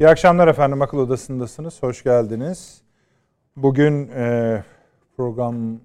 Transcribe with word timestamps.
İyi 0.00 0.08
akşamlar 0.08 0.48
efendim. 0.48 0.82
Akıl 0.82 0.98
Odası'ndasınız. 0.98 1.82
Hoş 1.82 2.02
geldiniz. 2.02 2.82
Bugün 3.56 4.08
e, 4.08 4.64
program 5.16 5.80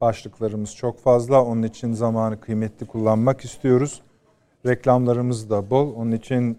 başlıklarımız 0.00 0.76
çok 0.76 1.00
fazla. 1.00 1.44
Onun 1.44 1.62
için 1.62 1.92
zamanı 1.92 2.40
kıymetli 2.40 2.86
kullanmak 2.86 3.44
istiyoruz. 3.44 4.02
Reklamlarımız 4.66 5.50
da 5.50 5.70
bol. 5.70 5.94
Onun 5.94 6.12
için 6.12 6.58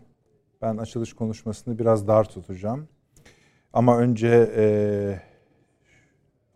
ben 0.62 0.78
açılış 0.78 1.14
konuşmasını 1.14 1.80
biraz 1.80 2.08
dar 2.08 2.24
tutacağım. 2.24 2.88
Ama 3.74 3.98
önce 3.98 4.54
e, 4.56 4.66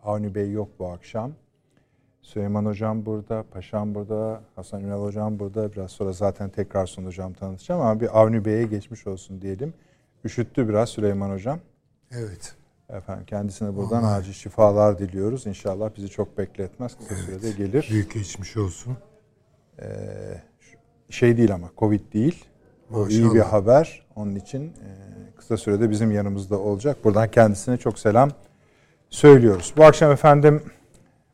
Avni 0.04 0.36
Bey 0.36 0.52
yok 0.52 0.70
bu 0.80 0.88
akşam. 0.88 1.32
Süleyman 2.22 2.66
Hocam 2.66 3.06
burada, 3.06 3.44
Paşam 3.52 3.96
burada, 3.96 4.42
Hasan 4.56 4.84
Ünal 4.84 5.02
Hocam 5.02 5.40
burada. 5.40 5.74
Biraz 5.74 5.92
sonra 5.92 6.12
zaten 6.12 6.50
tekrar 6.50 6.86
sunacağım, 6.86 7.34
tanıtacağım 7.34 7.82
ama 7.82 8.02
bir 8.02 8.20
Avni 8.22 8.46
Bey'e 8.46 8.64
geçmiş 8.64 9.08
olsun 9.08 9.42
diyelim. 9.42 9.74
Üşüttü 10.26 10.70
biraz 10.70 10.90
Süleyman 10.90 11.30
Hocam. 11.30 11.60
Evet. 12.12 12.56
Efendim 12.90 13.26
kendisine 13.26 13.76
buradan 13.76 14.04
Vallahi. 14.04 14.16
acil 14.16 14.34
şifalar 14.34 15.00
diliyoruz. 15.00 15.48
İnşallah 15.48 15.90
bizi 15.98 16.10
çok 16.10 16.38
bekletmez. 16.38 16.98
Kısa 16.98 17.16
evet. 17.16 17.26
sürede 17.26 17.52
gelir. 17.52 17.88
Büyük 17.92 18.14
geçmiş 18.14 18.58
olsun. 18.58 18.98
Ee, 19.80 19.86
şey 21.10 21.38
değil 21.38 21.54
ama 21.54 21.72
Covid 21.78 22.14
değil. 22.14 22.46
Bu 22.90 23.10
iyi 23.10 23.34
bir 23.34 23.40
haber. 23.40 24.06
Onun 24.16 24.36
için 24.36 24.64
e, 24.64 24.90
kısa 25.38 25.58
sürede 25.58 25.90
bizim 25.90 26.12
yanımızda 26.12 26.60
olacak. 26.60 26.98
Buradan 27.04 27.32
kendisine 27.32 27.78
çok 27.78 28.00
selam 28.00 28.32
söylüyoruz. 29.10 29.74
Bu 29.78 29.84
akşam 29.84 30.12
efendim 30.12 30.64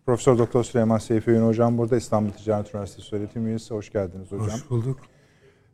Profesör 0.06 0.38
Doktor 0.38 0.64
Süleyman 0.64 0.98
Seyfi 0.98 1.40
hocam 1.40 1.78
burada 1.78 1.98
İstanbul 1.98 2.32
Ticaret 2.32 2.76
Üniversitesi 2.76 3.16
öğretim 3.16 3.48
üyesi. 3.48 3.74
Hoş 3.74 3.92
geldiniz 3.92 4.32
hocam. 4.32 4.48
Hoş 4.48 4.70
bulduk. 4.70 5.00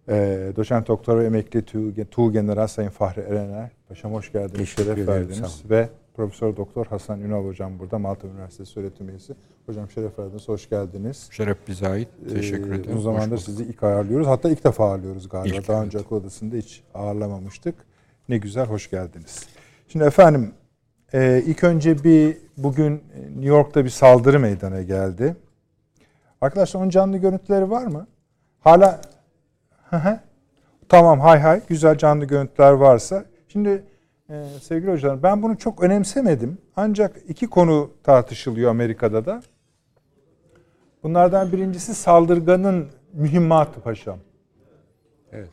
Ee, 0.10 0.52
Doçent 0.56 0.88
Doktor 0.88 1.20
ve 1.20 1.26
emekli 1.26 1.66
Tuğ 2.06 2.34
General 2.34 2.68
Sayın 2.68 2.90
Fahri 2.90 3.22
Erener. 3.22 3.72
Paşam 3.90 4.14
hoş 4.14 4.32
geldiniz. 4.32 4.58
Teşekkür 4.58 4.84
şeref 4.84 5.08
verdiniz. 5.08 5.64
Ve 5.70 5.90
Profesör 6.16 6.58
Doktor 6.58 6.86
Hasan 6.86 7.22
Ünal 7.22 7.46
hocam 7.46 7.80
burada 7.80 8.00
Malta 8.00 8.28
Üniversitesi 8.28 8.80
öğretim 8.80 9.10
üyesi. 9.10 9.34
Hocam 9.66 9.90
şeref 9.90 10.20
verdiniz. 10.20 10.48
Hoş 10.48 10.70
geldiniz. 10.70 11.30
Şeref 11.32 11.58
bize 11.68 11.88
ait. 11.88 12.08
Teşekkür 12.30 12.72
ederim. 12.72 12.98
Uzun 12.98 13.14
zamandır 13.14 13.38
sizi 13.38 13.64
ilk 13.64 13.84
ağırlıyoruz. 13.84 14.28
Hatta 14.28 14.50
ilk 14.50 14.64
defa 14.64 14.92
ağırlıyoruz 14.92 15.30
galiba. 15.30 15.56
İlk, 15.56 15.68
Daha 15.68 15.78
evet. 15.78 15.86
önce 15.86 16.00
akıl 16.00 16.16
odasında 16.16 16.56
hiç 16.56 16.84
ağırlamamıştık. 16.94 17.76
Ne 18.30 18.38
güzel, 18.38 18.66
hoş 18.66 18.90
geldiniz. 18.90 19.48
Şimdi 19.88 20.06
efendim 20.06 20.54
ee, 21.14 21.44
ilk 21.46 21.64
önce 21.64 22.04
bir 22.04 22.38
bugün 22.58 23.04
New 23.30 23.48
York'ta 23.48 23.86
bir 23.86 23.90
saldırı 23.90 24.40
meydana 24.40 24.82
geldi. 24.82 25.36
Arkadaşlar 26.42 26.82
onun 26.82 26.90
canlı 26.90 27.18
görüntüleri 27.18 27.70
var 27.70 27.86
mı? 27.88 28.08
Hala 28.60 29.02
tamam 30.90 31.20
hay 31.20 31.40
hay 31.40 31.62
güzel 31.68 31.98
canlı 31.98 32.26
görüntüler 32.26 32.72
varsa. 32.72 33.26
Şimdi 33.48 33.84
e, 34.30 34.46
sevgili 34.62 34.92
hocalar 34.92 35.24
ben 35.24 35.44
bunu 35.44 35.58
çok 35.58 35.84
önemsemedim. 35.84 36.58
Ancak 36.76 37.18
iki 37.28 37.48
konu 37.48 37.92
tartışılıyor 38.04 38.72
Amerika'da 38.72 39.26
da. 39.26 39.42
Bunlardan 41.04 41.52
birincisi 41.52 41.96
saldırganın 41.96 42.88
mühimmatı 43.14 43.82
paşam. 43.82 44.20
Evet. 45.32 45.50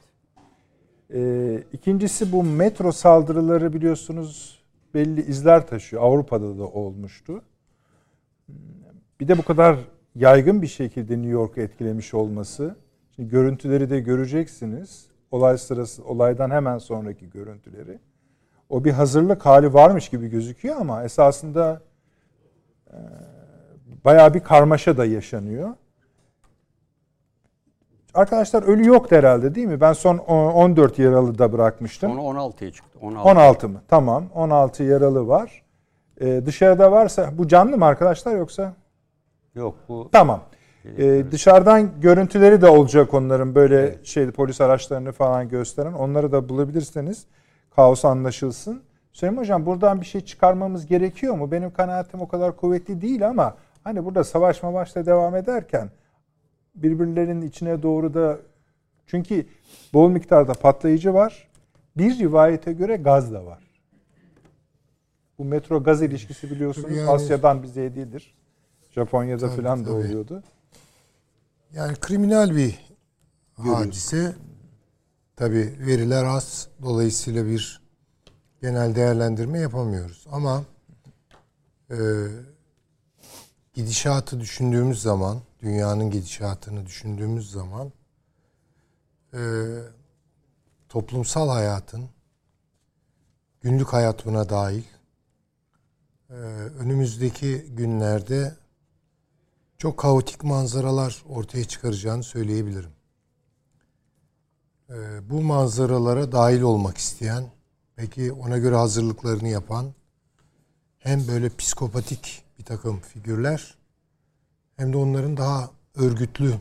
Ee, 1.14 1.62
ikincisi 1.72 2.32
bu 2.32 2.44
metro 2.44 2.92
saldırıları 2.92 3.72
biliyorsunuz 3.72 4.62
belli 4.94 5.22
izler 5.22 5.66
taşıyor. 5.66 6.02
Avrupa'da 6.02 6.58
da 6.58 6.66
olmuştu. 6.66 7.42
Bir 9.20 9.28
de 9.28 9.38
bu 9.38 9.42
kadar 9.42 9.76
yaygın 10.14 10.62
bir 10.62 10.66
şekilde 10.66 11.12
New 11.12 11.30
York'u 11.30 11.60
etkilemiş 11.60 12.14
olması. 12.14 12.76
Şimdi 13.16 13.28
görüntüleri 13.28 13.90
de 13.90 14.00
göreceksiniz. 14.00 15.06
Olay 15.30 15.58
sırası, 15.58 16.04
olaydan 16.04 16.50
hemen 16.50 16.78
sonraki 16.78 17.30
görüntüleri. 17.30 17.98
O 18.68 18.84
bir 18.84 18.92
hazırlık 18.92 19.46
hali 19.46 19.74
varmış 19.74 20.08
gibi 20.08 20.28
gözüküyor 20.28 20.76
ama 20.76 21.04
esasında 21.04 21.82
e, 22.90 22.96
bayağı 24.04 24.34
bir 24.34 24.40
karmaşa 24.40 24.96
da 24.96 25.04
yaşanıyor. 25.04 25.70
Arkadaşlar 28.14 28.62
ölü 28.62 28.86
yok 28.86 29.12
herhalde 29.12 29.54
değil 29.54 29.66
mi? 29.66 29.80
Ben 29.80 29.92
son 29.92 30.18
14 30.18 30.98
yaralı 30.98 31.38
da 31.38 31.52
bırakmıştım. 31.52 32.12
Sonra 32.12 32.40
16'ya 32.40 32.72
çıktı. 32.72 32.98
16. 33.02 33.28
16 33.28 33.68
mı? 33.68 33.82
Tamam. 33.88 34.24
16 34.34 34.82
yaralı 34.82 35.28
var. 35.28 35.62
Ee, 36.20 36.42
dışarıda 36.46 36.92
varsa 36.92 37.30
bu 37.38 37.48
canlı 37.48 37.78
mı 37.78 37.84
arkadaşlar 37.84 38.36
yoksa? 38.36 38.74
Yok 39.54 39.74
bu. 39.88 40.08
Tamam. 40.12 40.40
Ee, 40.84 41.24
dışarıdan 41.30 42.00
görüntüleri 42.00 42.60
de 42.60 42.68
olacak 42.68 43.14
onların 43.14 43.54
böyle 43.54 43.80
evet. 43.80 44.06
şey 44.06 44.30
polis 44.30 44.60
araçlarını 44.60 45.12
falan 45.12 45.48
gösteren. 45.48 45.92
Onları 45.92 46.32
da 46.32 46.48
bulabilirseniz 46.48 47.26
kaos 47.76 48.04
anlaşılsın. 48.04 48.82
Süleyman 49.12 49.42
Hocam 49.42 49.66
buradan 49.66 50.00
bir 50.00 50.06
şey 50.06 50.20
çıkarmamız 50.20 50.86
gerekiyor 50.86 51.34
mu? 51.34 51.50
Benim 51.50 51.70
kanaatim 51.70 52.20
o 52.20 52.28
kadar 52.28 52.56
kuvvetli 52.56 53.00
değil 53.00 53.28
ama 53.28 53.56
hani 53.84 54.04
burada 54.04 54.24
savaş 54.24 54.62
mavaşla 54.62 55.06
devam 55.06 55.36
ederken 55.36 55.90
birbirlerinin 56.74 57.42
içine 57.42 57.82
doğru 57.82 58.14
da 58.14 58.38
çünkü 59.06 59.46
bol 59.92 60.10
miktarda 60.10 60.52
patlayıcı 60.52 61.14
var. 61.14 61.48
Bir 61.96 62.18
rivayete 62.18 62.72
göre 62.72 62.96
gaz 62.96 63.32
da 63.32 63.46
var. 63.46 63.58
Bu 65.38 65.44
metro 65.44 65.82
gaz 65.82 66.02
ilişkisi 66.02 66.50
biliyorsunuz 66.50 66.96
yani, 66.96 67.10
Asya'dan 67.10 67.62
bize 67.62 67.84
hediyedir. 67.84 68.34
Japonya'da 68.90 69.48
tabii, 69.48 69.62
falan 69.62 69.80
da 69.80 69.84
tabii. 69.84 69.94
oluyordu. 69.94 70.42
Yani 71.74 71.96
kriminal 72.00 72.56
bir 72.56 72.78
hadise. 73.56 74.34
Tabi 75.36 75.76
veriler 75.78 76.24
az. 76.24 76.68
Dolayısıyla 76.82 77.46
bir 77.46 77.82
genel 78.62 78.94
değerlendirme 78.94 79.58
yapamıyoruz. 79.58 80.26
Ama 80.32 80.64
e, 81.90 81.96
gidişatı 83.74 84.40
düşündüğümüz 84.40 85.02
zaman 85.02 85.40
dünyanın 85.62 86.10
gidişatını 86.10 86.86
düşündüğümüz 86.86 87.50
zaman 87.50 87.92
e, 89.34 89.40
toplumsal 90.88 91.48
hayatın 91.48 92.08
günlük 93.60 93.88
hayatına 93.88 94.48
dahil 94.48 94.84
e, 96.30 96.34
önümüzdeki 96.78 97.66
günlerde 97.68 98.63
çok 99.84 99.96
kaotik 99.96 100.44
manzaralar 100.44 101.24
ortaya 101.28 101.64
çıkaracağını 101.64 102.22
söyleyebilirim. 102.22 102.90
E, 104.90 104.94
bu 105.30 105.42
manzaralara 105.42 106.32
dahil 106.32 106.60
olmak 106.60 106.98
isteyen, 106.98 107.44
peki 107.96 108.32
ona 108.32 108.58
göre 108.58 108.74
hazırlıklarını 108.74 109.48
yapan 109.48 109.94
hem 110.98 111.28
böyle 111.28 111.48
psikopatik 111.48 112.44
bir 112.58 112.64
takım 112.64 113.00
figürler 113.00 113.78
hem 114.76 114.92
de 114.92 114.96
onların 114.96 115.36
daha 115.36 115.70
örgütlü 115.94 116.54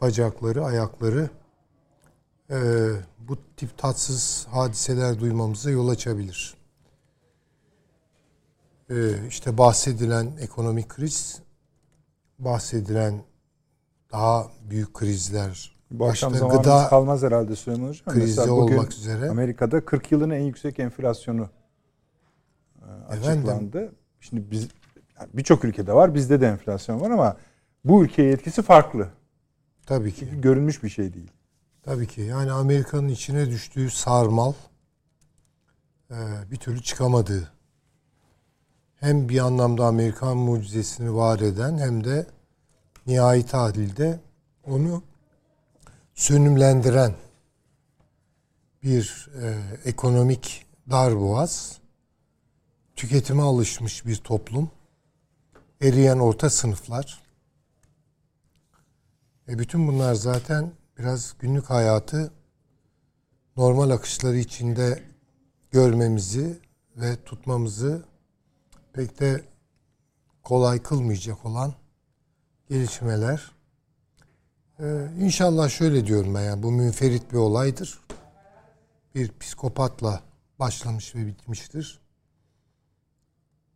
bacakları, 0.00 0.64
ayakları 0.64 1.30
e, 2.50 2.56
bu 3.18 3.36
tip 3.56 3.78
tatsız 3.78 4.46
hadiseler 4.50 5.20
duymamıza 5.20 5.70
yol 5.70 5.88
açabilir. 5.88 6.54
E, 8.90 9.26
işte 9.28 9.58
bahsedilen 9.58 10.36
ekonomik 10.40 10.88
kriz, 10.88 11.42
bahsedilen 12.44 13.22
daha 14.12 14.46
büyük 14.70 14.94
krizler, 14.94 15.76
bu 15.90 16.06
akşam 16.06 16.34
zamanımız 16.34 16.64
gıda 16.64 16.88
kalmaz 16.88 17.22
herhalde 17.22 17.56
Süleyman 17.56 17.88
Hocam. 17.88 18.14
Krizi 18.14 18.26
Mesela 18.26 18.56
bugün 18.56 18.76
olmak 18.76 18.92
üzere. 18.92 19.30
Amerika'da 19.30 19.84
40 19.84 20.12
yılın 20.12 20.30
en 20.30 20.42
yüksek 20.42 20.78
enflasyonu 20.78 21.48
e, 22.82 22.86
açıklandı. 23.08 23.78
Efendim? 23.78 23.94
Şimdi 24.20 24.50
biz 24.50 24.68
birçok 25.34 25.64
ülkede 25.64 25.92
var. 25.92 26.14
Bizde 26.14 26.40
de 26.40 26.46
enflasyon 26.46 27.00
var 27.00 27.10
ama 27.10 27.36
bu 27.84 28.04
ülkeye 28.04 28.32
etkisi 28.32 28.62
farklı. 28.62 29.08
Tabii 29.86 30.12
ki. 30.12 30.40
görünmüş 30.40 30.82
bir 30.82 30.88
şey 30.88 31.14
değil. 31.14 31.30
Tabii 31.82 32.06
ki. 32.06 32.20
Yani 32.20 32.52
Amerika'nın 32.52 33.08
içine 33.08 33.50
düştüğü 33.50 33.90
sarmal 33.90 34.52
e, 36.10 36.16
bir 36.50 36.56
türlü 36.56 36.82
çıkamadığı 36.82 37.52
hem 39.02 39.28
bir 39.28 39.38
anlamda 39.38 39.86
Amerikan 39.86 40.36
mucizesini 40.36 41.14
var 41.14 41.40
eden 41.40 41.78
hem 41.78 42.04
de 42.04 42.26
nihai 43.06 43.46
tahlilde 43.46 44.20
onu 44.64 45.02
sönümlendiren 46.14 47.14
bir 48.82 49.28
e, 49.42 49.58
ekonomik 49.84 50.66
darboğaz, 50.90 51.78
tüketime 52.96 53.42
alışmış 53.42 54.06
bir 54.06 54.16
toplum, 54.16 54.70
eriyen 55.80 56.18
orta 56.18 56.50
sınıflar. 56.50 57.22
E 59.48 59.58
bütün 59.58 59.88
bunlar 59.88 60.14
zaten 60.14 60.72
biraz 60.98 61.34
günlük 61.38 61.70
hayatı 61.70 62.32
normal 63.56 63.90
akışları 63.90 64.36
içinde 64.36 65.02
görmemizi 65.70 66.58
ve 66.96 67.16
tutmamızı 67.24 68.11
pek 68.92 69.20
de 69.20 69.44
kolay 70.42 70.82
kılmayacak 70.82 71.46
olan 71.46 71.74
gelişmeler. 72.68 73.52
Ee, 74.80 75.08
inşallah 75.18 75.68
şöyle 75.68 76.06
diyorum 76.06 76.34
ben 76.34 76.40
yani 76.40 76.62
bu 76.62 76.72
münferit 76.72 77.32
bir 77.32 77.36
olaydır. 77.36 78.00
bir 79.14 79.32
psikopatla 79.40 80.22
başlamış 80.58 81.14
ve 81.14 81.26
bitmiştir. 81.26 82.00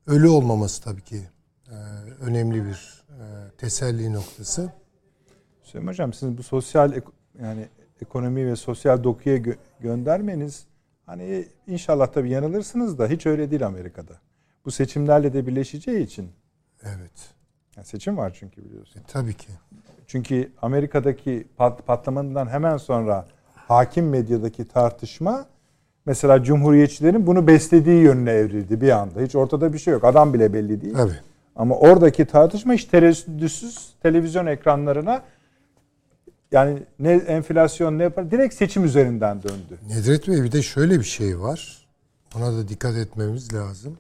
Ölü 0.07 0.29
olmaması 0.29 0.83
tabii 0.83 1.03
ki 1.03 1.29
e, 1.69 1.75
önemli 2.21 2.65
bir 2.65 3.05
e, 3.11 3.51
teselli 3.59 4.13
noktası. 4.13 4.73
Süleyman 5.63 5.93
Hocam 5.93 6.13
sizin 6.13 6.39
bu 6.39 6.43
sosyal 6.43 6.93
yani 7.41 7.69
ekonomi 8.01 8.47
ve 8.47 8.57
sosyal 8.57 9.05
dokuya 9.05 9.37
gö- 9.37 9.57
göndermeniz 9.81 10.67
hani 11.07 11.49
inşallah 11.67 12.07
tabii 12.07 12.31
yanılırsınız 12.31 12.99
da 12.99 13.07
hiç 13.09 13.27
öyle 13.27 13.51
değil 13.51 13.67
Amerika'da. 13.67 14.21
Bu 14.67 14.71
seçimlerle 14.71 15.33
de 15.33 15.47
birleşeceği 15.47 16.05
için. 16.05 16.31
Evet. 16.83 17.11
Yani 17.77 17.87
seçim 17.87 18.17
var 18.17 18.37
çünkü 18.39 18.65
biliyorsun. 18.65 19.01
E, 19.01 19.03
tabii 19.09 19.35
ki. 19.35 19.49
Çünkü 20.07 20.53
Amerika'daki 20.63 21.47
pat- 21.59 21.83
patlamanından 21.83 22.47
hemen 22.47 22.77
sonra 22.77 23.27
hakim 23.55 24.09
medyadaki 24.09 24.69
tartışma 24.69 25.47
mesela 26.07 26.43
cumhuriyetçilerin 26.43 27.27
bunu 27.27 27.47
beslediği 27.47 28.03
yönüne 28.03 28.31
evrildi 28.31 28.81
bir 28.81 28.91
anda. 28.91 29.21
Hiç 29.21 29.35
ortada 29.35 29.73
bir 29.73 29.79
şey 29.79 29.93
yok. 29.93 30.05
Adam 30.05 30.35
bile 30.35 30.53
belli 30.53 30.81
değil. 30.81 30.95
Tabii. 30.95 31.21
Ama 31.57 31.77
oradaki 31.77 32.25
tartışma 32.27 32.73
hiç 32.73 32.85
tereddütsüz 32.85 33.95
televizyon 34.03 34.47
ekranlarına 34.47 35.23
yani 36.53 36.83
ne 36.99 37.13
enflasyon 37.13 37.99
ne 37.99 38.03
yapar 38.03 38.31
direkt 38.31 38.55
seçim 38.55 38.85
üzerinden 38.85 39.43
döndü. 39.43 39.79
Nedret 39.89 40.29
Bey 40.29 40.43
bir 40.43 40.53
de 40.53 40.63
şöyle 40.63 40.99
bir 40.99 41.05
şey 41.05 41.41
var. 41.41 41.87
Ona 42.37 42.53
da 42.57 42.69
dikkat 42.69 42.97
etmemiz 42.97 43.55
lazım. 43.55 43.99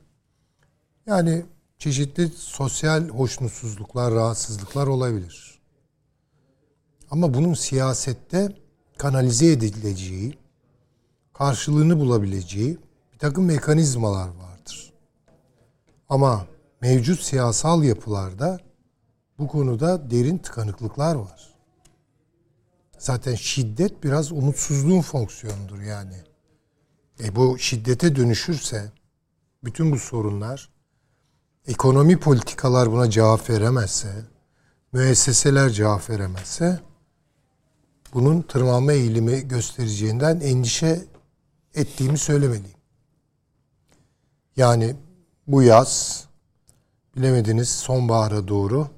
Yani 1.06 1.44
çeşitli 1.79 2.29
sosyal 2.29 3.08
hoşnutsuzluklar, 3.08 4.14
rahatsızlıklar 4.14 4.87
olabilir. 4.87 5.58
Ama 7.11 7.35
bunun 7.35 7.55
siyasette 7.55 8.56
kanalize 8.99 9.53
edileceği, 9.53 10.38
karşılığını 11.32 12.00
bulabileceği 12.00 12.79
bir 13.12 13.19
takım 13.19 13.44
mekanizmalar 13.44 14.29
vardır. 14.29 14.93
Ama 16.08 16.47
mevcut 16.81 17.20
siyasal 17.20 17.82
yapılarda 17.85 18.61
bu 19.38 19.49
konuda 19.49 20.11
derin 20.11 20.38
tıkanıklıklar 20.38 21.14
var. 21.14 21.55
Zaten 22.99 23.35
şiddet 23.35 24.05
biraz 24.05 24.32
umutsuzluğun 24.32 25.02
fonksiyonudur 25.02 25.81
yani. 25.81 26.17
E 27.25 27.37
bu 27.37 27.59
şiddete 27.59 28.17
dönüşürse 28.17 28.93
bütün 29.64 29.93
bu 29.93 29.99
sorunlar 29.99 30.75
ekonomi 31.66 32.20
politikalar 32.20 32.92
buna 32.92 33.10
cevap 33.10 33.50
veremezse, 33.50 34.24
müesseseler 34.92 35.70
cevap 35.70 36.10
veremezse 36.10 36.80
bunun 38.14 38.42
tırmanma 38.42 38.92
eğilimi 38.92 39.48
göstereceğinden 39.48 40.40
endişe 40.40 41.04
ettiğimi 41.74 42.18
söylemeliyim. 42.18 42.76
Yani 44.56 44.96
bu 45.46 45.62
yaz 45.62 46.24
bilemediniz 47.16 47.68
sonbahara 47.68 48.48
doğru 48.48 48.88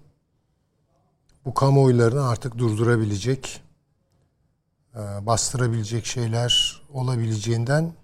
bu 1.44 1.54
kamuoylarını 1.54 2.28
artık 2.28 2.58
durdurabilecek, 2.58 3.62
e, 4.94 4.98
bastırabilecek 4.98 6.06
şeyler 6.06 6.82
olabileceğinden 6.92 7.94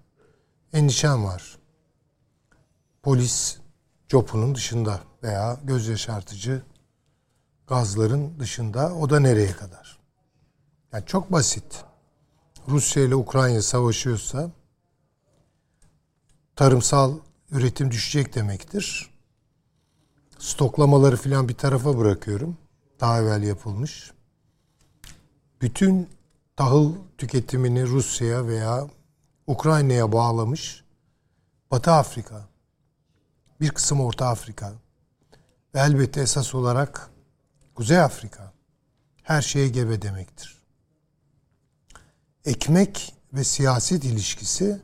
endişem 0.73 1.23
var. 1.23 1.57
Polis 3.03 3.57
copunun 4.09 4.55
dışında 4.55 4.99
veya 5.23 5.59
göz 5.63 5.87
yaşartıcı 5.87 6.61
gazların 7.67 8.39
dışında 8.39 8.95
o 8.95 9.09
da 9.09 9.19
nereye 9.19 9.51
kadar? 9.51 9.99
Yani 10.93 11.05
çok 11.05 11.31
basit. 11.31 11.83
Rusya 12.67 13.03
ile 13.03 13.15
Ukrayna 13.15 13.61
savaşıyorsa 13.61 14.51
tarımsal 16.55 17.17
üretim 17.51 17.91
düşecek 17.91 18.35
demektir. 18.35 19.09
Stoklamaları 20.39 21.17
filan 21.17 21.49
bir 21.49 21.53
tarafa 21.53 21.97
bırakıyorum. 21.97 22.57
Daha 22.99 23.21
evvel 23.21 23.43
yapılmış. 23.43 24.11
Bütün 25.61 26.09
tahıl 26.55 26.93
tüketimini 27.17 27.87
Rusya'ya 27.87 28.47
veya 28.47 28.87
Ukrayna'ya 29.47 30.11
bağlamış 30.11 30.83
Batı 31.71 31.91
Afrika, 31.91 32.47
bir 33.61 33.69
kısım 33.69 34.01
Orta 34.01 34.27
Afrika 34.27 34.73
ve 35.75 35.79
elbette 35.79 36.21
esas 36.21 36.55
olarak 36.55 37.09
Kuzey 37.75 37.99
Afrika 37.99 38.51
her 39.23 39.41
şeye 39.41 39.67
gebe 39.67 40.01
demektir. 40.01 40.61
Ekmek 42.45 43.15
ve 43.33 43.43
siyaset 43.43 44.03
ilişkisi 44.05 44.81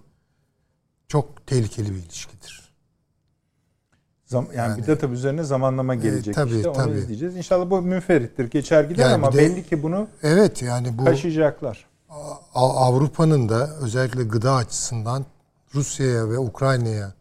çok 1.08 1.48
tehlikeli 1.48 1.92
bir 1.92 1.98
ilişkidir. 2.00 2.72
Zam- 4.26 4.56
yani, 4.56 4.82
bir 4.82 4.88
de 4.88 4.98
tabii 4.98 5.14
üzerine 5.14 5.44
zamanlama 5.44 5.96
gelecek 5.96 6.36
tabii, 6.36 6.56
işte 6.56 6.70
onu 6.70 6.78
tabii. 6.78 6.98
izleyeceğiz. 6.98 7.36
İnşallah 7.36 7.70
bu 7.70 7.82
münferittir 7.82 8.52
geçer 8.52 8.84
gider 8.84 9.04
Yani 9.04 9.14
ama 9.14 9.34
de- 9.34 9.38
belli 9.38 9.66
ki 9.66 9.84
bunu 9.84 10.08
Evet 10.24 10.62
yani 10.62 10.98
bu 10.98 11.06
taşıyacaklar. 11.06 11.86
Avrupa'nın 12.54 13.50
da 13.50 13.76
özellikle 13.78 14.24
gıda 14.24 14.56
açısından 14.56 15.26
Rusya'ya 15.76 16.30
ve 16.30 16.40
Ukrayna'ya 16.40 17.14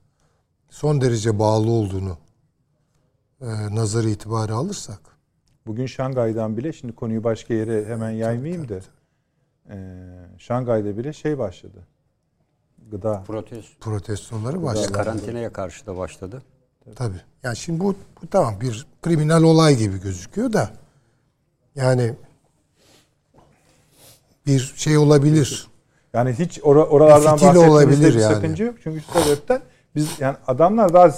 son 0.70 1.00
derece 1.00 1.38
bağlı 1.38 1.70
olduğunu 1.70 2.16
e, 3.40 3.46
nazar 3.74 4.04
itibarı 4.04 4.54
alırsak 4.54 5.00
Bugün 5.66 5.86
Şangay'dan 5.86 6.56
bile 6.56 6.72
şimdi 6.72 6.94
konuyu 6.94 7.24
başka 7.24 7.54
yere 7.54 7.84
hemen 7.84 8.10
yaymayayım 8.10 8.68
da 8.68 8.80
e, 9.70 9.76
Şangay'da 10.38 10.98
bile 10.98 11.12
şey 11.12 11.38
başladı. 11.38 11.86
Gıda. 12.90 13.22
Protesto. 13.26 13.80
protestoları 13.80 14.62
başladı. 14.62 14.92
Karantinaya 14.92 15.52
karşı 15.52 15.86
da 15.86 15.96
başladı. 15.96 16.42
Tabii. 16.94 17.20
Yani 17.42 17.56
şimdi 17.56 17.80
bu, 17.80 17.94
bu 18.22 18.26
tamam 18.26 18.60
bir 18.60 18.86
kriminal 19.02 19.42
olay 19.42 19.76
gibi 19.76 20.00
gözüküyor 20.00 20.52
da 20.52 20.70
yani 21.74 22.14
bir 24.46 24.72
şey 24.76 24.98
olabilir. 24.98 25.68
Yani 26.14 26.32
hiç 26.32 26.60
ora- 26.62 26.86
oralardan 26.86 27.32
bahsetmemizde 27.32 28.08
bir 28.08 28.14
yani. 28.14 28.34
sakınca 28.34 28.64
yok. 28.64 28.74
Çünkü 28.82 29.00
şu 29.00 29.12
sebepten 29.20 29.62
biz 29.94 30.20
yani 30.20 30.36
adamlar 30.46 30.92
daha 30.94 31.14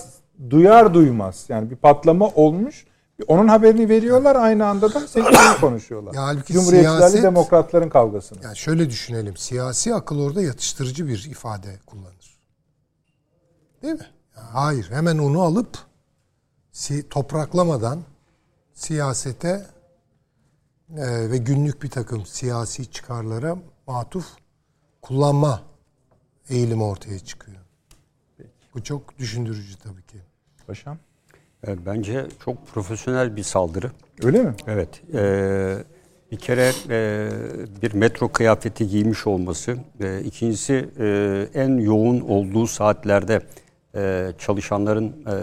duyar 0.50 0.94
duymaz. 0.94 1.44
Yani 1.48 1.70
bir 1.70 1.76
patlama 1.76 2.28
olmuş. 2.28 2.86
Onun 3.26 3.48
haberini 3.48 3.88
veriyorlar 3.88 4.36
aynı 4.36 4.66
anda 4.66 4.94
da 4.94 5.00
seçimleri 5.00 5.56
konuşuyorlar. 5.60 6.14
Ya 6.14 6.22
halbuki 6.22 6.52
Cumhuriyetçilerle 6.52 7.04
siyaset- 7.06 7.22
demokratların 7.22 7.88
kavgasını. 7.88 8.38
Yani 8.44 8.56
şöyle 8.56 8.90
düşünelim. 8.90 9.36
Siyasi 9.36 9.94
akıl 9.94 10.20
orada 10.20 10.42
yatıştırıcı 10.42 11.06
bir 11.08 11.24
ifade 11.30 11.78
kullanır. 11.86 12.38
Değil 13.82 13.94
mi? 13.94 14.06
Hayır. 14.34 14.90
Hemen 14.90 15.18
onu 15.18 15.42
alıp 15.42 15.78
si- 16.72 17.08
topraklamadan 17.08 18.00
siyasete 18.72 19.66
e, 20.96 21.30
ve 21.30 21.36
günlük 21.36 21.82
bir 21.82 21.90
takım 21.90 22.26
siyasi 22.26 22.90
çıkarlara 22.90 23.56
matuf 23.86 24.26
kullanma 25.02 25.62
eğilimi 26.48 26.82
ortaya 26.84 27.18
çıkıyor. 27.18 27.58
Bu 28.74 28.82
çok 28.82 29.18
düşündürücü 29.18 29.76
tabii 29.78 30.02
ki. 30.02 30.16
Paşam. 30.66 30.98
E, 31.66 31.86
Bence 31.86 32.26
çok 32.44 32.66
profesyonel 32.66 33.36
bir 33.36 33.42
saldırı. 33.42 33.90
Öyle 34.22 34.42
mi? 34.42 34.54
Evet. 34.66 35.02
e, 35.14 35.76
bir 36.32 36.36
kere 36.36 36.72
e, 36.90 37.30
bir 37.82 37.94
metro 37.94 38.28
kıyafeti 38.28 38.88
giymiş 38.88 39.26
olması. 39.26 39.76
E, 40.00 40.20
ikincisi 40.20 40.88
e, 40.98 41.46
en 41.54 41.78
yoğun 41.78 42.20
olduğu 42.20 42.66
saatlerde 42.66 43.40
e, 43.94 44.32
çalışanların 44.38 45.06
e, 45.06 45.34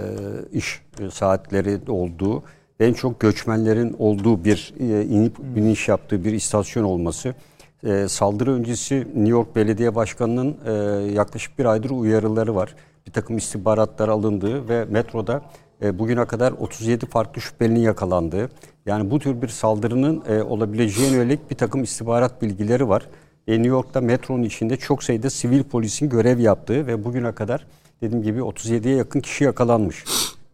iş 0.58 0.82
saatleri 1.12 1.92
olduğu 1.92 2.44
en 2.80 2.94
çok 2.94 3.20
göçmenlerin 3.20 3.96
olduğu 4.00 4.46
bir 4.46 4.74
e, 4.80 5.04
inip 5.06 5.40
biniş 5.40 5.88
yaptığı 5.88 6.24
bir 6.24 6.34
istasyon 6.34 6.84
olması. 6.84 7.34
E, 7.84 8.08
saldırı 8.08 8.54
öncesi 8.54 8.96
New 9.00 9.30
York 9.30 9.56
Belediye 9.56 9.96
Başkanı'nın 9.96 10.58
e, 10.66 10.72
yaklaşık 11.12 11.60
bir 11.60 11.66
aydır 11.66 11.90
uyarıları 11.90 12.56
var. 12.56 12.76
Bir 13.10 13.14
takım 13.14 13.38
istihbaratlar 13.38 14.08
alındığı 14.10 14.70
ve 14.70 14.86
metroda 14.86 15.42
e, 15.82 16.00
bugüne 16.00 16.26
kadar 16.26 16.52
37 16.52 17.06
farklı 17.06 17.42
şüphelinin 17.42 17.80
yakalandığı, 17.80 18.50
yani 18.86 19.12
bu 19.12 19.20
tür 19.20 19.42
bir 19.42 19.48
saldırının 19.48 20.24
e, 20.30 20.42
olabileceğine 20.42 21.16
yönelik 21.16 21.52
bir 21.52 21.56
takım 21.56 21.84
istihbarat 21.84 22.42
bilgileri 22.42 22.90
var. 22.90 23.06
E, 23.48 23.52
New 23.52 23.68
York'ta 23.68 24.02
metronun 24.02 24.44
içinde 24.44 24.78
çok 24.78 25.04
sayıda 25.04 25.30
sivil 25.30 25.64
polisin 25.64 26.10
görev 26.10 26.40
yaptığı 26.40 26.88
ve 26.88 27.04
bugüne 27.06 27.32
kadar 27.32 27.66
dediğim 28.02 28.24
gibi 28.24 28.40
37'ye 28.40 28.96
yakın 28.96 29.20
kişi 29.20 29.44
yakalanmış. 29.44 30.06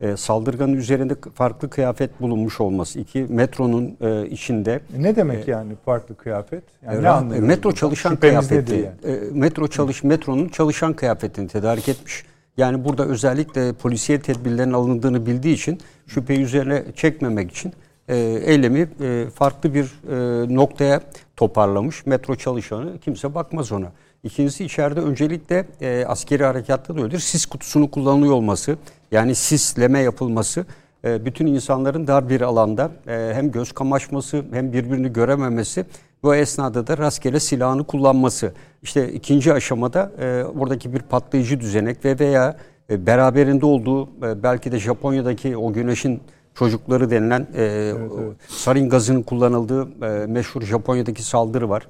E, 0.02 0.18
saldırganın 0.18 0.74
üzerinde 0.74 1.16
farklı 1.34 1.70
kıyafet 1.70 2.22
bulunmuş 2.22 2.62
olması, 2.62 3.00
iki 3.00 3.26
metronun 3.30 3.98
e, 4.02 4.28
içinde 4.28 4.80
E 4.98 5.04
Ne 5.04 5.16
demek 5.16 5.48
yani 5.48 5.74
farklı 5.86 6.16
kıyafet? 6.16 6.64
Yani 6.86 7.08
e, 7.08 7.30
ne 7.30 7.40
metro 7.40 7.72
çalışan 7.72 8.10
Şüphemiz 8.10 8.48
kıyafeti. 8.48 8.92
yani? 9.06 9.18
e, 9.18 9.20
metro 9.32 9.68
çalış 9.68 10.04
metronun 10.04 10.48
çalışan 10.48 10.94
kıyafetini 10.94 11.48
tedarik 11.48 11.90
etmiş. 11.90 12.24
Yani 12.58 12.86
burada 12.86 13.06
özellikle 13.06 13.74
polisiye 13.74 14.22
tedbirlerin 14.22 14.74
alındığını 14.74 15.26
bildiği 15.26 15.54
için 15.54 15.80
şüpheyi 16.08 16.40
üzerine 16.40 16.84
çekmemek 16.96 17.52
için 17.52 17.74
e, 18.08 18.18
eylemi 18.46 18.90
e, 19.02 19.26
farklı 19.36 19.74
bir 19.74 19.84
e, 19.84 20.56
noktaya 20.56 21.02
toparlamış. 21.36 22.06
Metro 22.06 22.36
çalışanı 22.36 23.00
kimse 23.00 23.36
bakmaz 23.36 23.72
ona. 23.72 23.92
İkincisi 24.24 24.66
içeride 24.66 25.00
öncelikle 25.00 25.66
e, 25.82 26.06
askeri 26.08 26.44
harekatta 26.44 26.96
da 26.96 27.02
öyledir. 27.02 27.20
Sis 27.20 27.46
kutusunu 27.46 27.92
kullanılıyor 27.92 28.34
olması 28.34 28.78
yani 29.12 29.36
sisleme 29.36 30.00
yapılması 30.00 30.66
e, 31.06 31.26
bütün 31.26 31.46
insanların 31.46 32.08
dar 32.08 32.30
bir 32.30 32.42
alanda 32.42 32.92
e, 33.08 33.32
hem 33.34 33.52
göz 33.52 33.72
kamaşması 33.72 34.46
hem 34.52 34.74
birbirini 34.74 35.14
görememesi 35.14 35.86
bu 36.24 36.36
esnada 36.36 36.88
da 36.88 36.98
rastgele 36.98 37.40
silahını 37.40 37.84
kullanması. 37.84 38.54
İşte 38.84 39.14
ikinci 39.14 39.54
aşamada 39.54 40.12
e, 40.20 40.46
buradaki 40.60 40.94
bir 40.94 41.00
patlayıcı 41.00 41.60
düzenek 41.60 42.06
ve 42.06 42.20
veya 42.20 42.58
e, 42.90 43.06
beraberinde 43.06 43.66
olduğu 43.66 44.04
e, 44.26 44.44
belki 44.44 44.72
de 44.72 44.80
Japonya'daki 44.80 45.58
o 45.58 45.74
güneşin 45.74 46.22
çocukları 46.56 47.10
denilen 47.10 47.48
e, 47.56 47.64
evet, 47.64 48.12
evet. 48.20 48.36
sarin 48.48 48.90
gazının 48.90 49.22
kullanıldığı 49.22 50.06
e, 50.06 50.26
meşhur 50.28 50.62
Japonya'daki 50.62 51.24
saldırı 51.24 51.70
var. 51.70 51.88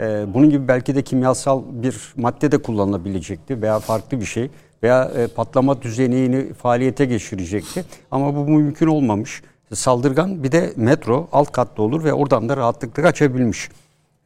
E, 0.00 0.34
bunun 0.34 0.50
gibi 0.50 0.68
belki 0.68 0.94
de 0.94 1.02
kimyasal 1.02 1.62
bir 1.70 2.14
madde 2.16 2.52
de 2.52 2.58
kullanılabilecekti 2.58 3.62
veya 3.62 3.78
farklı 3.78 4.20
bir 4.20 4.24
şey 4.24 4.50
veya 4.82 5.04
e, 5.04 5.26
patlama 5.26 5.82
düzenini 5.82 6.52
faaliyete 6.52 7.04
geçirecekti. 7.04 7.84
Ama 8.10 8.36
bu 8.36 8.44
mümkün 8.44 8.86
olmamış. 8.86 9.42
Saldırgan 9.74 10.44
bir 10.44 10.52
de 10.52 10.72
metro 10.76 11.28
alt 11.32 11.52
katta 11.52 11.82
olur 11.82 12.04
ve 12.04 12.12
oradan 12.12 12.48
da 12.48 12.56
rahatlıkla 12.56 13.02
kaçabilmiş. 13.02 13.68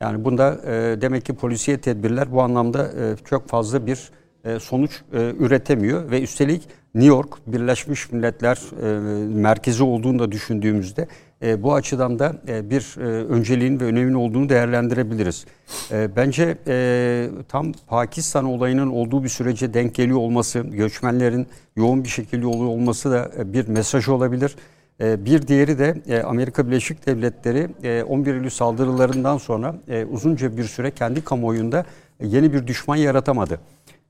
Yani 0.01 0.25
bunda 0.25 0.61
e, 0.67 1.01
demek 1.01 1.25
ki 1.25 1.35
polisiye 1.35 1.81
tedbirler 1.81 2.33
bu 2.33 2.43
anlamda 2.43 2.89
e, 2.89 3.17
çok 3.25 3.49
fazla 3.49 3.87
bir 3.87 4.11
e, 4.45 4.59
sonuç 4.59 5.03
e, 5.13 5.33
üretemiyor 5.39 6.11
ve 6.11 6.23
üstelik 6.23 6.69
New 6.95 7.09
York 7.09 7.29
Birleşmiş 7.47 8.13
Milletler 8.13 8.59
e, 8.83 8.99
merkezi 9.29 9.83
olduğunu 9.83 10.19
da 10.19 10.33
düşündüğümüzde 10.33 11.09
e, 11.43 11.63
bu 11.63 11.75
açıdan 11.75 12.19
da 12.19 12.37
e, 12.49 12.71
bir 12.71 12.97
e, 12.99 13.05
önceliğin 13.25 13.81
ve 13.81 13.85
önemin 13.85 14.15
olduğunu 14.15 14.49
değerlendirebiliriz. 14.49 15.45
E, 15.91 16.17
bence 16.17 16.59
e, 16.67 17.29
tam 17.49 17.73
Pakistan 17.87 18.45
olayının 18.45 18.91
olduğu 18.91 19.25
bir 19.25 19.29
sürece 19.29 19.75
denk 19.75 19.95
geliyor 19.95 20.19
olması, 20.19 20.61
göçmenlerin 20.61 21.47
yoğun 21.77 22.05
bir 22.05 22.09
şekilde 22.09 22.47
oluyor 22.47 22.71
olması 22.71 23.11
da 23.11 23.31
e, 23.39 23.53
bir 23.53 23.69
mesaj 23.69 24.09
olabilir. 24.09 24.57
E, 25.01 25.25
bir 25.25 25.47
diğeri 25.47 25.79
de 25.79 25.95
e, 26.09 26.23
Amerika 26.23 26.67
Birleşik 26.67 27.07
Devletleri 27.07 27.69
11 28.05 28.35
Eylül 28.35 28.51
saldırılarından 28.51 29.39
sonra 29.39 29.75
uzunca 30.11 30.57
bir 30.57 30.65
süre 30.65 30.91
kendi 30.91 31.25
kamuoyunda 31.25 31.85
yeni 32.23 32.53
bir 32.53 32.67
düşman 32.67 32.97
yaratamadı. 32.97 33.61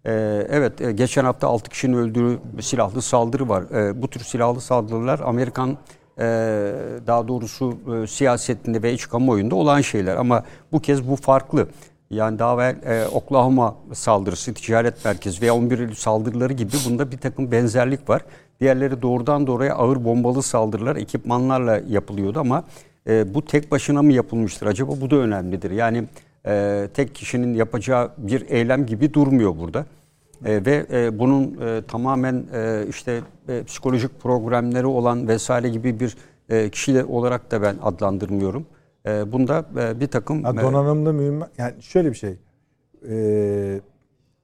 Evet, 0.04 0.72
geçen 0.94 1.24
hafta 1.24 1.46
6 1.48 1.70
kişinin 1.70 1.96
öldüğü 1.96 2.38
silahlı 2.60 3.02
saldırı 3.02 3.48
var. 3.48 3.64
Bu 4.02 4.08
tür 4.08 4.20
silahlı 4.20 4.60
saldırılar 4.60 5.20
Amerikan 5.20 5.78
daha 7.06 7.28
doğrusu 7.28 7.78
siyasetinde 8.08 8.82
ve 8.82 8.92
iç 8.92 9.08
kamuoyunda 9.08 9.54
olan 9.54 9.80
şeyler. 9.80 10.16
Ama 10.16 10.44
bu 10.72 10.80
kez 10.80 11.08
bu 11.08 11.16
farklı. 11.16 11.68
Yani 12.10 12.38
daha 12.38 12.54
evvel 12.54 12.76
e, 12.84 13.08
Oklahoma 13.08 13.76
saldırısı, 13.92 14.54
ticaret 14.54 15.04
merkezi 15.04 15.42
veya 15.42 15.54
11 15.54 15.78
Eylül 15.78 15.94
saldırıları 15.94 16.52
gibi 16.52 16.72
bunda 16.86 17.12
bir 17.12 17.18
takım 17.18 17.52
benzerlik 17.52 18.08
var. 18.08 18.22
Diğerleri 18.60 19.02
doğrudan 19.02 19.46
doğruya 19.46 19.74
ağır 19.74 20.04
bombalı 20.04 20.42
saldırılar 20.42 20.96
ekipmanlarla 20.96 21.80
yapılıyordu 21.88 22.40
ama 22.40 22.64
e, 23.06 23.34
bu 23.34 23.44
tek 23.44 23.70
başına 23.70 24.02
mı 24.02 24.12
yapılmıştır 24.12 24.66
acaba? 24.66 24.92
Bu 25.00 25.10
da 25.10 25.16
önemlidir. 25.16 25.70
Yani 25.70 26.04
e, 26.46 26.88
tek 26.94 27.14
kişinin 27.14 27.54
yapacağı 27.54 28.10
bir 28.18 28.50
eylem 28.50 28.86
gibi 28.86 29.14
durmuyor 29.14 29.58
burada. 29.58 29.86
E, 30.44 30.64
ve 30.66 30.86
e, 30.92 31.18
bunun 31.18 31.60
e, 31.60 31.82
tamamen 31.88 32.44
e, 32.54 32.84
işte 32.88 33.20
e, 33.48 33.64
psikolojik 33.64 34.20
programları 34.20 34.88
olan 34.88 35.28
vesaire 35.28 35.68
gibi 35.68 36.00
bir 36.00 36.16
e, 36.48 36.70
kişiler 36.70 37.02
olarak 37.04 37.50
da 37.50 37.62
ben 37.62 37.76
adlandırmıyorum. 37.82 38.66
E, 39.06 39.32
bunda 39.32 39.64
e, 39.78 40.00
bir 40.00 40.06
takım... 40.06 40.44
Ha, 40.44 40.56
donanımlı 40.56 41.12
mühim... 41.12 41.40
Yani 41.58 41.82
şöyle 41.82 42.10
bir 42.10 42.16
şey. 42.16 42.36
E, 43.08 43.80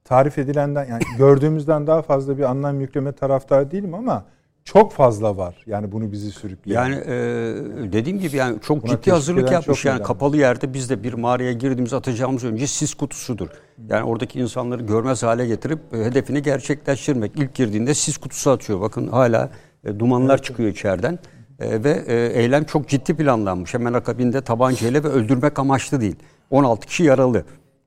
tarif 0.06 0.38
edilenden 0.38 0.84
yani 0.84 1.02
gördüğümüzden 1.18 1.86
daha 1.86 2.02
fazla 2.02 2.38
bir 2.38 2.42
anlam 2.42 2.80
yükleme 2.80 3.12
taraftar 3.12 3.70
değilim 3.70 3.94
ama 3.94 4.24
çok 4.64 4.92
fazla 4.92 5.36
var. 5.36 5.54
Yani 5.66 5.92
bunu 5.92 6.12
bizi 6.12 6.30
sürükleyen. 6.30 6.82
Yani 6.82 6.94
e, 6.94 7.92
dediğim 7.92 8.18
gibi 8.18 8.36
yani 8.36 8.60
çok 8.60 8.82
Buna 8.82 8.90
ciddi 8.90 9.10
hazırlık 9.10 9.52
yapmış. 9.52 9.84
Yani 9.84 9.94
önemli. 9.94 10.06
kapalı 10.06 10.36
yerde 10.36 10.74
biz 10.74 10.90
de 10.90 11.02
bir 11.02 11.12
mağaraya 11.12 11.52
girdiğimiz 11.52 11.92
atacağımız 11.92 12.44
önce 12.44 12.66
sis 12.66 12.94
kutusudur. 12.94 13.48
Yani 13.88 14.04
oradaki 14.04 14.40
insanları 14.40 14.82
görmez 14.82 15.22
hale 15.22 15.46
getirip 15.46 15.78
e, 15.92 16.04
hedefini 16.04 16.42
gerçekleştirmek. 16.42 17.32
İlk 17.36 17.54
girdiğinde 17.54 17.94
sis 17.94 18.16
kutusu 18.16 18.50
atıyor. 18.50 18.80
Bakın 18.80 19.08
hala 19.08 19.50
e, 19.84 19.98
dumanlar 19.98 20.34
evet. 20.34 20.44
çıkıyor 20.44 20.70
içeriden. 20.70 21.18
E, 21.60 21.84
ve 21.84 22.04
e, 22.06 22.40
eylem 22.40 22.64
çok 22.64 22.88
ciddi 22.88 23.16
planlanmış. 23.16 23.74
Hemen 23.74 23.92
akabinde 23.92 24.40
tabancayla 24.40 25.04
ve 25.04 25.08
öldürmek 25.08 25.58
amaçlı 25.58 26.00
değil. 26.00 26.16
16 26.50 26.86
kişi 26.86 27.04
yaralı 27.04 27.44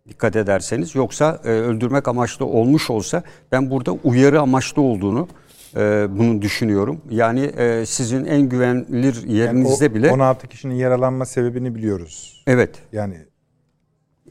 dikkat 0.09 0.35
ederseniz. 0.35 0.95
Yoksa 0.95 1.41
e, 1.43 1.49
öldürmek 1.49 2.07
amaçlı 2.07 2.45
olmuş 2.45 2.89
olsa 2.89 3.23
ben 3.51 3.69
burada 3.69 3.91
uyarı 3.91 4.41
amaçlı 4.41 4.81
olduğunu 4.81 5.27
e, 5.75 6.07
bunu 6.09 6.41
düşünüyorum. 6.41 7.01
Yani 7.09 7.41
e, 7.41 7.85
sizin 7.85 8.25
en 8.25 8.41
güvenilir 8.41 9.27
yerinizde 9.27 9.85
yani 9.85 9.91
o, 9.91 9.95
bile... 9.95 10.11
16 10.11 10.47
kişinin 10.47 10.75
yaralanma 10.75 11.25
sebebini 11.25 11.75
biliyoruz. 11.75 12.43
Evet. 12.47 12.75
Yani 12.91 13.15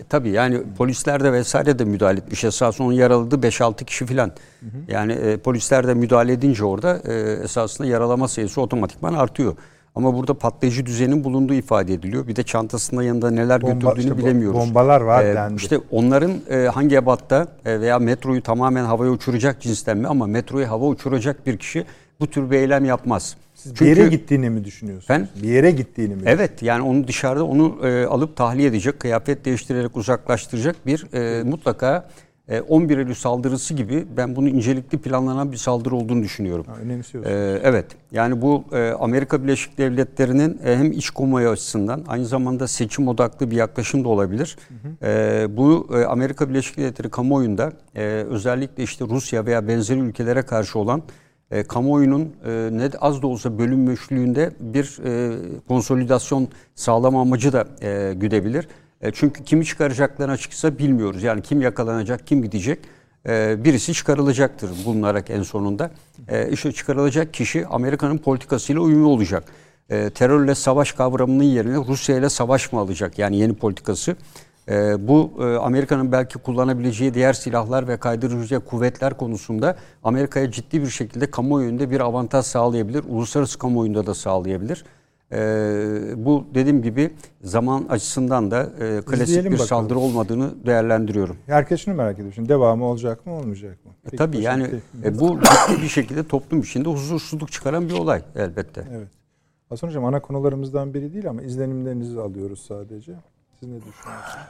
e, 0.01 0.05
tabii 0.09 0.31
yani 0.31 0.63
polisler 0.79 1.25
de 1.25 1.33
vesaire 1.33 1.79
de 1.79 1.85
müdahale 1.85 2.19
etmiş. 2.19 2.45
Esasında 2.45 2.89
onu 2.89 2.95
yaraladı 2.95 3.35
5-6 3.35 3.85
kişi 3.85 4.07
filan. 4.07 4.33
Yani 4.89 5.13
e, 5.13 5.37
polisler 5.37 5.89
de 5.89 5.95
müdahale 5.95 6.33
edince 6.33 6.65
orada 6.65 7.03
e, 7.05 7.15
esasında 7.45 7.89
yaralama 7.89 8.29
sayısı 8.29 8.61
otomatikman 8.61 9.15
artıyor. 9.15 9.57
Ama 9.99 10.15
burada 10.15 10.35
patlayıcı 10.35 10.87
düzenin 10.87 11.25
bulunduğu 11.25 11.55
ifade 11.55 11.95
ediliyor. 11.95 12.27
Bir 12.27 12.37
de 12.37 12.43
çantasında 12.43 13.03
yanında 13.03 13.31
neler 13.31 13.63
Bomba, 13.63 13.75
götürdüğünü 13.75 14.01
işte 14.01 14.19
bilemiyoruz. 14.19 14.61
Bombalar 14.61 15.01
var 15.01 15.25
ee, 15.25 15.35
dendi. 15.35 15.57
İşte 15.57 15.79
onların 15.91 16.33
e, 16.51 16.57
hangi 16.57 16.97
ebatta 16.97 17.47
e, 17.65 17.81
veya 17.81 17.99
metroyu 17.99 18.43
tamamen 18.43 18.85
havaya 18.85 19.11
uçuracak 19.11 19.61
cinsten 19.61 19.99
mi 19.99 20.07
ama 20.07 20.27
metroyu 20.27 20.71
hava 20.71 20.87
uçuracak 20.87 21.47
bir 21.47 21.57
kişi 21.57 21.85
bu 22.21 22.27
tür 22.27 22.51
bir 22.51 22.57
eylem 22.57 22.85
yapmaz. 22.85 23.37
Siz 23.55 23.75
Çünkü, 23.75 23.85
bir 23.85 23.97
yere 23.97 24.09
gittiğini 24.09 24.51
mi 24.51 24.65
düşünüyorsunuz? 24.65 25.09
Ben, 25.09 25.29
bir 25.43 25.49
yere 25.49 25.71
gittiğini 25.71 26.15
mi? 26.15 26.23
Evet 26.27 26.63
yani 26.63 26.83
onu 26.83 27.09
dışarıda 27.09 27.45
onu 27.45 27.87
e, 27.87 28.05
alıp 28.05 28.37
tahliye 28.37 28.69
edecek, 28.69 29.01
kıyafet 29.01 29.45
değiştirerek 29.45 29.97
uzaklaştıracak 29.97 30.77
bir 30.87 31.07
e, 31.15 31.43
mutlaka 31.43 32.09
11 32.69 32.97
e, 32.97 33.01
Eylül 33.01 33.15
saldırısı 33.15 33.75
gibi 33.75 34.07
ben 34.17 34.37
bunu 34.37 34.49
incelikli 34.49 34.99
planlanan 34.99 35.53
bir 35.53 35.57
saldırı 35.57 35.97
olduğunu 35.97 36.23
düşünüyorum. 36.23 36.65
Ha, 36.69 36.77
önemsiyorsunuz. 36.83 37.37
Ee, 37.37 37.61
evet. 37.63 37.87
Yani 38.13 38.43
bu 38.43 38.65
e, 38.73 38.91
Amerika 38.91 39.43
Birleşik 39.43 39.79
Devletleri'nin 39.79 40.61
e, 40.65 40.77
hem 40.77 40.93
iç 40.93 41.15
kamuoyu 41.15 41.49
açısından 41.49 42.05
aynı 42.09 42.27
zamanda 42.27 42.69
seçim 42.69 43.09
odaklı 43.09 43.51
bir 43.51 43.57
yaklaşım 43.57 44.05
da 44.05 44.09
olabilir. 44.09 44.57
Hı 44.69 44.75
hı. 44.89 45.11
E, 45.11 45.57
bu 45.57 45.89
e, 45.95 46.05
Amerika 46.05 46.49
Birleşik 46.49 46.77
Devletleri 46.77 47.11
kamuoyunda 47.11 47.73
e, 47.95 48.05
özellikle 48.05 48.83
işte 48.83 49.05
Rusya 49.05 49.47
veya 49.47 49.69
benzeri 49.69 50.01
ülkelere 50.01 50.43
karşı 50.43 50.79
olan 50.79 51.03
e, 51.51 51.63
kamuoyunun 51.63 52.33
e, 52.47 52.69
ne 52.73 52.91
az 53.01 53.23
da 53.23 53.27
olsa 53.27 53.59
bölünmüşlüğünde 53.59 54.53
bir 54.61 54.99
e, 55.05 55.37
konsolidasyon 55.69 56.49
sağlama 56.75 57.21
amacı 57.21 57.53
da 57.53 57.67
e, 57.83 58.15
güdebilir. 58.15 58.69
E, 59.01 59.11
çünkü 59.13 59.45
kimi 59.45 59.65
çıkaracaklarını 59.65 60.33
açıkçası 60.33 60.79
bilmiyoruz. 60.79 61.23
Yani 61.23 61.43
kim 61.43 61.61
yakalanacak, 61.61 62.27
kim 62.27 62.43
gidecek. 62.43 62.79
E, 63.29 63.65
birisi 63.65 63.95
çıkarılacaktır 63.95 64.71
bulunarak 64.85 65.31
en 65.31 65.43
sonunda. 65.43 65.91
E, 66.29 66.51
işte 66.51 66.73
çıkarılacak 66.73 67.35
kişi 67.35 67.67
Amerika'nın 67.67 68.19
politikasıyla 68.19 68.83
uyumlu 68.83 69.09
olacak. 69.09 69.45
terörle 70.15 70.55
savaş 70.55 70.93
kavramının 70.93 71.45
yerine 71.45 71.77
Rusya 71.77 72.17
ile 72.17 72.29
savaş 72.29 72.73
mı 72.73 72.79
alacak? 72.79 73.19
Yani 73.19 73.37
yeni 73.37 73.55
politikası. 73.55 74.17
bu 74.99 75.33
Amerika'nın 75.63 76.13
belki 76.13 76.39
kullanabileceği 76.39 77.15
diğer 77.15 77.33
silahlar 77.33 77.89
ve 77.89 77.97
kaydırıcı 77.97 78.61
kuvvetler 78.61 79.17
konusunda 79.17 79.77
Amerika'ya 80.05 80.51
ciddi 80.51 80.83
bir 80.83 80.91
şekilde 80.91 81.31
kamuoyunda 81.31 81.91
bir 81.91 82.01
avantaj 82.01 82.47
sağlayabilir. 82.47 83.05
Uluslararası 83.09 83.59
kamuoyunda 83.59 84.07
da 84.07 84.15
sağlayabilir. 84.15 84.85
E, 85.33 85.39
bu 86.17 86.47
dediğim 86.55 86.83
gibi 86.83 87.11
zaman 87.43 87.87
açısından 87.89 88.51
da 88.51 88.63
e, 88.81 89.01
klasik 89.07 89.45
bir 89.45 89.45
bakalım. 89.45 89.67
saldırı 89.67 89.99
olmadığını 89.99 90.67
değerlendiriyorum. 90.67 91.37
Herkes 91.47 91.81
şunu 91.81 91.95
merak 91.95 92.19
ediyor. 92.19 92.33
Şimdi 92.33 92.49
devamı 92.49 92.85
olacak 92.85 93.27
mı 93.27 93.33
olmayacak 93.33 93.85
mı? 93.85 93.93
e, 94.13 94.17
tabii 94.17 94.41
yani 94.41 94.67
e, 95.05 95.19
bu 95.19 95.41
ciddi 95.69 95.83
bir 95.83 95.89
şekilde 95.89 96.29
toplum 96.29 96.61
içinde 96.61 96.89
huzursuzluk 96.89 97.53
çıkaran 97.53 97.89
bir 97.89 97.95
olay 97.95 98.23
elbette. 98.37 98.85
Evet. 98.97 99.09
Hasan 99.69 99.89
Hocam 99.89 100.05
ana 100.05 100.21
konularımızdan 100.21 100.95
biri 100.95 101.15
değil 101.15 101.29
ama 101.29 101.43
izlenimlerinizi 101.43 102.21
alıyoruz 102.21 102.61
sadece. 102.69 103.13
Siz 103.61 103.69
ne 103.69 103.77
düşünüyorsunuz? 103.77 104.47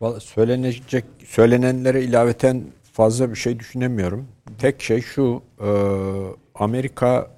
Vallahi 0.00 0.20
söylenecek, 0.20 1.04
söylenenlere 1.26 2.02
ilaveten 2.02 2.62
fazla 2.92 3.30
bir 3.30 3.36
şey 3.36 3.58
düşünemiyorum. 3.58 4.26
Tek 4.58 4.82
şey 4.82 5.00
şu, 5.00 5.42
e, 5.60 5.68
Amerika 6.54 7.30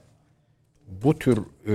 bu 1.04 1.18
tür 1.18 1.38
e, 1.70 1.74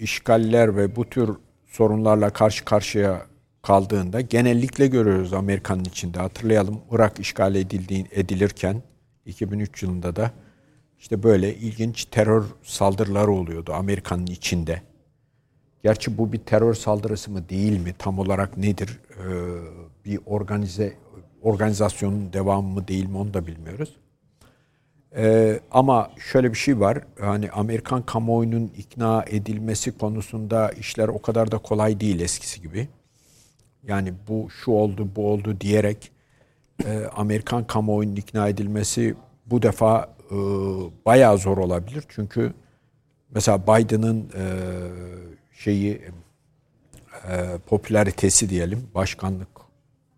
işgaller 0.00 0.76
ve 0.76 0.96
bu 0.96 1.04
tür 1.04 1.30
sorunlarla 1.66 2.30
karşı 2.30 2.64
karşıya 2.64 3.26
kaldığında 3.62 4.20
genellikle 4.20 4.86
görüyoruz 4.86 5.32
Amerika'nın 5.32 5.84
içinde. 5.84 6.18
Hatırlayalım 6.18 6.80
Irak 6.90 7.18
işgal 7.18 7.54
edildiği, 7.54 8.06
edilirken 8.10 8.82
2003 9.26 9.82
yılında 9.82 10.16
da 10.16 10.30
işte 10.98 11.22
böyle 11.22 11.54
ilginç 11.54 12.04
terör 12.04 12.44
saldırıları 12.62 13.30
oluyordu 13.30 13.72
Amerika'nın 13.72 14.26
içinde. 14.26 14.82
Gerçi 15.82 16.18
bu 16.18 16.32
bir 16.32 16.38
terör 16.38 16.74
saldırısı 16.74 17.30
mı 17.30 17.48
değil 17.48 17.80
mi? 17.80 17.94
Tam 17.98 18.18
olarak 18.18 18.56
nedir? 18.56 19.00
Ee, 19.10 19.24
bir 20.04 20.20
organize 20.26 20.94
organizasyonun 21.42 22.32
devamı 22.32 22.68
mı 22.68 22.88
değil 22.88 23.06
mi 23.06 23.16
onu 23.16 23.34
da 23.34 23.46
bilmiyoruz. 23.46 23.96
Ee, 25.16 25.60
ama 25.70 26.10
şöyle 26.32 26.52
bir 26.52 26.58
şey 26.58 26.80
var. 26.80 26.98
Hani 27.20 27.50
Amerikan 27.50 28.02
kamuoyunun 28.02 28.72
ikna 28.76 29.24
edilmesi 29.28 29.98
konusunda 29.98 30.70
işler 30.70 31.08
o 31.08 31.22
kadar 31.22 31.50
da 31.50 31.58
kolay 31.58 32.00
değil 32.00 32.20
eskisi 32.20 32.62
gibi. 32.62 32.88
Yani 33.82 34.14
bu 34.28 34.50
şu 34.50 34.70
oldu, 34.70 35.08
bu 35.16 35.30
oldu 35.30 35.60
diyerek 35.60 36.12
e, 36.84 37.04
Amerikan 37.16 37.66
kamuoyunun 37.66 38.16
ikna 38.16 38.48
edilmesi 38.48 39.14
bu 39.46 39.62
defa 39.62 40.14
e, 40.30 40.34
bayağı 41.06 41.38
zor 41.38 41.58
olabilir. 41.58 42.04
Çünkü 42.08 42.52
mesela 43.30 43.62
Biden'ın 43.62 44.30
e, 44.36 44.44
şeyi 45.52 46.02
e, 47.28 47.58
popülaritesi 47.66 48.50
diyelim, 48.50 48.88
başkanlık 48.94 49.48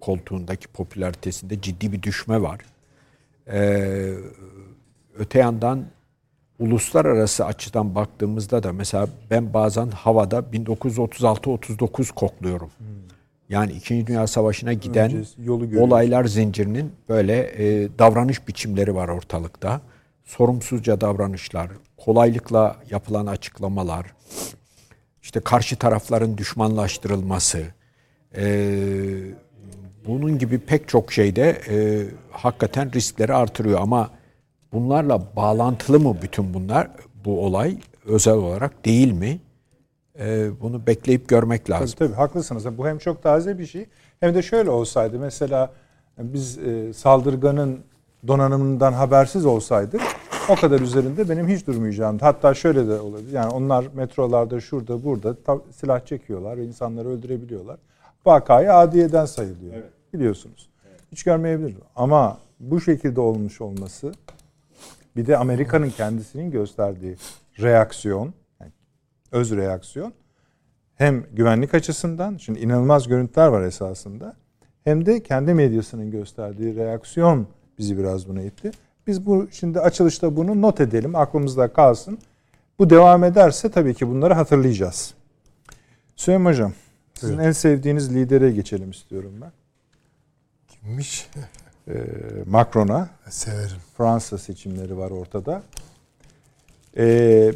koltuğundaki 0.01 0.69
popülaritesinde 0.69 1.61
ciddi 1.61 1.93
bir 1.93 2.03
düşme 2.03 2.43
var. 2.43 2.61
E, 3.53 3.59
öte 5.19 5.39
yandan 5.39 5.85
uluslararası 6.59 7.45
açıdan 7.45 7.95
baktığımızda 7.95 8.63
da 8.63 8.73
mesela 8.73 9.09
ben 9.31 9.55
bazen 9.55 9.89
havada 9.89 10.39
1936-39 10.39 12.13
kokluyorum. 12.13 12.71
Hmm. 12.79 12.87
Yani 13.49 13.73
İkinci 13.73 14.07
Dünya 14.07 14.27
Savaşı'na 14.27 14.73
giden 14.73 15.25
yolu 15.39 15.81
olaylar 15.81 16.25
zincirinin 16.25 16.93
böyle 17.09 17.39
e, 17.39 17.89
davranış 17.99 18.49
biçimleri 18.49 18.95
var 18.95 19.09
ortalıkta. 19.09 19.81
Sorumsuzca 20.25 21.01
davranışlar, 21.01 21.71
kolaylıkla 21.97 22.77
yapılan 22.91 23.27
açıklamalar, 23.27 24.07
işte 25.23 25.41
karşı 25.41 25.77
tarafların 25.77 26.39
düşmanlaştırılması, 26.39 27.63
e, 28.37 28.45
bunun 30.07 30.39
gibi 30.39 30.59
pek 30.59 30.89
çok 30.89 31.13
şeyde 31.13 31.61
e, 31.69 32.05
hakikaten 32.31 32.93
riskleri 32.93 33.35
artırıyor. 33.35 33.81
Ama 33.81 34.11
bunlarla 34.77 35.23
bağlantılı 35.37 36.01
mı 36.01 36.17
bütün 36.23 36.55
bunlar, 36.55 36.91
bu 37.25 37.45
olay 37.45 37.79
özel 38.07 38.35
olarak 38.35 38.85
değil 38.85 39.13
mi? 39.13 39.39
E, 40.19 40.49
bunu 40.61 40.87
bekleyip 40.87 41.29
görmek 41.29 41.71
lazım. 41.71 41.97
Tabii 41.99 42.09
tabii 42.09 42.17
haklısınız. 42.17 42.79
Bu 42.79 42.87
hem 42.87 42.99
çok 42.99 43.23
taze 43.23 43.59
bir 43.59 43.67
şey 43.67 43.87
hem 44.21 44.35
de 44.35 44.43
şöyle 44.43 44.71
olsaydı 44.71 45.19
mesela 45.19 45.73
biz 46.19 46.59
e, 46.59 46.93
saldırganın 46.93 47.81
donanımından 48.29 48.93
habersiz 48.93 49.47
olsaydık 49.47 50.01
o 50.49 50.55
kadar 50.55 50.81
üzerinde 50.81 51.29
benim 51.29 51.49
hiç 51.49 51.67
durmayacağım. 51.67 52.19
Hatta 52.19 52.55
şöyle 52.55 52.89
de 52.89 53.01
olabilir. 53.01 53.33
Yani 53.33 53.53
onlar 53.53 53.87
metrolarda 53.95 54.61
şurada 54.61 55.05
burada 55.05 55.37
silah 55.71 56.07
çekiyorlar 56.07 56.57
ve 56.57 56.65
insanları 56.65 57.09
öldürebiliyorlar. 57.09 57.77
Vakayı 58.27 58.75
adiyeden 58.75 59.25
sayılıyor. 59.25 59.75
Evet. 59.75 59.91
Biliyorsunuz. 60.15 60.69
Evet. 60.89 61.01
Hiç 61.13 61.23
görmeyebilir. 61.23 61.75
Ama 61.97 62.39
bu 62.61 62.81
şekilde 62.81 63.21
olmuş 63.21 63.61
olması 63.61 64.13
bir 65.17 65.27
de 65.27 65.37
Amerika'nın 65.37 65.91
kendisinin 65.91 66.51
gösterdiği 66.51 67.17
reaksiyon, 67.61 68.35
yani 68.61 68.73
öz 69.33 69.57
reaksiyon 69.57 70.13
hem 70.95 71.25
güvenlik 71.33 71.75
açısından, 71.75 72.37
şimdi 72.37 72.59
inanılmaz 72.59 73.09
görüntüler 73.09 73.47
var 73.47 73.63
esasında, 73.63 74.37
hem 74.85 75.07
de 75.07 75.23
kendi 75.23 75.55
medyasının 75.55 76.11
gösterdiği 76.11 76.77
reaksiyon 76.77 77.47
bizi 77.79 77.99
biraz 77.99 78.29
buna 78.29 78.43
itti. 78.43 78.71
Biz 79.07 79.27
bu 79.27 79.49
şimdi 79.51 79.81
açılışta 79.81 80.37
bunu 80.37 80.63
not 80.63 80.81
edelim, 80.81 81.17
aklımızda 81.17 81.73
kalsın. 81.73 82.19
Bu 82.79 82.91
devam 82.91 83.25
ederse 83.25 83.71
tabii 83.71 83.95
ki 83.95 84.09
bunları 84.09 84.35
hatırlayacağız. 84.35 85.15
Süleyman 86.17 86.51
Hocam, 86.51 86.73
sizin 87.15 87.35
evet. 87.35 87.47
en 87.47 87.53
sevdiğiniz 87.53 88.15
lidere 88.15 88.51
geçelim 88.51 88.91
istiyorum 88.91 89.33
ben. 89.41 89.53
Kimmiş? 90.69 91.29
Ee, 91.89 91.95
Macron'a. 92.47 93.09
Severim. 93.29 93.77
Fransa 93.97 94.39
seçimleri 94.39 94.99
var 94.99 95.11
ortada. 95.11 95.63
Ee, 96.97 97.53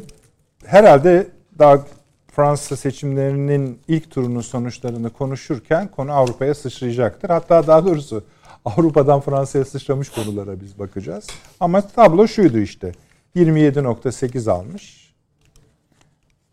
herhalde 0.65 1.27
daha 1.59 1.85
Fransa 2.27 2.75
seçimlerinin 2.75 3.79
ilk 3.87 4.11
turunun 4.11 4.41
sonuçlarını 4.41 5.09
konuşurken 5.09 5.87
konu 5.87 6.11
Avrupa'ya 6.11 6.55
sıçrayacaktır. 6.55 7.29
Hatta 7.29 7.67
daha 7.67 7.85
doğrusu 7.85 8.23
Avrupa'dan 8.65 9.21
Fransa'ya 9.21 9.65
sıçramış 9.65 10.09
konulara 10.09 10.61
biz 10.61 10.79
bakacağız. 10.79 11.27
Ama 11.59 11.81
tablo 11.81 12.27
şuydu 12.27 12.57
işte. 12.57 12.91
27.8 13.35 14.51
almış 14.51 15.13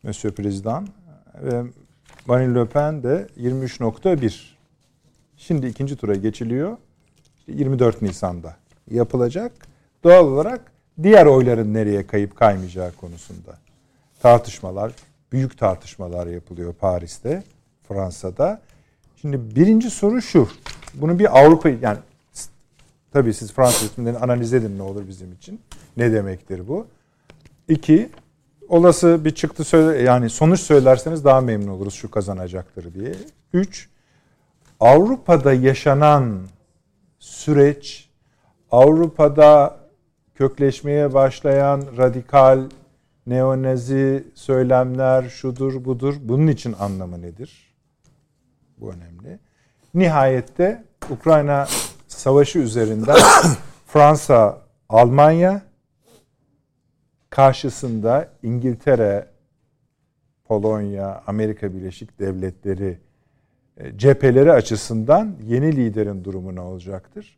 Monsieur 0.02 0.34
President 0.34 0.88
ve 1.42 1.62
Marine 2.26 2.54
Le 2.54 2.66
Pen 2.66 3.02
de 3.02 3.26
23.1. 3.40 4.40
Şimdi 5.36 5.66
ikinci 5.66 5.96
tura 5.96 6.14
geçiliyor. 6.14 6.76
24 7.48 8.02
Nisan'da 8.02 8.56
yapılacak. 8.90 9.52
Doğal 10.04 10.26
olarak 10.26 10.72
diğer 11.02 11.26
oyların 11.26 11.74
nereye 11.74 12.06
kayıp 12.06 12.36
kaymayacağı 12.36 12.92
konusunda 12.92 13.58
tartışmalar, 14.22 14.92
büyük 15.32 15.58
tartışmalar 15.58 16.26
yapılıyor 16.26 16.74
Paris'te, 16.74 17.42
Fransa'da. 17.88 18.60
Şimdi 19.20 19.56
birinci 19.56 19.90
soru 19.90 20.22
şu. 20.22 20.48
Bunu 20.94 21.18
bir 21.18 21.38
Avrupa 21.38 21.68
yani 21.68 21.98
tabii 23.12 23.34
siz 23.34 23.52
Fransız 23.52 23.90
hükümlerini 23.90 24.18
analiz 24.18 24.54
edin 24.54 24.78
ne 24.78 24.82
olur 24.82 25.08
bizim 25.08 25.32
için. 25.32 25.60
Ne 25.96 26.12
demektir 26.12 26.68
bu? 26.68 26.86
İki, 27.68 28.10
olası 28.68 29.24
bir 29.24 29.30
çıktı 29.30 29.64
söyle 29.64 30.02
yani 30.02 30.30
sonuç 30.30 30.60
söylerseniz 30.60 31.24
daha 31.24 31.40
memnun 31.40 31.68
oluruz 31.68 31.94
şu 31.94 32.10
kazanacaktır 32.10 32.94
diye. 32.94 33.14
Üç, 33.52 33.88
Avrupa'da 34.80 35.52
yaşanan 35.52 36.38
süreç 37.48 38.10
Avrupa'da 38.70 39.78
kökleşmeye 40.34 41.14
başlayan 41.14 41.84
radikal 41.96 42.70
neonazi 43.26 44.24
söylemler 44.34 45.28
şudur 45.28 45.84
budur 45.84 46.14
bunun 46.20 46.46
için 46.46 46.74
anlamı 46.80 47.22
nedir? 47.22 47.74
Bu 48.78 48.92
önemli. 48.92 49.38
Nihayette 49.94 50.84
Ukrayna 51.10 51.66
savaşı 52.08 52.58
üzerinden 52.58 53.16
Fransa, 53.86 54.62
Almanya 54.88 55.62
karşısında 57.30 58.28
İngiltere, 58.42 59.26
Polonya, 60.44 61.22
Amerika 61.26 61.74
Birleşik 61.74 62.18
Devletleri 62.18 62.98
e, 63.76 63.98
cepheleri 63.98 64.52
açısından 64.52 65.36
yeni 65.42 65.76
liderin 65.76 66.24
durumu 66.24 66.54
ne 66.54 66.60
olacaktır? 66.60 67.37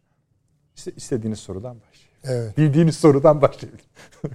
İşte 0.77 0.93
istediğiniz 0.97 1.39
sorudan 1.39 1.77
başlayalım. 1.77 2.11
Evet. 2.25 2.59
Bildiğiniz 2.59 2.97
sorudan 2.97 3.43
başlayalım. 3.43 3.81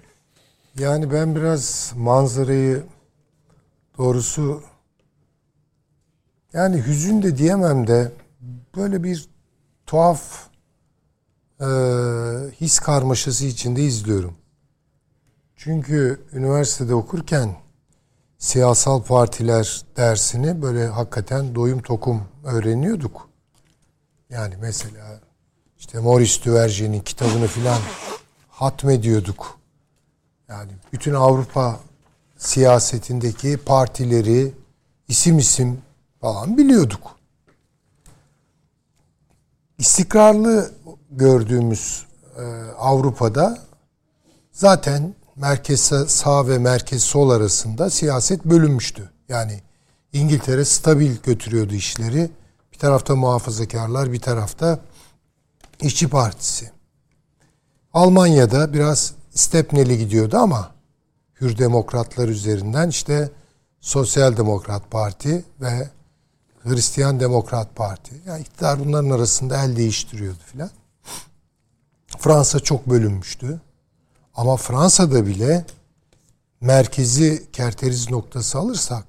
yani 0.79 1.11
ben 1.11 1.35
biraz 1.35 1.93
manzarayı 1.95 2.83
doğrusu 3.97 4.63
yani 6.53 6.85
hüzün 6.85 7.21
de 7.21 7.37
diyemem 7.37 7.87
de 7.87 8.11
böyle 8.75 9.03
bir 9.03 9.29
tuhaf 9.85 10.47
e, 11.61 11.65
his 12.61 12.79
karmaşası 12.79 13.45
içinde 13.45 13.81
izliyorum. 13.83 14.35
Çünkü 15.55 16.21
üniversitede 16.33 16.95
okurken 16.95 17.55
siyasal 18.37 19.03
partiler 19.03 19.85
dersini 19.97 20.61
böyle 20.61 20.87
hakikaten 20.87 21.55
doyum 21.55 21.81
tokum 21.81 22.23
öğreniyorduk. 22.43 23.29
Yani 24.29 24.55
mesela 24.61 25.19
işte 25.79 25.99
Maurice 25.99 26.43
Duverger'in 26.43 26.99
kitabını 26.99 27.47
filan 27.47 27.79
hatmediyorduk. 28.49 29.59
Yani 30.49 30.71
bütün 30.93 31.13
Avrupa 31.13 31.79
siyasetindeki 32.37 33.57
partileri 33.57 34.53
isim 35.07 35.37
isim 35.37 35.81
falan 36.21 36.57
biliyorduk. 36.57 37.15
İstikrarlı 39.77 40.71
gördüğümüz 41.11 42.05
e, 42.37 42.43
Avrupa'da 42.77 43.57
zaten 44.51 45.15
merkez 45.35 45.81
sağ 46.07 46.47
ve 46.47 46.57
merkez 46.57 47.03
sol 47.03 47.29
arasında 47.29 47.89
siyaset 47.89 48.45
bölünmüştü. 48.45 49.09
Yani 49.29 49.61
İngiltere 50.13 50.65
stabil 50.65 51.15
götürüyordu 51.23 51.73
işleri. 51.73 52.29
Bir 52.73 52.77
tarafta 52.77 53.15
muhafazakarlar, 53.15 54.11
bir 54.11 54.19
tarafta 54.19 54.79
İşçi 55.81 56.09
Partisi. 56.09 56.71
Almanya'da 57.93 58.73
biraz 58.73 59.13
Stepneli 59.33 59.97
gidiyordu 59.97 60.37
ama 60.37 60.71
Hür 61.41 61.57
Demokratlar 61.57 62.27
üzerinden 62.27 62.89
işte 62.89 63.29
Sosyal 63.81 64.37
Demokrat 64.37 64.91
Parti 64.91 65.45
ve 65.61 65.89
Hristiyan 66.63 67.19
Demokrat 67.19 67.75
Parti. 67.75 68.15
Yani 68.27 68.41
iktidar 68.41 68.79
bunların 68.79 69.09
arasında 69.09 69.63
el 69.63 69.75
değiştiriyordu 69.75 70.39
filan. 70.45 70.69
Fransa 72.19 72.59
çok 72.59 72.89
bölünmüştü. 72.89 73.61
Ama 74.35 74.57
Fransa'da 74.57 75.25
bile 75.25 75.65
merkezi 76.61 77.51
kerteriz 77.51 78.09
noktası 78.09 78.57
alırsak 78.57 79.05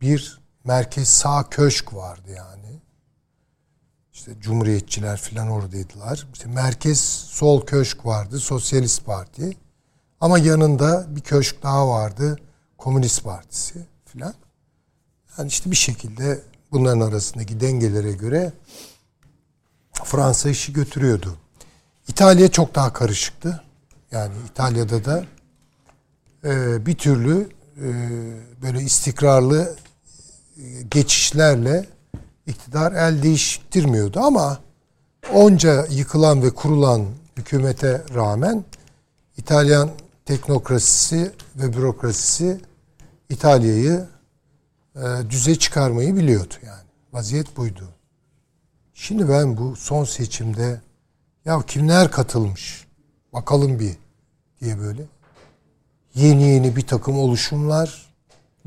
bir 0.00 0.40
merkez 0.64 1.08
sağ 1.08 1.48
köşk 1.50 1.94
vardı 1.94 2.30
yani. 2.36 2.80
İşte 4.22 4.40
Cumhuriyetçiler 4.40 5.16
falan 5.16 5.48
oradaydılar. 5.48 6.26
İşte 6.32 6.48
merkez 6.48 7.00
sol 7.28 7.66
köşk 7.66 8.06
vardı, 8.06 8.40
Sosyalist 8.40 9.04
Parti. 9.04 9.56
Ama 10.20 10.38
yanında 10.38 11.06
bir 11.16 11.20
köşk 11.20 11.62
daha 11.62 11.88
vardı, 11.88 12.38
Komünist 12.78 13.24
Partisi 13.24 13.86
filan. 14.04 14.34
Yani 15.38 15.48
işte 15.48 15.70
bir 15.70 15.76
şekilde 15.76 16.40
bunların 16.72 17.00
arasındaki 17.00 17.60
dengelere 17.60 18.12
göre 18.12 18.52
Fransa 19.92 20.48
işi 20.50 20.72
götürüyordu. 20.72 21.36
İtalya 22.08 22.50
çok 22.50 22.74
daha 22.74 22.92
karışıktı. 22.92 23.62
Yani 24.10 24.34
İtalya'da 24.50 25.04
da 25.04 25.24
e, 26.44 26.86
bir 26.86 26.94
türlü 26.94 27.48
e, 27.76 27.88
böyle 28.62 28.82
istikrarlı 28.82 29.76
e, 30.56 30.82
geçişlerle 30.82 31.86
iktidar 32.46 32.92
el 32.92 33.22
değiştirmiyordu 33.22 34.20
ama 34.20 34.58
onca 35.34 35.86
yıkılan 35.90 36.42
ve 36.42 36.50
kurulan 36.50 37.06
hükümete 37.36 38.02
rağmen 38.14 38.64
İtalyan 39.36 39.90
teknokrasisi 40.24 41.32
ve 41.56 41.72
bürokrasisi 41.72 42.60
İtalya'yı 43.28 44.06
e, 44.96 45.00
düze 45.30 45.54
çıkarmayı 45.54 46.16
biliyordu 46.16 46.54
yani. 46.66 46.82
Vaziyet 47.12 47.56
buydu. 47.56 47.88
Şimdi 48.94 49.28
ben 49.28 49.56
bu 49.56 49.76
son 49.76 50.04
seçimde 50.04 50.80
ya 51.44 51.62
kimler 51.66 52.10
katılmış 52.10 52.86
bakalım 53.32 53.78
bir 53.78 53.96
diye 54.60 54.80
böyle 54.80 55.02
yeni 56.14 56.42
yeni 56.42 56.76
bir 56.76 56.86
takım 56.86 57.18
oluşumlar 57.18 58.12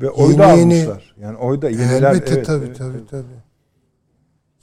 Ve 0.00 0.10
oy 0.10 0.30
Yeni 0.30 0.38
da 0.38 0.52
yeni- 0.52 0.74
almışlar. 0.74 1.14
Yani 1.20 1.36
oy 1.36 1.62
da 1.62 1.70
yeniler. 1.70 2.02
Elbette 2.02 2.34
evet, 2.34 2.46
tabii 2.46 2.64
evet, 2.64 2.78
tabii 2.78 2.96
evet. 2.96 3.10
tabii. 3.10 3.45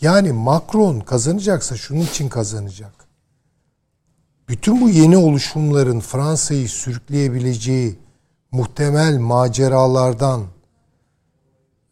Yani 0.04 0.32
Macron 0.32 1.00
kazanacaksa 1.00 1.78
şunun 1.78 2.00
için 2.00 2.30
kazanacak. 2.30 2.94
Bütün 4.50 4.82
bu 4.82 4.90
yeni 4.90 5.18
oluşumların 5.18 6.00
Fransa'yı 6.00 6.70
sürükleyebileceği 6.70 8.00
muhtemel 8.52 9.18
maceralardan 9.18 10.42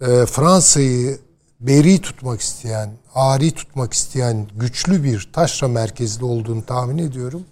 e, 0.02 0.26
Fransa'yı 0.26 1.20
beri 1.60 2.02
tutmak 2.02 2.42
isteyen, 2.42 2.92
ari 3.16 3.52
tutmak 3.52 3.94
isteyen 3.94 4.48
güçlü 4.56 5.04
bir 5.04 5.30
taşra 5.34 5.68
merkezli 5.68 6.26
olduğunu 6.26 6.66
tahmin 6.66 6.98
ediyorum. 6.98 7.46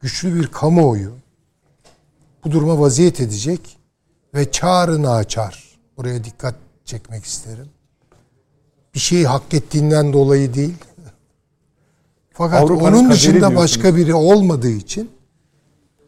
Güçlü 0.00 0.34
bir 0.34 0.46
kamuoyu 0.46 1.12
bu 2.44 2.50
duruma 2.50 2.80
vaziyet 2.80 3.20
edecek 3.20 3.78
ve 4.34 4.50
çağrını 4.50 5.10
açar. 5.10 5.78
Buraya 5.96 6.24
dikkat 6.24 6.54
çekmek 6.84 7.24
isterim. 7.24 7.68
Bir 8.94 9.00
şeyi 9.00 9.26
hak 9.26 9.54
ettiğinden 9.54 10.12
dolayı 10.12 10.54
değil. 10.54 10.74
Fakat 12.32 12.62
Avrupa'nın 12.62 12.96
onun 12.96 13.10
dışında 13.10 13.34
diyorsunuz. 13.34 13.62
başka 13.62 13.96
biri 13.96 14.14
olmadığı 14.14 14.70
için 14.70 15.10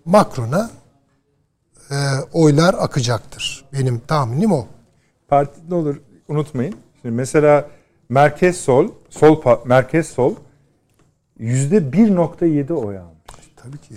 Macron'a 0.05 0.71
e, 1.91 1.95
oylar 2.33 2.75
akacaktır. 2.79 3.65
Benim 3.73 3.99
tahminim 3.99 4.53
o. 4.53 4.67
Parti 5.29 5.61
ne 5.69 5.75
olur 5.75 6.01
unutmayın. 6.29 6.75
Şimdi 7.03 7.15
mesela 7.15 7.69
merkez 8.09 8.57
sol, 8.57 8.89
sol 9.11 9.43
merkez 9.65 10.09
sol 10.09 10.35
yüzde 11.39 11.77
1.7 11.79 12.73
oy 12.73 12.99
almış. 12.99 13.53
Tabii 13.57 13.79
ki. 13.79 13.95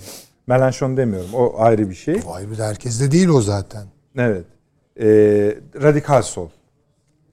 Mélenchon 0.47 0.97
demiyorum. 0.97 1.30
O 1.34 1.56
ayrı 1.58 1.89
bir 1.89 1.95
şey. 1.95 2.21
Vay 2.26 2.52
be 2.52 2.56
herkeste 2.56 3.12
değil 3.12 3.28
o 3.28 3.41
zaten. 3.41 3.88
Evet. 4.17 4.45
Ee, 5.00 5.06
radikal 5.82 6.21
sol 6.21 6.50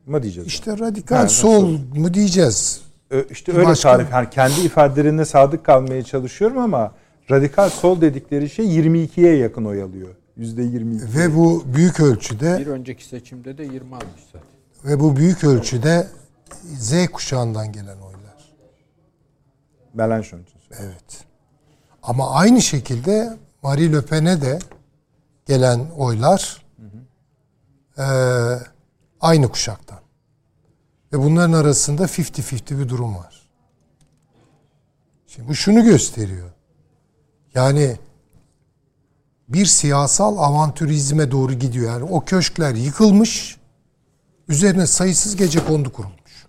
mu 0.06 0.22
diyeceğiz? 0.22 0.46
İşte 0.48 0.78
radikal 0.78 1.16
Ha, 1.16 1.28
sol 1.28 1.78
mu 1.96 2.14
diyeceğiz? 2.14 2.80
Ö- 3.10 3.26
İşte 3.30 3.52
öyle 3.52 3.66
başka- 3.66 3.92
tarif. 3.96 4.12
Yani 4.12 4.30
kendi 4.30 4.60
ifadelerine 4.60 5.24
sadık 5.24 5.64
kalmaya 5.64 6.02
çalışıyorum 6.02 6.58
ama 6.58 6.92
radikal 7.30 7.70
sol 7.70 8.00
dedikleri 8.00 8.50
şey 8.50 8.66
22'ye 8.66 9.36
yakın 9.36 9.64
oy 9.64 9.82
alıyor. 9.82 10.08
Yüzde 10.36 10.62
22. 10.62 11.18
Ve 11.18 11.36
bu 11.36 11.62
büyük 11.66 12.00
ölçüde 12.00 12.58
Bir 12.60 12.66
önceki 12.66 13.04
seçimde 13.04 13.58
de 13.58 13.62
20 13.64 13.94
almış 13.94 14.22
zaten. 14.32 14.48
ve 14.84 15.00
bu 15.00 15.16
büyük 15.16 15.44
ölçüde 15.44 16.06
Z 16.78 17.06
kuşağından 17.12 17.72
gelen 17.72 17.96
oylar. 17.96 18.54
Mélenchon 19.96 20.42
için 20.42 20.58
söylüyorum. 20.68 20.94
Evet. 21.00 21.24
Ama 22.02 22.30
aynı 22.30 22.62
şekilde 22.62 23.36
Marie 23.62 23.92
Le 23.92 24.00
Pen'e 24.02 24.40
de 24.42 24.58
gelen 25.46 25.80
oylar 25.98 26.64
eee, 27.98 28.04
aynı 29.20 29.48
kuşaktan. 29.48 29.83
Ve 31.14 31.18
bunların 31.18 31.52
arasında 31.52 32.04
50-50 32.04 32.78
bir 32.78 32.88
durum 32.88 33.16
var. 33.16 33.42
Şimdi 35.26 35.48
bu 35.48 35.54
şunu 35.54 35.84
gösteriyor. 35.84 36.50
Yani 37.54 37.96
bir 39.48 39.66
siyasal 39.66 40.38
avantürizme 40.38 41.30
doğru 41.30 41.52
gidiyor. 41.52 41.86
Yani 41.92 42.04
o 42.04 42.24
köşkler 42.24 42.74
yıkılmış, 42.74 43.56
üzerine 44.48 44.86
sayısız 44.86 45.36
gece 45.36 45.64
kondu 45.66 45.92
kurulmuş. 45.92 46.46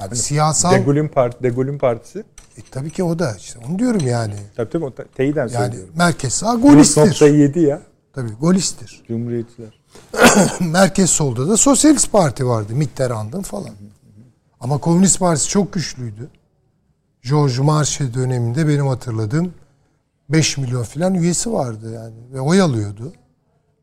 Yani 0.00 0.16
siyasal... 0.16 0.72
De 0.72 0.78
Gaulle'ün 0.78 1.08
part, 1.08 1.42
De 1.42 1.48
Gaulle'ün 1.48 1.78
partisi. 1.78 2.18
E, 2.56 2.60
tabii 2.70 2.90
ki 2.90 3.04
o 3.04 3.18
da 3.18 3.36
işte 3.36 3.58
onu 3.68 3.78
diyorum 3.78 4.06
yani. 4.06 4.36
Tabii 4.56 4.70
tabii 4.70 4.84
o 4.84 4.94
te- 4.94 5.06
teyiden 5.14 5.48
Yani 5.48 5.50
söylüyorum. 5.50 5.94
merkez 5.96 6.32
sağ 6.32 6.54
golisttir. 6.54 7.00
4.7 7.02 7.58
ya. 7.58 7.82
Tabii 8.12 8.32
golisttir. 8.32 9.02
Cumhuriyetçiler. 9.08 9.79
merkez 10.60 11.10
solda 11.10 11.48
da 11.48 11.56
Sosyalist 11.56 12.12
Parti 12.12 12.46
vardı. 12.46 12.74
Mitterrand'ın 12.74 13.42
falan. 13.42 13.70
Ama 14.60 14.78
Komünist 14.78 15.18
Partisi 15.18 15.48
çok 15.48 15.72
güçlüydü. 15.72 16.30
George 17.22 17.62
Marshall 17.62 18.14
döneminde 18.14 18.68
benim 18.68 18.86
hatırladığım 18.86 19.54
5 20.28 20.58
milyon 20.58 20.82
falan 20.82 21.14
üyesi 21.14 21.52
vardı 21.52 21.92
yani. 21.92 22.32
Ve 22.32 22.40
oy 22.40 22.60
alıyordu. 22.60 23.12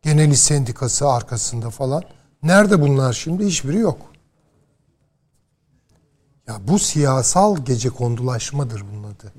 Genel 0.02 0.34
Sendikası 0.34 1.08
arkasında 1.08 1.70
falan. 1.70 2.04
Nerede 2.44 2.82
bunlar 2.82 3.14
şimdi? 3.14 3.46
Hiçbiri 3.46 3.78
yok. 3.78 3.98
Ya 6.48 6.68
bu 6.68 6.80
siyasal 6.80 7.58
gece 7.58 7.90
kondulaşmadır 7.90 8.84
bunun 8.92 9.04
adı. 9.04 9.34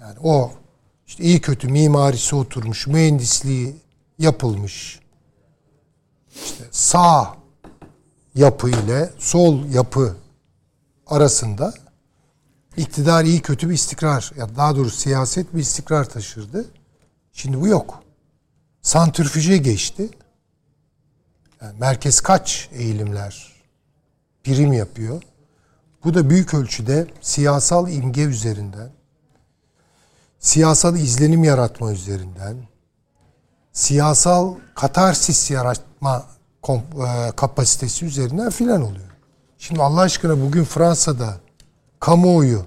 Yani 0.00 0.18
o 0.22 0.52
işte 1.06 1.24
iyi 1.24 1.40
kötü 1.40 1.68
mimarisi 1.68 2.36
oturmuş, 2.36 2.86
mühendisliği 2.86 3.76
yapılmış. 4.18 5.00
İşte 6.34 6.64
sağ 6.70 7.36
yapı 8.34 8.70
ile 8.70 9.10
sol 9.18 9.64
yapı 9.64 10.16
arasında 11.06 11.74
iktidar 12.76 13.24
iyi 13.24 13.42
kötü 13.42 13.68
bir 13.68 13.74
istikrar 13.74 14.32
ya 14.36 14.56
daha 14.56 14.76
doğrusu 14.76 14.96
siyaset 14.96 15.54
bir 15.54 15.60
istikrar 15.60 16.04
taşırdı. 16.04 16.64
Şimdi 17.32 17.60
bu 17.60 17.68
yok. 17.68 18.02
Santrfüje 18.82 19.56
geçti. 19.56 20.08
Yani 21.62 21.78
merkez 21.78 22.20
kaç 22.20 22.68
eğilimler 22.72 23.52
prim 24.44 24.72
yapıyor. 24.72 25.22
Bu 26.04 26.14
da 26.14 26.30
büyük 26.30 26.54
ölçüde 26.54 27.06
siyasal 27.20 27.88
imge 27.88 28.22
üzerinden, 28.22 28.90
siyasal 30.38 30.96
izlenim 30.96 31.44
yaratma 31.44 31.92
üzerinden, 31.92 32.56
siyasal 33.74 34.54
katarsis 34.74 35.50
yaratma 35.50 36.26
e, 36.68 37.32
kapasitesi 37.36 38.04
üzerinden 38.06 38.50
filan 38.50 38.82
oluyor. 38.82 39.10
Şimdi 39.58 39.82
Allah 39.82 40.00
aşkına 40.00 40.40
bugün 40.42 40.64
Fransa'da 40.64 41.36
kamuoyu 42.00 42.66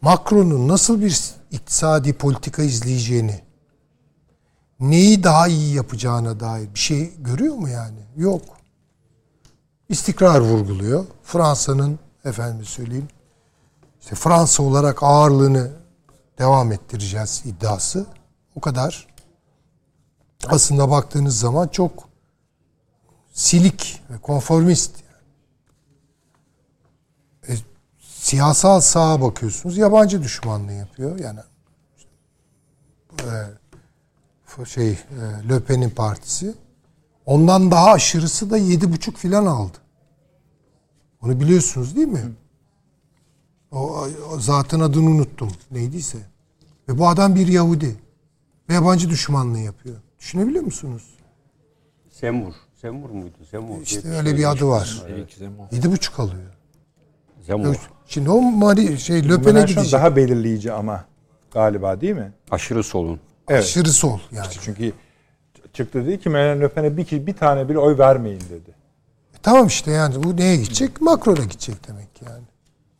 Macron'un 0.00 0.68
nasıl 0.68 1.00
bir 1.00 1.34
iktisadi 1.50 2.12
politika 2.12 2.62
izleyeceğini, 2.62 3.40
neyi 4.80 5.24
daha 5.24 5.48
iyi 5.48 5.74
yapacağına 5.74 6.40
dair 6.40 6.74
bir 6.74 6.78
şey 6.78 7.12
görüyor 7.18 7.54
mu 7.54 7.68
yani? 7.68 7.98
Yok. 8.16 8.42
İstikrar 9.88 10.40
vurguluyor. 10.40 11.04
Fransa'nın 11.22 11.98
efendim 12.24 12.64
söyleyeyim 12.64 13.08
işte 14.00 14.14
Fransa 14.14 14.62
olarak 14.62 15.02
ağırlığını 15.02 15.70
devam 16.38 16.72
ettireceğiz 16.72 17.42
iddiası. 17.44 18.06
O 18.56 18.60
kadar. 18.60 19.11
Aslında 20.48 20.90
baktığınız 20.90 21.38
zaman 21.38 21.68
çok 21.68 22.08
silik 23.32 24.02
ve 24.10 24.18
konformist. 24.18 24.96
E, 27.48 27.54
siyasal 28.00 28.80
sağa 28.80 29.20
bakıyorsunuz 29.20 29.76
yabancı 29.76 30.22
düşmanlığı 30.22 30.72
yapıyor. 30.72 31.18
Yani 31.18 31.40
e, 33.20 34.66
şey 34.66 34.90
e, 34.90 34.98
Le 35.48 35.60
Pen'in 35.60 35.90
partisi. 35.90 36.54
Ondan 37.26 37.70
daha 37.70 37.90
aşırısı 37.92 38.50
da 38.50 38.56
yedi 38.56 38.92
buçuk 38.92 39.16
filan 39.16 39.46
aldı. 39.46 39.78
Onu 41.22 41.40
biliyorsunuz 41.40 41.96
değil 41.96 42.08
mi? 42.08 42.32
O, 43.72 44.06
o 44.32 44.40
zatın 44.40 44.80
adını 44.80 45.10
unuttum. 45.10 45.50
Neydiyse. 45.70 46.18
Ve 46.88 46.98
bu 46.98 47.08
adam 47.08 47.34
bir 47.34 47.46
Yahudi. 47.46 47.96
Ve 48.68 48.74
yabancı 48.74 49.10
düşmanlığı 49.10 49.58
yapıyor. 49.58 49.96
Düşünebiliyor 50.22 50.64
musunuz? 50.64 51.02
Semur. 52.10 52.52
Semur 52.80 53.10
muydu? 53.10 53.36
Semur. 53.50 53.82
İşte 53.82 54.02
diye 54.02 54.14
öyle 54.14 54.36
bir 54.36 54.50
adı 54.50 54.68
var. 54.68 55.02
Yedi 55.72 55.92
buçuk 55.92 56.20
alıyor. 56.20 56.42
Zemmour. 57.40 57.76
Şimdi 58.06 58.30
o 58.30 58.40
Mari 58.40 58.98
şey 58.98 59.28
Le 59.28 59.42
Pen'e 59.42 59.58
Mélenchon 59.58 59.66
gidecek. 59.66 59.92
daha 59.92 60.16
belirleyici 60.16 60.72
ama 60.72 61.04
galiba 61.50 62.00
değil 62.00 62.14
mi? 62.14 62.32
Aşırı 62.50 62.82
solun. 62.82 63.20
Evet. 63.48 63.62
Aşırı 63.62 63.92
sol 63.92 64.18
yani. 64.32 64.46
Çünkü 64.60 64.92
çıktı 65.72 66.06
dedi 66.06 66.20
ki 66.20 66.28
Marine 66.28 66.60
Le 66.60 66.68
Pen'e 66.68 66.96
bir, 66.96 67.26
bir 67.26 67.34
tane 67.34 67.68
bile 67.68 67.78
oy 67.78 67.98
vermeyin 67.98 68.40
dedi. 68.40 68.74
Tamam 69.42 69.66
işte 69.66 69.90
yani 69.90 70.22
bu 70.22 70.36
neye 70.36 70.56
gidecek? 70.56 71.00
Macron'a 71.00 71.44
gidecek 71.44 71.88
demek 71.88 72.14
ki 72.14 72.24
yani. 72.24 72.44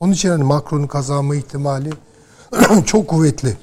Onun 0.01 0.13
için 0.13 0.29
hani 0.29 0.45
Macron'un 0.45 0.87
kazanma 0.87 1.37
ihtimali 1.37 1.91
çok 2.87 3.09
kuvvetli. 3.09 3.57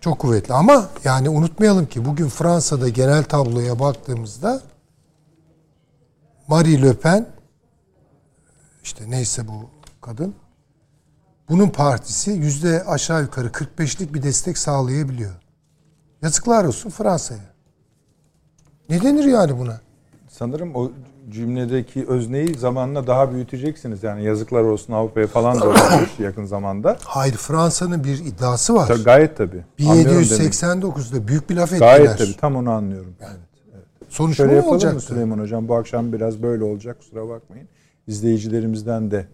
Çok 0.00 0.18
kuvvetli 0.18 0.54
ama 0.54 0.88
yani 1.04 1.28
unutmayalım 1.28 1.86
ki 1.86 2.04
bugün 2.04 2.28
Fransa'da 2.28 2.88
genel 2.88 3.24
tabloya 3.24 3.78
baktığımızda 3.78 4.62
Marie 6.48 6.82
Le 6.82 6.94
Pen 6.94 7.26
işte 8.82 9.10
neyse 9.10 9.48
bu 9.48 9.70
kadın 10.00 10.34
bunun 11.48 11.68
partisi 11.68 12.30
yüzde 12.30 12.84
aşağı 12.84 13.22
yukarı 13.22 13.48
45'lik 13.48 14.14
bir 14.14 14.22
destek 14.22 14.58
sağlayabiliyor. 14.58 15.34
Yazıklar 16.22 16.64
olsun 16.64 16.90
Fransa'ya. 16.90 17.54
Ne 18.88 19.02
denir 19.02 19.24
yani 19.24 19.58
buna? 19.58 19.80
Sanırım 20.28 20.76
o 20.76 20.92
cümledeki 21.30 22.06
özneyi 22.06 22.54
zamanla 22.54 23.06
daha 23.06 23.32
büyüteceksiniz. 23.32 24.02
Yani 24.02 24.24
yazıklar 24.24 24.62
olsun 24.62 24.92
Avrupa'ya 24.92 25.26
falan 25.26 25.60
da 25.60 25.64
olabilir 25.68 26.10
yakın 26.18 26.44
zamanda. 26.44 26.98
Hayır 27.04 27.34
Fransa'nın 27.34 28.04
bir 28.04 28.18
iddiası 28.18 28.74
var. 28.74 28.86
Tabii, 28.86 29.02
gayet 29.02 29.36
tabii. 29.36 29.64
Anlıyorum 29.80 30.12
demek. 30.12 30.52
1789'da 30.52 31.28
büyük 31.28 31.50
bir 31.50 31.56
laf 31.56 31.72
ettiler. 31.72 31.96
Gayet 31.96 32.18
tabii 32.18 32.36
tam 32.36 32.56
onu 32.56 32.70
anlıyorum. 32.70 33.14
Evet. 33.20 33.36
Sonuç 34.08 34.36
Şöyle 34.36 34.52
ne 34.52 34.56
yapalım 34.56 34.74
mı 34.74 34.76
olacaktı? 34.76 35.00
Süleyman 35.00 35.38
Hocam? 35.38 35.68
Bu 35.68 35.74
akşam 35.74 36.12
biraz 36.12 36.42
böyle 36.42 36.64
olacak 36.64 36.98
kusura 36.98 37.28
bakmayın. 37.28 37.68
İzleyicilerimizden 38.06 39.10
de 39.10 39.26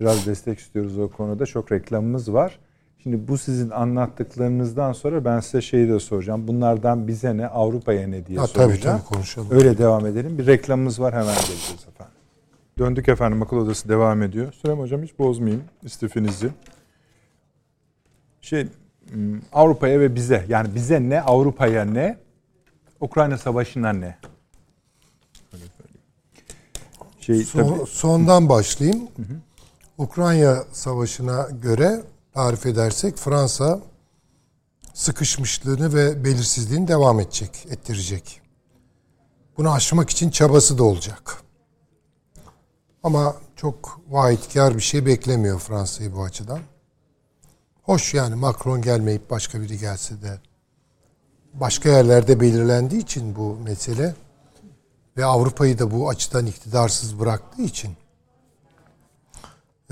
biraz 0.00 0.26
destek 0.26 0.58
istiyoruz 0.58 0.98
o 0.98 1.08
konuda. 1.08 1.46
Çok 1.46 1.72
reklamımız 1.72 2.32
var. 2.32 2.58
Şimdi 3.02 3.28
bu 3.28 3.38
sizin 3.38 3.70
anlattıklarınızdan 3.70 4.92
sonra 4.92 5.24
ben 5.24 5.40
size 5.40 5.60
şeyi 5.60 5.88
de 5.88 6.00
soracağım. 6.00 6.48
Bunlardan 6.48 7.08
bize 7.08 7.36
ne, 7.36 7.46
Avrupa'ya 7.46 8.08
ne 8.08 8.26
diye 8.26 8.38
Ha, 8.38 8.46
tabii 8.46 8.64
soracağım. 8.64 8.98
tabii 8.98 9.14
konuşalım. 9.14 9.48
Öyle 9.50 9.78
devam 9.78 10.06
edelim. 10.06 10.38
Bir 10.38 10.46
reklamımız 10.46 11.00
var 11.00 11.12
hemen 11.14 11.34
geleceğiz 11.34 11.86
efendim. 11.88 12.14
Döndük 12.78 13.08
efendim 13.08 13.42
akıl 13.42 13.56
odası 13.56 13.88
devam 13.88 14.22
ediyor. 14.22 14.52
Süleyman 14.52 14.82
Hocam 14.82 15.02
hiç 15.02 15.18
bozmayayım 15.18 15.64
istifinizi. 15.82 16.50
Şey 18.40 18.68
hmm, 19.12 19.40
Avrupa'ya 19.52 20.00
ve 20.00 20.14
bize 20.14 20.44
yani 20.48 20.74
bize 20.74 21.00
ne 21.00 21.22
Avrupa'ya 21.22 21.84
ne 21.84 22.18
Ukrayna 23.00 23.38
Savaşı'na 23.38 23.92
ne? 23.92 24.18
Şey, 27.20 27.44
Son- 27.44 27.78
tabii, 27.78 27.86
sondan 27.86 28.48
başlayayım. 28.48 29.08
Ukrayna 29.98 30.64
Savaşı'na 30.72 31.48
göre 31.62 32.02
tarif 32.34 32.66
edersek 32.66 33.16
Fransa 33.16 33.80
sıkışmışlığını 34.94 35.94
ve 35.94 36.24
belirsizliğini 36.24 36.88
devam 36.88 37.20
edecek, 37.20 37.66
ettirecek. 37.70 38.40
Bunu 39.56 39.72
aşmak 39.72 40.10
için 40.10 40.30
çabası 40.30 40.78
da 40.78 40.84
olacak. 40.84 41.42
Ama 43.02 43.36
çok 43.56 44.00
vahitkar 44.08 44.76
bir 44.76 44.80
şey 44.80 45.06
beklemiyor 45.06 45.58
Fransa'yı 45.58 46.14
bu 46.14 46.22
açıdan. 46.22 46.60
Hoş 47.82 48.14
yani 48.14 48.34
Macron 48.34 48.82
gelmeyip 48.82 49.30
başka 49.30 49.60
biri 49.60 49.78
gelse 49.78 50.22
de 50.22 50.40
başka 51.54 51.88
yerlerde 51.88 52.40
belirlendiği 52.40 53.02
için 53.02 53.36
bu 53.36 53.56
mesele 53.56 54.14
ve 55.16 55.24
Avrupa'yı 55.24 55.78
da 55.78 55.90
bu 55.90 56.08
açıdan 56.08 56.46
iktidarsız 56.46 57.20
bıraktığı 57.20 57.62
için 57.62 57.96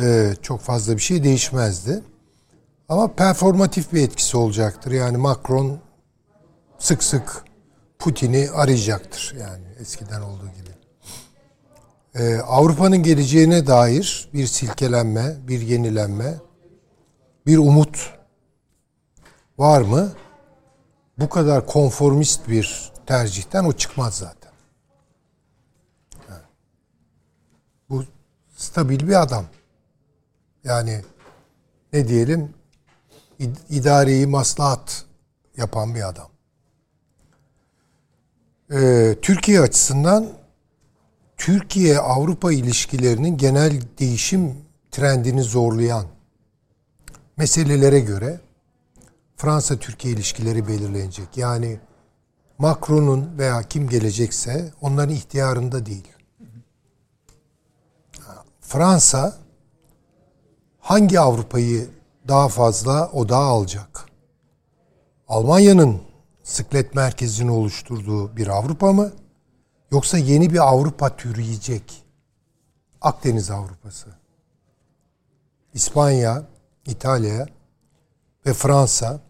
e, 0.01 0.35
çok 0.43 0.61
fazla 0.61 0.97
bir 0.97 1.03
şey 1.03 1.25
değişmezdi. 1.25 2.03
Ama 2.91 3.15
performatif 3.15 3.93
bir 3.93 4.03
etkisi 4.03 4.37
olacaktır. 4.37 4.91
Yani 4.91 5.17
Macron 5.17 5.81
sık 6.79 7.03
sık 7.03 7.45
Putin'i 7.99 8.51
arayacaktır. 8.51 9.35
Yani 9.41 9.65
eskiden 9.81 10.21
olduğu 10.21 10.49
gibi. 10.49 10.71
E, 12.15 12.41
Avrupa'nın 12.41 13.03
geleceğine 13.03 13.67
dair 13.67 14.29
bir 14.35 14.47
silkelenme, 14.47 15.37
bir 15.49 15.61
yenilenme, 15.61 16.35
bir 17.47 17.59
umut 17.59 18.15
var 19.59 19.81
mı? 19.81 20.13
Bu 21.19 21.29
kadar 21.29 21.67
konformist 21.67 22.49
bir 22.49 22.93
tercihten 23.07 23.65
o 23.65 23.73
çıkmaz 23.73 24.15
zaten. 24.15 24.53
Bu 27.91 28.05
stabil 28.57 29.09
bir 29.09 29.23
adam. 29.23 29.45
Yani 30.65 31.05
ne 31.93 32.09
diyelim 32.09 32.60
idareyi 33.69 34.27
maslahat 34.27 35.05
yapan 35.57 35.95
bir 35.95 36.09
adam. 36.09 36.29
Ee, 38.73 39.17
Türkiye 39.23 39.61
açısından 39.61 40.29
Türkiye-Avrupa 41.37 42.53
ilişkilerinin 42.53 43.37
genel 43.37 43.83
değişim 43.99 44.57
trendini 44.91 45.43
zorlayan 45.43 46.07
meselelere 47.37 48.01
göre 48.01 48.41
Fransa-Türkiye 49.37 50.15
ilişkileri 50.15 50.69
belirlenecek. 50.69 51.37
Yani 51.37 51.81
Macron'un 52.59 53.39
veya 53.39 53.63
kim 53.63 53.89
gelecekse 53.89 54.73
onların 54.81 55.15
ihtiyarında 55.15 55.87
değil. 55.87 56.09
Fransa 58.61 59.37
hangi 60.81 61.21
Avrupa'yı 61.21 61.89
daha 62.31 62.49
fazla 62.49 63.11
odağa 63.11 63.37
alacak? 63.37 64.07
Almanya'nın 65.29 66.03
sıklet 66.43 66.95
merkezini 66.95 67.51
oluşturduğu 67.51 68.37
bir 68.37 68.47
Avrupa 68.47 68.93
mı? 68.93 69.13
Yoksa 69.91 70.19
yeni 70.19 70.53
bir 70.53 70.69
Avrupa 70.69 71.17
türüyecek? 71.17 72.05
Akdeniz 73.01 73.51
Avrupası. 73.51 74.09
İspanya, 75.75 76.45
İtalya 76.87 77.47
ve 78.47 78.55
Fransa 78.55 79.21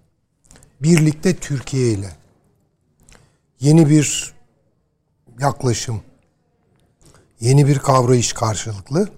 birlikte 0.80 1.36
Türkiye 1.36 1.92
ile 1.92 2.16
yeni 3.60 3.88
bir 3.88 4.34
yaklaşım, 5.40 6.02
yeni 7.40 7.66
bir 7.66 7.78
kavrayış 7.78 8.32
karşılıklı 8.32 9.08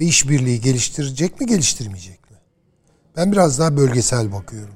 ve 0.00 0.04
işbirliği 0.04 0.60
geliştirecek 0.60 1.40
mi, 1.40 1.46
geliştirmeyecek? 1.46 2.15
Ben 3.16 3.32
biraz 3.32 3.58
daha 3.58 3.76
bölgesel 3.76 4.32
bakıyorum. 4.32 4.74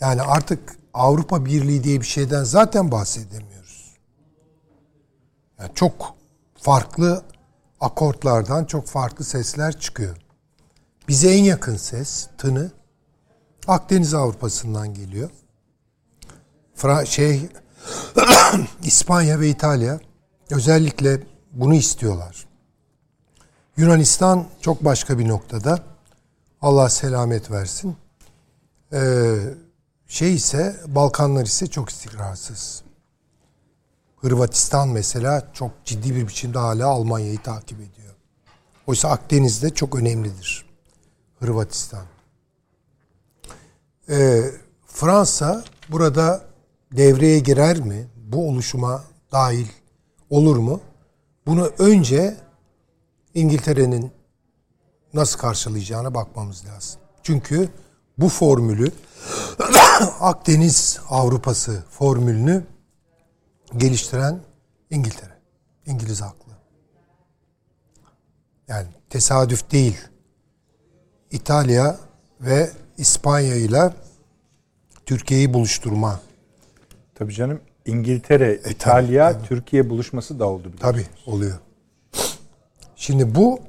Yani 0.00 0.22
artık 0.22 0.76
Avrupa 0.94 1.44
Birliği 1.44 1.84
diye 1.84 2.00
bir 2.00 2.06
şeyden 2.06 2.44
zaten 2.44 2.90
bahsedemiyoruz. 2.90 3.94
Yani 5.58 5.70
çok 5.74 6.14
farklı 6.54 7.24
akortlardan 7.80 8.64
çok 8.64 8.86
farklı 8.86 9.24
sesler 9.24 9.80
çıkıyor. 9.80 10.16
Bize 11.08 11.34
en 11.34 11.44
yakın 11.44 11.76
ses, 11.76 12.28
tını 12.38 12.70
Akdeniz 13.66 14.14
Avrupa'sından 14.14 14.94
geliyor. 14.94 15.30
Fra 16.74 17.04
şey 17.04 17.48
İspanya 18.82 19.40
ve 19.40 19.48
İtalya 19.48 20.00
özellikle 20.50 21.22
bunu 21.52 21.74
istiyorlar. 21.74 22.46
Yunanistan 23.76 24.46
çok 24.60 24.84
başka 24.84 25.18
bir 25.18 25.28
noktada. 25.28 25.93
Allah 26.64 26.88
selamet 26.88 27.50
versin. 27.50 27.96
Ee, 28.92 29.36
şey 30.06 30.34
ise 30.34 30.76
Balkanlar 30.86 31.46
ise 31.46 31.66
çok 31.66 31.88
istikrarsız. 31.88 32.82
Hırvatistan 34.16 34.88
mesela 34.88 35.52
çok 35.52 35.84
ciddi 35.84 36.14
bir 36.14 36.28
biçimde 36.28 36.58
hala 36.58 36.86
Almanya'yı 36.86 37.42
takip 37.42 37.80
ediyor. 37.80 38.14
Oysa 38.86 39.08
Akdeniz'de 39.08 39.70
çok 39.70 39.94
önemlidir. 39.94 40.66
Hırvatistan. 41.38 42.04
Ee, 44.08 44.42
Fransa 44.86 45.64
burada 45.88 46.44
devreye 46.92 47.38
girer 47.38 47.80
mi? 47.80 48.06
Bu 48.16 48.48
oluşuma 48.48 49.04
dahil 49.32 49.66
olur 50.30 50.56
mu? 50.56 50.80
Bunu 51.46 51.70
önce 51.78 52.36
İngiltere'nin 53.34 54.12
nasıl 55.14 55.38
karşılayacağına 55.38 56.14
bakmamız 56.14 56.64
lazım. 56.66 57.00
Çünkü 57.22 57.68
bu 58.18 58.28
formülü 58.28 58.92
Akdeniz 60.20 61.00
Avrupası 61.08 61.84
formülünü 61.90 62.64
geliştiren 63.76 64.40
İngiltere. 64.90 65.34
İngiliz 65.86 66.22
haklı. 66.22 66.52
Yani 68.68 68.86
tesadüf 69.10 69.72
değil. 69.72 69.98
İtalya 71.30 71.98
ve 72.40 72.70
İspanya 72.98 73.56
ile 73.56 73.94
Türkiye'yi 75.06 75.54
buluşturma. 75.54 76.20
tabii 77.14 77.34
canım 77.34 77.60
İngiltere, 77.86 78.60
İtalya, 78.70 79.42
Türkiye 79.42 79.90
buluşması 79.90 80.38
da 80.38 80.46
oldu. 80.46 80.72
Tabii 80.80 81.06
oluyor. 81.26 81.58
Şimdi 82.96 83.34
bu 83.34 83.60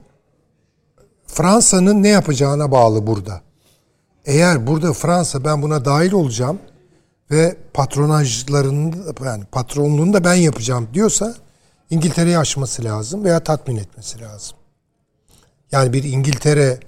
Fransa'nın 1.27 2.03
ne 2.03 2.07
yapacağına 2.07 2.71
bağlı 2.71 3.07
burada. 3.07 3.41
Eğer 4.25 4.67
burada 4.67 4.93
Fransa 4.93 5.43
ben 5.43 5.61
buna 5.61 5.85
dahil 5.85 6.11
olacağım 6.11 6.59
ve 7.31 7.57
patronajlarını 7.73 8.95
yani 9.25 9.43
patronluğunu 9.45 10.13
da 10.13 10.23
ben 10.23 10.33
yapacağım 10.33 10.87
diyorsa 10.93 11.35
İngiltere'yi 11.89 12.37
aşması 12.37 12.83
lazım 12.83 13.23
veya 13.23 13.43
tatmin 13.43 13.77
etmesi 13.77 14.21
lazım. 14.21 14.57
Yani 15.71 15.93
bir 15.93 16.03
İngiltere 16.03 16.79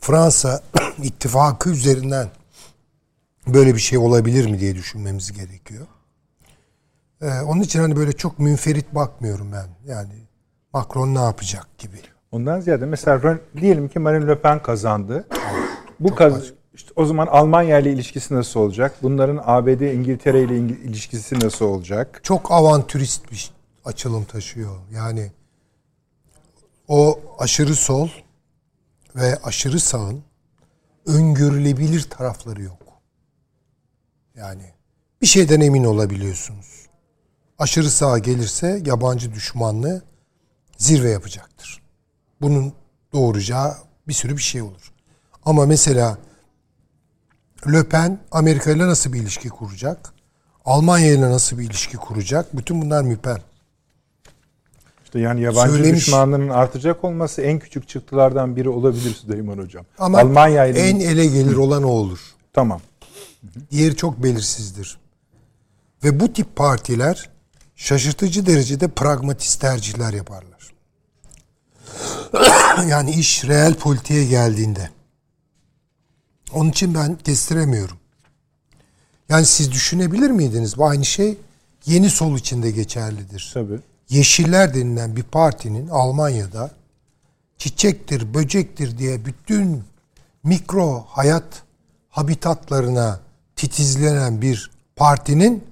Fransa 0.00 0.62
ittifakı 1.02 1.70
üzerinden 1.70 2.28
böyle 3.46 3.74
bir 3.74 3.80
şey 3.80 3.98
olabilir 3.98 4.46
mi 4.50 4.60
diye 4.60 4.74
düşünmemiz 4.74 5.32
gerekiyor. 5.32 5.86
Ee, 7.22 7.40
onun 7.40 7.60
için 7.60 7.80
hani 7.80 7.96
böyle 7.96 8.12
çok 8.12 8.38
münferit 8.38 8.94
bakmıyorum 8.94 9.52
ben. 9.52 9.66
Yani 9.86 10.12
Macron 10.72 11.14
ne 11.14 11.18
yapacak 11.18 11.78
gibi. 11.78 12.00
Ondan 12.32 12.60
ziyade 12.60 12.86
mesela 12.86 13.38
diyelim 13.60 13.88
ki 13.88 13.98
Marine 13.98 14.26
Le 14.26 14.40
Pen 14.40 14.62
kazandı. 14.62 15.26
Bu 16.00 16.14
kaz 16.14 16.52
işte 16.74 16.90
o 16.96 17.04
zaman 17.04 17.26
Almanya 17.26 17.78
ile 17.78 17.92
ilişkisi 17.92 18.34
nasıl 18.34 18.60
olacak? 18.60 18.94
Bunların 19.02 19.40
ABD 19.44 19.80
İngiltere 19.80 20.42
ile 20.42 20.56
ilişkisi 20.58 21.40
nasıl 21.40 21.64
olacak? 21.64 22.20
Çok 22.22 22.50
avantürist 22.52 23.32
bir 23.32 23.50
açılım 23.84 24.24
taşıyor. 24.24 24.76
Yani 24.92 25.32
o 26.88 27.20
aşırı 27.38 27.74
sol 27.74 28.08
ve 29.16 29.38
aşırı 29.44 29.80
sağın 29.80 30.22
öngörülebilir 31.06 32.02
tarafları 32.02 32.62
yok. 32.62 32.82
Yani 34.34 34.64
bir 35.22 35.26
şeyden 35.26 35.60
emin 35.60 35.84
olabiliyorsunuz. 35.84 36.86
Aşırı 37.58 37.90
sağa 37.90 38.18
gelirse 38.18 38.82
yabancı 38.86 39.34
düşmanlığı 39.34 40.02
zirve 40.76 41.10
yapacaktır. 41.10 41.79
Bunun 42.40 42.72
doğuracağı 43.12 43.76
bir 44.08 44.12
sürü 44.12 44.36
bir 44.36 44.42
şey 44.42 44.62
olur. 44.62 44.92
Ama 45.44 45.66
mesela 45.66 46.18
Le 47.72 47.88
Pen 47.88 48.18
Amerika 48.32 48.70
ile 48.70 48.86
nasıl 48.86 49.12
bir 49.12 49.20
ilişki 49.20 49.48
kuracak? 49.48 50.12
Almanya 50.64 51.12
ile 51.12 51.30
nasıl 51.30 51.58
bir 51.58 51.64
ilişki 51.64 51.96
kuracak? 51.96 52.56
Bütün 52.56 52.82
bunlar 52.82 53.02
müpem. 53.02 53.38
İşte 55.04 55.20
yani 55.20 55.40
yabancı 55.40 55.72
Söylemiş. 55.72 56.00
düşmanlığının 56.06 56.48
artacak 56.48 57.04
olması 57.04 57.42
en 57.42 57.58
küçük 57.58 57.88
çıktılardan 57.88 58.56
biri 58.56 58.68
olabilir 58.68 59.14
Süleyman 59.14 59.58
Hocam. 59.58 59.84
Ama 59.98 60.18
Almanya 60.18 60.66
ile 60.66 60.88
en 60.88 61.00
ele 61.00 61.26
gelir 61.26 61.56
olan 61.56 61.82
o 61.82 61.88
olur. 61.88 62.18
Tamam. 62.52 62.80
Diğeri 63.70 63.96
çok 63.96 64.22
belirsizdir. 64.22 64.98
Ve 66.04 66.20
bu 66.20 66.32
tip 66.32 66.56
partiler 66.56 67.30
şaşırtıcı 67.76 68.46
derecede 68.46 68.88
pragmatist 68.88 69.60
tercihler 69.60 70.12
yaparlar. 70.12 70.49
yani 72.88 73.10
iş 73.10 73.44
reel 73.44 73.74
politiğe 73.74 74.24
geldiğinde. 74.24 74.90
Onun 76.52 76.70
için 76.70 76.94
ben 76.94 77.14
kestiremiyorum. 77.16 77.96
Yani 79.28 79.46
siz 79.46 79.72
düşünebilir 79.72 80.30
miydiniz? 80.30 80.76
Bu 80.76 80.86
aynı 80.86 81.04
şey 81.04 81.38
yeni 81.86 82.10
sol 82.10 82.38
içinde 82.38 82.70
geçerlidir. 82.70 83.50
Tabii. 83.54 83.80
Yeşiller 84.08 84.74
denilen 84.74 85.16
bir 85.16 85.22
partinin 85.22 85.88
Almanya'da 85.88 86.70
çiçektir, 87.58 88.34
böcektir 88.34 88.98
diye 88.98 89.24
bütün 89.24 89.84
mikro 90.44 91.04
hayat 91.08 91.62
habitatlarına 92.10 93.20
titizlenen 93.56 94.42
bir 94.42 94.70
partinin 94.96 95.64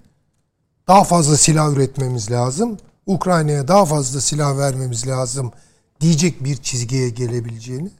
daha 0.89 1.05
fazla 1.05 1.37
silah 1.37 1.73
üretmemiz 1.73 2.31
lazım. 2.31 2.79
Ukrayna'ya 3.07 3.69
daha 3.69 3.85
fazla 3.85 4.21
silah 4.21 4.59
vermemiz 4.59 5.07
lazım 5.07 5.53
diyecek 6.01 6.45
bir 6.45 6.57
çizgiye 6.57 7.09
gelebileceğini. 7.09 7.91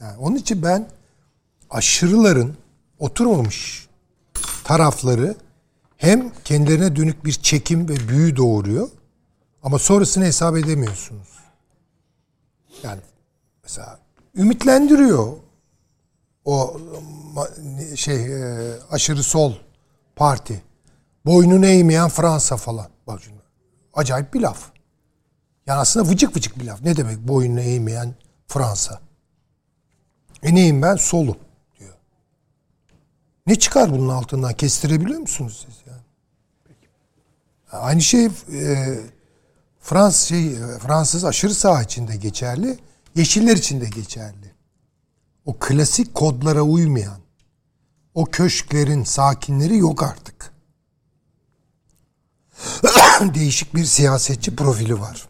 Yani 0.00 0.18
onun 0.18 0.36
için 0.36 0.62
ben 0.62 0.88
aşırıların 1.70 2.56
oturmamış 2.98 3.88
tarafları 4.64 5.36
hem 5.96 6.32
kendilerine 6.44 6.96
dönük 6.96 7.24
bir 7.24 7.32
çekim 7.32 7.88
ve 7.88 8.08
büyü 8.08 8.36
doğuruyor 8.36 8.88
ama 9.62 9.78
sonrasını 9.78 10.24
hesap 10.24 10.56
edemiyorsunuz. 10.56 11.28
Yani 12.82 13.00
mesela 13.62 13.98
ümitlendiriyor 14.34 15.36
o 16.44 16.80
şey 17.96 18.16
e, 18.16 18.72
aşırı 18.90 19.22
sol 19.22 19.54
parti. 20.16 20.62
Boynunu 21.26 21.66
eğmeyen 21.66 22.08
Fransa 22.08 22.56
falan. 22.56 22.88
Bak 23.06 23.22
şimdi 23.22 23.40
acayip 23.94 24.34
bir 24.34 24.40
laf. 24.40 24.71
Yani 25.66 25.78
aslında 25.80 26.08
vıcık 26.08 26.36
vıcık 26.36 26.58
bir 26.58 26.64
laf. 26.64 26.82
Ne 26.82 26.96
demek 26.96 27.18
boynunu 27.18 27.60
eğmeyen 27.60 28.14
Fransa? 28.48 29.00
E 30.42 30.54
neyim 30.54 30.82
ben? 30.82 30.96
Solu 30.96 31.36
diyor. 31.80 31.94
Ne 33.46 33.54
çıkar 33.54 33.92
bunun 33.92 34.08
altından? 34.08 34.52
Kestirebiliyor 34.52 35.20
musunuz 35.20 35.66
siz 35.66 35.82
yani? 35.86 36.02
Aynı 37.72 38.00
şey 38.00 38.24
e, 38.24 38.30
Frans 39.80 40.28
şey 40.28 40.46
e, 40.46 40.78
Fransız 40.78 41.24
aşırı 41.24 41.54
sağ 41.54 41.82
içinde 41.82 42.16
geçerli, 42.16 42.78
Yeşiller 43.14 43.56
için 43.56 43.80
de 43.80 43.88
geçerli. 43.88 44.54
O 45.44 45.58
klasik 45.58 46.14
kodlara 46.14 46.62
uymayan 46.62 47.20
o 48.14 48.24
köşklerin 48.24 49.04
sakinleri 49.04 49.76
yok 49.76 50.02
artık. 50.02 50.52
Değişik 53.34 53.74
bir 53.74 53.84
siyasetçi 53.84 54.56
profili 54.56 55.00
var. 55.00 55.28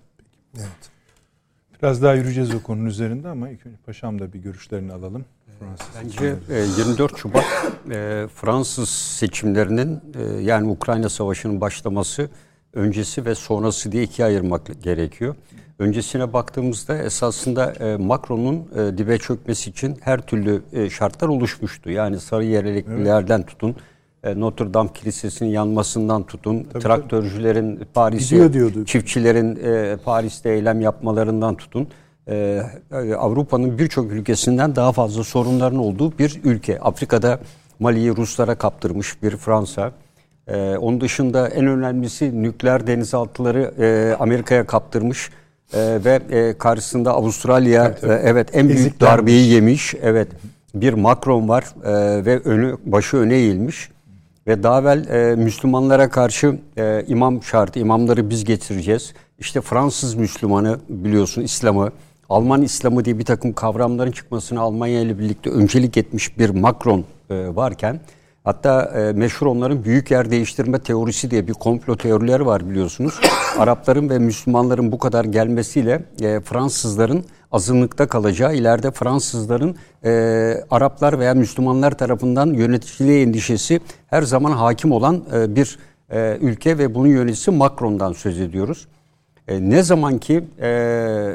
Biraz 1.82 2.02
daha 2.02 2.14
yürüyeceğiz 2.14 2.54
o 2.54 2.62
konunun 2.62 2.86
üzerinde 2.86 3.28
ama 3.28 3.50
ilk 3.50 3.66
önce 3.66 3.76
paşam 3.86 4.18
da 4.18 4.32
bir 4.32 4.38
görüşlerini 4.38 4.92
alalım. 4.92 5.24
Fransız 5.58 5.86
Bence 6.04 6.34
24 6.78 7.12
e, 7.12 7.16
Şubat 7.16 7.44
e, 7.90 8.26
Fransız 8.34 8.88
seçimlerinin 8.88 10.00
e, 10.14 10.42
yani 10.42 10.70
Ukrayna 10.70 11.08
Savaşı'nın 11.08 11.60
başlaması 11.60 12.30
öncesi 12.72 13.24
ve 13.24 13.34
sonrası 13.34 13.92
diye 13.92 14.02
ikiye 14.02 14.26
ayırmak 14.26 14.82
gerekiyor. 14.82 15.34
Öncesine 15.78 16.32
baktığımızda 16.32 16.98
esasında 16.98 17.74
Macron'un 17.98 18.68
dibe 18.98 19.18
çökmesi 19.18 19.70
için 19.70 19.98
her 20.00 20.26
türlü 20.26 20.62
şartlar 20.90 21.28
oluşmuştu. 21.28 21.90
Yani 21.90 22.20
sarı 22.20 22.44
yerliklerden 22.44 23.38
evet. 23.38 23.48
tutun, 23.48 23.76
Notre 24.24 24.74
Dame 24.74 24.90
Kilisesi'nin 24.94 25.48
yanmasından 25.48 26.22
tutun, 26.22 26.66
tabii, 26.72 26.82
traktörcülerin 26.82 27.80
Paris'e, 27.94 28.50
çiftçilerin 28.86 29.58
Paris'te 30.04 30.50
eylem 30.50 30.80
yapmalarından 30.80 31.54
tutun 31.54 31.88
e, 32.28 32.62
Avrupa'nın 33.18 33.78
birçok 33.78 34.12
ülkesinden 34.12 34.76
daha 34.76 34.92
fazla 34.92 35.24
sorunların 35.24 35.78
olduğu 35.78 36.18
bir 36.18 36.40
ülke. 36.44 36.80
Afrika'da 36.80 37.40
Mali'yi 37.78 38.16
Ruslara 38.16 38.54
kaptırmış 38.54 39.22
bir 39.22 39.36
Fransa. 39.36 39.92
E, 40.48 40.76
onun 40.76 41.00
dışında 41.00 41.48
en 41.48 41.66
önemlisi 41.66 42.42
nükleer 42.42 42.86
denizaltıları 42.86 43.74
e, 43.78 44.16
Amerika'ya 44.18 44.66
kaptırmış 44.66 45.30
e, 45.74 45.98
ve 46.04 46.20
e, 46.30 46.58
karşısında 46.58 47.12
Avustralya 47.12 47.84
evet, 47.84 47.98
evet. 48.02 48.24
E, 48.24 48.28
evet 48.28 48.48
en 48.52 48.68
büyük 48.68 48.80
Eziklenmiş. 48.80 49.18
darbeyi 49.18 49.48
yemiş. 49.52 49.94
Evet 50.02 50.28
bir 50.74 50.92
Macron 50.92 51.48
var 51.48 51.64
e, 51.84 52.24
ve 52.26 52.38
önü 52.38 52.76
başı 52.84 53.16
öne 53.16 53.34
eğilmiş 53.34 53.90
ve 54.46 54.62
daha 54.62 54.94
e, 54.94 55.36
Müslümanlara 55.36 56.10
karşı 56.10 56.58
e, 56.78 57.04
imam 57.08 57.42
şartı, 57.42 57.78
imamları 57.78 58.30
biz 58.30 58.44
getireceğiz. 58.44 59.14
İşte 59.38 59.60
Fransız 59.60 60.14
Müslümanı 60.14 60.78
biliyorsun 60.88 61.42
İslam'ı 61.42 61.92
Alman 62.28 62.62
İslamı 62.62 63.04
diye 63.04 63.18
bir 63.18 63.24
takım 63.24 63.52
kavramların 63.52 64.10
çıkmasına 64.10 64.60
Almanya 64.60 65.00
ile 65.00 65.18
birlikte 65.18 65.50
öncelik 65.50 65.96
etmiş 65.96 66.38
bir 66.38 66.50
Macron 66.50 67.04
e, 67.30 67.56
varken 67.56 68.00
hatta 68.44 68.84
e, 68.84 69.12
meşhur 69.12 69.46
onların 69.46 69.84
büyük 69.84 70.10
yer 70.10 70.30
değiştirme 70.30 70.78
teorisi 70.78 71.30
diye 71.30 71.48
bir 71.48 71.52
komplo 71.52 71.96
teorileri 71.96 72.46
var 72.46 72.70
biliyorsunuz. 72.70 73.20
Arapların 73.58 74.10
ve 74.10 74.18
Müslümanların 74.18 74.92
bu 74.92 74.98
kadar 74.98 75.24
gelmesiyle 75.24 76.04
e, 76.20 76.40
Fransızların 76.40 77.24
azınlıkta 77.52 78.06
kalacağı, 78.06 78.54
ileride 78.54 78.90
Fransızların 78.90 79.76
e, 80.04 80.10
Araplar 80.70 81.18
veya 81.18 81.34
Müslümanlar 81.34 81.90
tarafından 81.98 82.46
yöneticiliğe 82.46 83.22
endişesi 83.22 83.80
her 84.06 84.22
zaman 84.22 84.50
hakim 84.52 84.92
olan 84.92 85.24
e, 85.34 85.56
bir 85.56 85.78
e, 86.10 86.38
ülke 86.40 86.78
ve 86.78 86.94
bunun 86.94 87.08
yöneticisi 87.08 87.50
Macron'dan 87.50 88.12
söz 88.12 88.40
ediyoruz. 88.40 88.88
E, 89.48 89.70
ne 89.70 89.82
zaman 89.82 90.18
ki 90.18 90.44
e, 90.60 91.32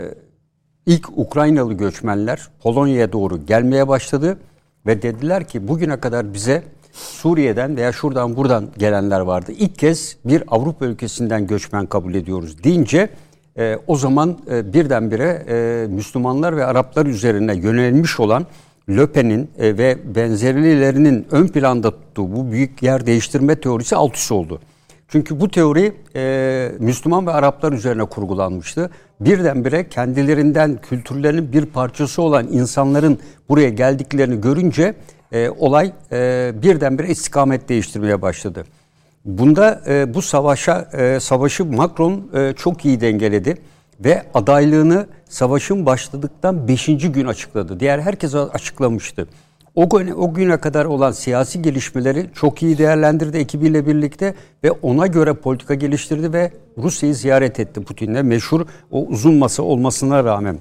İlk 0.86 1.18
Ukraynalı 1.18 1.74
göçmenler 1.74 2.48
Polonya'ya 2.64 3.12
doğru 3.12 3.46
gelmeye 3.46 3.88
başladı 3.88 4.38
ve 4.86 5.02
dediler 5.02 5.48
ki 5.48 5.68
bugüne 5.68 6.00
kadar 6.00 6.34
bize 6.34 6.64
Suriye'den 6.94 7.78
veya 7.78 7.92
şuradan 7.92 8.36
buradan 8.36 8.68
gelenler 8.78 9.20
vardı. 9.20 9.52
İlk 9.58 9.80
kez 9.80 10.18
bir 10.26 10.44
Avrupa 10.48 10.86
ülkesinden 10.86 11.48
göçmen 11.48 11.86
kabul 11.86 12.14
ediyoruz 12.14 12.64
deyince 12.64 13.10
e, 13.58 13.78
o 13.88 13.96
zaman 13.96 14.38
e, 14.52 14.74
birdenbire 14.74 15.46
e, 15.48 15.88
Müslümanlar 15.88 16.58
ve 16.58 16.66
Araplar 16.66 17.06
üzerine 17.06 17.56
yönelmiş 17.56 18.20
olan 18.20 18.46
Löpen'in 18.90 19.50
e, 19.58 19.78
ve 19.78 19.98
benzerlilerinin 20.16 21.28
ön 21.32 21.48
planda 21.48 21.92
tuttuğu 21.92 22.36
bu 22.36 22.52
büyük 22.52 22.84
yer 22.84 23.06
değiştirme 23.06 23.56
teorisi 23.56 23.96
alt 23.96 24.16
üst 24.16 24.32
oldu. 24.32 24.60
Çünkü 25.08 25.40
bu 25.40 25.50
teori 25.50 25.94
e, 26.16 26.72
Müslüman 26.80 27.28
ve 27.28 27.32
Araplar 27.32 27.72
üzerine 27.72 28.06
kurgulanmıştı. 28.06 28.90
Birdenbire 29.20 29.90
kendilerinden 29.90 30.80
kültürlerinin 30.82 31.54
bir 31.54 31.66
parçası 31.66 32.22
olan 32.22 32.48
insanların 32.48 33.20
buraya 33.50 33.70
geldiklerini 33.70 34.42
görünce 34.42 34.94
e, 35.32 35.50
olay 35.50 35.92
e, 36.12 36.52
birdenbire 36.62 37.08
istikamet 37.08 37.70
değiştirmeye 37.70 38.22
başladı. 38.22 38.64
Bunda 39.28 39.82
e, 39.88 40.14
bu 40.14 40.22
savaşa 40.22 40.90
e, 40.94 41.20
savaşı 41.20 41.66
Macron 41.66 42.30
e, 42.34 42.54
çok 42.58 42.86
iyi 42.86 43.02
dengeledi 43.02 43.58
ve 44.00 44.24
adaylığını 44.34 45.08
savaşın 45.30 45.86
başladıktan 45.86 46.68
5. 46.68 46.86
gün 46.86 47.26
açıkladı. 47.26 47.80
Diğer 47.80 48.00
herkes 48.00 48.36
açıklamıştı. 48.36 49.28
O 49.76 49.90
güne, 49.90 50.14
o 50.14 50.34
güne 50.34 50.58
kadar 50.58 50.86
olan 50.86 51.12
siyasi 51.12 51.62
gelişmeleri 51.62 52.30
çok 52.34 52.64
iyi 52.64 52.78
değerlendirdi 52.78 53.38
ekibiyle 53.38 53.88
birlikte 53.88 54.34
ve 54.64 54.72
ona 54.72 55.08
göre 55.08 55.34
politika 55.34 55.74
geliştirdi 55.74 56.34
ve 56.34 56.52
Rusya'yı 56.78 57.16
ziyaret 57.16 57.60
etti 57.60 57.84
Putin'le 57.84 58.24
meşhur 58.24 58.66
o 58.92 59.06
uzun 59.06 59.34
masa 59.34 59.64
olmasına 59.64 60.24
rağmen. 60.24 60.60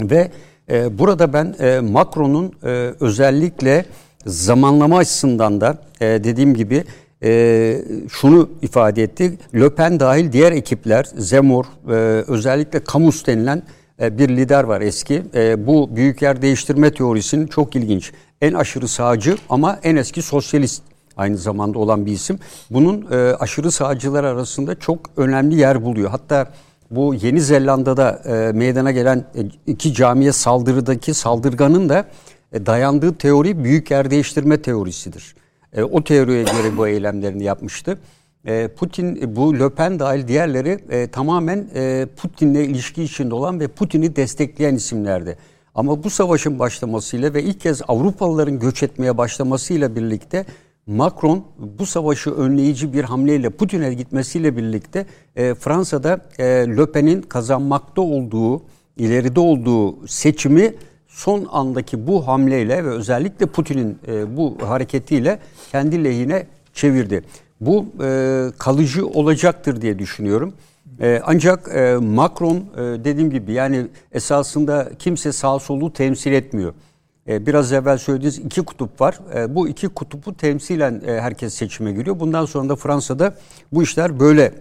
Ve 0.00 0.30
e, 0.70 0.98
burada 0.98 1.32
ben 1.32 1.54
e, 1.60 1.80
Macron'un 1.80 2.52
e, 2.64 2.68
özellikle 3.00 3.84
zamanlama 4.26 4.98
açısından 4.98 5.60
da 5.60 5.78
e, 6.00 6.06
dediğim 6.06 6.54
gibi 6.54 6.84
e, 7.22 7.82
şunu 8.08 8.50
ifade 8.62 9.02
etti. 9.02 9.38
Le 9.54 9.70
Pen 9.70 10.00
dahil 10.00 10.32
diğer 10.32 10.52
ekipler, 10.52 11.04
Zemmour, 11.18 11.64
e, 11.88 11.92
özellikle 12.28 12.80
Camus 12.92 13.26
denilen 13.26 13.62
e, 14.02 14.18
bir 14.18 14.28
lider 14.28 14.64
var 14.64 14.80
eski. 14.80 15.22
E, 15.34 15.66
bu 15.66 15.96
büyük 15.96 16.22
yer 16.22 16.42
değiştirme 16.42 16.94
teorisinin 16.94 17.46
çok 17.46 17.76
ilginç. 17.76 18.12
En 18.40 18.52
aşırı 18.52 18.88
sağcı 18.88 19.36
ama 19.48 19.78
en 19.82 19.96
eski 19.96 20.22
sosyalist 20.22 20.82
aynı 21.16 21.36
zamanda 21.36 21.78
olan 21.78 22.06
bir 22.06 22.12
isim. 22.12 22.38
Bunun 22.70 23.06
e, 23.10 23.16
aşırı 23.16 23.70
sağcılar 23.70 24.24
arasında 24.24 24.78
çok 24.78 25.10
önemli 25.16 25.54
yer 25.54 25.84
buluyor. 25.84 26.10
Hatta 26.10 26.52
bu 26.90 27.14
Yeni 27.14 27.40
Zelanda'da 27.40 28.22
e, 28.26 28.52
meydana 28.52 28.90
gelen 28.90 29.18
e, 29.18 29.40
iki 29.66 29.94
camiye 29.94 30.32
saldırıdaki 30.32 31.14
saldırganın 31.14 31.88
da 31.88 32.04
e, 32.52 32.66
dayandığı 32.66 33.14
teori 33.14 33.64
büyük 33.64 33.90
yer 33.90 34.10
değiştirme 34.10 34.62
teorisidir. 34.62 35.34
E, 35.76 35.82
o 35.82 36.04
teoriye 36.04 36.42
göre 36.42 36.76
bu 36.76 36.88
eylemlerini 36.88 37.44
yapmıştı. 37.44 37.98
E, 38.44 38.68
Putin, 38.68 39.36
bu 39.36 39.58
Le 39.58 39.70
Pen 39.70 39.98
dahil 39.98 40.28
diğerleri 40.28 40.78
e, 40.90 41.06
tamamen 41.06 41.68
e, 41.74 42.06
Putin'le 42.16 42.54
ilişki 42.54 43.02
içinde 43.02 43.34
olan 43.34 43.60
ve 43.60 43.68
Putin'i 43.68 44.16
destekleyen 44.16 44.74
isimlerdi. 44.74 45.36
Ama 45.74 46.04
bu 46.04 46.10
savaşın 46.10 46.58
başlamasıyla 46.58 47.34
ve 47.34 47.42
ilk 47.42 47.60
kez 47.60 47.82
Avrupalıların 47.88 48.58
göç 48.58 48.82
etmeye 48.82 49.18
başlamasıyla 49.18 49.96
birlikte 49.96 50.44
Macron 50.86 51.44
bu 51.78 51.86
savaşı 51.86 52.30
önleyici 52.30 52.92
bir 52.92 53.04
hamleyle 53.04 53.50
Putin'e 53.50 53.94
gitmesiyle 53.94 54.56
birlikte 54.56 55.06
e, 55.36 55.54
Fransa'da 55.54 56.20
e, 56.38 56.44
Le 56.44 57.20
kazanmakta 57.20 58.02
olduğu, 58.02 58.62
ileride 58.96 59.40
olduğu 59.40 60.06
seçimi 60.06 60.74
son 61.16 61.48
andaki 61.52 62.06
bu 62.06 62.26
hamleyle 62.26 62.84
ve 62.84 62.88
özellikle 62.88 63.46
Putin'in 63.46 63.98
e, 64.08 64.36
bu 64.36 64.58
hareketiyle 64.62 65.38
kendi 65.72 66.04
lehine 66.04 66.46
çevirdi. 66.74 67.24
Bu 67.60 67.86
e, 68.04 68.46
kalıcı 68.58 69.06
olacaktır 69.06 69.80
diye 69.80 69.98
düşünüyorum. 69.98 70.54
E, 71.00 71.20
ancak 71.24 71.66
Macron 72.02 72.56
e, 72.56 72.80
dediğim 73.04 73.30
gibi 73.30 73.52
yani 73.52 73.86
esasında 74.12 74.88
kimse 74.98 75.32
sağ 75.32 75.58
solu 75.58 75.92
temsil 75.92 76.32
etmiyor. 76.32 76.74
Biraz 77.26 77.72
evvel 77.72 77.98
söylediğiniz 77.98 78.38
iki 78.38 78.62
kutup 78.62 79.00
var. 79.00 79.18
Bu 79.48 79.68
iki 79.68 79.88
kutupu 79.88 80.36
temsilen 80.36 81.02
herkes 81.06 81.54
seçime 81.54 81.92
giriyor. 81.92 82.20
Bundan 82.20 82.44
sonra 82.44 82.68
da 82.68 82.76
Fransa'da 82.76 83.34
bu 83.72 83.82
işler 83.82 84.20
böyle 84.20 84.52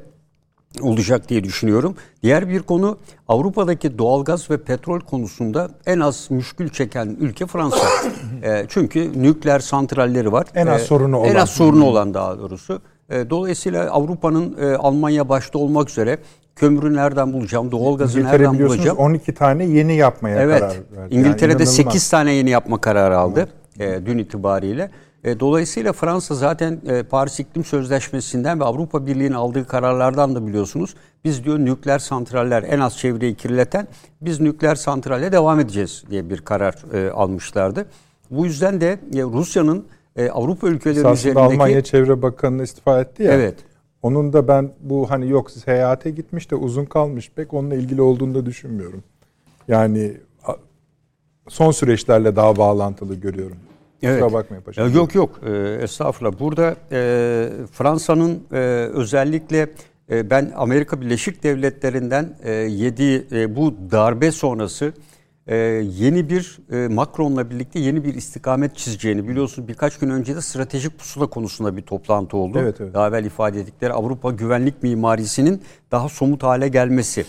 olacak 0.82 1.30
diye 1.30 1.43
düşünüyorum. 1.43 1.95
Diğer 2.23 2.49
bir 2.49 2.61
konu 2.61 2.97
Avrupa'daki 3.28 3.97
doğalgaz 3.97 4.49
ve 4.51 4.57
petrol 4.57 4.99
konusunda 4.99 5.69
en 5.86 5.99
az 5.99 6.28
müşkül 6.30 6.69
çeken 6.69 7.17
ülke 7.19 7.45
Fransa. 7.45 7.86
e, 8.43 8.65
çünkü 8.69 9.23
nükleer 9.23 9.59
santralleri 9.59 10.32
var. 10.32 10.45
En 10.55 10.67
az 10.67 10.82
e, 10.82 10.86
sorunu 10.86 11.17
olan. 11.17 11.30
En 11.30 11.36
az 11.36 11.49
sorunu 11.49 11.86
olan 11.86 12.13
daha 12.13 12.39
doğrusu. 12.39 12.82
E, 13.09 13.30
dolayısıyla 13.30 13.91
Avrupa'nın 13.91 14.57
e, 14.61 14.76
Almanya 14.76 15.30
başta 15.30 15.59
olmak 15.59 15.89
üzere 15.89 16.17
kömürü 16.55 16.93
nereden 16.93 17.34
bulacağım, 17.34 17.71
doğalgazı 17.71 18.23
nereden 18.23 18.59
bulacağım? 18.59 18.97
12 18.97 19.34
tane 19.34 19.65
yeni 19.65 19.95
yapmaya 19.95 20.41
evet, 20.41 20.59
karar 20.59 20.73
verdi. 20.97 21.15
İngiltere'de 21.15 21.63
yani 21.63 21.71
8 21.71 22.09
tane 22.09 22.34
yeni 22.34 22.49
yapma 22.49 22.82
kararı 22.82 23.17
aldı 23.17 23.49
evet. 23.80 24.01
e, 24.01 24.05
dün 24.05 24.17
itibariyle. 24.17 24.91
E, 25.26 25.39
dolayısıyla 25.39 25.93
Fransa 25.93 26.36
zaten 26.36 26.82
e, 26.88 27.03
Paris 27.03 27.39
İklim 27.39 27.63
Sözleşmesi'nden 27.63 28.59
ve 28.59 28.63
Avrupa 28.63 29.05
Birliği'nin 29.05 29.34
aldığı 29.34 29.67
kararlardan 29.67 30.36
da 30.36 30.47
biliyorsunuz. 30.47 30.95
Biz 31.23 31.43
diyor 31.43 31.59
nükleer 31.59 31.99
santraller 31.99 32.63
en 32.63 32.80
az 32.80 32.97
çevreyi 32.97 33.36
kirleten 33.36 33.88
biz 34.21 34.39
nükleer 34.41 34.76
santralle 34.76 35.32
devam 35.32 35.59
edeceğiz 35.59 36.03
diye 36.09 36.30
bir 36.30 36.41
karar 36.41 36.76
e, 36.93 37.11
almışlardı. 37.11 37.86
Bu 38.32 38.45
yüzden 38.45 38.82
de 38.82 38.99
Rusya'nın 39.13 39.86
Avrupa 40.32 40.67
ülkeleri 40.67 40.99
Esasında 40.99 41.32
üzerindeki... 41.32 41.53
Almanya 41.53 41.84
Çevre 41.84 42.21
Bakanı 42.21 42.63
istifa 42.63 43.01
etti 43.01 43.23
ya. 43.23 43.32
Evet. 43.32 43.55
Onun 44.01 44.34
da 44.34 44.47
ben 44.47 44.71
bu 44.80 45.09
hani 45.09 45.30
yok 45.30 45.51
seyahate 45.51 46.09
gitmiş 46.09 46.51
de 46.51 46.55
uzun 46.55 46.86
kalmış 46.86 47.32
pek 47.36 47.53
onunla 47.53 47.76
ilgili 47.76 48.01
olduğunu 48.01 48.36
da 48.36 48.45
düşünmüyorum. 48.45 49.03
Yani 49.67 50.13
son 51.49 51.71
süreçlerle 51.71 52.36
daha 52.36 52.57
bağlantılı 52.57 53.15
görüyorum. 53.15 53.57
Evet. 54.04 54.22
Kusura 54.22 54.34
bakmayın 54.34 54.64
paşam. 54.64 54.93
Yok 54.93 55.16
yok 55.16 55.39
e, 55.46 55.78
estağfurullah. 55.82 56.39
Burada 56.39 56.76
e, 56.91 57.50
Fransa'nın 57.72 58.43
e, 58.52 58.58
özellikle 58.93 59.70
e, 60.12 60.30
ben 60.30 60.52
Amerika 60.56 61.02
Birleşik 61.02 61.43
Devletleri'nden 61.43 62.38
e, 62.43 62.52
yediği 62.52 63.26
e, 63.32 63.56
bu 63.56 63.74
darbe 63.91 64.32
sonrası 64.32 64.93
e, 65.48 65.56
yeni 65.98 66.30
bir 66.30 66.60
e, 66.72 66.88
Macron'la 66.88 67.50
birlikte 67.50 67.80
yeni 67.80 68.04
bir 68.04 68.14
istikamet 68.14 68.76
çizeceğini 68.76 69.28
biliyorsunuz. 69.28 69.68
Birkaç 69.68 69.98
gün 69.98 70.10
önce 70.10 70.36
de 70.36 70.41
stratejik 70.41 71.00
pusula 71.00 71.28
konusunda 71.28 71.78
bir 71.78 71.82
toplantı 71.82 72.38
oldu. 72.38 72.60
Evet, 72.62 72.82
evet. 72.82 72.93
Daha 72.93 73.08
evvel 73.08 73.26
ifade 73.26 73.60
ettikleri 73.60 73.93
Avrupa 73.93 74.32
güvenlik 74.32 74.84
mimarisinin 74.84 75.62
daha 75.91 76.10
somut 76.10 76.43
hale 76.43 76.68
gelmesi. 76.68 77.26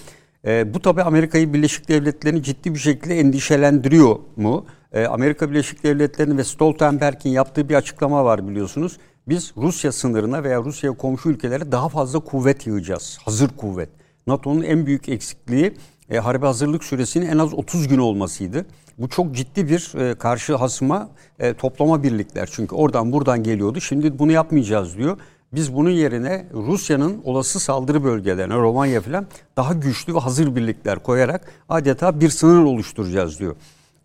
E, 0.46 0.74
bu 0.74 0.80
tabi 0.80 1.02
Amerika'yı 1.02 1.52
Birleşik 1.52 1.88
Devletleri'ni 1.88 2.42
ciddi 2.42 2.74
bir 2.74 2.78
şekilde 2.78 3.18
endişelendiriyor 3.18 4.16
mu? 4.36 4.66
E, 4.96 5.06
Amerika 5.06 5.50
Birleşik 5.50 5.82
Devletleri'nin 5.82 6.38
ve 6.38 6.44
Stoltenberg'in 6.44 7.30
yaptığı 7.30 7.68
bir 7.68 7.74
açıklama 7.74 8.24
var 8.24 8.48
biliyorsunuz. 8.48 8.96
Biz 9.28 9.52
Rusya 9.56 9.92
sınırına 9.92 10.44
veya 10.44 10.62
Rusya 10.62 10.92
komşu 10.92 11.28
ülkelere 11.28 11.72
daha 11.72 11.88
fazla 11.88 12.20
kuvvet 12.20 12.66
yığacağız. 12.66 13.18
Hazır 13.24 13.48
kuvvet. 13.48 13.88
NATO'nun 14.26 14.62
en 14.62 14.86
büyük 14.86 15.08
eksikliği 15.08 15.74
e, 16.10 16.18
harbi 16.18 16.46
hazırlık 16.46 16.84
süresinin 16.84 17.26
en 17.26 17.38
az 17.38 17.54
30 17.54 17.88
gün 17.88 17.98
olmasıydı. 17.98 18.66
Bu 18.98 19.08
çok 19.08 19.34
ciddi 19.34 19.68
bir 19.68 19.94
e, 19.98 20.14
karşı 20.14 20.54
hasıma 20.54 21.08
e, 21.38 21.54
toplama 21.54 22.02
birlikler. 22.02 22.48
Çünkü 22.52 22.74
oradan 22.74 23.12
buradan 23.12 23.42
geliyordu. 23.42 23.80
Şimdi 23.80 24.18
bunu 24.18 24.32
yapmayacağız 24.32 24.96
diyor. 24.96 25.18
Biz 25.52 25.74
bunun 25.74 25.90
yerine 25.90 26.46
Rusya'nın 26.54 27.20
olası 27.24 27.60
saldırı 27.60 28.04
bölgelerine, 28.04 28.54
Romanya 28.54 29.00
falan 29.00 29.26
daha 29.56 29.72
güçlü 29.72 30.14
ve 30.14 30.18
hazır 30.18 30.56
birlikler 30.56 30.98
koyarak 30.98 31.52
adeta 31.68 32.20
bir 32.20 32.28
sınır 32.28 32.64
oluşturacağız 32.64 33.40
diyor. 33.40 33.56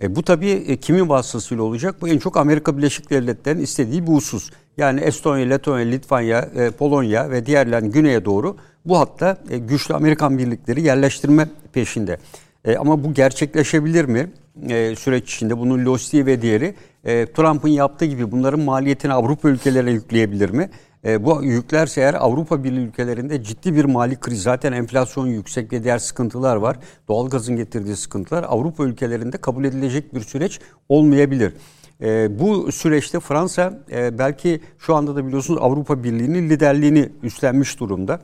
E, 0.01 0.15
bu 0.15 0.23
tabii 0.23 0.49
e, 0.49 0.77
kimin 0.77 1.09
vasıtasıyla 1.09 1.63
olacak? 1.63 1.95
Bu 2.01 2.07
en 2.07 2.17
çok 2.17 2.37
Amerika 2.37 2.77
Birleşik 2.77 3.09
Devletleri'nin 3.09 3.63
istediği 3.63 4.07
bir 4.07 4.11
husus. 4.11 4.49
Yani 4.77 4.99
Estonya, 4.99 5.45
Letonya, 5.45 5.85
Litvanya, 5.85 6.49
e, 6.55 6.71
Polonya 6.71 7.29
ve 7.29 7.45
diğerlerin 7.45 7.91
güneye 7.91 8.25
doğru 8.25 8.57
bu 8.85 8.99
hatta 8.99 9.37
e, 9.49 9.57
güçlü 9.57 9.93
Amerikan 9.93 10.37
birlikleri 10.37 10.81
yerleştirme 10.81 11.47
peşinde. 11.73 12.17
E, 12.65 12.77
ama 12.77 13.03
bu 13.03 13.13
gerçekleşebilir 13.13 14.05
mi? 14.05 14.31
E, 14.69 14.95
süreç 14.95 15.33
içinde 15.35 15.57
bunun 15.57 15.85
Losti 15.85 16.25
ve 16.25 16.41
diğeri 16.41 16.75
e, 17.05 17.25
Trump'ın 17.25 17.69
yaptığı 17.69 18.05
gibi 18.05 18.31
bunların 18.31 18.59
maliyetini 18.59 19.13
Avrupa 19.13 19.49
ülkelerine 19.49 19.91
yükleyebilir 19.91 20.49
mi? 20.49 20.69
E, 21.05 21.25
bu 21.25 21.43
yüklerse 21.43 22.01
eğer 22.01 22.13
Avrupa 22.13 22.63
Birliği 22.63 22.87
ülkelerinde 22.87 23.43
ciddi 23.43 23.75
bir 23.75 23.85
mali 23.85 24.19
kriz 24.19 24.41
zaten 24.43 24.71
enflasyon 24.71 25.27
yüksek 25.27 25.73
ve 25.73 25.83
diğer 25.83 25.97
sıkıntılar 25.97 26.55
var. 26.55 26.77
Doğalgazın 27.07 27.55
getirdiği 27.55 27.95
sıkıntılar 27.95 28.45
Avrupa 28.47 28.83
ülkelerinde 28.83 29.37
kabul 29.37 29.63
edilecek 29.63 30.15
bir 30.15 30.21
süreç 30.21 30.59
olmayabilir. 30.89 31.53
E, 32.01 32.39
bu 32.39 32.71
süreçte 32.71 33.19
Fransa 33.19 33.79
e, 33.91 34.17
belki 34.17 34.61
şu 34.79 34.95
anda 34.95 35.15
da 35.15 35.27
biliyorsunuz 35.27 35.59
Avrupa 35.63 36.03
Birliği'nin 36.03 36.49
liderliğini 36.49 37.09
üstlenmiş 37.23 37.79
durumda. 37.79 38.19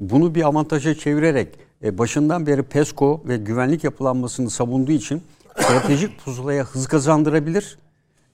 Bunu 0.00 0.34
bir 0.34 0.42
avantaja 0.42 0.94
çevirerek 0.94 1.48
e, 1.84 1.98
başından 1.98 2.46
beri 2.46 2.62
PESCO 2.62 3.22
ve 3.28 3.36
güvenlik 3.36 3.84
yapılanmasını 3.84 4.50
savunduğu 4.50 4.92
için 4.92 5.22
stratejik 5.56 6.24
pusulaya 6.24 6.64
hız 6.64 6.86
kazandırabilir 6.86 7.78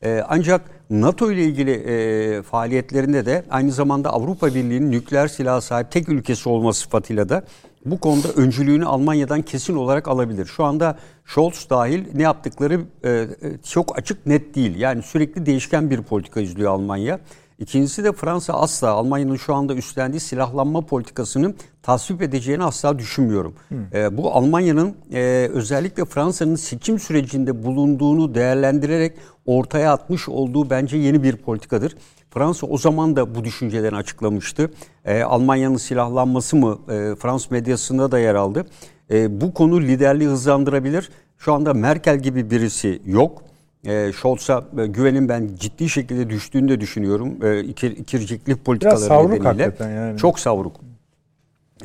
e, 0.03 0.25
ancak 0.29 0.61
NATO 0.91 1.33
ile 1.33 1.45
ilgili 1.45 1.71
e, 1.71 2.43
faaliyetlerinde 2.43 3.27
de 3.27 3.45
aynı 3.51 3.73
zamanda 3.73 4.13
Avrupa 4.13 4.47
Birliği'nin 4.47 4.93
nükleer 4.93 5.29
silah 5.29 5.61
sahip 5.61 5.91
tek 5.91 6.09
ülkesi 6.09 6.49
olma 6.49 6.73
sıfatıyla 6.73 7.29
da 7.29 7.43
bu 7.85 8.01
konuda 8.01 8.29
öncülüğünü 8.29 8.85
Almanya'dan 8.85 9.43
kesin 9.43 9.77
olarak 9.77 10.09
alabilir. 10.09 10.47
Şu 10.47 10.65
anda 10.65 10.99
Scholz 11.25 11.71
dahil 11.71 12.05
ne 12.15 12.23
yaptıkları 12.23 12.81
e, 13.05 13.11
e 13.11 13.29
çok 13.69 13.99
açık 13.99 14.27
net 14.27 14.55
değil. 14.55 14.77
Yani 14.77 15.03
sürekli 15.03 15.47
değişken 15.47 15.91
bir 15.91 16.03
politika 16.03 16.41
izliyor 16.41 16.73
Almanya. 16.73 17.21
İkincisi 17.59 18.05
de 18.05 18.13
Fransa 18.13 18.53
asla 18.53 18.91
Almanya'nın 18.91 19.37
şu 19.37 19.55
anda 19.55 19.75
üstlendiği 19.75 20.21
silahlanma 20.21 20.81
politikasını 20.81 21.55
tasvip 21.83 22.23
edeceğini 22.23 22.65
asla 22.65 22.99
düşünmüyorum. 22.99 23.55
E, 23.93 24.17
bu 24.17 24.35
Almanya'nın 24.35 24.95
e, 25.13 25.51
özellikle 25.53 26.05
Fransa'nın 26.05 26.57
seçim 26.57 26.99
sürecinde 26.99 27.65
bulunduğunu 27.65 28.35
değerlendirerek 28.35 29.13
ortaya 29.47 29.93
atmış 29.93 30.29
olduğu 30.29 30.71
bence 30.71 30.97
yeni 30.97 31.23
bir 31.23 31.37
politikadır. 31.37 31.97
Fransa 32.31 32.67
o 32.67 32.79
zaman 32.79 33.17
da 33.17 33.35
bu 33.35 33.45
düşüncelerini 33.45 33.97
açıklamıştı. 33.97 34.71
E, 35.05 35.23
Almanya'nın 35.23 35.77
silahlanması 35.77 36.57
mı 36.57 36.79
e, 36.89 37.15
Fransız 37.17 37.51
medyasında 37.51 38.13
da 38.13 38.19
yer 38.19 38.35
aldı. 38.35 38.67
E, 39.11 39.41
bu 39.41 39.55
konu 39.55 39.81
liderliği 39.81 40.29
hızlandırabilir. 40.29 41.11
Şu 41.39 41.53
anda 41.53 41.75
Merkel 41.75 42.19
gibi 42.19 42.51
birisi 42.51 43.03
yok. 43.07 43.48
E, 43.87 44.13
Scholz'a 44.13 44.65
e, 44.79 44.87
güvenin 44.87 45.29
ben 45.29 45.51
ciddi 45.59 45.89
şekilde 45.89 46.31
düştüğünü 46.31 46.69
de 46.69 46.81
düşünüyorum. 46.81 47.45
E, 47.45 47.61
ikir, 47.61 47.97
ikirciklik 47.97 48.65
politikaları 48.65 48.97
Biraz 48.99 49.09
savruk 49.09 49.33
nedeniyle. 49.33 49.65
hakikaten 49.65 49.91
yani. 49.91 50.19
Çok 50.19 50.39
savruk. 50.39 50.77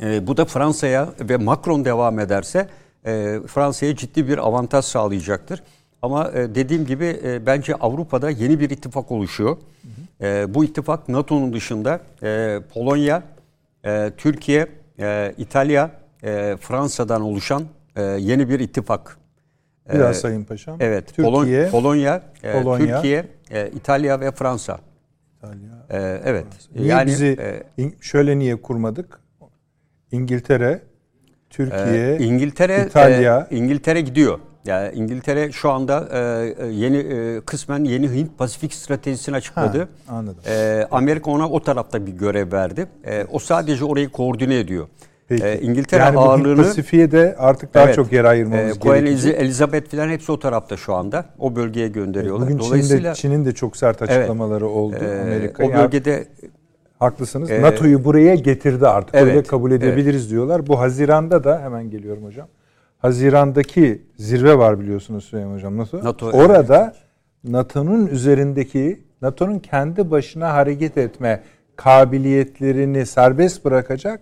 E, 0.02 0.26
bu 0.26 0.36
da 0.36 0.44
Fransa'ya 0.44 1.08
ve 1.20 1.36
Macron 1.36 1.84
devam 1.84 2.18
ederse 2.18 2.68
e, 3.06 3.40
Fransa'ya 3.46 3.96
ciddi 3.96 4.28
bir 4.28 4.38
avantaj 4.38 4.84
sağlayacaktır. 4.84 5.62
Ama 6.02 6.30
e, 6.34 6.54
dediğim 6.54 6.86
gibi 6.86 7.20
e, 7.24 7.46
bence 7.46 7.74
Avrupa'da 7.74 8.30
yeni 8.30 8.60
bir 8.60 8.70
ittifak 8.70 9.10
oluşuyor. 9.12 9.56
E, 10.20 10.54
bu 10.54 10.64
ittifak 10.64 11.08
NATO'nun 11.08 11.52
dışında 11.52 12.00
e, 12.22 12.60
Polonya, 12.74 13.22
e, 13.84 14.12
Türkiye, 14.16 14.68
e, 14.98 15.34
İtalya, 15.38 15.90
e, 16.24 16.56
Fransa'dan 16.60 17.22
oluşan 17.22 17.62
e, 17.96 18.02
yeni 18.02 18.48
bir 18.48 18.60
ittifak. 18.60 19.18
Bir 19.92 19.98
daha 20.00 20.10
E, 20.10 20.14
Sayın 20.14 20.44
Paşam. 20.44 20.76
Evet, 20.80 21.06
Türkiye, 21.06 21.26
Polon- 21.26 21.70
Polonya, 21.70 22.22
e, 22.42 22.52
Polonya. 22.52 22.94
Türkiye, 22.96 23.24
e, 23.50 23.68
İtalya 23.70 24.20
ve 24.20 24.30
Fransa. 24.30 24.78
İtalya. 25.38 25.86
E, 25.90 26.20
evet. 26.24 26.46
Niye 26.74 26.88
yani 26.88 27.06
bizi 27.06 27.36
e, 27.78 27.90
şöyle 28.00 28.38
niye 28.38 28.56
kurmadık? 28.56 29.20
İngiltere, 30.12 30.82
Türkiye, 31.50 32.14
Ee, 32.14 32.18
İngiltere 32.24 32.86
İtalya. 32.86 33.48
e, 33.50 33.56
İngiltere 33.56 34.00
gidiyor. 34.00 34.38
Yani 34.64 34.94
İngiltere 34.94 35.52
şu 35.52 35.70
anda 35.70 36.08
e, 36.12 36.18
e, 36.58 36.66
yeni 36.66 36.96
e, 36.96 37.40
kısmen 37.40 37.84
yeni 37.84 38.08
Hint 38.10 38.38
Pasifik 38.38 38.74
stratejisini 38.74 39.36
açıkladı. 39.36 39.88
Ha, 40.06 40.16
anladım. 40.16 40.42
E, 40.46 40.86
Amerika 40.90 41.30
ona 41.30 41.48
o 41.50 41.62
tarafta 41.62 42.06
bir 42.06 42.12
görev 42.12 42.52
verdi. 42.52 42.86
E, 43.06 43.24
o 43.32 43.38
sadece 43.38 43.84
orayı 43.84 44.08
koordine 44.08 44.58
ediyor. 44.58 44.88
Peki. 45.28 45.44
E, 45.44 45.60
İngiltere 45.60 46.02
yani 46.02 46.18
ağırlığını 46.18 46.56
Pasifik'e 46.56 47.12
de 47.12 47.34
artık 47.38 47.74
daha 47.74 47.84
Evet. 47.84 47.94
çok 47.94 48.12
yer 48.12 48.24
ayırmamız 48.24 48.76
e, 48.76 48.80
gerekecek. 48.80 49.34
Elizabeth 49.40 49.90
falan 49.90 50.08
hepsi 50.08 50.32
o 50.32 50.38
tarafta 50.38 50.76
şu 50.76 50.94
anda. 50.94 51.24
O 51.38 51.56
bölgeye 51.56 51.88
gönderiyorlar. 51.88 52.46
Bugün 52.46 52.58
Dolayısıyla 52.58 53.14
Çin'de, 53.14 53.34
Çin'in 53.34 53.44
de 53.44 53.52
çok 53.52 53.76
sert 53.76 54.02
açıklamaları 54.02 54.66
oldu 54.66 54.96
e, 55.04 55.20
Amerika. 55.20 55.64
o 55.66 55.70
Yani 55.70 55.82
bölgede 55.84 56.26
haklısınız. 56.98 57.50
e, 57.50 57.62
NATO'yu 57.62 58.04
buraya 58.04 58.34
getirdi 58.34 58.86
artık. 58.88 59.14
evet, 59.14 59.34
Öyle 59.34 59.42
kabul 59.42 59.72
edebiliriz 59.72 60.30
diyorlar. 60.30 60.66
Bu 60.66 60.80
Haziran'da 60.80 61.44
da 61.44 61.60
hemen 61.62 61.90
geliyorum 61.90 62.24
hocam. 62.24 62.48
Haziran'daki 62.98 64.02
zirve 64.16 64.58
var 64.58 64.80
biliyorsunuz 64.80 65.24
Süleyman 65.24 65.54
Hocam. 65.54 65.76
NATO. 65.78 66.04
NATO, 66.04 66.26
Orada 66.30 66.94
NATO'nun 67.44 68.06
üzerindeki 68.06 69.00
NATO'nun 69.22 69.58
kendi 69.58 70.10
başına 70.10 70.52
hareket 70.54 70.98
etme 70.98 71.42
kabiliyetlerini 71.76 73.06
serbest 73.06 73.64
bırakacak 73.64 74.20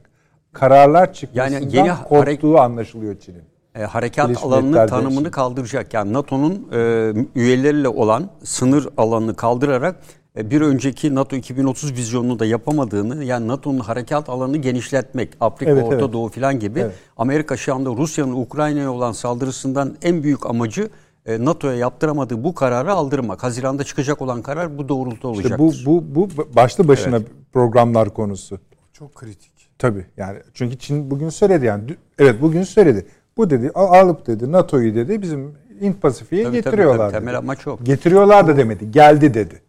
kararlar 0.52 1.12
çıkmasından 1.12 1.60
Yani 1.60 1.76
yeni 1.76 1.92
korktuğu 2.08 2.58
anlaşılıyor 2.58 3.18
Çin'in. 3.20 3.42
e, 3.74 3.82
harekat 3.84 4.24
Birleşmiş 4.28 4.44
alanının 4.44 4.86
tanımını 4.86 5.14
şimdi. 5.14 5.30
kaldıracak. 5.30 5.94
Yani 5.94 6.12
NATO'nun 6.12 6.68
e, 6.72 7.12
üyeleriyle 7.34 7.88
olan 7.88 8.30
sınır 8.44 8.88
alanını 8.96 9.34
kaldırarak 9.36 9.96
e, 10.36 10.50
bir 10.50 10.60
önceki 10.60 11.14
NATO 11.14 11.36
2030 11.36 11.92
vizyonunu 11.92 12.38
da 12.38 12.46
yapamadığını 12.46 13.24
yani 13.24 13.48
NATO'nun 13.48 13.78
harekat 13.78 14.28
alanını 14.28 14.56
genişletmek, 14.56 15.30
Afrika, 15.40 15.70
Evet, 15.72 15.84
Orta 15.84 15.96
evet. 15.96 16.12
Doğu 16.12 16.28
falan 16.28 16.58
gibi 16.60 16.80
Evet. 16.80 16.94
Amerika 17.16 17.56
şu 17.56 17.74
anda 17.74 17.90
Rusya'nın 17.90 18.32
Ukrayna'ya 18.32 18.92
olan 18.92 19.12
saldırısından 19.12 19.96
en 20.02 20.22
büyük 20.22 20.46
amacı 20.46 20.88
e, 21.26 21.44
NATO'ya 21.44 21.74
yaptıramadığı 21.74 22.44
bu 22.44 22.54
kararı 22.54 22.92
aldırmak. 22.92 23.42
Haziranda 23.42 23.84
çıkacak 23.84 24.22
olan 24.22 24.42
karar 24.42 24.78
bu 24.78 24.88
doğrultuda 24.88 25.32
İşte 25.40 25.54
olacaktır. 25.54 25.84
bu 25.86 26.04
bu 26.14 26.28
bu 26.36 26.54
başlı 26.56 26.88
başına 26.88 27.20
programlar 27.52 28.10
konusu. 28.14 28.58
Çok 28.92 29.14
kritik. 29.14 29.51
Tabii 29.82 30.06
yani 30.16 30.38
çünkü 30.54 30.78
Çin 30.78 31.10
bugün 31.10 31.28
söyledi 31.28 31.66
yani 31.66 31.96
evet 32.18 32.42
bugün 32.42 32.62
söyledi. 32.62 33.06
Bu 33.36 33.50
dedi 33.50 33.70
alıp 33.74 34.26
dedi 34.26 34.52
NATO'yu 34.52 34.94
dedi 34.94 35.22
bizim 35.22 35.54
Hint 35.80 36.02
Pasifik'e 36.02 36.42
Tabii, 36.42 36.62
tabii, 36.62 36.64
getiriyorlar. 36.64 37.10
tabii. 37.10 37.20
Temel 37.20 37.38
amaç 37.38 37.66
o. 37.66 37.78
Getiriyorlar 37.82 38.46
da 38.46 38.56
demedi. 38.56 38.90
Geldi 38.90 39.34
dedi. 39.34 39.62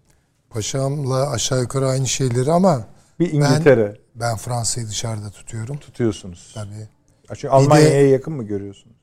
Paşamla 0.50 1.30
aşağı 1.32 1.62
yukarı 1.62 1.88
aynı 1.88 2.08
şeyleri 2.08 2.52
ama 2.52 2.86
Bir 3.20 3.32
İngiltere 3.32 3.86
ben, 4.16 4.32
ben 4.32 4.38
Fransa'yı 4.38 4.88
dışarıda 4.88 5.30
tutuyorum. 5.30 5.78
tutuyorsunuz. 5.78 6.52
Tabii. 6.56 6.88
Çünkü 7.28 7.48
Almanya'ya 7.48 8.10
yakın 8.10 8.34
mı 8.34 8.44
görüyorsunuz? 8.44 8.96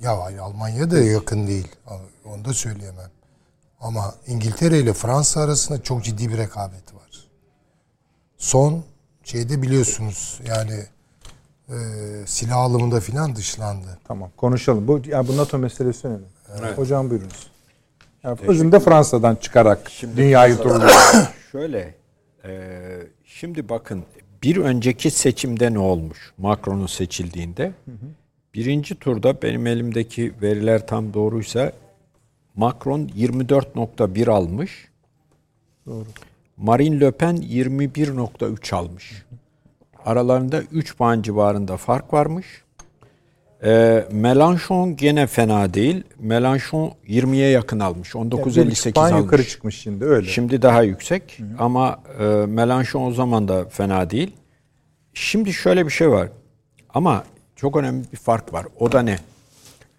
Ya 0.00 0.22
hayır, 0.24 0.38
Almanya 0.38 0.90
da 0.90 0.98
yakın 0.98 1.46
değil. 1.46 1.68
Onu 2.24 2.44
da 2.44 2.52
söyleyemem. 2.52 3.10
Ama 3.80 4.14
İngiltere 4.26 4.78
ile 4.78 4.92
Fransa 4.92 5.40
arasında 5.40 5.82
çok 5.82 6.04
ciddi 6.04 6.28
bir 6.28 6.38
rekabet 6.38 6.94
var. 6.94 7.28
Son 8.36 8.84
şeyde 9.26 9.62
biliyorsunuz 9.62 10.40
yani 10.48 10.82
e, 11.68 11.76
silah 12.26 12.56
alımında 12.56 13.00
filan 13.00 13.36
dışlandı. 13.36 13.98
Tamam 14.08 14.30
konuşalım. 14.36 14.88
Bu 14.88 15.00
yani 15.06 15.28
bu 15.28 15.36
NATO 15.36 15.58
meselesi 15.58 16.08
önemli. 16.08 16.76
Hocam 16.76 17.10
buyurunuz. 17.10 17.46
Yani 18.24 18.38
özünde 18.46 18.80
Fransa'dan 18.80 19.36
çıkarak 19.36 19.90
dünyayı 20.16 20.56
turluyor. 20.56 20.90
Şöyle, 21.52 21.94
e, 22.44 22.70
şimdi 23.24 23.68
bakın 23.68 24.04
bir 24.42 24.56
önceki 24.56 25.10
seçimde 25.10 25.74
ne 25.74 25.78
olmuş 25.78 26.32
Macron'un 26.38 26.86
seçildiğinde? 26.86 27.72
Birinci 28.54 28.94
turda 28.94 29.42
benim 29.42 29.66
elimdeki 29.66 30.32
veriler 30.42 30.86
tam 30.86 31.14
doğruysa 31.14 31.72
Macron 32.56 33.00
24.1 33.08 34.30
almış. 34.30 34.88
Doğru. 35.86 36.06
Marine 36.56 37.00
Le 37.00 37.10
Pen 37.10 37.36
21.3 37.36 38.74
almış. 38.74 39.24
Aralarında 40.04 40.62
3 40.62 40.96
puan 40.96 41.22
civarında 41.22 41.76
fark 41.76 42.12
varmış. 42.12 42.46
E, 43.62 43.68
Mélenchon 44.12 44.96
gene 44.96 45.26
fena 45.26 45.74
değil. 45.74 46.04
Mélenchon 46.22 46.92
20'ye 47.08 47.50
yakın 47.50 47.80
almış. 47.80 48.10
19.58 48.10 48.92
puan 48.92 49.12
almış. 49.12 49.24
yukarı 49.24 49.44
çıkmış 49.44 49.80
şimdi 49.80 50.04
öyle. 50.04 50.28
Şimdi 50.28 50.62
daha 50.62 50.82
yüksek 50.82 51.40
ama 51.58 52.02
e, 52.18 52.24
Melanchon 52.46 53.02
o 53.02 53.12
zaman 53.12 53.48
da 53.48 53.64
fena 53.64 54.10
değil. 54.10 54.32
Şimdi 55.14 55.52
şöyle 55.52 55.86
bir 55.86 55.90
şey 55.90 56.10
var 56.10 56.28
ama 56.94 57.24
çok 57.56 57.76
önemli 57.76 58.04
bir 58.12 58.16
fark 58.16 58.52
var. 58.52 58.66
O 58.78 58.92
da 58.92 59.02
ne? 59.02 59.18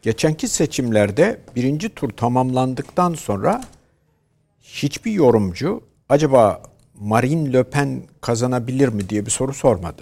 Geçenki 0.01 0.47
seçimlerde 0.47 1.39
birinci 1.55 1.89
tur 1.89 2.09
tamamlandıktan 2.09 3.13
sonra 3.13 3.61
hiçbir 4.61 5.11
yorumcu 5.11 5.81
acaba 6.09 6.61
Marine 6.99 7.53
Le 7.53 7.63
Pen 7.63 8.03
kazanabilir 8.21 8.87
mi 8.87 9.09
diye 9.09 9.25
bir 9.25 9.31
soru 9.31 9.53
sormadı. 9.53 10.01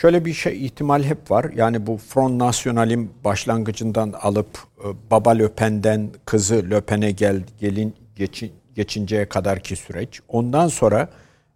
Şöyle 0.00 0.24
bir 0.24 0.32
şey 0.32 0.66
ihtimal 0.66 1.02
hep 1.02 1.30
var. 1.30 1.46
Yani 1.56 1.86
bu 1.86 1.96
Front 1.96 2.40
National'in 2.40 3.10
başlangıcından 3.24 4.12
alıp 4.12 4.58
e, 4.78 5.10
baba 5.10 5.30
Le 5.30 5.48
Pen'den 5.48 6.10
kızı 6.24 6.70
Le 6.70 6.80
Pen'e 6.80 7.10
gel, 7.10 7.42
gelin 7.60 7.94
geçin, 8.16 8.52
geçinceye 8.74 9.28
kadarki 9.28 9.76
süreç. 9.76 10.20
Ondan 10.28 10.68
sonra 10.68 11.08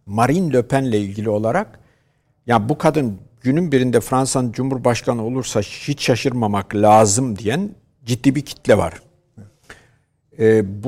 Marine 0.06 0.52
Le 0.52 0.62
Pen'le 0.62 0.92
ilgili 0.92 1.30
olarak 1.30 1.78
ya 2.46 2.68
bu 2.68 2.78
kadın 2.78 3.18
günün 3.40 3.72
birinde 3.72 4.00
Fransa'nın 4.00 4.52
Cumhurbaşkanı 4.52 5.24
olursa 5.24 5.60
hiç 5.60 6.02
şaşırmamak 6.02 6.74
lazım 6.74 7.38
diyen 7.38 7.70
ciddi 8.04 8.34
bir 8.34 8.42
kitle 8.42 8.78
var. 8.78 9.02
E, 10.38 10.84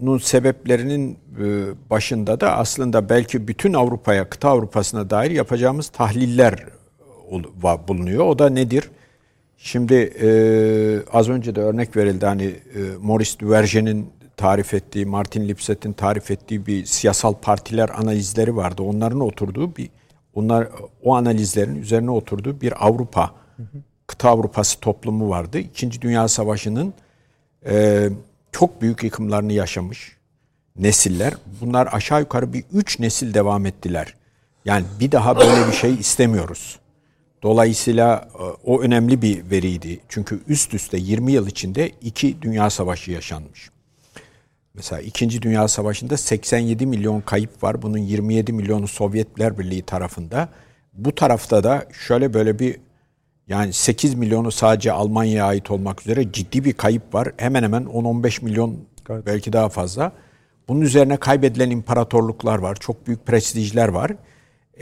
bunun 0.00 0.18
sebeplerinin 0.18 1.18
e, 1.40 1.44
başında 1.90 2.40
da 2.40 2.56
aslında 2.56 3.08
belki 3.08 3.48
bütün 3.48 3.72
Avrupa'ya, 3.72 4.28
kıta 4.28 4.48
Avrupa'sına 4.48 5.10
dair 5.10 5.30
yapacağımız 5.30 5.88
tahliller 5.88 6.66
va- 7.62 7.88
bulunuyor. 7.88 8.26
O 8.26 8.38
da 8.38 8.48
nedir? 8.48 8.90
Şimdi 9.56 9.94
e, 9.94 10.28
az 11.12 11.28
önce 11.28 11.54
de 11.54 11.60
örnek 11.60 11.96
verildi 11.96 12.26
hani 12.26 12.44
e, 12.44 12.80
Maurice 13.00 13.38
Duverger'in 13.38 14.10
tarif 14.36 14.74
ettiği, 14.74 15.06
Martin 15.06 15.48
Lipset'in 15.48 15.92
tarif 15.92 16.30
ettiği 16.30 16.66
bir 16.66 16.84
siyasal 16.84 17.34
partiler 17.34 17.88
analizleri 17.88 18.56
vardı. 18.56 18.82
Onların 18.82 19.20
oturduğu 19.20 19.76
bir, 19.76 19.90
onlar 20.34 20.68
o 21.02 21.14
analizlerin 21.14 21.74
üzerine 21.74 22.10
oturduğu 22.10 22.60
bir 22.60 22.86
Avrupa, 22.86 23.34
kıta 24.06 24.30
Avrupası 24.30 24.80
toplumu 24.80 25.28
vardı. 25.28 25.58
İkinci 25.58 26.02
Dünya 26.02 26.28
Savaşı'nın 26.28 26.94
e, 27.66 28.08
çok 28.52 28.82
büyük 28.82 29.04
yıkımlarını 29.04 29.52
yaşamış 29.52 30.18
nesiller. 30.78 31.34
Bunlar 31.60 31.88
aşağı 31.92 32.20
yukarı 32.20 32.52
bir 32.52 32.64
üç 32.72 32.98
nesil 32.98 33.34
devam 33.34 33.66
ettiler. 33.66 34.14
Yani 34.64 34.84
bir 35.00 35.12
daha 35.12 35.36
böyle 35.36 35.68
bir 35.68 35.72
şey 35.72 35.94
istemiyoruz. 35.94 36.78
Dolayısıyla 37.42 38.28
e, 38.34 38.42
o 38.64 38.80
önemli 38.80 39.22
bir 39.22 39.50
veriydi. 39.50 40.00
Çünkü 40.08 40.40
üst 40.48 40.74
üste 40.74 40.98
20 40.98 41.32
yıl 41.32 41.46
içinde 41.46 41.90
iki 42.02 42.42
dünya 42.42 42.70
savaşı 42.70 43.10
yaşanmış. 43.10 43.70
Mesela 44.74 45.02
2. 45.02 45.42
Dünya 45.42 45.68
Savaşı'nda 45.68 46.16
87 46.16 46.86
milyon 46.86 47.20
kayıp 47.20 47.62
var. 47.62 47.82
Bunun 47.82 47.98
27 47.98 48.52
milyonu 48.52 48.88
Sovyetler 48.88 49.58
Birliği 49.58 49.82
tarafında. 49.82 50.48
Bu 50.92 51.14
tarafta 51.14 51.64
da 51.64 51.86
şöyle 52.06 52.34
böyle 52.34 52.58
bir 52.58 52.76
yani 53.48 53.72
8 53.72 54.14
milyonu 54.14 54.52
sadece 54.52 54.92
Almanya'ya 54.92 55.44
ait 55.44 55.70
olmak 55.70 56.00
üzere 56.00 56.32
ciddi 56.32 56.64
bir 56.64 56.72
kayıp 56.72 57.14
var. 57.14 57.32
Hemen 57.36 57.62
hemen 57.62 57.82
10-15 57.82 58.44
milyon 58.44 58.76
belki 59.26 59.52
daha 59.52 59.68
fazla. 59.68 60.12
Bunun 60.68 60.80
üzerine 60.80 61.16
kaybedilen 61.16 61.70
imparatorluklar 61.70 62.58
var. 62.58 62.76
Çok 62.80 63.06
büyük 63.06 63.26
prestijler 63.26 63.88
var. 63.88 64.12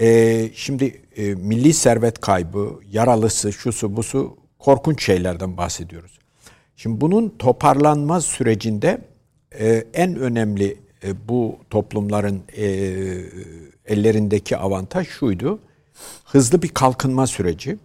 Ee, 0.00 0.50
şimdi 0.54 1.02
e, 1.16 1.34
milli 1.34 1.72
servet 1.72 2.20
kaybı, 2.20 2.80
yaralısı, 2.92 3.52
şusu, 3.52 3.96
busu 3.96 4.36
korkunç 4.58 5.04
şeylerden 5.04 5.56
bahsediyoruz. 5.56 6.18
Şimdi 6.76 7.00
bunun 7.00 7.28
toparlanma 7.38 8.20
sürecinde 8.20 8.98
e, 9.58 9.84
en 9.94 10.16
önemli 10.16 10.76
e, 11.04 11.28
bu 11.28 11.58
toplumların 11.70 12.42
e, 12.56 12.66
ellerindeki 13.86 14.56
avantaj 14.56 15.08
şuydu. 15.08 15.58
Hızlı 16.24 16.62
bir 16.62 16.68
kalkınma 16.68 17.26
süreci. 17.26 17.78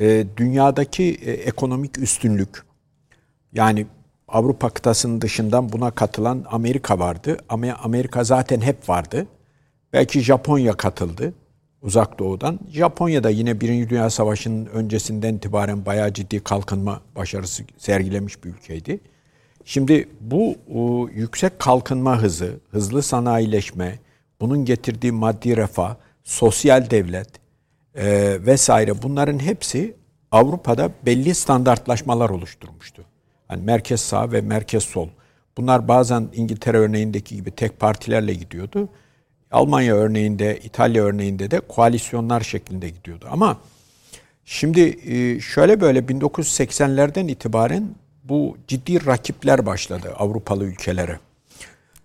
E, 0.00 0.26
dünyadaki 0.36 1.04
e, 1.22 1.32
ekonomik 1.32 1.98
üstünlük 1.98 2.62
yani 3.52 3.86
Avrupa 4.28 4.70
kıtasının 4.70 5.20
dışından 5.20 5.72
buna 5.72 5.90
katılan 5.90 6.44
Amerika 6.50 6.98
vardı. 6.98 7.36
Ama 7.48 7.66
Amerika 7.82 8.24
zaten 8.24 8.60
hep 8.60 8.88
vardı. 8.88 9.26
Belki 9.92 10.20
Japonya 10.20 10.72
katıldı 10.72 11.34
uzak 11.82 12.18
doğudan. 12.18 12.60
Japonya 12.72 13.24
da 13.24 13.30
yine 13.30 13.60
Birinci 13.60 13.90
Dünya 13.90 14.10
Savaşı'nın 14.10 14.66
öncesinden 14.66 15.34
itibaren 15.34 15.86
bayağı 15.86 16.12
ciddi 16.12 16.40
kalkınma 16.40 17.00
başarısı 17.16 17.62
sergilemiş 17.78 18.44
bir 18.44 18.50
ülkeydi. 18.50 19.00
Şimdi 19.64 20.08
bu 20.20 20.56
yüksek 21.14 21.58
kalkınma 21.58 22.22
hızı, 22.22 22.60
hızlı 22.70 23.02
sanayileşme, 23.02 23.98
bunun 24.40 24.64
getirdiği 24.64 25.12
maddi 25.12 25.56
refah, 25.56 25.96
sosyal 26.24 26.90
devlet 26.90 27.28
e, 27.94 28.36
vesaire 28.46 29.02
bunların 29.02 29.38
hepsi 29.38 29.94
Avrupa'da 30.30 30.90
belli 31.06 31.34
standartlaşmalar 31.34 32.30
oluşturmuştu. 32.30 33.04
Yani 33.50 33.62
merkez 33.62 34.00
sağ 34.00 34.32
ve 34.32 34.40
merkez 34.40 34.84
sol. 34.84 35.08
Bunlar 35.56 35.88
bazen 35.88 36.28
İngiltere 36.34 36.78
örneğindeki 36.78 37.36
gibi 37.36 37.50
tek 37.50 37.80
partilerle 37.80 38.34
gidiyordu. 38.34 38.88
Almanya 39.50 39.94
örneğinde, 39.94 40.58
İtalya 40.58 41.04
örneğinde 41.04 41.50
de 41.50 41.60
koalisyonlar 41.60 42.40
şeklinde 42.40 42.88
gidiyordu. 42.88 43.28
Ama 43.30 43.56
şimdi 44.44 44.80
e, 44.80 45.40
şöyle 45.40 45.80
böyle 45.80 45.98
1980'lerden 45.98 47.28
itibaren 47.28 47.88
bu 48.24 48.56
ciddi 48.68 49.06
rakipler 49.06 49.66
başladı 49.66 50.12
Avrupalı 50.18 50.64
ülkelere. 50.64 51.18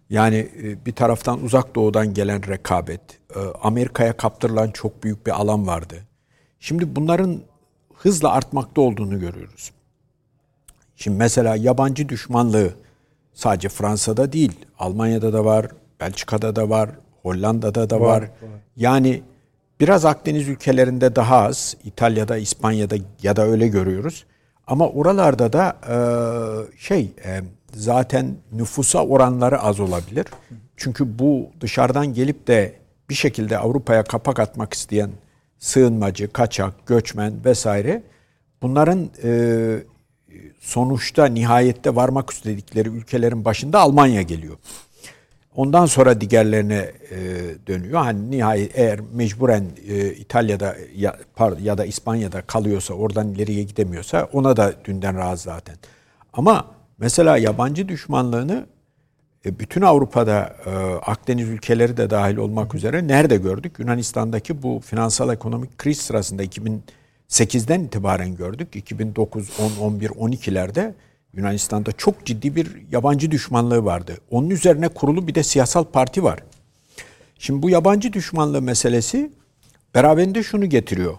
Yani 0.10 0.50
e, 0.64 0.86
bir 0.86 0.92
taraftan 0.92 1.44
uzak 1.44 1.76
doğudan 1.76 2.14
gelen 2.14 2.48
rekabet, 2.48 3.02
e, 3.36 3.40
Amerika'ya 3.62 4.18
kaptırılan 4.18 4.72
çok 4.72 5.04
büyük 5.04 5.26
bir 5.26 5.32
alan 5.32 5.68
vardı. 5.68 5.96
Şimdi 6.60 6.96
bunların 6.96 7.42
hızla 7.94 8.32
artmakta 8.32 8.82
olduğunu 8.82 9.20
görüyoruz. 9.20 9.72
Şimdi 10.96 11.18
mesela 11.18 11.56
yabancı 11.56 12.10
düşmanlığı 12.10 12.74
sadece 13.34 13.70
Fransa'da 13.70 14.34
değil, 14.34 14.66
Almanya'da 14.80 15.34
da 15.34 15.46
var, 15.46 15.68
Belçika'da 16.00 16.56
da 16.56 16.70
var, 16.70 16.90
Hollanda'da 17.22 17.90
da 17.90 18.02
var. 18.02 18.22
var. 18.22 18.32
Yani 18.76 19.24
biraz 19.80 20.06
Akdeniz 20.06 20.48
ülkelerinde 20.48 21.16
daha 21.16 21.38
az, 21.38 21.78
İtalya'da, 21.84 22.38
İspanya'da 22.38 22.96
ya 23.24 23.36
da 23.36 23.46
öyle 23.46 23.68
görüyoruz. 23.68 24.26
Ama 24.68 24.90
oralarda 24.90 25.54
da 25.54 25.78
e, 25.90 25.98
şey 26.78 27.12
zaten 27.78 28.36
nüfusa 28.52 29.06
oranları 29.06 29.60
az 29.60 29.80
olabilir. 29.80 30.26
Çünkü 30.78 31.20
bu 31.20 31.50
dışarıdan 31.62 32.14
gelip 32.14 32.48
de 32.48 32.74
bir 33.10 33.16
şekilde 33.16 33.58
Avrupa'ya 33.58 34.04
kapak 34.04 34.40
atmak 34.40 34.74
isteyen 34.74 35.10
sığınmacı, 35.60 36.34
kaçak, 36.34 36.88
göçmen 36.88 37.34
vesaire 37.46 38.04
bunların 38.62 39.10
e, 39.24 39.30
sonuçta 40.60 41.26
nihayette 41.26 41.96
varmak 41.96 42.30
istedikleri 42.30 42.90
ülkelerin 42.90 43.46
başında 43.46 43.80
Almanya 43.80 44.22
geliyor. 44.22 44.58
Ondan 45.56 45.86
sonra 45.86 46.22
diğerlerine 46.22 46.92
e, 47.12 47.18
dönüyor. 47.68 48.00
Hani 48.00 48.32
nihayet 48.32 48.72
eğer 48.80 49.00
mecburen 49.14 49.66
e, 49.88 50.10
İtalya'da 50.10 50.76
ya, 50.96 51.18
pardon, 51.36 51.60
ya 51.62 51.78
da 51.78 51.86
İspanya'da 51.86 52.42
kalıyorsa, 52.42 52.94
oradan 52.94 53.30
ileriye 53.30 53.64
gidemiyorsa 53.64 54.30
ona 54.34 54.58
da 54.58 54.74
dünden 54.86 55.18
razı 55.18 55.44
zaten. 55.44 55.76
Ama 56.34 56.77
mesela 56.98 57.38
yabancı 57.38 57.88
düşmanlığını 57.88 58.66
e, 59.46 59.60
bütün 59.60 59.82
Avrupa'da 59.82 60.56
e, 60.66 60.70
Akdeniz 61.12 61.50
ülkeleri 61.50 61.98
de 61.98 62.10
dahil 62.10 62.38
olmak 62.38 62.76
üzere 62.76 63.08
nerede 63.08 63.38
gördük? 63.38 63.80
Yunanistan'daki 63.80 64.64
bu 64.64 64.82
finansal 64.86 65.34
ekonomik 65.34 65.78
kriz 65.78 65.98
sırasında 65.98 66.44
2008'den 66.44 67.84
itibaren 67.84 68.36
gördük. 68.36 68.76
2009, 68.76 69.50
10, 69.80 69.86
11, 69.86 70.10
12'lerde 70.10 70.94
Yunanistan'da 71.34 71.92
çok 71.92 72.26
ciddi 72.26 72.56
bir 72.56 72.92
yabancı 72.92 73.32
düşmanlığı 73.32 73.86
vardı. 73.86 74.18
Onun 74.32 74.50
üzerine 74.50 74.88
kurulu 74.88 75.28
bir 75.28 75.36
de 75.36 75.44
siyasal 75.44 75.84
parti 75.84 76.24
var. 76.24 76.40
Şimdi 77.40 77.62
bu 77.62 77.70
yabancı 77.70 78.14
düşmanlığı 78.14 78.62
meselesi 78.62 79.32
beraberinde 79.96 80.44
şunu 80.44 80.66
getiriyor. 80.66 81.18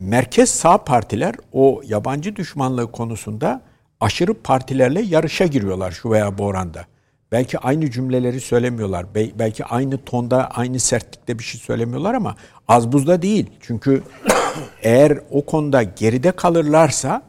Merkez 0.00 0.50
sağ 0.50 0.84
partiler 0.84 1.34
o 1.52 1.82
yabancı 1.84 2.36
düşmanlığı 2.36 2.92
konusunda 2.92 3.62
aşırı 4.02 4.34
partilerle 4.34 5.02
yarışa 5.02 5.46
giriyorlar 5.46 5.90
şu 5.90 6.10
veya 6.10 6.38
bu 6.38 6.44
oranda. 6.44 6.86
Belki 7.32 7.58
aynı 7.58 7.90
cümleleri 7.90 8.40
söylemiyorlar. 8.40 9.06
Belki 9.14 9.64
aynı 9.64 10.04
tonda, 10.04 10.50
aynı 10.50 10.80
sertlikte 10.80 11.38
bir 11.38 11.44
şey 11.44 11.60
söylemiyorlar 11.60 12.14
ama 12.14 12.36
az 12.68 12.92
buzda 12.92 13.22
değil. 13.22 13.50
Çünkü 13.60 14.02
eğer 14.82 15.18
o 15.30 15.46
konuda 15.46 15.82
geride 15.82 16.32
kalırlarsa 16.32 17.22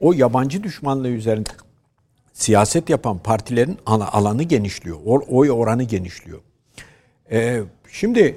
o 0.00 0.12
yabancı 0.12 0.62
düşmanlığı 0.62 1.08
üzerinde 1.08 1.50
siyaset 2.32 2.90
yapan 2.90 3.18
partilerin 3.18 3.78
alanı 3.86 4.42
genişliyor. 4.42 4.96
Oy 5.28 5.50
oranı 5.50 5.82
genişliyor. 5.82 6.40
Ee, 7.30 7.60
şimdi 7.92 8.36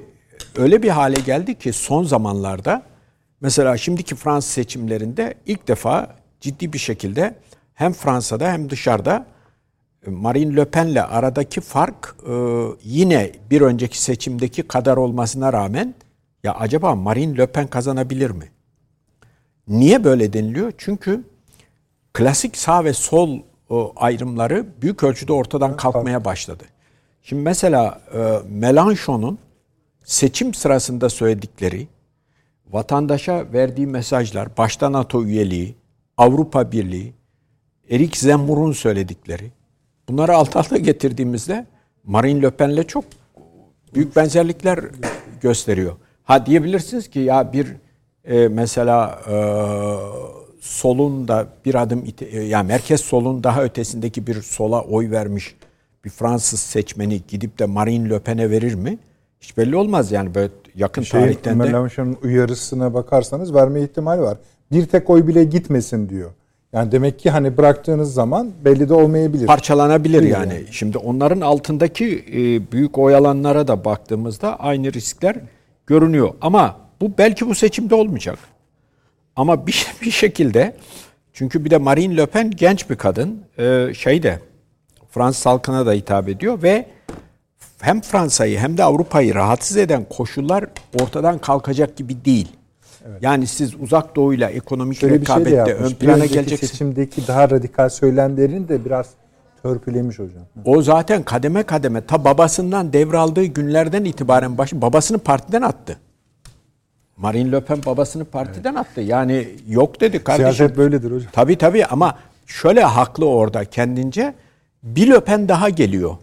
öyle 0.56 0.82
bir 0.82 0.88
hale 0.88 1.20
geldi 1.20 1.58
ki 1.58 1.72
son 1.72 2.04
zamanlarda 2.04 2.82
mesela 3.40 3.76
şimdiki 3.76 4.14
Fransız 4.14 4.50
seçimlerinde 4.50 5.34
ilk 5.46 5.68
defa 5.68 6.16
ciddi 6.40 6.72
bir 6.72 6.78
şekilde 6.78 7.34
hem 7.80 7.92
Fransa'da 7.92 8.52
hem 8.52 8.70
dışarıda 8.70 9.26
e, 10.06 10.10
Marine 10.10 10.56
Le 10.56 10.64
Pen'le 10.64 11.02
aradaki 11.10 11.60
fark 11.60 12.14
e, 12.28 12.32
yine 12.84 13.32
bir 13.50 13.60
önceki 13.60 14.02
seçimdeki 14.02 14.62
kadar 14.62 14.96
olmasına 14.96 15.52
rağmen 15.52 15.94
ya 16.44 16.54
acaba 16.54 16.94
Marine 16.94 17.36
Le 17.36 17.46
Pen 17.46 17.66
kazanabilir 17.66 18.30
mi? 18.30 18.50
Niye 19.68 20.04
böyle 20.04 20.32
deniliyor? 20.32 20.72
Çünkü 20.78 21.24
klasik 22.12 22.56
sağ 22.56 22.84
ve 22.84 22.92
sol 22.92 23.38
o 23.68 23.92
ayrımları 23.96 24.66
büyük 24.82 25.02
ölçüde 25.02 25.32
ortadan 25.32 25.76
kalkmaya 25.76 26.24
başladı. 26.24 26.64
Şimdi 27.22 27.42
mesela 27.42 28.00
e, 28.12 28.18
Mélenchon'un 28.48 29.38
seçim 30.04 30.54
sırasında 30.54 31.08
söyledikleri, 31.08 31.88
vatandaşa 32.70 33.52
verdiği 33.52 33.86
mesajlar, 33.86 34.56
başta 34.56 34.92
NATO 34.92 35.24
üyeliği, 35.24 35.74
Avrupa 36.16 36.72
Birliği, 36.72 37.19
Erik 37.90 38.16
Zemmour'un 38.16 38.72
söyledikleri, 38.72 39.50
bunları 40.08 40.34
alt 40.34 40.56
alta 40.56 40.76
getirdiğimizde 40.76 41.66
Marine 42.04 42.42
Le 42.42 42.50
Pen'le 42.50 42.82
çok 42.82 43.04
büyük 43.94 44.16
benzerlikler 44.16 44.80
gösteriyor. 45.40 45.96
Ha 46.24 46.46
diyebilirsiniz 46.46 47.10
ki 47.10 47.18
ya 47.20 47.52
bir 47.52 47.66
e, 48.24 48.48
mesela 48.48 49.20
e, 49.28 49.34
solun 50.60 51.28
da 51.28 51.46
bir 51.64 51.74
adım 51.74 52.04
e, 52.20 52.40
yani 52.40 52.66
merkez 52.66 53.00
solun 53.00 53.44
daha 53.44 53.64
ötesindeki 53.64 54.26
bir 54.26 54.42
sola 54.42 54.82
oy 54.82 55.10
vermiş 55.10 55.56
bir 56.04 56.10
Fransız 56.10 56.60
seçmeni 56.60 57.20
gidip 57.28 57.58
de 57.58 57.66
Marine 57.66 58.10
Le 58.10 58.18
Pen'e 58.18 58.50
verir 58.50 58.74
mi? 58.74 58.98
Hiç 59.40 59.56
belli 59.56 59.76
olmaz 59.76 60.12
yani 60.12 60.34
böyle 60.34 60.52
yakın 60.74 61.02
şey, 61.02 61.20
tarihten 61.20 61.60
de. 61.60 61.64
Mélenchon'un 61.64 62.18
uyarısına 62.22 62.94
bakarsanız 62.94 63.54
verme 63.54 63.82
ihtimali 63.82 64.20
var. 64.20 64.38
Bir 64.72 64.86
tek 64.86 65.10
oy 65.10 65.26
bile 65.26 65.44
gitmesin 65.44 66.08
diyor. 66.08 66.30
Yani 66.72 66.92
demek 66.92 67.18
ki 67.18 67.30
hani 67.30 67.56
bıraktığınız 67.56 68.14
zaman 68.14 68.52
belli 68.64 68.88
de 68.88 68.94
olmayabilir. 68.94 69.46
Parçalanabilir 69.46 70.22
yani. 70.22 70.54
yani. 70.54 70.64
Şimdi 70.70 70.98
onların 70.98 71.40
altındaki 71.40 72.24
e, 72.32 72.72
büyük 72.72 72.98
oy 72.98 73.14
alanlara 73.14 73.68
da 73.68 73.84
baktığımızda 73.84 74.56
aynı 74.56 74.92
riskler 74.92 75.36
görünüyor. 75.86 76.34
Ama 76.40 76.76
bu 77.00 77.12
belki 77.18 77.48
bu 77.48 77.54
seçimde 77.54 77.94
olmayacak. 77.94 78.38
Ama 79.36 79.66
bir, 79.66 79.86
bir 80.02 80.10
şekilde 80.10 80.76
çünkü 81.32 81.64
bir 81.64 81.70
de 81.70 81.78
Marine 81.78 82.16
Le 82.16 82.26
Pen 82.26 82.50
genç 82.50 82.90
bir 82.90 82.96
kadın 82.96 83.44
e, 83.58 83.88
şeyde 83.94 84.38
Fransız 85.10 85.46
halkına 85.46 85.86
da 85.86 85.92
hitap 85.92 86.28
ediyor 86.28 86.62
ve 86.62 86.86
hem 87.80 88.00
Fransa'yı 88.00 88.58
hem 88.58 88.76
de 88.76 88.84
Avrupa'yı 88.84 89.34
rahatsız 89.34 89.76
eden 89.76 90.04
koşullar 90.04 90.64
ortadan 91.02 91.38
kalkacak 91.38 91.96
gibi 91.96 92.24
değil. 92.24 92.48
Evet. 93.10 93.22
Yani 93.22 93.46
siz 93.46 93.74
uzak 93.80 94.16
doğuyla 94.16 94.50
ekonomik 94.50 94.98
Şöyle 94.98 95.14
rekabette 95.14 95.64
şey 95.64 95.74
ön 95.74 95.90
plana 95.90 96.26
geleceksiniz. 96.26 96.70
seçimdeki 96.70 97.26
daha 97.28 97.50
radikal 97.50 97.88
söylemlerini 97.88 98.68
de 98.68 98.84
biraz 98.84 99.06
Törpülemiş 99.62 100.18
hocam. 100.18 100.42
O 100.64 100.82
zaten 100.82 101.22
kademe 101.22 101.62
kademe 101.62 102.00
ta 102.00 102.24
babasından 102.24 102.92
devraldığı 102.92 103.44
günlerden 103.44 104.04
itibaren 104.04 104.58
başı 104.58 104.82
babasını 104.82 105.18
partiden 105.18 105.62
attı. 105.62 105.98
Marine 107.16 107.52
Le 107.52 107.60
Pen 107.60 107.78
babasını 107.86 108.24
partiden 108.24 108.74
attı. 108.74 109.00
Yani 109.00 109.48
yok 109.68 110.00
dedi 110.00 110.24
kardeşim. 110.24 110.52
Siyaset 110.52 110.76
böyledir 110.76 111.10
hocam. 111.10 111.30
Tabii 111.32 111.58
tabii 111.58 111.86
ama 111.86 112.18
şöyle 112.46 112.82
haklı 112.82 113.26
orada 113.26 113.64
kendince. 113.64 114.34
Bir 114.82 115.10
Le 115.10 115.20
Pen 115.20 115.48
daha 115.48 115.68
geliyor. 115.68 116.16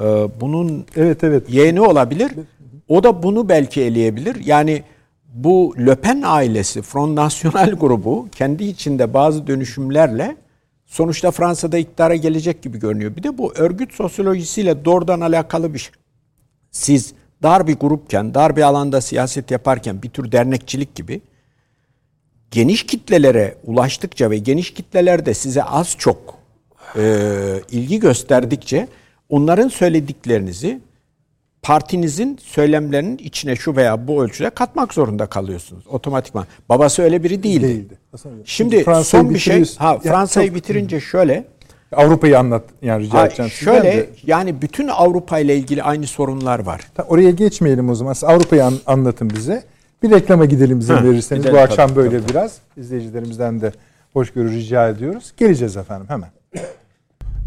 Ee, 0.00 0.04
bunun 0.40 0.86
Evet 0.96 1.24
evet. 1.24 1.50
yeğeni 1.50 1.80
olabilir. 1.80 2.32
O 2.88 3.02
da 3.02 3.22
bunu 3.22 3.48
belki 3.48 3.82
eleyebilir. 3.82 4.36
Yani 4.44 4.82
bu 5.34 5.74
Le 5.86 5.94
Pen 5.94 6.22
ailesi, 6.24 6.82
Front 6.82 7.18
National 7.18 7.70
grubu 7.80 8.28
kendi 8.32 8.64
içinde 8.64 9.14
bazı 9.14 9.46
dönüşümlerle 9.46 10.36
sonuçta 10.86 11.30
Fransa'da 11.30 11.78
iktidara 11.78 12.14
gelecek 12.14 12.62
gibi 12.62 12.78
görünüyor. 12.78 13.16
Bir 13.16 13.22
de 13.22 13.38
bu 13.38 13.52
örgüt 13.56 13.94
sosyolojisiyle 13.94 14.84
doğrudan 14.84 15.20
alakalı 15.20 15.74
bir 15.74 15.78
şey. 15.78 15.92
Siz 16.70 17.12
dar 17.42 17.66
bir 17.66 17.76
grupken, 17.76 18.34
dar 18.34 18.56
bir 18.56 18.62
alanda 18.62 19.00
siyaset 19.00 19.50
yaparken 19.50 20.02
bir 20.02 20.10
tür 20.10 20.32
dernekçilik 20.32 20.94
gibi 20.94 21.20
geniş 22.50 22.86
kitlelere 22.86 23.54
ulaştıkça 23.64 24.30
ve 24.30 24.38
geniş 24.38 24.74
kitleler 24.74 25.26
de 25.26 25.34
size 25.34 25.62
az 25.62 25.96
çok 25.98 26.38
e, 26.96 27.02
ilgi 27.70 28.00
gösterdikçe 28.00 28.88
onların 29.28 29.68
söylediklerinizi 29.68 30.80
partinizin 31.62 32.38
söylemlerinin 32.42 33.18
içine 33.18 33.56
şu 33.56 33.76
veya 33.76 34.08
bu 34.08 34.24
ölçüde 34.24 34.50
katmak 34.50 34.94
zorunda 34.94 35.26
kalıyorsunuz 35.26 35.86
otomatikman. 35.86 36.46
Babası 36.68 37.02
öyle 37.02 37.22
biri 37.22 37.42
değildi. 37.42 37.62
Değildi. 37.68 37.98
Şimdi 38.44 38.84
son 39.04 39.30
bir 39.30 39.38
şey, 39.38 39.64
ha 39.76 39.98
Fransa'yı 39.98 40.54
bitirince 40.54 41.00
şöyle, 41.00 41.44
Avrupa'yı 41.92 42.38
anlat 42.38 42.62
yani 42.82 43.02
rica 43.04 43.18
ha, 43.18 43.26
edeceğim 43.26 43.50
şöyle 43.50 43.82
de. 43.82 44.10
yani 44.26 44.62
bütün 44.62 44.88
Avrupa 44.88 45.38
ile 45.38 45.56
ilgili 45.56 45.82
aynı 45.82 46.06
sorunlar 46.06 46.58
var. 46.58 46.80
Ta- 46.94 47.02
Oraya 47.02 47.30
geçmeyelim 47.30 47.90
o 47.90 47.94
zaman. 47.94 48.12
Siz 48.12 48.24
Avrupa'yı 48.24 48.64
an- 48.64 48.78
anlatın 48.86 49.30
bize. 49.30 49.64
Bir 50.02 50.10
reklama 50.10 50.44
gidelim 50.44 50.78
izin 50.78 50.94
verirseniz. 50.94 51.42
gidelim 51.42 51.56
Bu 51.56 51.60
akşam 51.60 51.88
tabii, 51.88 51.96
böyle 51.96 52.20
tabii. 52.20 52.28
biraz. 52.32 52.58
izleyicilerimizden 52.76 53.60
de 53.60 53.72
hoşgörü 54.12 54.52
rica 54.52 54.88
ediyoruz. 54.88 55.32
Geleceğiz 55.36 55.76
efendim 55.76 56.06
hemen. 56.08 56.30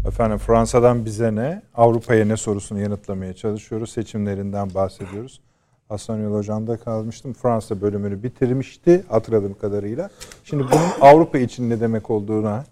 Efendim 0.06 0.38
Fransa'dan 0.38 1.04
bize 1.04 1.34
ne? 1.34 1.62
Avrupa'ya 1.74 2.24
ne 2.24 2.36
sorusunu 2.36 2.80
yanıtlamaya 2.80 3.34
çalışıyoruz. 3.34 3.90
Seçimlerinden 3.92 4.74
bahsediyoruz. 4.74 5.40
Hasan 5.88 6.18
Yol 6.18 6.34
Hocam'da 6.34 6.76
kalmıştım. 6.76 7.32
Fransa 7.32 7.80
bölümünü 7.80 8.22
bitirmişti 8.22 9.04
hatırladığım 9.08 9.54
kadarıyla. 9.54 10.10
Şimdi 10.44 10.62
bunun 10.62 11.10
Avrupa 11.10 11.38
için 11.38 11.70
ne 11.70 11.80
demek 11.80 12.10
olduğuna 12.10 12.64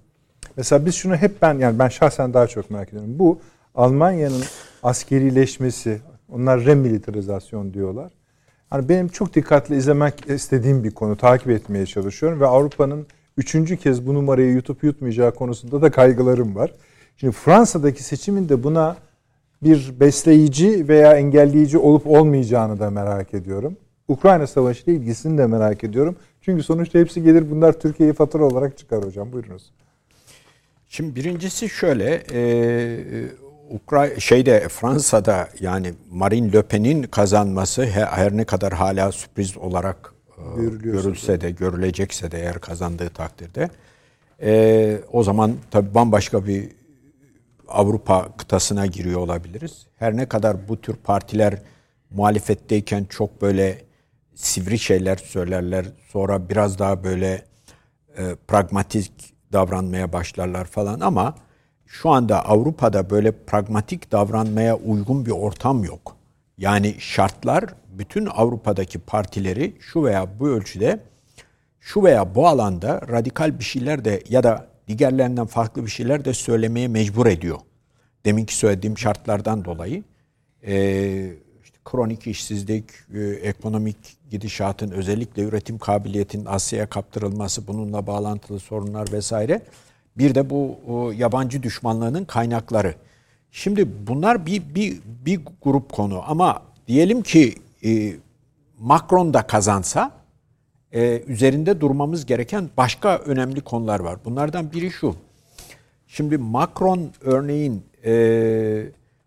Mesela 0.58 0.86
biz 0.86 0.94
şunu 0.94 1.16
hep 1.16 1.42
ben 1.42 1.58
yani 1.58 1.78
ben 1.78 1.88
şahsen 1.88 2.34
daha 2.34 2.46
çok 2.46 2.70
merak 2.70 2.88
ediyorum. 2.88 3.18
Bu 3.18 3.38
Almanya'nın 3.74 4.42
askerileşmesi, 4.82 6.00
onlar 6.32 6.64
remilitarizasyon 6.64 7.74
diyorlar. 7.74 8.12
Hani 8.70 8.88
benim 8.88 9.08
çok 9.08 9.34
dikkatli 9.34 9.76
izlemek 9.76 10.30
istediğim 10.30 10.84
bir 10.84 10.90
konu, 10.90 11.16
takip 11.16 11.50
etmeye 11.50 11.86
çalışıyorum 11.86 12.40
ve 12.40 12.46
Avrupa'nın 12.46 13.06
üçüncü 13.36 13.76
kez 13.76 14.06
bu 14.06 14.14
numarayı 14.14 14.52
yutup 14.52 14.84
yutmayacağı 14.84 15.34
konusunda 15.34 15.82
da 15.82 15.90
kaygılarım 15.90 16.54
var. 16.54 16.72
Şimdi 17.20 17.32
Fransa'daki 17.32 18.02
seçimin 18.02 18.48
de 18.48 18.62
buna 18.62 18.96
bir 19.62 20.00
besleyici 20.00 20.88
veya 20.88 21.12
engelleyici 21.12 21.78
olup 21.78 22.06
olmayacağını 22.06 22.80
da 22.80 22.90
merak 22.90 23.34
ediyorum. 23.34 23.76
Ukrayna 24.08 24.46
Savaşı 24.46 24.84
ile 24.90 24.96
ilgisini 24.96 25.38
de 25.38 25.46
merak 25.46 25.84
ediyorum. 25.84 26.16
Çünkü 26.40 26.62
sonuçta 26.62 26.98
hepsi 26.98 27.22
gelir 27.22 27.50
bunlar 27.50 27.72
Türkiye'ye 27.80 28.12
fatura 28.12 28.44
olarak 28.44 28.78
çıkar 28.78 29.04
hocam. 29.04 29.32
Buyurunuz. 29.32 29.70
Şimdi 30.88 31.16
birincisi 31.16 31.68
şöyle, 31.68 32.22
e, 32.32 33.26
Ukray 33.70 34.20
şeyde 34.20 34.68
Fransa'da 34.68 35.48
yani 35.60 35.94
Marine 36.10 36.52
Le 36.52 36.62
Pen'in 36.62 37.02
kazanması 37.02 37.84
he- 37.84 38.04
her 38.04 38.36
ne 38.36 38.44
kadar 38.44 38.72
hala 38.72 39.12
sürpriz 39.12 39.56
olarak 39.56 40.14
e, 40.38 40.62
görülse 40.82 41.40
de 41.40 41.50
görülecekse 41.50 42.30
de 42.30 42.38
eğer 42.38 42.58
kazandığı 42.58 43.08
takdirde 43.10 43.70
e, 44.42 45.00
o 45.12 45.22
zaman 45.22 45.52
tabii 45.70 45.94
bambaşka 45.94 46.46
bir 46.46 46.77
Avrupa 47.68 48.28
kıtasına 48.36 48.86
giriyor 48.86 49.20
olabiliriz. 49.20 49.86
Her 49.96 50.16
ne 50.16 50.26
kadar 50.26 50.68
bu 50.68 50.80
tür 50.80 50.96
partiler 50.96 51.62
muhalefetteyken 52.10 53.04
çok 53.04 53.42
böyle 53.42 53.84
sivri 54.34 54.78
şeyler 54.78 55.16
söylerler. 55.16 55.86
Sonra 56.08 56.48
biraz 56.48 56.78
daha 56.78 57.04
böyle 57.04 57.44
e, 58.18 58.34
pragmatik 58.48 59.12
davranmaya 59.52 60.12
başlarlar 60.12 60.64
falan 60.64 61.00
ama 61.00 61.34
şu 61.86 62.10
anda 62.10 62.44
Avrupa'da 62.44 63.10
böyle 63.10 63.32
pragmatik 63.32 64.12
davranmaya 64.12 64.76
uygun 64.76 65.26
bir 65.26 65.30
ortam 65.30 65.84
yok. 65.84 66.16
Yani 66.58 66.94
şartlar 66.98 67.64
bütün 67.88 68.26
Avrupa'daki 68.26 68.98
partileri 68.98 69.76
şu 69.80 70.04
veya 70.04 70.40
bu 70.40 70.48
ölçüde 70.48 71.00
şu 71.80 72.02
veya 72.02 72.34
bu 72.34 72.48
alanda 72.48 73.00
radikal 73.08 73.58
bir 73.58 73.64
şeyler 73.64 74.04
de 74.04 74.22
ya 74.28 74.42
da 74.42 74.66
diğerlerinden 74.88 75.46
farklı 75.46 75.84
bir 75.84 75.90
şeyler 75.90 76.24
de 76.24 76.34
söylemeye 76.34 76.88
mecbur 76.88 77.26
ediyor. 77.26 77.58
Deminki 78.24 78.56
söylediğim 78.56 78.98
şartlardan 78.98 79.64
dolayı 79.64 80.02
e, 80.66 80.74
işte 81.64 81.78
kronik 81.84 82.26
işsizlik, 82.26 82.84
e, 83.14 83.20
ekonomik 83.20 83.96
gidişatın 84.30 84.90
özellikle 84.90 85.42
üretim 85.42 85.78
kabiliyetinin 85.78 86.44
Asya'ya 86.44 86.86
kaptırılması, 86.86 87.66
bununla 87.66 88.06
bağlantılı 88.06 88.60
sorunlar 88.60 89.12
vesaire. 89.12 89.62
Bir 90.18 90.34
de 90.34 90.50
bu 90.50 90.78
o, 90.88 91.10
yabancı 91.10 91.62
düşmanlığının 91.62 92.24
kaynakları. 92.24 92.94
Şimdi 93.50 94.06
bunlar 94.06 94.46
bir 94.46 94.74
bir 94.74 94.98
bir 95.26 95.40
grup 95.62 95.92
konu 95.92 96.22
ama 96.26 96.62
diyelim 96.88 97.22
ki 97.22 97.54
e, 97.84 98.12
Macron 98.78 99.34
da 99.34 99.42
kazansa 99.42 100.17
e, 100.92 101.22
üzerinde 101.26 101.80
durmamız 101.80 102.26
gereken 102.26 102.70
başka 102.76 103.18
önemli 103.18 103.60
konular 103.60 104.00
var. 104.00 104.18
Bunlardan 104.24 104.72
biri 104.72 104.90
şu. 104.90 105.14
Şimdi 106.06 106.38
Macron 106.38 107.10
örneğin 107.20 107.82
e, 108.04 108.12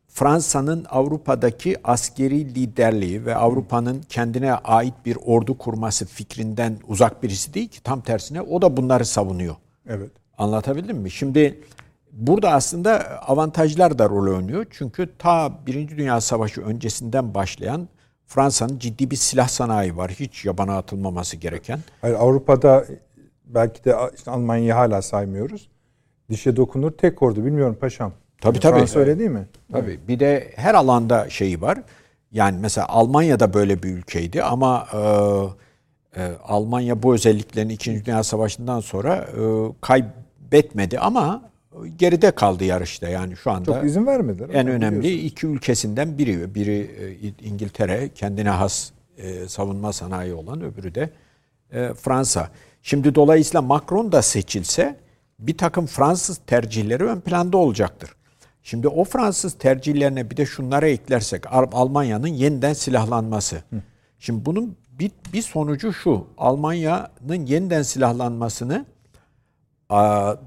Fransa'nın 0.07 0.85
Avrupa'daki 0.89 1.75
askeri 1.83 2.55
liderliği 2.55 3.25
ve 3.25 3.35
Avrupa'nın 3.35 4.01
kendine 4.09 4.53
ait 4.53 4.93
bir 5.05 5.17
ordu 5.25 5.57
kurması 5.57 6.05
fikrinden 6.05 6.77
uzak 6.87 7.23
birisi 7.23 7.53
değil 7.53 7.67
ki. 7.67 7.83
Tam 7.83 8.01
tersine 8.01 8.41
o 8.41 8.61
da 8.61 8.77
bunları 8.77 9.05
savunuyor. 9.05 9.55
Evet. 9.87 10.11
Anlatabildim 10.37 10.97
mi? 10.97 11.11
Şimdi 11.11 11.59
burada 12.11 12.51
aslında 12.51 13.21
avantajlar 13.21 13.99
da 13.99 14.09
rol 14.09 14.35
oynuyor. 14.35 14.65
Çünkü 14.69 15.09
ta 15.19 15.65
Birinci 15.67 15.97
Dünya 15.97 16.21
Savaşı 16.21 16.61
öncesinden 16.61 17.33
başlayan 17.33 17.87
Fransa'nın 18.31 18.79
ciddi 18.79 19.11
bir 19.11 19.15
silah 19.15 19.47
sanayi 19.47 19.97
var. 19.97 20.11
Hiç 20.11 20.45
yabana 20.45 20.77
atılmaması 20.77 21.37
gereken. 21.37 21.79
Hayır, 22.01 22.15
Avrupa'da 22.15 22.85
belki 23.45 23.85
de 23.85 23.95
işte 24.15 24.31
Almanya'yı 24.31 24.73
hala 24.73 25.01
saymıyoruz. 25.01 25.69
Dişe 26.29 26.55
dokunur 26.55 26.91
tek 26.91 27.21
ordu. 27.21 27.45
Bilmiyorum 27.45 27.77
paşam. 27.81 28.13
Tabii, 28.41 28.59
tabii. 28.59 28.77
Fransa 28.77 28.99
öyle 28.99 29.19
değil 29.19 29.29
mi? 29.29 29.47
Tabii. 29.71 29.99
Bir 30.07 30.19
de 30.19 30.51
her 30.55 30.73
alanda 30.73 31.29
şeyi 31.29 31.61
var. 31.61 31.77
Yani 32.31 32.57
mesela 32.61 32.87
Almanya'da 32.87 33.53
böyle 33.53 33.83
bir 33.83 33.89
ülkeydi 33.89 34.43
ama 34.43 34.87
e, 34.93 36.21
e, 36.21 36.31
Almanya 36.43 37.03
bu 37.03 37.13
özelliklerini 37.13 37.73
İkinci 37.73 38.05
Dünya 38.05 38.23
Savaşı'ndan 38.23 38.79
sonra 38.79 39.15
e, 39.15 39.41
kaybetmedi 39.81 40.99
ama 40.99 41.50
geride 41.97 42.31
kaldı 42.31 42.63
yarışta 42.63 43.09
yani 43.09 43.37
şu 43.37 43.51
anda. 43.51 43.65
Çok 43.65 43.85
izin 43.85 44.05
vermediler. 44.05 44.49
En 44.53 44.67
önemli 44.67 44.99
biliyorsun. 44.99 45.25
iki 45.25 45.47
ülkesinden 45.47 46.17
biri. 46.17 46.55
Biri 46.55 46.91
e, 47.41 47.47
İngiltere, 47.47 48.09
kendine 48.15 48.49
has 48.49 48.91
e, 49.17 49.47
savunma 49.47 49.93
sanayi 49.93 50.33
olan, 50.33 50.61
öbürü 50.61 50.95
de 50.95 51.09
e, 51.71 51.93
Fransa. 51.93 52.49
Şimdi 52.81 53.15
dolayısıyla 53.15 53.61
Macron 53.61 54.11
da 54.11 54.21
seçilse 54.21 54.95
bir 55.39 55.57
takım 55.57 55.85
Fransız 55.85 56.37
tercihleri 56.47 57.03
ön 57.03 57.19
planda 57.19 57.57
olacaktır. 57.57 58.09
Şimdi 58.63 58.87
o 58.87 59.03
Fransız 59.03 59.53
tercihlerine 59.53 60.29
bir 60.29 60.37
de 60.37 60.45
şunlara 60.45 60.87
eklersek 60.87 61.53
Al- 61.53 61.71
Almanya'nın 61.71 62.27
yeniden 62.27 62.73
silahlanması. 62.73 63.63
Şimdi 64.19 64.45
bunun 64.45 64.77
bir, 64.91 65.11
bir 65.33 65.41
sonucu 65.41 65.93
şu. 65.93 66.27
Almanya'nın 66.37 67.45
yeniden 67.45 67.81
silahlanmasını 67.81 68.85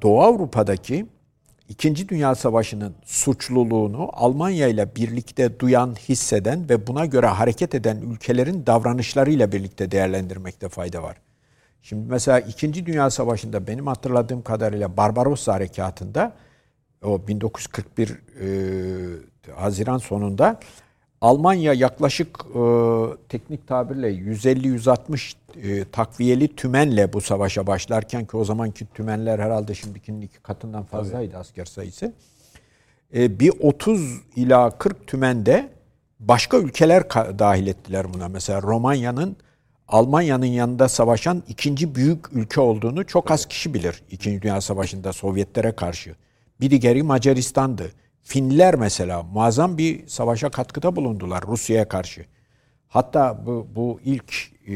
Doğu 0.03 0.23
Avrupa'daki 0.23 1.07
İkinci 1.69 2.09
Dünya 2.09 2.35
Savaşı'nın 2.35 2.95
suçluluğunu 3.05 4.11
Almanya 4.13 4.69
ile 4.69 4.97
birlikte 4.97 5.61
duyan, 5.61 5.95
hisseden 5.95 6.69
ve 6.69 6.87
buna 6.87 7.07
göre 7.07 7.27
hareket 7.27 7.75
eden 7.75 7.97
ülkelerin 7.97 8.67
davranışlarıyla 8.67 9.53
birlikte 9.53 9.91
değerlendirmekte 9.91 10.69
fayda 10.69 11.03
var. 11.03 11.17
Şimdi 11.83 12.11
mesela 12.11 12.41
İkinci 12.41 12.87
Dünya 12.87 13.11
Savaşı'nda 13.11 13.67
benim 13.67 13.87
hatırladığım 13.87 14.43
kadarıyla 14.43 14.97
Barbarossa 14.97 15.55
Harekatı'nda 15.55 16.33
o 17.03 17.27
1941 17.29 18.09
e, 18.09 19.53
Haziran 19.53 19.99
sonunda 19.99 20.61
Almanya 21.21 21.73
yaklaşık 21.73 22.39
e, 22.55 22.61
teknik 23.29 23.69
tabirle 23.69 24.11
150-160 24.11 25.35
e, 25.57 25.85
takviyeli 25.85 26.57
tümenle 26.57 27.13
bu 27.13 27.21
savaşa 27.21 27.67
başlarken 27.67 28.25
ki 28.25 28.37
o 28.37 28.45
zamanki 28.45 28.87
tümenler 28.95 29.39
herhalde 29.39 29.75
şimdikinin 29.75 30.21
iki 30.21 30.39
katından 30.39 30.85
fazlaydı 30.85 31.37
asker 31.37 31.65
sayısı. 31.65 32.13
e, 33.15 33.41
bir 33.41 33.53
30 33.61 34.21
ila 34.37 34.71
40 34.71 35.07
tümende 35.07 35.69
başka 36.21 36.57
ülkeler 36.57 37.11
dahil 37.39 37.67
ettiler 37.67 38.15
buna. 38.15 38.29
Mesela 38.29 38.63
Romanya'nın 38.63 39.37
Almanya'nın 39.89 40.47
yanında 40.47 40.89
savaşan 40.89 41.43
ikinci 41.49 41.95
büyük 41.95 42.33
ülke 42.33 42.61
olduğunu 42.61 43.07
çok 43.07 43.31
az 43.31 43.47
kişi 43.47 43.75
bilir. 43.75 44.03
İkinci 44.11 44.43
Dünya 44.43 44.61
Savaşı'nda 44.61 45.13
Sovyetlere 45.13 45.73
karşı. 45.73 46.15
Bir 46.61 46.71
diğeri 46.71 47.03
Macaristan'dı. 47.03 47.93
Finliler 48.23 48.75
mesela 48.75 49.23
muazzam 49.23 49.79
bir 49.79 50.07
savaşa 50.07 50.51
katkıda 50.51 50.97
bulundular 50.97 51.43
Rusya'ya 51.47 51.89
karşı. 51.89 52.25
Hatta 52.89 53.47
bu, 53.47 53.67
bu 53.77 54.01
ilk 54.05 54.35
e, 54.67 54.75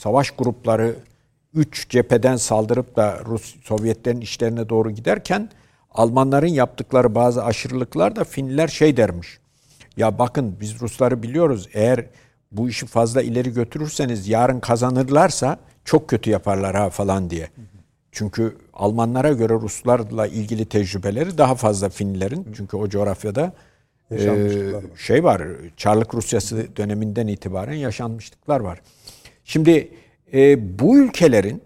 savaş 0.00 0.30
grupları 0.30 0.94
üç 1.54 1.88
cepheden 1.88 2.36
saldırıp 2.36 2.96
da 2.96 3.20
Rus 3.26 3.54
Sovyetlerin 3.64 4.20
işlerine 4.20 4.68
doğru 4.68 4.90
giderken 4.90 5.50
Almanların 5.90 6.46
yaptıkları 6.46 7.14
bazı 7.14 7.44
aşırılıklar 7.44 8.16
da 8.16 8.24
Finliler 8.24 8.68
şey 8.68 8.96
dermiş. 8.96 9.38
Ya 9.96 10.18
bakın 10.18 10.56
biz 10.60 10.80
Rusları 10.80 11.22
biliyoruz. 11.22 11.68
Eğer 11.72 12.04
bu 12.52 12.68
işi 12.68 12.86
fazla 12.86 13.22
ileri 13.22 13.52
götürürseniz 13.52 14.28
yarın 14.28 14.60
kazanırlarsa 14.60 15.58
çok 15.84 16.08
kötü 16.08 16.30
yaparlar 16.30 16.76
ha 16.76 16.90
falan 16.90 17.30
diye. 17.30 17.48
Çünkü 18.12 18.56
Almanlara 18.74 19.32
göre 19.32 19.52
Ruslarla 19.52 20.26
ilgili 20.26 20.64
tecrübeleri 20.64 21.38
daha 21.38 21.54
fazla 21.54 21.88
Finlilerin. 21.88 22.46
Çünkü 22.56 22.76
o 22.76 22.88
coğrafyada 22.88 23.52
e, 24.10 24.50
şey 24.96 25.24
var. 25.24 25.42
Çarlık 25.76 26.14
Rusyası 26.14 26.76
döneminden 26.76 27.26
itibaren 27.26 27.74
yaşanmışlıklar 27.74 28.60
var. 28.60 28.80
Şimdi 29.50 29.88
e, 30.32 30.78
bu 30.78 30.98
ülkelerin 30.98 31.62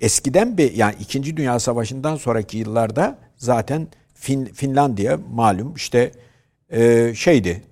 eskiden 0.00 0.58
bir 0.58 0.72
yani 0.72 0.94
2. 1.00 1.36
Dünya 1.36 1.58
Savaşı'ndan 1.58 2.16
sonraki 2.16 2.58
yıllarda 2.58 3.18
zaten 3.36 3.88
fin, 4.14 4.44
Finlandiya 4.44 5.18
malum 5.32 5.74
işte 5.74 6.12
e, 6.70 7.12
şeydi 7.14 7.62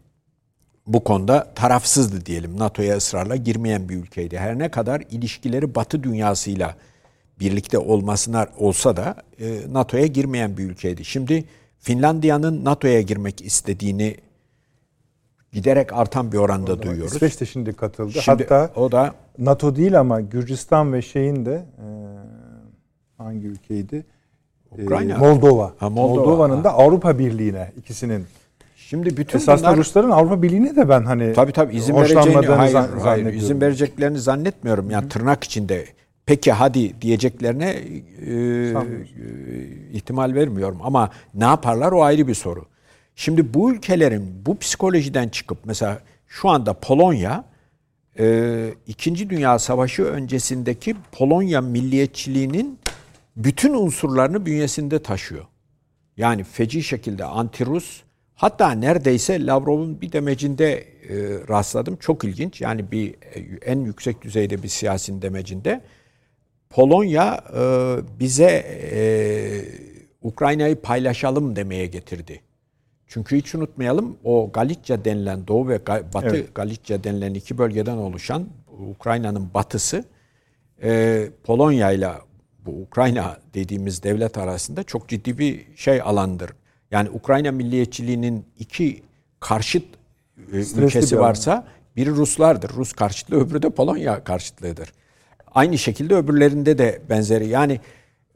bu 0.86 1.04
konuda 1.04 1.52
tarafsızdı 1.54 2.26
diyelim. 2.26 2.58
NATO'ya 2.58 2.96
ısrarla 2.96 3.36
girmeyen 3.36 3.88
bir 3.88 3.96
ülkeydi. 3.96 4.38
Her 4.38 4.58
ne 4.58 4.70
kadar 4.70 5.02
ilişkileri 5.10 5.74
Batı 5.74 6.02
dünyasıyla 6.02 6.76
birlikte 7.40 7.78
olmasına 7.78 8.46
olsa 8.58 8.96
da 8.96 9.16
e, 9.40 9.60
NATO'ya 9.72 10.06
girmeyen 10.06 10.56
bir 10.56 10.64
ülkeydi. 10.64 11.04
Şimdi 11.04 11.44
Finlandiya'nın 11.78 12.64
NATO'ya 12.64 13.00
girmek 13.00 13.42
istediğini 13.42 14.16
giderek 15.52 15.92
artan 15.92 16.32
bir 16.32 16.38
oranda 16.38 16.82
duyuyoruz. 16.82 17.14
İsveç 17.14 17.40
de 17.40 17.46
şimdi 17.46 17.72
katıldı. 17.72 18.12
Şimdi 18.12 18.42
Hatta 18.48 18.70
o 18.80 18.92
da 18.92 19.14
NATO 19.38 19.76
değil 19.76 20.00
ama 20.00 20.20
Gürcistan 20.20 20.92
ve 20.92 21.02
şeyin 21.02 21.46
de 21.46 21.54
e, 21.54 21.86
hangi 23.18 23.46
ülkeydi? 23.46 24.04
E, 24.78 24.84
Ukrayna. 24.84 25.18
Moldova. 25.18 25.72
Ha, 25.78 25.90
Moldova. 25.90 26.24
Moldova'nın 26.26 26.64
da 26.64 26.72
Avrupa 26.74 27.18
Birliği'ne 27.18 27.72
ikisinin. 27.76 28.24
şimdi 28.76 29.16
bütün 29.16 29.38
Esasında 29.38 29.66
bunlar 29.68 29.78
Rusların 29.78 30.10
Avrupa 30.10 30.42
Birliği'ne 30.42 30.76
de 30.76 30.88
ben 30.88 31.04
hani 31.04 31.32
Tabii 31.32 31.52
tabii 31.52 31.76
izin 31.76 31.96
vereceğini 31.96 32.46
hayır, 32.46 32.72
zan- 32.72 32.98
hayır, 33.00 33.26
izin 33.26 33.60
vereceklerini 33.60 34.18
zannetmiyorum. 34.18 34.90
Yani 34.90 35.08
tırnak 35.08 35.44
içinde 35.44 35.84
peki 36.26 36.52
hadi 36.52 37.00
diyeceklerine 37.02 37.70
e, 37.70 38.32
e, 38.32 38.74
ihtimal 39.92 40.34
vermiyorum 40.34 40.78
ama 40.82 41.10
ne 41.34 41.44
yaparlar 41.44 41.92
o 41.92 42.02
ayrı 42.02 42.28
bir 42.28 42.34
soru. 42.34 42.64
Şimdi 43.16 43.54
bu 43.54 43.72
ülkelerin 43.72 44.46
bu 44.46 44.58
psikolojiden 44.58 45.28
çıkıp 45.28 45.58
mesela 45.64 46.00
şu 46.26 46.48
anda 46.48 46.72
Polonya 46.72 47.44
e, 48.18 48.74
İkinci 48.86 49.30
Dünya 49.30 49.58
Savaşı 49.58 50.04
öncesindeki 50.04 50.96
Polonya 51.12 51.60
milliyetçiliğinin 51.60 52.78
bütün 53.36 53.74
unsurlarını 53.74 54.46
bünyesinde 54.46 55.02
taşıyor. 55.02 55.44
Yani 56.16 56.44
feci 56.44 56.82
şekilde 56.82 57.22
anti-Rus 57.24 58.02
hatta 58.34 58.70
neredeyse 58.70 59.46
Lavrov'un 59.46 60.00
bir 60.00 60.12
demecinde 60.12 60.72
e, 60.74 60.84
rastladım. 61.48 61.96
Çok 61.96 62.24
ilginç. 62.24 62.60
Yani 62.60 62.92
bir 62.92 63.10
e, 63.10 63.40
en 63.64 63.80
yüksek 63.80 64.22
düzeyde 64.22 64.62
bir 64.62 64.68
siyasin 64.68 65.22
demecinde 65.22 65.80
Polonya 66.70 67.44
e, 67.56 67.60
bize 68.20 68.66
e, 68.92 69.00
Ukrayna'yı 70.22 70.76
paylaşalım 70.76 71.56
demeye 71.56 71.86
getirdi. 71.86 72.45
Çünkü 73.06 73.36
hiç 73.36 73.54
unutmayalım 73.54 74.16
o 74.24 74.50
Galicia 74.52 75.04
denilen 75.04 75.46
Doğu 75.46 75.68
ve 75.68 75.86
Batı 75.86 76.26
Evet. 76.26 76.54
Galicia 76.54 77.04
denilen 77.04 77.34
iki 77.34 77.58
bölgeden 77.58 77.96
oluşan 77.96 78.46
Ukrayna'nın 78.90 79.54
batısı 79.54 80.04
e, 80.82 81.28
Polonya 81.44 81.92
ile 81.92 82.10
bu 82.66 82.70
Ukrayna 82.70 83.36
dediğimiz 83.54 84.02
devlet 84.02 84.38
arasında 84.38 84.82
çok 84.82 85.08
ciddi 85.08 85.38
bir 85.38 85.76
şey 85.76 86.00
alandır. 86.00 86.50
Yani 86.90 87.10
Ukrayna 87.10 87.52
milliyetçiliğinin 87.52 88.46
iki 88.58 89.02
karşıt 89.40 89.84
e, 90.52 90.56
ülkesi 90.56 91.18
varsa 91.18 91.66
biri 91.96 92.10
Ruslardır. 92.10 92.70
Rus 92.70 92.92
karşıtlığı 92.92 93.36
öbürü 93.36 93.62
de 93.62 93.70
Polonya 93.70 94.24
karşıtlığıdır. 94.24 94.92
Aynı 95.54 95.78
şekilde 95.78 96.14
öbürlerinde 96.14 96.78
de 96.78 97.02
benzeri 97.10 97.48
yani 97.48 97.80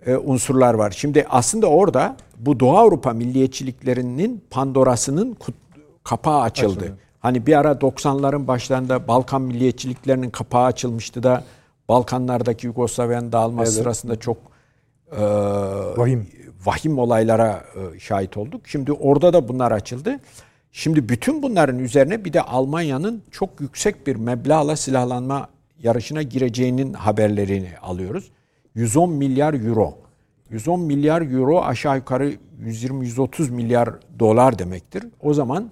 e, 0.07 0.17
unsurlar 0.17 0.75
var. 0.75 0.91
Şimdi 0.91 1.27
aslında 1.31 1.67
orada 1.67 2.17
bu 2.39 2.61
Doğu 2.61 2.77
Avrupa 2.79 3.13
milliyetçiliklerinin 3.13 4.45
Pandora'sının 4.51 5.35
kut- 5.35 5.55
kapağı 6.05 6.41
açıldı. 6.41 6.79
Açıldı. 6.81 6.99
Hani 7.21 7.47
bir 7.47 7.59
ara 7.59 7.73
90'ların 7.73 8.47
başlarında 8.47 9.09
Balkan 9.09 9.43
milliyetçiliklerinin 9.43 10.31
kapağı 10.31 10.65
açılmıştı 10.65 11.23
da 11.23 11.45
Balkanlardaki 11.89 12.67
Yugoslavya'nın 12.67 13.33
dağılması 13.33 13.73
Evet. 13.73 13.83
sırasında 13.83 14.17
çok 14.17 14.37
e, 15.13 15.21
Vahim. 15.97 16.29
vahim 16.65 16.99
olaylara 16.99 17.65
e, 17.97 17.99
şahit 17.99 18.37
olduk. 18.37 18.61
Şimdi 18.69 18.93
orada 18.93 19.33
da 19.33 19.49
bunlar 19.49 19.73
açıldı. 19.73 20.21
Şimdi 20.73 21.09
bütün 21.09 21.43
bunların 21.43 21.79
üzerine 21.79 22.25
bir 22.25 22.33
de 22.33 22.43
Almanya'nın 22.43 23.23
çok 23.31 23.61
yüksek 23.61 24.07
bir 24.07 24.17
meblağla 24.17 24.77
silahlanma 24.77 25.49
yarışına 25.83 26.23
gireceğinin 26.23 26.93
haberlerini 26.93 27.71
alıyoruz. 27.83 28.31
110 28.75 29.11
milyar 29.13 29.55
euro. 29.55 29.95
110 30.51 30.81
milyar 30.81 31.23
euro 31.23 31.63
aşağı 31.63 31.97
yukarı 31.97 32.33
120-130 32.65 33.51
milyar 33.51 33.91
dolar 34.19 34.59
demektir. 34.59 35.05
O 35.23 35.35
zaman 35.35 35.71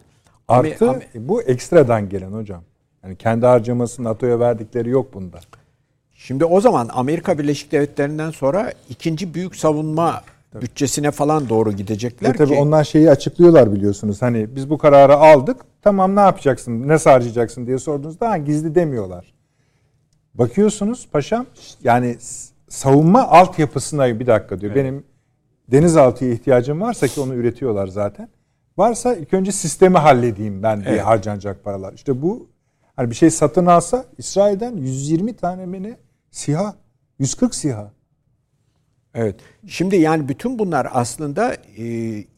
Artı 0.48 0.84
Ame- 0.84 1.06
bu 1.14 1.42
ekstradan 1.42 2.08
gelen 2.08 2.32
hocam. 2.32 2.62
Yani 3.04 3.16
kendi 3.16 3.46
harcaması 3.46 4.04
NATO'ya 4.04 4.40
verdikleri 4.40 4.88
yok 4.90 5.14
bunda. 5.14 5.38
Şimdi 6.14 6.44
o 6.44 6.60
zaman 6.60 6.88
Amerika 6.92 7.38
Birleşik 7.38 7.72
Devletleri'nden 7.72 8.30
sonra 8.30 8.72
ikinci 8.90 9.34
büyük 9.34 9.56
savunma 9.56 10.22
bütçesine 10.62 11.10
falan 11.10 11.48
doğru 11.48 11.72
gidecekler 11.72 12.32
Ve 12.32 12.36
tabii 12.36 12.54
ki. 12.54 12.60
onlar 12.60 12.84
şeyi 12.84 13.10
açıklıyorlar 13.10 13.72
biliyorsunuz. 13.72 14.22
Hani 14.22 14.56
biz 14.56 14.70
bu 14.70 14.78
kararı 14.78 15.16
aldık. 15.16 15.56
Tamam 15.82 16.16
ne 16.16 16.20
yapacaksın? 16.20 16.88
Ne 16.88 16.92
harcayacaksın 16.96 17.66
diye 17.66 17.78
sorduğunuzda 17.78 18.30
ha, 18.30 18.38
gizli 18.38 18.74
demiyorlar. 18.74 19.34
Bakıyorsunuz 20.34 21.08
paşam 21.12 21.46
yani 21.84 22.16
savunma 22.68 23.28
altyapısına 23.28 24.20
bir 24.20 24.26
dakika 24.26 24.60
diyor. 24.60 24.74
Benim 24.74 25.04
denizaltıya 25.72 26.30
ihtiyacım 26.32 26.80
varsa 26.80 27.06
ki 27.08 27.20
onu 27.20 27.34
üretiyorlar 27.34 27.86
zaten. 27.86 28.28
Varsa 28.78 29.14
ilk 29.14 29.34
önce 29.34 29.52
sistemi 29.52 29.98
halledeyim 29.98 30.62
ben 30.62 30.80
diye 30.80 30.90
Evet. 30.94 31.04
harcanacak 31.04 31.64
paralar. 31.64 31.92
İşte 31.92 32.22
bu 32.22 32.48
hani 32.96 33.10
bir 33.10 33.14
şey 33.14 33.30
satın 33.30 33.66
alsa 33.66 34.04
İsrail'den 34.18 34.76
120 34.76 35.36
tane 35.36 35.66
mi 35.66 35.82
ne? 35.82 35.96
SİHA. 36.30 36.74
140 37.18 37.54
SİHA. 37.54 37.92
Evet. 39.14 39.36
Şimdi 39.66 39.96
yani 39.96 40.28
bütün 40.28 40.58
bunlar 40.58 40.88
aslında 40.92 41.54
e, 41.54 41.84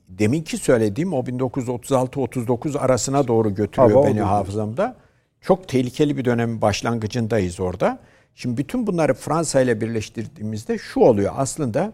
deminki 0.08 0.56
söylediğim 0.58 1.12
o 1.14 1.20
1936-39 1.20 2.78
arasına 2.78 3.28
doğru 3.28 3.54
götürüyor 3.54 3.90
Hava 3.90 4.06
beni 4.06 4.22
oldu. 4.22 4.30
hafızamda. 4.30 4.96
Çok 5.40 5.68
tehlikeli 5.68 6.16
bir 6.16 6.24
dönemin 6.24 6.60
başlangıcındayız 6.60 7.60
orada. 7.60 7.98
Şimdi 8.34 8.56
bütün 8.56 8.86
bunları 8.86 9.14
Fransa 9.14 9.60
ile 9.60 9.80
birleştirdiğimizde 9.80 10.78
şu 10.78 11.00
oluyor. 11.00 11.32
Aslında 11.36 11.92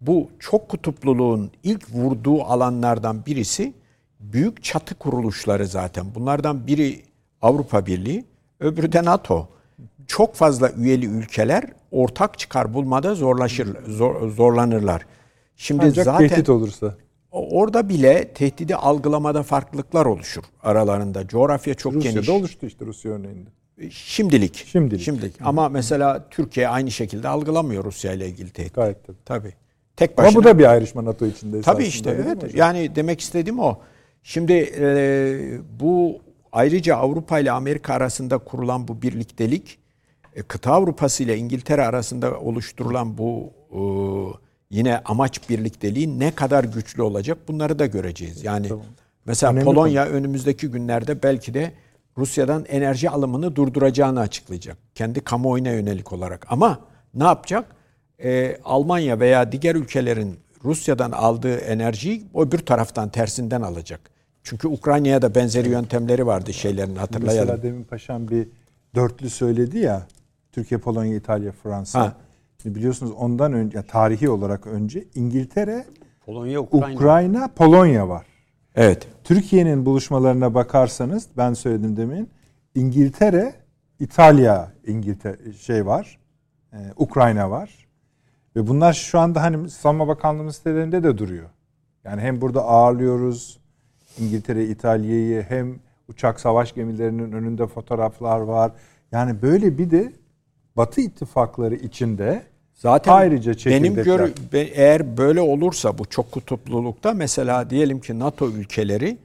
bu 0.00 0.30
çok 0.38 0.68
kutupluluğun 0.68 1.50
ilk 1.62 1.94
vurduğu 1.94 2.42
alanlardan 2.42 3.26
birisi 3.26 3.72
büyük 4.20 4.62
çatı 4.64 4.94
kuruluşları 4.94 5.66
zaten. 5.66 6.06
Bunlardan 6.14 6.66
biri 6.66 7.02
Avrupa 7.42 7.86
Birliği, 7.86 8.24
öbürü 8.60 8.92
de 8.92 9.04
NATO. 9.04 9.48
Çok 10.06 10.34
fazla 10.34 10.70
üyeli 10.70 11.06
ülkeler 11.06 11.64
ortak 11.90 12.38
çıkar 12.38 12.74
bulmada 12.74 13.14
zorlaşır, 13.14 13.76
zor- 13.86 14.28
zorlanırlar. 14.30 15.06
Şimdi 15.56 15.82
Ancak 15.86 16.04
zaten 16.04 16.28
tehdit 16.28 16.48
olursa. 16.48 16.94
orada 17.30 17.88
bile 17.88 18.28
tehdidi 18.28 18.76
algılamada 18.76 19.42
farklılıklar 19.42 20.06
oluşur 20.06 20.42
aralarında. 20.62 21.26
Coğrafya 21.28 21.74
çok 21.74 21.94
Rusya'da 21.94 22.14
geniş. 22.14 22.28
oluştu 22.28 22.66
işte 22.66 22.86
Rusya 22.86 23.12
örneğinde. 23.12 23.50
Şimdilik. 23.90 24.66
Şimdilik. 24.66 25.34
Ama 25.40 25.68
mesela 25.68 26.28
Türkiye 26.30 26.68
aynı 26.68 26.90
şekilde 26.90 27.28
algılamıyor 27.28 27.84
Rusya 27.84 28.12
ile 28.12 28.28
ilgili 28.28 28.50
tehdit. 28.50 28.74
Gayet 28.74 29.06
tabii. 29.06 29.16
Tabii. 29.24 29.54
Tek 29.96 30.10
Ama 30.18 30.26
başına. 30.26 30.40
bu 30.40 30.44
da 30.44 30.58
bir 30.58 30.64
ayrışma 30.64 31.04
NATO 31.04 31.26
içinde. 31.26 31.60
Tabii 31.60 31.84
işte 31.84 32.10
evet. 32.10 32.54
Yani 32.54 32.96
demek 32.96 33.20
istediğim 33.20 33.58
o. 33.58 33.78
Şimdi 34.22 34.52
e, 34.78 35.58
bu 35.80 36.20
ayrıca 36.52 36.96
Avrupa 36.96 37.38
ile 37.38 37.50
Amerika 37.50 37.94
arasında 37.94 38.38
kurulan 38.38 38.88
bu 38.88 39.02
birliktelik, 39.02 39.78
e, 40.36 40.42
kıta 40.42 40.72
Avrupası 40.72 41.22
ile 41.22 41.36
İngiltere 41.36 41.86
arasında 41.86 42.40
oluşturulan 42.40 43.18
bu 43.18 43.52
e, 43.70 43.80
yine 44.70 44.98
amaç 45.04 45.50
birlikteliği 45.50 46.18
ne 46.18 46.30
kadar 46.30 46.64
güçlü 46.64 47.02
olacak 47.02 47.38
bunları 47.48 47.78
da 47.78 47.86
göreceğiz. 47.86 48.44
Yani 48.44 48.68
mesela 49.24 49.52
Önemli 49.52 49.64
Polonya 49.64 50.06
önümüzdeki 50.06 50.68
günlerde 50.68 51.22
belki 51.22 51.54
de 51.54 51.72
Rusya'dan 52.18 52.64
enerji 52.64 53.10
alımını 53.10 53.56
durduracağını 53.56 54.20
açıklayacak. 54.20 54.76
Kendi 54.94 55.20
kamuoyuna 55.20 55.70
yönelik 55.70 56.12
olarak. 56.12 56.46
Ama 56.48 56.78
ne 57.14 57.24
yapacak? 57.24 57.66
Ee, 58.24 58.56
Almanya 58.64 59.20
veya 59.20 59.52
diğer 59.52 59.74
ülkelerin 59.74 60.38
Rusya'dan 60.64 61.12
aldığı 61.12 61.56
enerjiyi 61.56 62.26
öbür 62.34 62.58
taraftan 62.58 63.08
tersinden 63.08 63.62
alacak. 63.62 64.00
Çünkü 64.42 64.68
Ukrayna'ya 64.68 65.22
da 65.22 65.34
benzeri 65.34 65.68
yöntemleri 65.68 66.26
vardı 66.26 66.52
şeylerin 66.52 66.96
hatırlayalım. 66.96 67.48
Mesela 67.48 67.62
demin 67.62 67.84
paşam 67.84 68.28
bir 68.28 68.48
dörtlü 68.94 69.30
söyledi 69.30 69.78
ya. 69.78 70.06
Türkiye, 70.52 70.80
Polonya, 70.80 71.16
İtalya, 71.16 71.52
Fransa. 71.52 72.00
Ha. 72.00 72.12
Şimdi 72.62 72.74
biliyorsunuz 72.74 73.12
ondan 73.18 73.52
önce 73.52 73.78
yani 73.78 73.86
tarihi 73.86 74.28
olarak 74.30 74.66
önce 74.66 75.04
İngiltere, 75.14 75.84
Polonya, 76.26 76.60
Ukrayna. 76.60 76.94
Ukrayna, 76.94 77.48
Polonya 77.48 78.08
var. 78.08 78.26
Evet. 78.74 79.08
Türkiye'nin 79.24 79.86
buluşmalarına 79.86 80.54
bakarsanız 80.54 81.28
ben 81.36 81.54
söyledim 81.54 81.96
demin 81.96 82.30
İngiltere, 82.74 83.54
İtalya, 84.00 84.72
İngiltere 84.86 85.52
şey 85.52 85.86
var. 85.86 86.18
e, 86.72 86.78
Ukrayna 86.96 87.50
var. 87.50 87.88
Ve 88.56 88.66
bunlar 88.66 88.92
şu 88.92 89.18
anda 89.18 89.42
hani 89.42 89.70
Savunma 89.70 90.08
Bakanlığı 90.08 90.52
sitelerinde 90.52 91.02
de 91.02 91.18
duruyor. 91.18 91.50
Yani 92.04 92.20
hem 92.20 92.40
burada 92.40 92.64
ağırlıyoruz 92.64 93.60
İngiltere, 94.18 94.64
İtalya'yı 94.64 95.42
hem 95.42 95.78
uçak 96.08 96.40
savaş 96.40 96.74
gemilerinin 96.74 97.32
önünde 97.32 97.66
fotoğraflar 97.66 98.40
var. 98.40 98.72
Yani 99.12 99.42
böyle 99.42 99.78
bir 99.78 99.90
de 99.90 100.12
Batı 100.76 101.00
ittifakları 101.00 101.74
içinde 101.74 102.42
Zaten 102.74 103.12
ayrıca 103.12 103.54
benim 103.66 103.94
gör 103.94 104.30
eğer 104.52 105.16
böyle 105.16 105.40
olursa 105.40 105.98
bu 105.98 106.04
çok 106.04 106.32
kutuplulukta 106.32 107.12
mesela 107.12 107.70
diyelim 107.70 108.00
ki 108.00 108.18
NATO 108.18 108.50
ülkeleri 108.50 109.16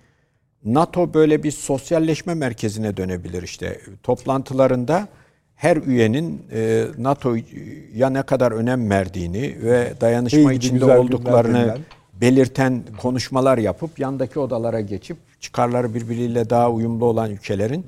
NATO 0.66 1.14
böyle 1.14 1.44
bir 1.44 1.52
sosyalleşme 1.52 2.34
merkezine 2.34 2.98
dönebilir 2.98 3.44
işte. 3.44 3.80
Toplantılarında 4.04 5.08
her 5.56 5.78
üyenin 5.78 6.42
e, 6.52 6.86
NATO'ya 6.98 8.10
ne 8.10 8.24
kadar 8.24 8.52
önem 8.52 8.90
verdiğini 8.90 9.56
ve 9.64 9.94
dayanışma 10.02 10.52
İyi 10.54 10.58
içinde 10.58 10.86
olduklarını 10.86 11.60
günler 11.60 11.78
belirten 12.22 12.84
konuşmalar 13.02 13.58
yapıp 13.58 14.00
yandaki 14.00 14.40
odalara 14.40 14.82
geçip 14.82 15.18
çıkarları 15.40 15.94
birbiriyle 15.94 16.50
daha 16.50 16.72
uyumlu 16.72 17.06
olan 17.06 17.32
ülkelerin 17.32 17.86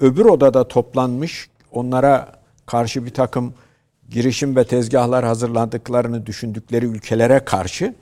öbür 0.00 0.24
odada 0.24 0.68
toplanmış 0.68 1.50
onlara 1.72 2.28
karşı 2.66 3.06
bir 3.06 3.10
takım 3.10 3.54
girişim 4.10 4.56
ve 4.56 4.64
tezgahlar 4.64 5.24
hazırladıklarını 5.24 6.26
düşündükleri 6.26 6.86
ülkelere 6.86 7.38
karşı 7.44 7.94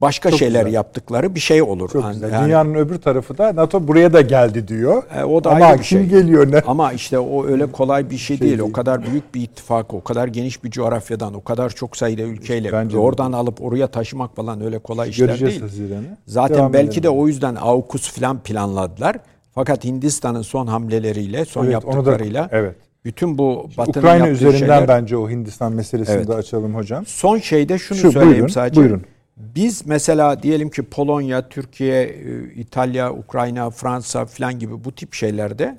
başka 0.00 0.30
şeyler 0.30 0.60
güzel. 0.64 0.74
yaptıkları 0.74 1.34
bir 1.34 1.40
şey 1.40 1.62
olur. 1.62 1.88
Çok 1.90 2.02
Yani- 2.04 2.12
güzel. 2.14 2.32
yani- 2.32 2.46
Dünyanın 2.46 2.74
öbür 2.74 2.96
tarafı 2.98 3.38
da 3.38 3.56
NATO 3.56 3.88
buraya 3.88 4.12
da 4.12 4.20
geldi 4.20 4.68
diyor. 4.68 5.02
e, 5.16 5.24
o 5.24 5.44
da 5.44 5.50
Ama 5.50 5.64
ayrı 5.64 5.78
bir 5.78 5.84
kim 5.84 5.98
şey. 5.98 6.06
geliyor 6.08 6.52
ne? 6.52 6.60
Ama 6.66 6.92
işte 6.92 7.18
o 7.18 7.46
öyle 7.46 7.72
kolay 7.72 8.10
bir 8.10 8.16
şey, 8.18 8.40
değil. 8.40 8.58
O 8.58 8.62
değil. 8.62 8.72
kadar 8.72 9.06
büyük 9.06 9.34
bir 9.34 9.42
ittifak, 9.42 9.94
o 9.94 10.04
kadar 10.04 10.28
geniş 10.28 10.64
bir 10.64 10.70
coğrafyadan, 10.70 11.34
o 11.34 11.44
kadar 11.44 11.70
çok 11.70 11.96
sayıda 11.96 12.22
ülkeyle 12.22 12.72
Bence 12.72 12.94
ve 12.96 13.00
de. 13.00 13.02
oradan 13.04 13.32
alıp 13.32 13.62
oraya 13.62 13.86
taşımak 13.86 14.36
falan 14.36 14.60
öyle 14.64 14.78
kolay 14.78 15.10
işler 15.10 15.26
Göreceğiz 15.26 15.52
değil. 15.54 15.62
Haziran'ı. 15.62 16.16
Zaten 16.26 16.56
Devam 16.58 16.72
belki 16.72 16.86
edelim. 16.88 17.02
de 17.02 17.08
o 17.10 17.26
yüzden 17.28 17.54
AUKUS 17.60 18.12
falan 18.12 18.42
planladılar. 18.42 19.16
Fakat 19.54 19.84
Hindistan'ın 19.84 20.42
son 20.42 20.66
hamleleriyle, 20.66 21.44
son 21.44 21.64
Evet, 21.64 21.74
onu 21.84 21.92
da- 21.92 21.94
yaptıklarıyla 21.96 22.48
evet. 22.52 22.76
Bütün 23.04 23.38
bu 23.38 23.70
Batı'nın 23.78 24.04
Ukrayna 24.04 24.28
üzerinden 24.28 24.58
şeyler, 24.58 24.88
bence 24.88 25.16
o 25.16 25.30
Hindistan 25.30 25.72
meselesini 25.72 26.16
Evet. 26.16 26.28
de 26.28 26.34
açalım 26.34 26.74
hocam. 26.74 27.06
Son 27.06 27.38
şeyde 27.38 27.78
şunu 27.78 27.98
Şu, 27.98 28.12
söyleyeyim 28.12 28.32
buyurun, 28.32 28.48
sadece. 28.48 28.80
buyurun. 28.80 29.04
Biz 29.36 29.86
mesela 29.86 30.42
diyelim 30.42 30.70
ki 30.70 30.82
Polonya, 30.82 31.48
Türkiye, 31.48 32.02
e, 32.02 32.52
İtalya, 32.54 33.12
Ukrayna, 33.12 33.70
Fransa 33.70 34.26
falan 34.26 34.58
gibi 34.58 34.84
bu 34.84 34.92
tip 34.92 35.14
şeylerde 35.14 35.78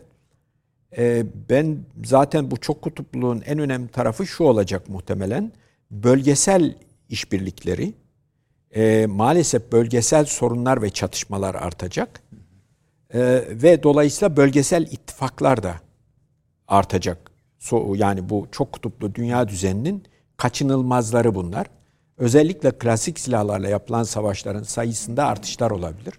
e, 0.98 1.24
ben 1.50 1.78
zaten 2.06 2.52
bu 2.52 2.58
çok 2.58 2.82
kutupluluğun 2.82 3.44
en 3.46 3.60
önemli 3.60 3.88
tarafı 3.88 4.28
şu 4.28 4.44
olacak 4.44 4.90
muhtemelen. 4.90 5.52
Bölgesel 5.92 6.76
işbirlikleri 7.10 7.94
e, 8.76 9.06
maalesef 9.06 9.72
bölgesel 9.72 10.26
sorunlar 10.26 10.82
ve 10.82 10.90
çatışmalar 10.90 11.56
artacak. 11.56 12.22
Ve 13.50 13.84
dolayısıyla 13.84 14.38
bölgesel 14.38 14.84
ittifaklar 14.84 15.64
da 15.64 15.76
artacak. 16.72 17.32
So, 17.60 17.96
yani 17.96 18.30
bu 18.30 18.48
çok 18.52 18.72
kutuplu 18.72 19.16
dünya 19.16 19.48
düzeninin 19.48 20.04
kaçınılmazları 20.38 21.36
bunlar. 21.36 21.68
Özellikle 22.18 22.72
klasik 22.72 23.20
silahlarla 23.20 23.70
yapılan 23.70 24.04
savaşların 24.04 24.64
sayısında 24.64 25.26
artışlar 25.26 25.72
olabilir. 25.72 26.14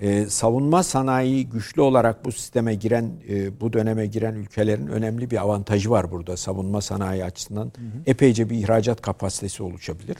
Ee, 0.00 0.26
savunma 0.26 0.82
sanayi 0.82 1.48
güçlü 1.48 1.82
olarak 1.82 2.24
bu 2.24 2.32
sisteme 2.32 2.74
giren, 2.74 3.12
e, 3.28 3.60
bu 3.60 3.72
döneme 3.72 4.06
giren 4.06 4.34
ülkelerin 4.34 4.86
önemli 4.86 5.30
bir 5.30 5.36
avantajı 5.42 5.90
var 5.90 6.10
burada 6.10 6.36
savunma 6.36 6.80
sanayi 6.80 7.24
açısından. 7.24 7.72
Epeyce 8.06 8.50
bir 8.50 8.58
ihracat 8.58 9.02
kapasitesi 9.02 9.62
oluşabilir. 9.62 10.16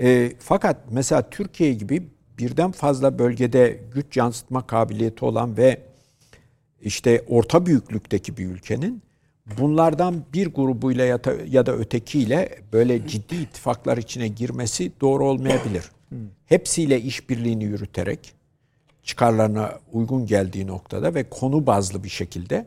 E, 0.00 0.32
fakat 0.38 0.76
mesela 0.90 1.30
Türkiye 1.30 1.74
gibi 1.74 2.08
birden 2.38 2.70
fazla 2.70 3.18
bölgede 3.18 3.80
güç 3.94 4.16
yansıtma 4.16 4.66
kabiliyeti 4.66 5.24
olan 5.24 5.56
ve 5.56 5.87
işte 6.82 7.24
orta 7.28 7.66
büyüklükteki 7.66 8.36
bir 8.36 8.46
ülkenin 8.46 9.02
bunlardan 9.58 10.24
bir 10.32 10.46
grubuyla 10.46 11.04
ya 11.04 11.24
da, 11.24 11.32
ya 11.48 11.66
da 11.66 11.72
ötekiyle 11.72 12.58
böyle 12.72 13.06
ciddi 13.08 13.36
ittifaklar 13.36 13.96
içine 13.98 14.28
girmesi 14.28 14.92
doğru 15.00 15.24
olmayabilir. 15.28 15.84
Hepsiyle 16.46 17.00
işbirliğini 17.00 17.64
yürüterek 17.64 18.32
çıkarlarına 19.02 19.78
uygun 19.92 20.26
geldiği 20.26 20.66
noktada 20.66 21.14
ve 21.14 21.24
konu 21.30 21.66
bazlı 21.66 22.04
bir 22.04 22.08
şekilde 22.08 22.66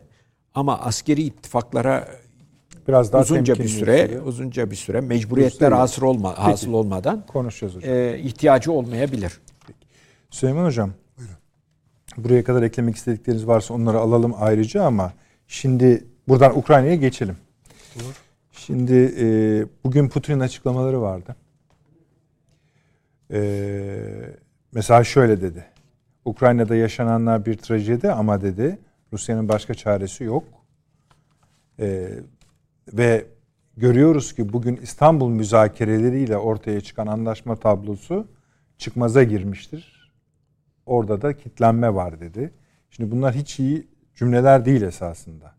ama 0.55 0.79
askeri 0.79 1.21
ittifaklara 1.21 2.07
Biraz 2.87 3.13
daha 3.13 3.21
uzunca 3.21 3.55
bir 3.55 3.67
süre 3.67 3.97
sürüyor. 4.07 4.25
uzunca 4.25 4.71
bir 4.71 4.75
süre 4.75 5.01
mecburiyetler 5.01 5.71
hasıl 5.71 6.01
olma 6.01 6.37
hasıl 6.37 6.73
olmadan 6.73 7.25
Konuşacağız 7.27 7.75
hocam. 7.75 7.93
e, 7.93 8.19
ihtiyacı 8.19 8.71
olmayabilir. 8.71 9.39
Süleyman 10.29 10.65
Hocam. 10.65 10.91
Buraya 12.17 12.43
kadar 12.43 12.63
eklemek 12.63 12.95
istedikleriniz 12.95 13.47
varsa 13.47 13.73
onları 13.73 13.99
alalım 13.99 14.33
ayrıca 14.39 14.83
ama 14.83 15.13
şimdi 15.47 16.03
buradan 16.27 16.57
Ukrayna'ya 16.57 16.95
geçelim. 16.95 17.37
Şimdi 18.51 19.13
e, 19.19 19.25
bugün 19.83 20.09
Putin'in 20.09 20.39
açıklamaları 20.39 21.01
vardı. 21.01 21.35
E, 23.33 23.41
mesela 24.71 25.03
şöyle 25.03 25.41
dedi. 25.41 25.65
Ukrayna'da 26.25 26.75
yaşananlar 26.75 27.45
bir 27.45 27.57
trajedi 27.57 28.11
ama 28.11 28.41
dedi 28.41 28.79
Rusya'nın 29.13 29.49
başka 29.49 29.73
çaresi 29.73 30.23
yok. 30.23 30.43
E, 31.79 32.09
ve 32.93 33.25
görüyoruz 33.77 34.35
ki 34.35 34.53
bugün 34.53 34.75
İstanbul 34.75 35.29
müzakereleriyle 35.29 36.37
ortaya 36.37 36.81
çıkan 36.81 37.07
anlaşma 37.07 37.55
tablosu 37.55 38.27
çıkmaza 38.77 39.23
girmiştir. 39.23 39.90
Orada 40.85 41.21
da 41.21 41.37
kitlenme 41.37 41.95
var 41.95 42.19
dedi. 42.19 42.53
Şimdi 42.89 43.11
bunlar 43.11 43.35
hiç 43.35 43.59
iyi 43.59 43.87
cümleler 44.15 44.65
değil 44.65 44.81
esasında. 44.81 45.53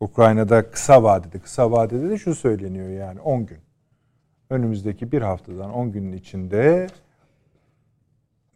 Ukrayna'da 0.00 0.70
kısa 0.70 1.02
vadede, 1.02 1.38
kısa 1.38 1.70
vadede 1.70 2.10
de 2.10 2.18
şu 2.18 2.34
söyleniyor 2.34 2.88
yani 2.88 3.20
10 3.20 3.46
gün. 3.46 3.58
Önümüzdeki 4.50 5.12
bir 5.12 5.22
haftadan 5.22 5.72
10 5.72 5.92
günün 5.92 6.12
içinde 6.12 6.86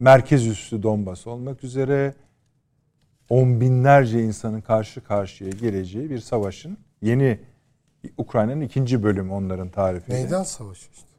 merkez 0.00 0.46
üssü 0.46 0.82
Donbas 0.82 1.26
olmak 1.26 1.64
üzere 1.64 2.14
on 3.28 3.60
binlerce 3.60 4.22
insanın 4.22 4.60
karşı 4.60 5.04
karşıya 5.04 5.50
geleceği 5.50 6.10
bir 6.10 6.18
savaşın 6.18 6.78
yeni 7.02 7.38
Ukrayna'nın 8.16 8.60
ikinci 8.60 9.02
bölümü 9.02 9.32
onların 9.32 9.68
tarifi. 9.68 10.12
Meydan 10.12 10.42
savaşı 10.42 10.90
işte. 10.92 11.11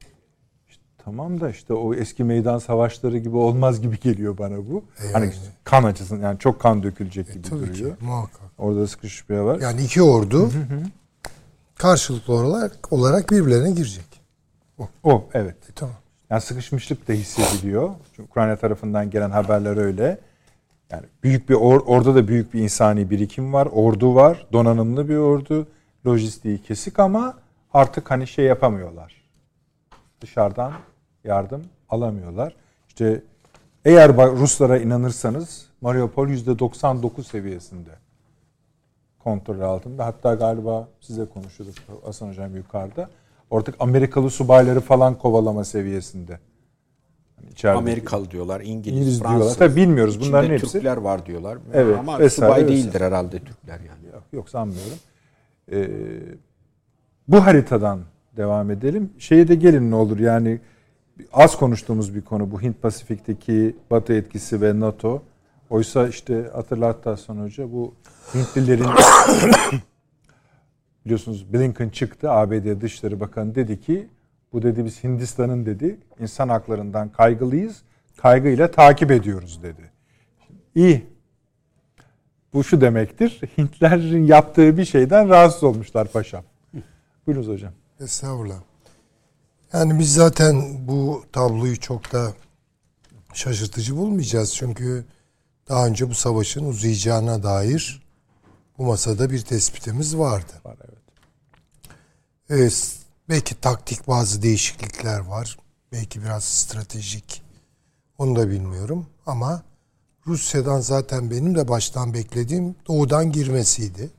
Tamam 1.06 1.41
da 1.41 1.49
işte 1.49 1.74
o 1.74 1.93
eski 1.93 2.24
meydan 2.24 2.58
savaşları 2.60 3.18
gibi 3.18 3.38
olmaz 3.38 3.82
gibi 3.82 3.99
geliyor 3.99 4.38
bana 4.38 4.58
bu. 4.58 4.84
E 5.04 5.12
Hani 5.12 5.26
yani. 5.26 5.34
kan 5.64 5.84
açısından 5.84 6.22
yani 6.24 6.39
çok 6.39 6.60
kan 6.60 6.84
dökülecek 6.84 7.34
gibi 7.34 7.41
Tabii 7.49 7.60
duruyor. 7.60 7.97
ki 7.97 8.06
muhakkak. 8.06 8.41
Orada 8.58 8.88
sıkışma 8.88 9.45
var. 9.45 9.60
Yani 9.60 9.84
iki 9.84 10.01
ordu 10.01 10.51
karşılıklı 11.76 12.34
olarak, 12.34 12.93
olarak 12.93 13.32
birbirlerine 13.32 13.72
girecek. 13.72 14.06
O 15.04 15.26
evet. 15.34 15.56
E, 15.70 15.74
tamam. 15.76 15.95
Yani 16.30 16.41
sıkışmışlık 16.41 17.08
da 17.08 17.14
hissediliyor. 17.14 17.89
Çünkü 18.16 18.30
Ukrayna 18.30 18.56
tarafından 18.56 19.10
gelen 19.10 19.30
haberler 19.32 19.78
öyle. 19.78 20.20
Yani 20.91 21.04
büyük 21.24 21.49
bir 21.49 21.54
or, 21.56 21.82
orada 21.86 22.16
da 22.16 22.28
büyük 22.28 22.54
bir 22.54 22.62
insani 22.62 23.10
birikim 23.10 23.54
var. 23.54 23.68
Ordu 23.72 24.16
var. 24.16 24.47
Donanımlı 24.54 25.10
bir 25.10 25.18
ordu. 25.18 25.68
Lojistiği 26.06 26.62
kesik 26.62 26.99
ama 26.99 27.38
artık 27.74 28.12
hani 28.12 28.28
şey 28.28 28.45
yapamıyorlar. 28.45 29.24
Dışarıdan 30.22 30.74
yardım 31.24 31.61
alamıyorlar. 31.89 32.55
İşte 32.88 33.21
eğer 33.86 34.17
Ruslara 34.17 34.78
inanırsanız 34.78 35.65
Mariupol 35.82 36.28
%99 36.28 37.24
seviyesinde 37.24 37.89
kontrol 39.19 39.59
altında. 39.59 40.05
Hatta 40.05 40.34
galiba 40.34 40.88
size 41.01 41.26
konuşuyorduk 41.26 41.76
Hasan 42.05 42.30
Hocam 42.30 42.55
yukarıda. 42.55 43.09
Artık 43.51 43.76
Amerikalı 43.80 44.30
subayları 44.30 44.80
falan 44.82 45.17
kovalama 45.17 45.63
seviyesinde. 45.63 46.39
İçeride. 47.51 47.78
Amerikalı 47.78 48.32
diyorlar, 48.32 48.61
İngiliz, 48.61 48.97
İngiliz 48.99 49.19
Fransız. 49.19 49.38
diyorlar. 49.39 49.57
Tabii 49.57 49.76
bilmiyoruz 49.76 50.21
bunların 50.21 50.49
hepsi. 50.49 50.71
Türkler 50.71 50.97
var 50.97 51.26
diyorlar. 51.26 51.57
Evet, 51.74 51.97
Ama 51.99 52.19
vesaire, 52.19 52.30
subay 52.30 52.49
vesaire. 52.49 52.67
değildir 52.67 53.01
herhalde 53.01 53.39
Türkler 53.39 53.80
yani. 53.80 54.13
Yok, 54.13 54.24
yok 54.34 54.49
sanmıyorum. 54.49 54.97
Ee, 55.71 55.89
bu 57.28 57.45
haritadan 57.45 57.99
devam 58.38 58.71
edelim. 58.71 59.13
Şeye 59.19 59.47
de 59.47 59.55
gelin 59.55 59.91
ne 59.91 59.95
olur 59.95 60.19
yani 60.19 60.59
az 61.34 61.57
konuştuğumuz 61.57 62.16
bir 62.16 62.22
konu 62.22 62.51
bu 62.51 62.61
Hint 62.61 62.82
Pasifik'teki 62.82 63.76
Batı 63.91 64.14
etkisi 64.14 64.61
ve 64.61 64.80
NATO. 64.80 65.22
Oysa 65.70 66.07
işte 66.07 66.49
hatırlattı 66.53 67.09
Hasan 67.09 67.38
Hoca 67.38 67.72
bu 67.72 67.93
Hintlilerin 68.34 68.86
biliyorsunuz 71.05 71.53
Blinken 71.53 71.89
çıktı 71.89 72.32
ABD 72.32 72.82
Dışişleri 72.82 73.20
Bakanı 73.20 73.55
dedi 73.55 73.82
ki 73.82 74.07
bu 74.53 74.61
dedi 74.61 74.86
biz 74.86 75.03
Hindistan'ın 75.03 75.66
dedi 75.66 75.97
insan 76.20 76.49
haklarından 76.49 77.09
kaygılıyız. 77.09 77.82
Kaygıyla 78.18 78.72
takip 78.72 79.11
ediyoruz 79.11 79.64
dedi. 79.64 79.91
İyi. 80.76 81.05
Bu 82.53 82.64
şu 82.64 82.82
demektir. 82.82 83.41
Hintlerin 83.57 84.26
yaptığı 84.26 84.78
bir 84.78 84.86
şeyden 84.86 85.30
rahatsız 85.30 85.64
olmuşlar 85.64 86.07
paşam. 86.07 86.43
Buyurunuz 87.28 87.47
hocam. 87.47 87.74
Estağfurullah. 87.99 88.72
Yani 89.74 89.99
biz 89.99 90.13
zaten 90.13 90.88
bu 90.88 91.24
tabloyu 91.32 91.80
çok 91.80 92.11
da 92.11 92.34
şaşırtıcı 93.34 93.97
bulmayacağız. 93.97 94.55
Çünkü 94.55 95.05
daha 95.69 95.88
önce 95.88 96.09
bu 96.09 96.13
savaşın 96.13 96.65
uzayacağına 96.65 97.43
dair 97.43 98.03
bu 98.78 98.84
masada 98.84 99.30
bir 99.32 99.41
tespitimiz 99.41 100.17
vardı. 100.17 100.53
Var 100.65 100.78
evet. 100.86 101.03
Evet, 102.49 102.97
belki 103.30 103.61
taktik 103.61 104.07
bazı 104.07 104.41
değişiklikler 104.41 105.19
var. 105.19 105.57
Belki 105.91 106.21
biraz 106.21 106.43
stratejik. 106.43 107.41
Onu 108.17 108.36
da 108.36 108.49
bilmiyorum. 108.49 109.07
Ama 109.26 109.63
Rusya'dan 110.28 110.80
zaten 110.80 111.32
benim 111.32 111.55
de 111.55 111.67
baştan 111.67 112.13
beklediğim 112.13 112.76
doğudan 112.88 113.32
girmesiydi. 113.32 114.11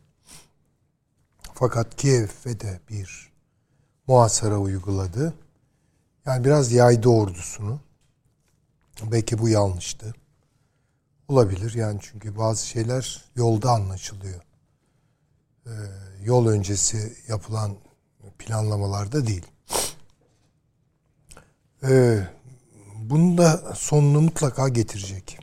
Fakat 1.55 1.97
Kiev'e 1.97 2.61
de 2.61 2.81
bir 2.91 3.33
muhasara 4.07 4.59
uyguladı. 4.59 5.35
Yani 6.27 6.45
biraz 6.45 6.73
yaydı 6.73 7.09
ordusunu. 7.09 7.81
Belki 9.13 9.39
bu 9.39 9.49
yanlıştı. 9.49 10.15
Olabilir 11.29 11.75
yani 11.75 11.99
çünkü 12.03 12.39
bazı 12.39 12.67
şeyler 12.67 13.25
yolda 13.37 13.71
anlaşılıyor. 13.71 14.43
Ee, 15.67 15.71
yol 16.23 16.47
öncesi 16.47 17.17
yapılan 17.29 17.77
planlamalarda 18.39 19.27
değil. 19.27 19.47
Ee, 21.83 22.29
bunun 22.95 23.39
da 23.39 23.75
sonunu 23.77 24.21
mutlaka 24.21 24.69
getirecek. 24.69 25.39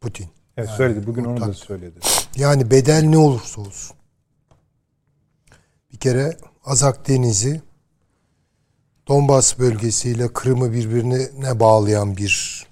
Putin. 0.00 0.28
Evet 0.56 0.68
Yani 0.68 0.76
söyledi. 0.76 1.06
Bugün 1.06 1.24
onu 1.24 1.40
da 1.40 1.52
söyledi. 1.52 2.00
Yani 2.36 2.70
bedel 2.70 3.02
ne 3.02 3.18
olursa 3.18 3.60
olsun. 3.60 3.96
Bir 5.92 5.98
kere 5.98 6.36
Azak 6.64 7.08
Denizi 7.08 7.62
Donbas 9.08 9.58
bölgesiyle 9.58 10.32
Kırım'ı 10.32 10.72
birbirine 10.72 11.60
bağlayan 11.60 12.16
bir 12.16 12.66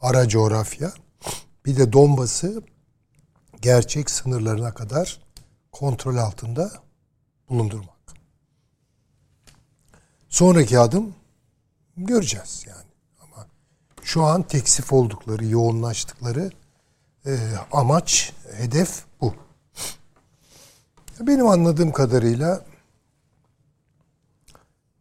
ara 0.00 0.28
coğrafya. 0.28 0.92
Bir 1.66 1.76
de 1.76 1.92
Donbas'ı 1.92 2.62
gerçek 3.62 4.10
sınırlarına 4.10 4.74
kadar 4.74 5.20
kontrol 5.72 6.16
altında 6.16 6.72
bulundurmak. 7.48 7.88
Sonraki 10.28 10.78
adım 10.78 11.14
göreceğiz 11.96 12.64
yani. 12.68 12.90
Ama 13.20 13.46
şu 14.02 14.22
an 14.22 14.42
teksif 14.42 14.92
oldukları, 14.92 15.44
yoğunlaştıkları 15.44 16.50
e, 17.26 17.38
amaç, 17.72 18.32
hedef 18.56 19.04
bu. 19.20 19.34
Benim 21.20 21.46
anladığım 21.46 21.92
kadarıyla 21.92 22.71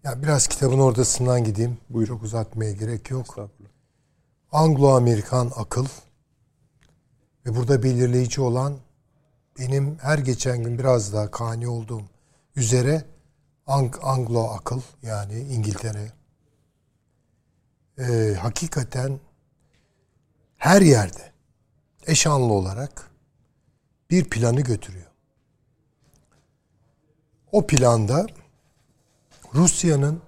ya 0.03 0.23
biraz 0.23 0.47
kitabın 0.47 0.79
ortasından 0.79 1.43
gideyim. 1.43 1.77
Bu 1.89 2.05
çok 2.05 2.23
uzatmaya 2.23 2.71
gerek 2.71 3.11
yok. 3.11 3.49
Anglo-Amerikan 4.51 5.51
akıl 5.55 5.85
ve 7.45 7.55
burada 7.55 7.83
belirleyici 7.83 8.41
olan 8.41 8.77
benim 9.59 9.97
her 9.99 10.17
geçen 10.17 10.63
gün 10.63 10.77
biraz 10.79 11.13
daha 11.13 11.31
kani 11.31 11.67
olduğum 11.67 12.03
üzere 12.55 13.05
Ang- 13.67 13.99
Anglo 14.01 14.43
akıl 14.43 14.81
yani 15.03 15.39
İngiltere 15.39 16.11
e, 17.97 18.35
hakikaten 18.39 19.19
her 20.57 20.81
yerde 20.81 21.31
eşanlı 22.07 22.53
olarak 22.53 23.11
bir 24.09 24.29
planı 24.29 24.61
götürüyor. 24.61 25.11
O 27.51 27.67
planda 27.67 28.27
Rusya'nın 29.55 30.21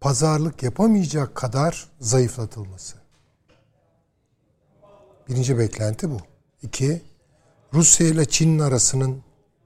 pazarlık 0.00 0.62
yapamayacak 0.62 1.34
kadar 1.34 1.88
zayıflatılması. 2.00 2.96
Birinci 5.28 5.58
beklenti 5.58 6.10
bu. 6.10 6.16
İki, 6.62 7.02
Rusya 7.74 8.06
ile 8.06 8.24
Çin'in 8.24 8.58
arasının 8.58 9.22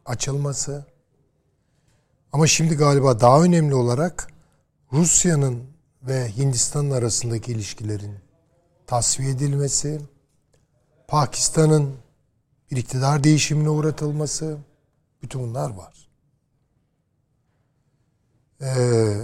açılması. 0.07 0.85
Ama 2.33 2.47
şimdi 2.47 2.75
galiba 2.75 3.21
daha 3.21 3.43
önemli 3.43 3.75
olarak 3.75 4.29
Rusya'nın 4.93 5.65
ve 6.03 6.37
Hindistan'ın 6.37 6.91
arasındaki 6.91 7.53
ilişkilerin 7.53 8.19
tasfiye 8.87 9.31
edilmesi, 9.31 10.01
Pakistan'ın 11.09 11.95
bir 12.71 12.77
iktidar 12.77 13.25
değişimine 13.25 13.69
uğratılması, 13.69 14.59
bütün 15.23 15.41
bunlar 15.41 15.71
var. 15.71 16.06
Ee, 18.63 19.17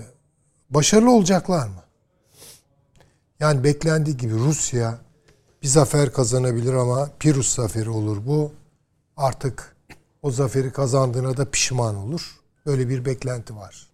başarılı 0.71 1.11
olacaklar 1.11 1.67
mı? 1.67 1.83
Yani 3.41 3.65
beklendiği 3.65 4.17
gibi 4.17 4.35
Rusya 4.35 4.99
bir 5.63 5.69
zafer 5.69 6.13
kazanabilir 6.13 6.75
ama 6.75 7.11
Pirus 7.19 7.55
zaferi 7.55 7.91
olur 7.91 8.27
bu. 8.27 8.53
Artık 9.17 9.77
o 10.23 10.31
zaferi 10.31 10.73
kazandığına 10.73 11.37
da 11.37 11.51
pişman 11.51 11.97
olur. 11.97 12.41
Böyle 12.67 12.89
bir 12.89 13.05
beklenti 13.05 13.57
var. 13.57 13.87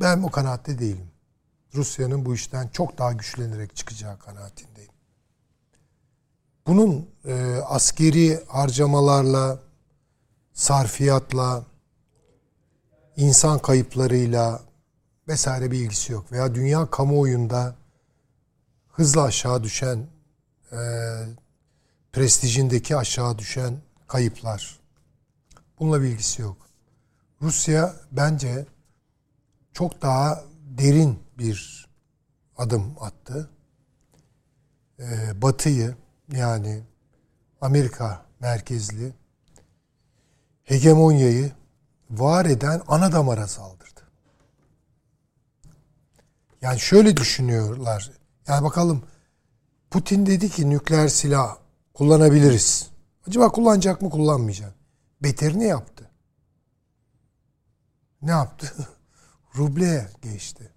Ben 0.00 0.22
o 0.22 0.30
kanaatte 0.30 0.78
değilim. 0.78 1.10
Rusya'nın 1.74 2.26
bu 2.26 2.34
işten 2.34 2.68
çok 2.68 2.98
daha 2.98 3.12
güçlenerek 3.12 3.76
çıkacağı 3.76 4.18
kanaatindeyim. 4.18 4.92
Bunun 6.66 7.08
e, 7.24 7.56
askeri 7.66 8.44
harcamalarla, 8.48 9.58
sarfiyatla, 10.52 11.64
insan 13.18 13.58
kayıplarıyla 13.58 14.62
vesaire 15.28 15.70
bir 15.70 15.78
ilgisi 15.78 16.12
yok. 16.12 16.32
Veya 16.32 16.54
dünya 16.54 16.90
kamuoyunda 16.90 17.74
hızla 18.88 19.22
aşağı 19.22 19.62
düşen, 19.62 20.06
e, 20.72 20.78
prestijindeki 22.12 22.96
aşağı 22.96 23.38
düşen 23.38 23.78
kayıplar. 24.06 24.80
Bununla 25.78 26.02
bir 26.02 26.06
ilgisi 26.06 26.42
yok. 26.42 26.56
Rusya 27.42 27.94
bence 28.12 28.66
çok 29.72 30.02
daha 30.02 30.44
derin 30.78 31.18
bir 31.38 31.88
adım 32.56 32.94
attı. 33.00 33.50
E, 34.98 35.42
Batı'yı 35.42 35.94
yani 36.32 36.82
Amerika 37.60 38.24
merkezli 38.40 39.12
hegemonyayı 40.64 41.52
var 42.10 42.44
eden 42.46 42.82
ana 42.88 43.12
damara 43.12 43.46
saldırdı. 43.46 44.00
Yani 46.62 46.80
şöyle 46.80 47.16
düşünüyorlar. 47.16 48.10
Yani 48.48 48.64
bakalım 48.64 49.02
Putin 49.90 50.26
dedi 50.26 50.48
ki 50.48 50.70
nükleer 50.70 51.08
silah 51.08 51.56
kullanabiliriz. 51.94 52.90
Acaba 53.28 53.48
kullanacak 53.48 54.02
mı 54.02 54.10
kullanmayacak? 54.10 54.74
Beterini 55.22 55.64
yaptı. 55.64 56.10
Ne 58.22 58.30
yaptı? 58.30 58.72
Rubleye 59.56 60.08
geçti. 60.22 60.72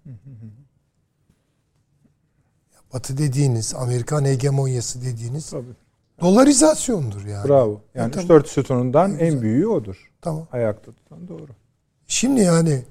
Batı 2.92 3.18
dediğiniz, 3.18 3.74
Amerikan 3.74 4.24
hegemonyası 4.24 5.02
dediğiniz 5.02 5.50
Tabii. 5.50 5.76
dolarizasyondur 6.20 7.24
yani. 7.24 7.48
Bravo. 7.48 7.80
Yani 7.94 8.12
tamam. 8.12 8.28
3-4 8.28 8.46
sütunundan 8.46 9.18
en 9.18 9.42
büyüğü 9.42 9.66
odur. 9.66 10.11
Tamam. 10.22 10.48
Ayakta 10.52 10.92
tutan 10.92 11.28
doğru. 11.28 11.52
Şimdi 12.06 12.40
yani 12.40 12.84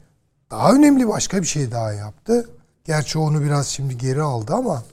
daha 0.51 0.73
önemli 0.73 1.07
başka 1.07 1.41
bir 1.41 1.47
şey 1.47 1.71
daha 1.71 1.93
yaptı. 1.93 2.49
Gerçi 2.85 3.19
onu 3.19 3.41
biraz 3.41 3.67
şimdi 3.67 3.97
geri 3.97 4.21
aldı 4.21 4.53
ama 4.53 4.83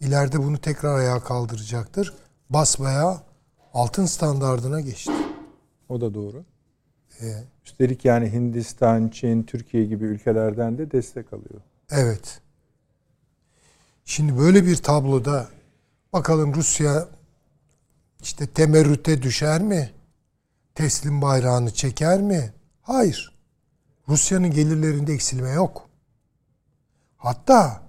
ileride 0.00 0.38
bunu 0.38 0.58
tekrar 0.58 0.98
ayağa 0.98 1.20
kaldıracaktır. 1.20 2.14
Basbaya 2.50 3.22
altın 3.74 4.06
standardına 4.06 4.80
geçti. 4.80 5.12
O 5.88 6.00
da 6.00 6.14
doğru. 6.14 6.44
E, 7.20 7.26
Üstelik 7.64 8.04
yani 8.04 8.32
Hindistan, 8.32 9.08
Çin, 9.08 9.42
Türkiye 9.42 9.84
gibi 9.84 10.04
ülkelerden 10.04 10.78
de 10.78 10.90
destek 10.90 11.32
alıyor. 11.32 11.60
Evet. 11.90 12.40
Şimdi 14.04 14.38
böyle 14.38 14.66
bir 14.66 14.76
tabloda 14.76 15.48
bakalım 16.12 16.54
Rusya 16.54 17.08
işte 18.22 18.46
temerrüte 18.46 19.22
düşer 19.22 19.62
mi? 19.62 19.90
Teslim 20.74 21.22
bayrağını 21.22 21.74
çeker 21.74 22.20
mi? 22.20 22.52
Hayır. 22.82 23.34
Rusya'nın 24.08 24.50
gelirlerinde 24.50 25.12
eksilme 25.12 25.50
yok. 25.50 25.88
Hatta 27.16 27.82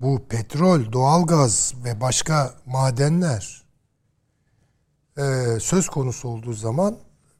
bu 0.00 0.26
petrol, 0.28 0.92
doğalgaz 0.92 1.74
ve 1.84 2.00
başka 2.00 2.54
madenler 2.66 3.62
e, 5.18 5.56
söz 5.60 5.88
konusu 5.88 6.28
olduğu 6.28 6.52
zaman 6.52 6.96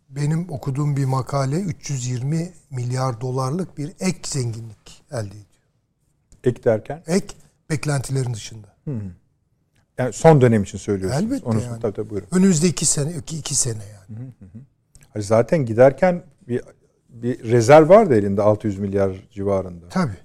benim 0.09 0.51
okuduğum 0.51 0.97
bir 0.97 1.05
makale 1.05 1.61
320 1.61 2.53
milyar 2.71 3.21
dolarlık 3.21 3.79
bir 3.79 3.93
ek 4.01 4.21
zenginlik 4.25 5.03
elde 5.11 5.27
ediyor. 5.27 5.45
Ek 6.45 6.65
derken 6.65 7.03
Ek 7.07 7.35
beklentilerin 7.71 8.35
dışında. 8.35 8.77
Yani 10.01 10.13
son 10.13 10.41
dönem 10.41 10.63
için 10.63 10.79
söylüyorsunuz. 10.79 11.25
Elbette 11.25 11.47
Onu 11.47 11.61
yani. 11.61 11.81
tabii, 11.81 11.95
tabii 11.95 12.11
buyurun. 12.11 12.29
Önümüzde 12.33 12.67
iki 12.69 12.87
sene, 12.87 13.13
iki, 13.13 13.39
iki 13.39 13.55
sene 13.55 13.83
yani. 13.95 14.31
Hani 15.13 15.23
zaten 15.23 15.67
giderken 15.67 16.23
bir 16.49 16.63
bir 17.09 17.51
rezerv 17.51 17.89
vardı 17.89 18.15
elinde 18.15 18.43
600 18.43 18.79
milyar 18.79 19.29
civarında. 19.31 19.89
Tabii. 19.89 20.17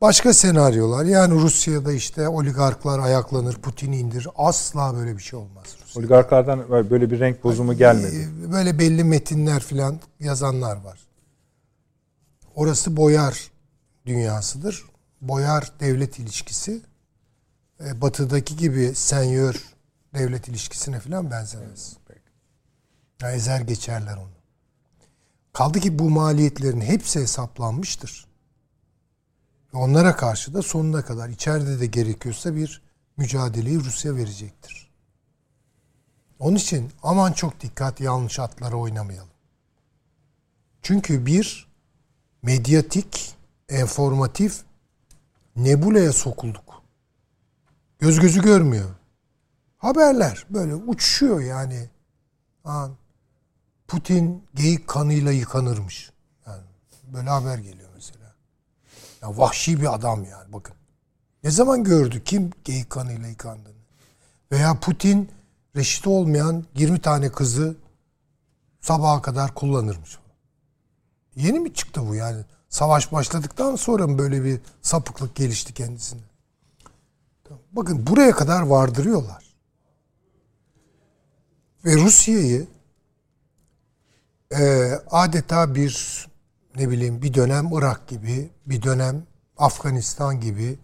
Başka 0.00 0.34
senaryolar 0.34 1.04
yani 1.04 1.34
Rusya'da 1.34 1.92
işte 1.92 2.28
oligarklar 2.28 2.98
ayaklanır, 2.98 3.54
Putin'i 3.54 3.98
indir. 3.98 4.28
Asla 4.36 4.94
böyle 4.96 5.16
bir 5.16 5.22
şey 5.22 5.38
olmaz. 5.38 5.64
Rusya'da. 5.82 5.98
Oligarklardan 5.98 6.90
böyle 6.90 7.10
bir 7.10 7.20
renk 7.20 7.44
bozumu 7.44 7.74
gelmedi. 7.74 8.28
Ee, 8.46 8.52
Böyle 8.52 8.78
belli 8.78 9.04
metinler 9.04 9.62
filan 9.62 10.00
yazanlar 10.20 10.76
var. 10.84 10.98
Orası 12.54 12.96
boyar 12.96 13.50
dünyasıdır. 14.06 14.84
Boyar 15.20 15.72
devlet 15.80 16.18
ilişkisi 16.18 16.80
e, 17.84 18.00
batıdaki 18.00 18.56
gibi 18.56 18.94
senyör 18.94 19.64
devlet 20.14 20.48
ilişkisine 20.48 21.00
filan 21.00 21.30
benzemez. 21.30 21.96
Ya 23.22 23.32
ezer 23.32 23.60
geçerler 23.60 24.16
onu. 24.16 24.36
Kaldı 25.52 25.80
ki 25.80 25.98
bu 25.98 26.10
maliyetlerin 26.10 26.80
hepsi 26.80 27.20
hesaplanmıştır. 27.20 28.26
Ve 29.74 29.78
onlara 29.78 30.16
karşı 30.16 30.54
da 30.54 30.62
sonuna 30.62 31.04
kadar 31.04 31.28
içeride 31.28 31.80
de 31.80 31.86
gerekiyorsa 31.86 32.54
bir 32.54 32.82
mücadeleyi 33.16 33.84
Rusya 33.84 34.16
verecektir. 34.16 34.90
Onun 36.38 36.56
için 36.56 36.92
aman 37.02 37.32
çok 37.32 37.60
dikkat 37.60 38.00
yanlış 38.00 38.38
atlara 38.38 38.76
oynamayalım. 38.76 39.30
Çünkü 40.82 41.26
bir 41.26 41.68
medyatik, 42.42 43.34
informatif 43.70 44.62
nebulaya 45.56 46.12
sokulduk. 46.12 46.65
Göz 47.98 48.20
gözü 48.20 48.42
görmüyor. 48.42 48.90
Haberler 49.78 50.46
böyle 50.50 50.74
uçuşuyor 50.74 51.40
yani. 51.40 51.90
Putin 53.88 54.44
geyik 54.54 54.88
kanıyla 54.88 55.32
yıkanırmış. 55.32 56.12
Yani 56.46 56.62
böyle 57.02 57.30
haber 57.30 57.58
geliyor 57.58 57.88
mesela. 57.94 58.34
Ya 59.22 59.38
vahşi 59.38 59.80
bir 59.80 59.94
adam 59.94 60.24
yani 60.24 60.52
bakın. 60.52 60.74
Ne 61.44 61.50
zaman 61.50 61.84
gördü 61.84 62.24
kim 62.24 62.50
geyik 62.64 62.90
kanıyla 62.90 63.28
yıkandığını? 63.28 63.76
Veya 64.52 64.80
Putin 64.80 65.30
reşit 65.76 66.06
olmayan 66.06 66.64
20 66.74 67.00
tane 67.00 67.32
kızı 67.32 67.76
sabaha 68.80 69.22
kadar 69.22 69.54
kullanırmış. 69.54 70.18
Yeni 71.36 71.58
mi 71.58 71.74
çıktı 71.74 72.08
bu 72.08 72.14
yani? 72.14 72.44
Savaş 72.68 73.12
başladıktan 73.12 73.76
sonra 73.76 74.06
mı 74.06 74.18
böyle 74.18 74.44
bir 74.44 74.60
sapıklık 74.82 75.36
gelişti 75.36 75.74
kendisine? 75.74 76.20
Bakın 77.72 78.06
buraya 78.06 78.32
kadar 78.32 78.62
vardırıyorlar. 78.62 79.44
Ve 81.84 81.94
Rusya'yı 81.94 82.66
e, 84.52 84.92
adeta 85.10 85.74
bir 85.74 86.26
ne 86.76 86.90
bileyim 86.90 87.22
bir 87.22 87.34
dönem 87.34 87.68
Irak 87.72 88.08
gibi, 88.08 88.50
bir 88.66 88.82
dönem 88.82 89.22
Afganistan 89.58 90.40
gibi, 90.40 90.78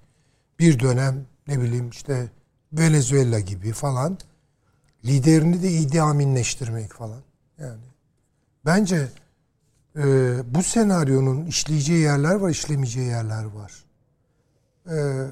bir 0.58 0.80
dönem 0.80 1.26
ne 1.46 1.60
bileyim 1.60 1.90
işte 1.90 2.30
Venezuela 2.72 3.40
gibi 3.40 3.72
falan 3.72 4.18
liderini 5.04 5.62
de 5.62 5.70
Idi 5.70 6.02
Aminleştirmek 6.02 6.92
falan. 6.92 7.20
Yani 7.58 7.80
bence 8.64 9.08
e, 9.96 10.04
bu 10.54 10.62
senaryonun 10.62 11.46
işleyeceği 11.46 12.00
yerler 12.00 12.34
var, 12.34 12.50
işlemeyeceği 12.50 13.06
yerler 13.06 13.44
var. 13.44 13.84
E, 14.86 15.26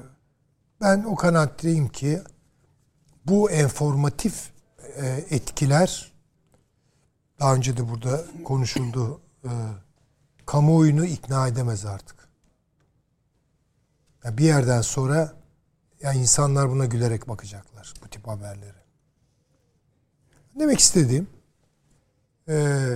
ben 0.81 1.03
o 1.03 1.15
kanaatteyim 1.15 1.87
ki 1.87 2.21
bu 3.25 3.51
enformatif 3.51 4.51
e, 4.95 5.07
etkiler 5.29 6.11
daha 7.39 7.55
önce 7.55 7.77
de 7.77 7.89
burada 7.89 8.25
konuşuldu. 8.43 9.21
E, 9.43 9.49
kamuoyunu 10.45 11.05
ikna 11.05 11.47
edemez 11.47 11.85
artık. 11.85 12.29
Yani 14.23 14.37
bir 14.37 14.43
yerden 14.43 14.81
sonra 14.81 15.33
ya 16.01 16.13
insanlar 16.13 16.69
buna 16.69 16.85
gülerek 16.85 17.27
bakacaklar 17.27 17.93
bu 18.03 18.07
tip 18.07 18.27
haberlere. 18.27 18.81
Demek 20.59 20.79
istediğim 20.79 21.27
e, 22.49 22.87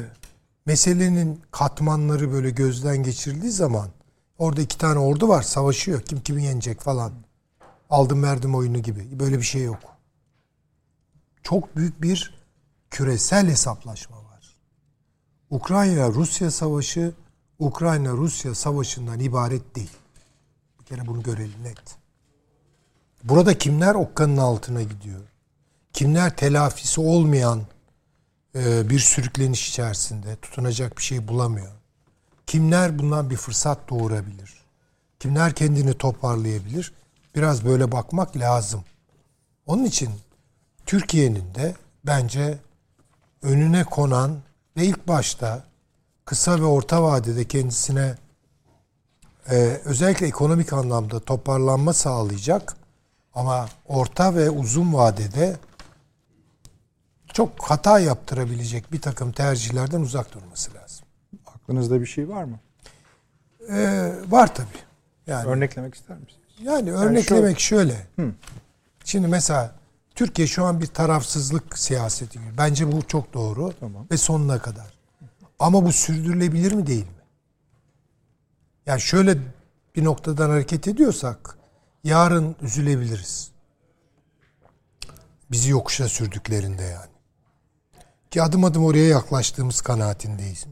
meselenin 0.65 1.41
katmanları 1.51 2.31
böyle 2.31 2.49
gözden 2.49 2.97
geçirildiği 2.97 3.51
zaman 3.51 3.89
orada 4.37 4.61
iki 4.61 4.77
tane 4.77 4.99
ordu 4.99 5.27
var 5.27 5.41
savaşıyor. 5.41 6.01
Kim 6.01 6.21
kimi 6.21 6.43
yenecek 6.43 6.81
falan. 6.81 7.24
Aldım 7.95 8.23
verdim 8.23 8.55
oyunu 8.55 8.79
gibi. 8.79 9.19
Böyle 9.19 9.37
bir 9.37 9.43
şey 9.43 9.63
yok. 9.63 9.79
Çok 11.43 11.75
büyük 11.75 12.01
bir 12.01 12.33
küresel 12.89 13.47
hesaplaşma 13.47 14.17
var. 14.17 14.55
Ukrayna-Rusya 15.49 16.51
savaşı 16.51 17.13
Ukrayna-Rusya 17.59 18.55
savaşından 18.55 19.19
ibaret 19.19 19.75
değil. 19.75 19.91
Bir 20.79 20.85
kere 20.85 21.07
bunu 21.07 21.23
görelim 21.23 21.63
net. 21.63 21.95
Burada 23.23 23.57
kimler 23.57 23.95
okkanın 23.95 24.37
altına 24.37 24.81
gidiyor? 24.81 25.21
Kimler 25.93 26.35
telafisi 26.35 27.01
olmayan 27.01 27.61
e, 28.55 28.89
bir 28.89 28.99
sürükleniş 28.99 29.69
içerisinde 29.69 30.35
tutunacak 30.35 30.97
bir 30.97 31.03
şey 31.03 31.27
bulamıyor? 31.27 31.71
Kimler 32.47 32.99
bundan 32.99 33.29
bir 33.29 33.37
fırsat 33.37 33.89
doğurabilir? 33.89 34.53
Kimler 35.19 35.53
kendini 35.53 35.93
toparlayabilir? 35.93 36.93
Biraz 37.35 37.65
böyle 37.65 37.91
bakmak 37.91 38.37
lazım. 38.37 38.83
Onun 39.65 39.83
için 39.85 40.09
Türkiye'nin 40.85 41.55
de 41.55 41.75
bence 42.05 42.57
önüne 43.41 43.83
konan 43.83 44.37
ve 44.77 44.85
ilk 44.85 45.07
başta 45.07 45.63
kısa 46.25 46.59
ve 46.59 46.65
orta 46.65 47.03
vadede 47.03 47.45
kendisine 47.45 48.15
e, 49.49 49.55
özellikle 49.85 50.27
ekonomik 50.27 50.73
anlamda 50.73 51.19
toparlanma 51.19 51.93
sağlayacak 51.93 52.75
ama 53.33 53.69
orta 53.85 54.35
ve 54.35 54.49
uzun 54.49 54.93
vadede 54.93 55.57
çok 57.33 57.63
hata 57.63 57.99
yaptırabilecek 57.99 58.91
bir 58.91 59.01
takım 59.01 59.31
tercihlerden 59.31 60.01
uzak 60.01 60.33
durması 60.33 60.73
lazım. 60.73 61.05
Aklınızda 61.45 62.01
bir 62.01 62.05
şey 62.05 62.29
var 62.29 62.43
mı? 62.43 62.59
Ee, 63.69 64.13
var 64.27 64.55
tabii. 64.55 64.67
Yani 65.27 65.47
Örneklemek 65.47 65.95
ister 65.95 66.17
misiniz? 66.17 66.44
Yani 66.63 66.91
örneklemek 66.91 67.59
şöyle. 67.59 68.07
Şimdi 69.05 69.27
mesela 69.27 69.75
Türkiye 70.15 70.47
şu 70.47 70.65
an 70.65 70.81
bir 70.81 70.87
tarafsızlık 70.87 71.79
siyaseti 71.79 72.39
gibi. 72.39 72.57
Bence 72.57 72.91
bu 72.91 73.01
çok 73.07 73.33
doğru 73.33 73.73
Tamam. 73.79 74.07
ve 74.11 74.17
sonuna 74.17 74.59
kadar. 74.59 74.93
Ama 75.59 75.85
bu 75.85 75.91
sürdürülebilir 75.91 76.71
mi 76.71 76.87
değil 76.87 77.03
mi? 77.05 77.11
Yani 78.85 79.01
şöyle 79.01 79.37
bir 79.95 80.03
noktadan 80.03 80.49
hareket 80.49 80.87
ediyorsak 80.87 81.57
yarın 82.03 82.55
üzülebiliriz. 82.61 83.51
Bizi 85.51 85.71
yokuşa 85.71 86.09
sürdüklerinde 86.09 86.83
yani. 86.83 87.11
Ki 88.31 88.41
adım 88.41 88.63
adım 88.63 88.85
oraya 88.85 89.07
yaklaştığımız 89.07 89.81
kanaatindeyiz. 89.81 90.65
Hı. 90.65 90.69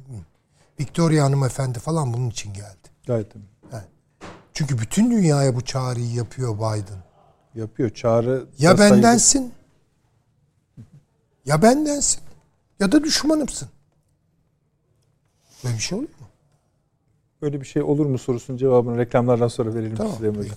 Victoria 0.80 1.26
hanımefendi 1.26 1.80
falan 1.80 2.14
bunun 2.14 2.30
için 2.30 2.54
geldi. 2.54 2.90
Gayet 3.08 3.34
tabii. 3.34 3.84
Çünkü 4.54 4.78
bütün 4.80 5.12
dünyaya 5.12 5.56
bu 5.56 5.62
çağrıyı 5.62 6.14
yapıyor 6.14 6.56
Biden. 6.58 7.04
Yapıyor. 7.56 7.90
Çağrı 7.90 8.46
Ya 8.60 8.78
sayılı- 8.78 8.96
bendensin. 8.96 9.54
Ya 11.46 11.62
bendensin. 11.62 12.22
Ya 12.80 12.92
da 12.92 13.04
düşmanımsın. 13.04 13.70
Böyle 15.64 15.76
bir 15.76 15.82
şey 15.82 15.98
olur 15.98 16.08
mu? 16.20 16.28
Böyle 17.42 17.62
bir 17.62 17.66
şey 17.66 17.82
olur 17.82 18.06
mu 18.06 18.18
sorusunun 18.18 18.58
cevabını 18.58 18.98
reklamlardan 18.98 19.48
sonra 19.48 19.74
verelim 19.76 19.96
Tamam, 19.96 20.14
size 20.14 20.28
hocam. 20.30 20.56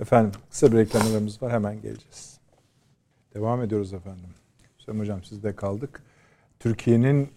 Efendim 0.00 0.32
kısa 0.50 0.72
bir 0.72 0.76
reklamlarımız 0.76 1.42
var 1.42 1.52
hemen 1.52 1.74
geleceğiz. 1.74 2.38
Devam 3.34 3.62
ediyoruz 3.62 3.92
efendim. 3.92 4.24
Hüseyin 4.78 5.00
Hocam 5.00 5.24
sizde 5.24 5.56
kaldık. 5.56 6.02
Türkiye'nin 6.60 7.30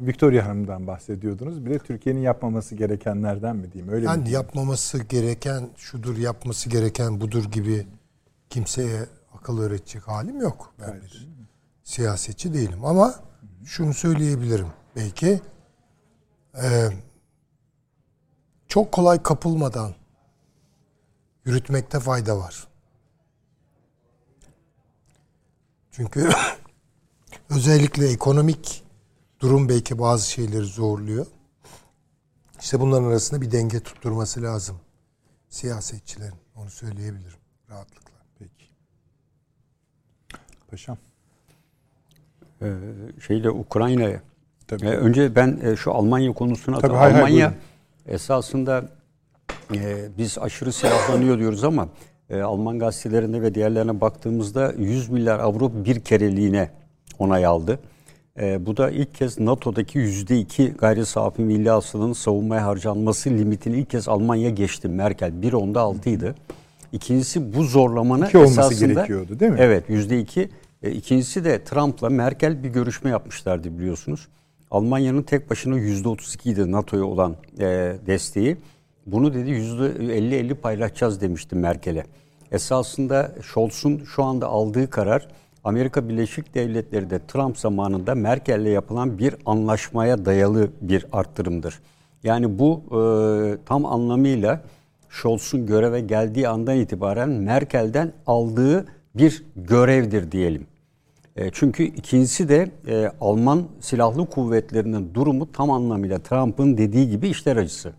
Victoria 0.00 0.46
Hanım'dan 0.46 0.86
bahsediyordunuz. 0.86 1.66
Bir 1.66 1.70
de 1.70 1.78
Türkiye'nin 1.78 2.20
yapmaması 2.20 2.74
gerekenlerden 2.74 3.56
mi 3.56 3.72
diyeyim? 3.72 3.92
Öyle 3.92 4.06
yani 4.06 4.22
mi? 4.22 4.30
yapmaması 4.30 4.98
gereken 4.98 5.68
şudur, 5.76 6.16
yapması 6.16 6.68
gereken 6.68 7.20
budur 7.20 7.44
gibi 7.44 7.86
kimseye 8.50 9.06
akıl 9.34 9.60
öğretecek 9.60 10.08
halim 10.08 10.40
yok. 10.40 10.74
Ben 10.80 10.88
evet. 10.88 11.02
bir 11.02 11.28
siyasetçi 11.84 12.54
değilim 12.54 12.84
ama 12.84 13.14
şunu 13.64 13.94
söyleyebilirim. 13.94 14.68
Belki 14.96 15.40
e, 16.62 16.88
çok 18.68 18.92
kolay 18.92 19.22
kapılmadan 19.22 19.94
yürütmekte 21.44 22.00
fayda 22.00 22.38
var. 22.38 22.66
Çünkü 25.90 26.30
özellikle 27.50 28.08
ekonomik 28.08 28.85
durum 29.46 29.68
belki 29.68 29.98
bazı 29.98 30.30
şeyleri 30.30 30.64
zorluyor. 30.64 31.26
İşte 32.60 32.80
bunların 32.80 33.04
arasında 33.04 33.40
bir 33.40 33.52
denge 33.52 33.80
tutturması 33.80 34.42
lazım 34.42 34.76
siyasetçilerin. 35.48 36.34
Onu 36.56 36.70
söyleyebilirim 36.70 37.38
rahatlıkla. 37.70 38.16
Peki. 38.38 38.66
Paşam. 40.70 40.96
Ee, 42.62 42.74
şeyle 43.26 43.50
Ukrayna'ya. 43.50 44.22
Ee, 44.72 44.86
önce 44.86 45.34
ben 45.36 45.60
e, 45.62 45.76
şu 45.76 45.94
Almanya 45.94 46.32
konusuna 46.32 46.78
Tabii, 46.78 46.94
hay 46.94 47.14
Almanya 47.14 47.46
hay, 47.46 48.14
esasında 48.14 48.88
e, 49.74 50.08
biz 50.18 50.38
aşırı 50.38 50.72
silahlanıyor 50.72 51.38
diyoruz 51.38 51.64
ama 51.64 51.88
e, 52.30 52.40
Alman 52.40 52.78
gazetelerine 52.78 53.42
ve 53.42 53.54
diğerlerine 53.54 54.00
baktığımızda 54.00 54.72
100 54.78 55.08
milyar 55.08 55.38
avro 55.38 55.72
bir 55.84 56.00
kereliğine 56.00 56.70
onay 57.18 57.46
aldı. 57.46 57.80
E, 58.40 58.66
bu 58.66 58.76
da 58.76 58.90
ilk 58.90 59.14
kez 59.14 59.38
NATO'daki 59.38 59.98
%2 59.98 60.76
gayri 60.76 61.06
safi 61.06 61.42
milli 61.42 61.70
hasılanın 61.70 62.12
savunmaya 62.12 62.66
harcanması 62.66 63.30
limitini 63.30 63.76
ilk 63.76 63.90
kez 63.90 64.08
Almanya 64.08 64.50
geçti. 64.50 64.88
Merkel 64.88 65.32
1.10'da 65.42 65.80
6 65.80 66.10
idi. 66.10 66.34
İkincisi 66.92 67.54
bu 67.54 67.64
zorlamanın 67.64 68.26
İki 68.26 68.38
olması 68.38 68.60
esasında, 68.60 68.92
gerekiyordu 68.92 69.40
değil 69.40 69.52
mi? 69.52 69.58
Evet 69.60 69.90
%2. 69.90 70.48
E, 70.82 70.90
ikincisi 70.90 71.44
de 71.44 71.64
Trump'la 71.64 72.08
Merkel 72.08 72.62
bir 72.62 72.68
görüşme 72.68 73.10
yapmışlardı 73.10 73.78
biliyorsunuz. 73.78 74.28
Almanya'nın 74.70 75.22
tek 75.22 75.50
başına 75.50 75.78
%32 75.78 76.50
idi 76.52 76.72
NATO'ya 76.72 77.04
olan 77.04 77.36
e, 77.58 77.96
desteği. 78.06 78.56
Bunu 79.06 79.34
dedi 79.34 79.50
%50-50 79.50 80.54
paylaşacağız 80.54 81.20
demişti 81.20 81.56
Merkel'e. 81.56 82.04
Esasında 82.52 83.32
Scholz'un 83.42 84.04
şu 84.04 84.22
anda 84.24 84.46
aldığı 84.46 84.90
karar 84.90 85.28
Amerika 85.66 86.08
Birleşik 86.08 86.54
Devletleri 86.54 87.10
de 87.10 87.20
Trump 87.28 87.58
zamanında 87.58 88.14
Merkel'le 88.14 88.66
yapılan 88.66 89.18
bir 89.18 89.34
anlaşmaya 89.46 90.24
dayalı 90.24 90.70
bir 90.80 91.06
arttırımdır. 91.12 91.80
Yani 92.24 92.58
bu 92.58 92.82
e, 92.90 92.98
tam 93.66 93.86
anlamıyla 93.86 94.62
Scholz'un 95.10 95.66
göreve 95.66 96.00
geldiği 96.00 96.48
andan 96.48 96.76
itibaren 96.76 97.28
Merkel'den 97.28 98.12
aldığı 98.26 98.86
bir 99.14 99.44
görevdir 99.56 100.32
diyelim. 100.32 100.66
E, 101.36 101.50
çünkü 101.52 101.82
ikincisi 101.82 102.48
de 102.48 102.70
e, 102.88 103.10
Alman 103.20 103.62
silahlı 103.80 104.26
kuvvetlerinin 104.26 105.14
durumu 105.14 105.52
tam 105.52 105.70
anlamıyla 105.70 106.18
Trump'ın 106.18 106.76
dediği 106.78 107.10
gibi 107.10 107.28
işler 107.28 107.56
acısı. 107.56 107.92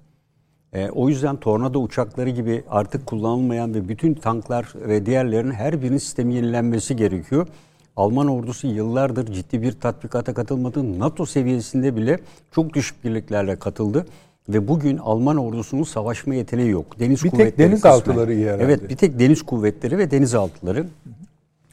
E, 0.73 0.89
o 0.89 1.09
yüzden 1.09 1.35
tornado 1.35 1.79
uçakları 1.79 2.29
gibi 2.29 2.63
artık 2.69 3.05
kullanılmayan 3.05 3.73
ve 3.73 3.89
bütün 3.89 4.13
tanklar 4.13 4.73
ve 4.75 5.05
diğerlerinin 5.05 5.51
her 5.51 5.81
birinin 5.81 5.97
sistemi 5.97 6.33
yenilenmesi 6.33 6.95
gerekiyor. 6.95 7.47
Alman 7.95 8.27
ordusu 8.27 8.67
yıllardır 8.67 9.33
ciddi 9.33 9.61
bir 9.61 9.71
tatbikata 9.71 10.33
katılmadı. 10.33 10.99
NATO 10.99 11.25
seviyesinde 11.25 11.95
bile 11.95 12.19
çok 12.51 12.73
düşük 12.73 13.03
birliklerle 13.03 13.55
katıldı. 13.55 14.05
Ve 14.49 14.67
bugün 14.67 14.97
Alman 14.97 15.37
ordusunun 15.37 15.83
savaşma 15.83 16.35
yeteneği 16.35 16.69
yok. 16.69 16.99
Deniz 16.99 17.23
bir 17.23 17.29
kuvvetleri 17.29 17.55
tek 17.55 17.57
denizaltıları 17.57 18.33
iyi 18.33 18.45
herhalde. 18.45 18.63
Evet 18.63 18.89
bir 18.89 18.95
tek 18.95 19.19
deniz 19.19 19.41
kuvvetleri 19.41 19.97
ve 19.97 20.11
denizaltıları. 20.11 20.85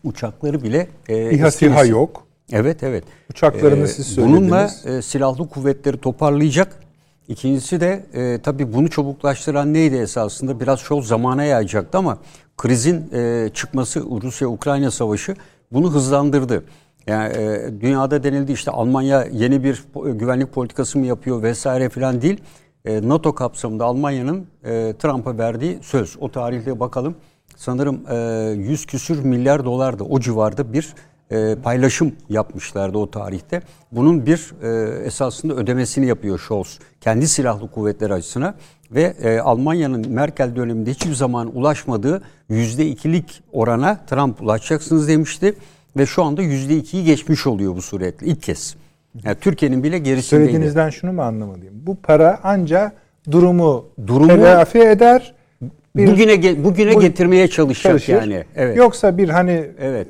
Uçakları 0.04 0.62
bile 0.62 0.88
e, 1.08 1.30
İHA 1.30 1.50
SİHA 1.50 1.84
yok. 1.84 2.26
Evet 2.52 2.82
evet. 2.82 3.04
Uçaklarını 3.30 3.84
ee, 3.84 3.86
siz 3.86 4.06
söylediniz. 4.06 4.40
Bununla 4.40 4.70
e, 4.84 5.02
silahlı 5.02 5.48
kuvvetleri 5.48 5.96
toparlayacak 5.96 6.83
İkincisi 7.28 7.80
de 7.80 8.06
e, 8.14 8.38
tabii 8.42 8.72
bunu 8.72 8.90
çabuklaştıran 8.90 9.74
neydi 9.74 9.96
esasında? 9.96 10.60
Biraz 10.60 10.80
şol 10.80 11.02
zamana 11.02 11.44
yayacaktı 11.44 11.98
ama 11.98 12.18
krizin 12.56 13.10
e, 13.12 13.50
çıkması 13.54 14.00
Rusya-Ukrayna 14.22 14.90
savaşı 14.90 15.36
bunu 15.72 15.92
hızlandırdı. 15.92 16.64
Yani 17.06 17.36
e, 17.36 17.70
dünyada 17.80 18.22
denildi 18.22 18.52
işte 18.52 18.70
Almanya 18.70 19.24
yeni 19.32 19.64
bir 19.64 19.84
güvenlik 19.94 20.52
politikası 20.52 20.98
mı 20.98 21.06
yapıyor 21.06 21.42
vesaire 21.42 21.88
filan 21.88 22.22
değil. 22.22 22.40
E, 22.84 23.08
NATO 23.08 23.34
kapsamında 23.34 23.84
Almanya'nın 23.84 24.46
e, 24.64 24.94
Trump'a 24.98 25.38
verdiği 25.38 25.78
söz. 25.82 26.16
O 26.20 26.30
tarihte 26.30 26.80
bakalım 26.80 27.14
sanırım 27.56 28.00
e, 28.10 28.70
100 28.70 28.86
küsür 28.86 29.24
milyar 29.24 29.64
dolardı 29.64 30.04
o 30.04 30.20
civarda 30.20 30.72
bir 30.72 30.94
e, 31.30 31.56
paylaşım 31.62 32.12
yapmışlardı 32.28 32.98
o 32.98 33.10
tarihte. 33.10 33.62
Bunun 33.92 34.26
bir 34.26 34.52
e, 34.62 35.04
esasında 35.04 35.54
ödemesini 35.54 36.06
yapıyor 36.06 36.40
Scholz 36.46 36.78
kendi 37.00 37.28
silahlı 37.28 37.70
kuvvetleri 37.70 38.12
açısına 38.12 38.54
ve 38.90 39.14
e, 39.22 39.38
Almanya'nın 39.38 40.10
Merkel 40.10 40.56
döneminde 40.56 40.90
hiçbir 40.90 41.14
zaman 41.14 41.56
ulaşmadığı 41.56 42.22
yüzde 42.48 42.86
ikilik 42.86 43.42
orana 43.52 44.00
Trump 44.06 44.42
ulaşacaksınız 44.42 45.08
demişti 45.08 45.54
ve 45.96 46.06
şu 46.06 46.22
anda 46.22 46.42
yüzde 46.42 46.76
ikiyi 46.76 47.04
geçmiş 47.04 47.46
oluyor 47.46 47.76
bu 47.76 47.82
suretle 47.82 48.26
ilk 48.26 48.42
kez. 48.42 48.76
Yani 49.24 49.36
Türkiye'nin 49.40 49.82
bile 49.82 49.98
gerisindeydi. 49.98 50.46
Söylediğinizden 50.46 50.90
şunu 50.90 51.12
mu 51.12 51.22
anlamalıyım? 51.22 51.74
Bu 51.86 51.96
para 51.96 52.40
anca 52.42 52.92
durumu, 53.30 53.88
durumu 54.06 54.28
telafi 54.28 54.78
eder. 54.78 55.34
Bir, 55.96 56.06
bugüne 56.06 56.64
bugüne 56.64 56.94
bu, 56.94 57.00
getirmeye 57.00 57.48
çalışacak 57.48 57.92
çalışır. 57.92 58.12
yani. 58.12 58.44
Evet. 58.56 58.76
Yoksa 58.76 59.18
bir 59.18 59.28
hani 59.28 59.66
evet 59.78 60.08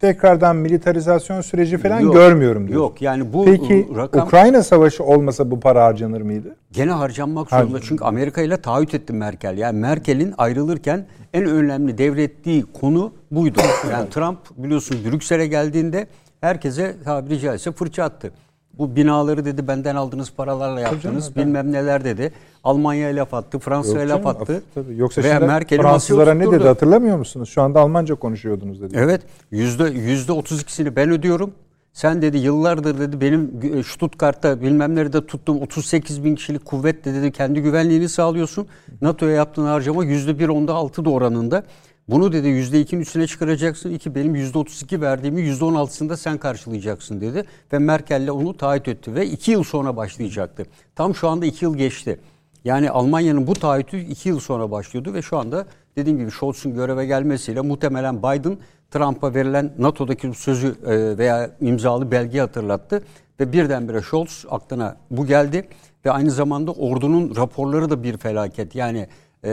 tekrardan 0.00 0.56
militarizasyon 0.56 1.40
süreci 1.40 1.78
falan 1.78 2.00
yok, 2.00 2.14
görmüyorum 2.14 2.68
diyor. 2.68 2.80
Yok 2.80 3.02
yani 3.02 3.32
bu 3.32 3.44
Peki 3.44 3.88
rakam, 3.96 4.26
Ukrayna 4.26 4.62
savaşı 4.62 5.04
olmasa 5.04 5.50
bu 5.50 5.60
para 5.60 5.84
harcanır 5.84 6.20
mıydı? 6.20 6.56
Gene 6.72 6.90
harcanmak 6.90 7.50
zorunda. 7.50 7.80
Çünkü 7.80 8.04
Amerika 8.04 8.42
ile 8.42 8.56
taahhüt 8.56 8.94
etti 8.94 9.12
Merkel. 9.12 9.58
Yani 9.58 9.78
Merkel'in 9.78 10.34
ayrılırken 10.38 11.06
en 11.34 11.44
önemli 11.44 11.98
devrettiği 11.98 12.64
konu 12.80 13.12
buydu. 13.30 13.60
Yani 13.92 14.10
Trump 14.10 14.38
biliyorsun 14.56 14.98
Brüksel'e 15.04 15.46
geldiğinde 15.46 16.06
herkese 16.40 16.96
tabiri 17.04 17.40
caizse 17.40 17.72
fırça 17.72 18.04
attı. 18.04 18.32
Bu 18.78 18.96
binaları 18.96 19.44
dedi 19.44 19.68
benden 19.68 19.96
aldığınız 19.96 20.32
paralarla 20.36 20.80
yaptınız 20.80 21.24
canım, 21.24 21.36
bilmem 21.36 21.72
neler 21.72 22.04
dedi. 22.04 22.32
Almanya'ya 22.64 23.16
laf 23.16 23.34
attı, 23.34 23.58
Fransa'ya 23.58 24.08
laf 24.08 24.26
attı. 24.26 24.62
Tabii. 24.74 24.96
Yoksa 24.96 25.22
şimdi 25.22 25.44
Merkel'i 25.44 25.82
Fransızlara 25.82 26.34
ne 26.34 26.52
dedi 26.52 26.64
hatırlamıyor 26.64 27.18
musunuz? 27.18 27.48
Şu 27.48 27.62
anda 27.62 27.80
Almanca 27.80 28.14
konuşuyordunuz 28.14 28.82
dedi. 28.82 28.94
Evet. 28.98 29.22
Yüzde, 29.50 29.84
yüzde 29.84 30.32
32'sini 30.32 30.96
ben 30.96 31.10
ödüyorum. 31.10 31.50
Sen 31.92 32.22
dedi 32.22 32.38
yıllardır 32.38 32.98
dedi 32.98 33.20
benim 33.20 33.50
Stuttgart'ta 33.84 34.62
bilmem 34.62 34.94
nerede 34.94 35.26
tuttuğum 35.26 35.60
38 35.60 36.24
bin 36.24 36.34
kişilik 36.34 36.64
kuvvetle 36.64 37.14
dedi 37.14 37.32
kendi 37.32 37.60
güvenliğini 37.60 38.08
sağlıyorsun. 38.08 38.66
NATO'ya 39.02 39.32
yaptığın 39.32 39.64
harcama 39.64 40.04
yüzde 40.04 40.38
bir 40.38 40.48
onda 40.48 40.74
altı 40.74 41.04
da 41.04 41.10
oranında. 41.10 41.62
Bunu 42.08 42.32
dedi 42.32 42.48
yüzde 42.48 42.80
ikinin 42.80 43.00
üstüne 43.00 43.26
çıkaracaksın. 43.26 43.90
İki 43.90 44.14
benim 44.14 44.34
yüzde 44.34 44.58
otuz 44.58 44.82
iki 44.82 45.00
verdiğimi 45.00 45.40
yüzde 45.40 45.64
on 45.64 45.74
altısında 45.74 46.16
sen 46.16 46.38
karşılayacaksın 46.38 47.20
dedi. 47.20 47.44
Ve 47.72 47.78
Merkel'le 47.78 48.30
onu 48.30 48.56
taahhüt 48.56 48.88
etti 48.88 49.14
ve 49.14 49.26
iki 49.26 49.50
yıl 49.50 49.62
sonra 49.64 49.96
başlayacaktı. 49.96 50.66
Tam 50.94 51.14
şu 51.14 51.28
anda 51.28 51.46
iki 51.46 51.64
yıl 51.64 51.76
geçti. 51.76 52.20
Yani 52.64 52.90
Almanya'nın 52.90 53.46
bu 53.46 53.54
taahhütü 53.54 53.98
iki 53.98 54.28
yıl 54.28 54.40
sonra 54.40 54.70
başlıyordu 54.70 55.14
ve 55.14 55.22
şu 55.22 55.38
anda 55.38 55.66
dediğim 55.96 56.18
gibi 56.18 56.30
Scholz'un 56.30 56.74
göreve 56.74 57.06
gelmesiyle 57.06 57.60
muhtemelen 57.60 58.18
Biden 58.18 58.58
Trump'a 58.90 59.34
verilen 59.34 59.72
NATO'daki 59.78 60.32
sözü 60.34 60.74
e, 60.86 61.18
veya 61.18 61.50
imzalı 61.60 62.10
belgeyi 62.10 62.40
hatırlattı. 62.40 63.02
Ve 63.40 63.52
birdenbire 63.52 64.02
Scholz 64.02 64.44
aklına 64.50 64.96
bu 65.10 65.26
geldi 65.26 65.68
ve 66.04 66.10
aynı 66.10 66.30
zamanda 66.30 66.72
ordunun 66.72 67.36
raporları 67.36 67.90
da 67.90 68.02
bir 68.02 68.16
felaket. 68.16 68.74
Yani 68.74 69.08
e, 69.46 69.50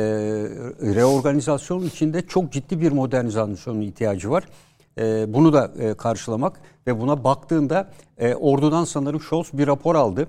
reorganizasyon 0.95 1.83
içinde 1.83 2.27
çok 2.27 2.51
ciddi 2.51 2.81
bir 2.81 2.91
modernizasyonun 2.91 3.81
ihtiyacı 3.81 4.31
var. 4.31 4.43
E, 4.97 5.33
bunu 5.33 5.53
da 5.53 5.71
e, 5.79 5.93
karşılamak 5.93 6.59
ve 6.87 6.99
buna 6.99 7.23
baktığında 7.23 7.89
e, 8.17 8.35
ordudan 8.35 8.83
sanırım 8.83 9.21
Scholz 9.21 9.49
bir 9.53 9.67
rapor 9.67 9.95
aldı. 9.95 10.21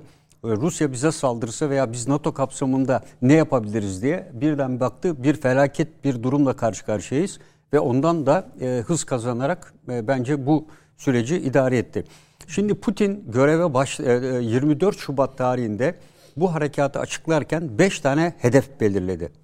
E, 0.45 0.49
Rusya 0.49 0.93
bize 0.93 1.12
saldırırsa 1.12 1.70
veya 1.70 1.93
biz 1.93 2.09
NATO 2.09 2.35
kapsamında 2.35 3.05
ne 3.23 3.32
yapabiliriz 3.32 4.03
diye 4.03 4.31
birden 4.32 4.81
baktı 4.81 5.23
bir 5.23 5.35
felaket 5.35 6.05
bir 6.05 6.23
durumla 6.23 6.57
karşı 6.57 6.86
karşıyayız 6.86 7.39
ve 7.73 7.81
ondan 7.81 8.27
da 8.27 8.49
e, 8.61 8.82
hız 8.86 9.05
kazanarak 9.05 9.74
e, 9.89 10.09
bence 10.09 10.47
bu 10.47 10.66
süreci 10.97 11.36
idare 11.36 11.78
etti. 11.78 12.05
Şimdi 12.47 12.74
Putin 12.74 13.24
göreve 13.32 13.74
baş, 13.74 14.01
e, 14.01 14.12
24 14.43 14.99
Şubat 14.99 15.39
tarihinde 15.39 15.95
bu 16.36 16.55
harekatı 16.55 16.99
açıklarken 16.99 17.78
5 17.78 18.01
tane 18.01 18.35
hedef 18.39 18.81
belirledi. 18.81 19.44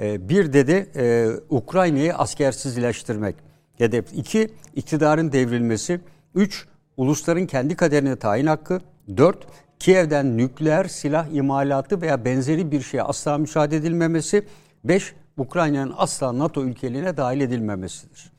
E, 0.00 0.28
bir 0.28 0.52
dedi 0.52 0.90
e, 0.96 1.28
Ukrayna'yı 1.50 2.14
askersizleştirmek. 2.14 3.36
Hedef. 3.78 4.04
iki 4.12 4.50
iktidarın 4.76 5.32
devrilmesi. 5.32 6.00
Üç 6.34 6.66
ulusların 6.96 7.46
kendi 7.46 7.76
kaderine 7.76 8.16
tayin 8.16 8.46
hakkı. 8.46 8.80
Dört, 9.16 9.46
Kiev'den 9.78 10.36
nükleer 10.36 10.84
silah 10.84 11.26
imalatı 11.32 12.00
veya 12.00 12.24
benzeri 12.24 12.70
bir 12.72 12.80
şeye 12.80 13.02
asla 13.02 13.38
müsaade 13.38 13.76
edilmemesi. 13.76 14.46
Beş, 14.84 15.14
Ukrayna'nın 15.36 15.94
asla 15.96 16.38
NATO 16.38 16.64
ülkeliğine 16.64 17.16
dahil 17.16 17.40
edilmemesidir. 17.40 18.32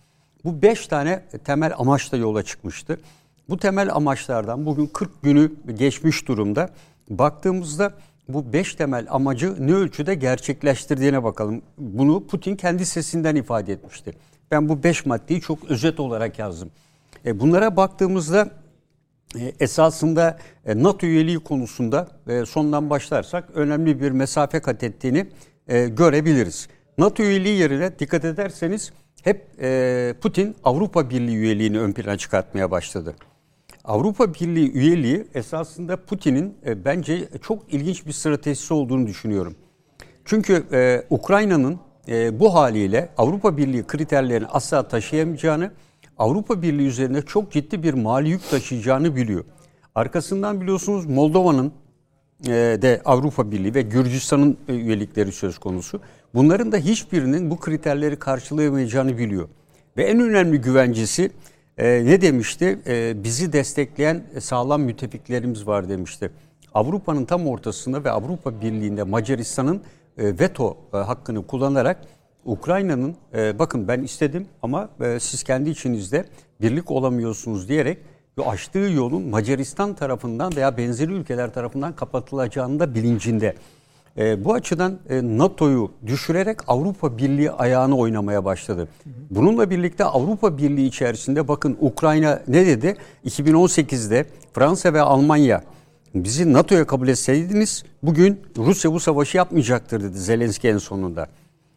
Bu 0.43 0.61
beş 0.61 0.87
tane 0.87 1.23
temel 1.43 1.73
amaçla 1.77 2.17
yola 2.17 2.43
çıkmıştı. 2.43 2.99
Bu 3.49 3.57
temel 3.57 3.95
amaçlardan 3.95 4.65
bugün 4.65 4.85
40 4.85 5.23
günü 5.23 5.51
geçmiş 5.73 6.27
durumda. 6.27 6.69
Baktığımızda 7.09 7.93
bu 8.27 8.53
beş 8.53 8.75
temel 8.75 9.05
amacı 9.09 9.67
ne 9.67 9.73
ölçüde 9.73 10.15
gerçekleştirdiğine 10.15 11.23
bakalım. 11.23 11.61
Bunu 11.77 12.27
Putin 12.27 12.55
kendi 12.55 12.85
sesinden 12.85 13.35
ifade 13.35 13.73
etmişti. 13.73 14.13
Ben 14.51 14.69
bu 14.69 14.83
beş 14.83 15.05
maddeyi 15.05 15.41
çok 15.41 15.71
özet 15.71 15.99
olarak 15.99 16.39
yazdım. 16.39 16.71
E, 17.25 17.39
bunlara 17.39 17.77
baktığımızda 17.77 18.49
e, 19.39 19.53
esasında 19.59 20.37
e, 20.65 20.83
NATO 20.83 21.07
üyeliği 21.07 21.39
konusunda 21.39 22.07
e, 22.27 22.45
sondan 22.45 22.89
başlarsak 22.89 23.49
önemli 23.53 24.01
bir 24.01 24.11
mesafe 24.11 24.59
kat 24.59 24.83
ettiğini 24.83 25.27
e, 25.67 25.87
görebiliriz. 25.87 26.67
NATO 26.97 27.23
üyeliği 27.23 27.59
yerine 27.59 27.99
dikkat 27.99 28.25
ederseniz 28.25 28.91
hep 29.23 29.47
e, 29.61 30.13
Putin 30.21 30.55
Avrupa 30.63 31.09
Birliği 31.09 31.35
üyeliğini 31.35 31.79
ön 31.79 31.91
plana 31.91 32.17
çıkartmaya 32.17 32.71
başladı. 32.71 33.15
Avrupa 33.83 34.33
Birliği 34.33 34.71
üyeliği 34.71 35.27
esasında 35.33 36.05
Putin'in 36.05 36.57
e, 36.65 36.85
bence 36.85 37.29
çok 37.41 37.73
ilginç 37.73 38.05
bir 38.05 38.11
stratejisi 38.11 38.73
olduğunu 38.73 39.07
düşünüyorum. 39.07 39.55
Çünkü 40.25 40.65
e, 40.71 41.03
Ukrayna'nın 41.09 41.79
e, 42.07 42.39
bu 42.39 42.53
haliyle 42.53 43.09
Avrupa 43.17 43.57
Birliği 43.57 43.83
kriterlerini 43.83 44.47
asla 44.47 44.87
taşıyamayacağını, 44.87 45.71
Avrupa 46.17 46.61
Birliği 46.61 46.87
üzerinde 46.87 47.21
çok 47.21 47.51
ciddi 47.51 47.83
bir 47.83 47.93
mali 47.93 48.29
yük 48.29 48.49
taşıyacağını 48.49 49.15
biliyor. 49.15 49.43
Arkasından 49.95 50.61
biliyorsunuz 50.61 51.05
Moldova'nın 51.05 51.73
e, 52.45 52.51
de 52.81 53.01
Avrupa 53.05 53.51
Birliği 53.51 53.75
ve 53.75 53.81
Gürcistan'ın 53.81 54.57
e, 54.67 54.73
üyelikleri 54.73 55.31
söz 55.31 55.57
konusu. 55.57 56.01
Bunların 56.33 56.71
da 56.71 56.77
hiçbirinin 56.77 57.51
bu 57.51 57.59
kriterleri 57.59 58.19
karşılayamayacağını 58.19 59.17
biliyor. 59.17 59.49
Ve 59.97 60.03
en 60.03 60.19
önemli 60.19 60.61
güvencesi 60.61 61.31
e, 61.77 62.05
ne 62.05 62.21
demişti? 62.21 62.79
E, 62.87 63.23
bizi 63.23 63.53
destekleyen 63.53 64.23
sağlam 64.39 64.81
müttefiklerimiz 64.81 65.67
var 65.67 65.89
demişti. 65.89 66.31
Avrupa'nın 66.73 67.25
tam 67.25 67.47
ortasında 67.47 68.03
ve 68.03 68.11
Avrupa 68.11 68.61
Birliği'nde 68.61 69.03
Macaristan'ın 69.03 69.81
e, 70.17 70.39
veto 70.39 70.77
e, 70.93 70.97
hakkını 70.97 71.47
kullanarak 71.47 71.97
Ukrayna'nın 72.45 73.15
e, 73.33 73.59
bakın 73.59 73.87
ben 73.87 74.03
istedim 74.03 74.47
ama 74.61 74.89
e, 75.01 75.19
siz 75.19 75.43
kendi 75.43 75.69
içinizde 75.69 76.25
birlik 76.61 76.91
olamıyorsunuz 76.91 77.69
diyerek 77.69 77.97
açtığı 78.45 78.79
yolun 78.79 79.21
Macaristan 79.21 79.93
tarafından 79.93 80.55
veya 80.55 80.77
benzeri 80.77 81.11
ülkeler 81.11 81.53
tarafından 81.53 81.95
kapatılacağını 81.95 82.79
da 82.79 82.95
bilincinde. 82.95 83.55
E, 84.17 84.45
bu 84.45 84.53
açıdan 84.53 84.99
e, 85.09 85.37
NATO'yu 85.37 85.91
düşürerek 86.07 86.57
Avrupa 86.67 87.17
Birliği 87.17 87.51
ayağını 87.51 87.97
oynamaya 87.97 88.45
başladı. 88.45 88.87
Bununla 89.29 89.69
birlikte 89.69 90.03
Avrupa 90.03 90.57
Birliği 90.57 90.87
içerisinde 90.87 91.47
bakın 91.47 91.77
Ukrayna 91.81 92.41
ne 92.47 92.65
dedi? 92.65 92.95
2018'de 93.25 94.25
Fransa 94.53 94.93
ve 94.93 95.01
Almanya 95.01 95.63
bizi 96.15 96.53
NATO'ya 96.53 96.87
kabul 96.87 97.07
etseydiniz 97.07 97.83
bugün 98.03 98.39
Rusya 98.57 98.93
bu 98.93 98.99
savaşı 98.99 99.37
yapmayacaktır 99.37 100.03
dedi 100.03 100.19
Zelenski 100.19 100.67
en 100.67 100.77
sonunda. 100.77 101.27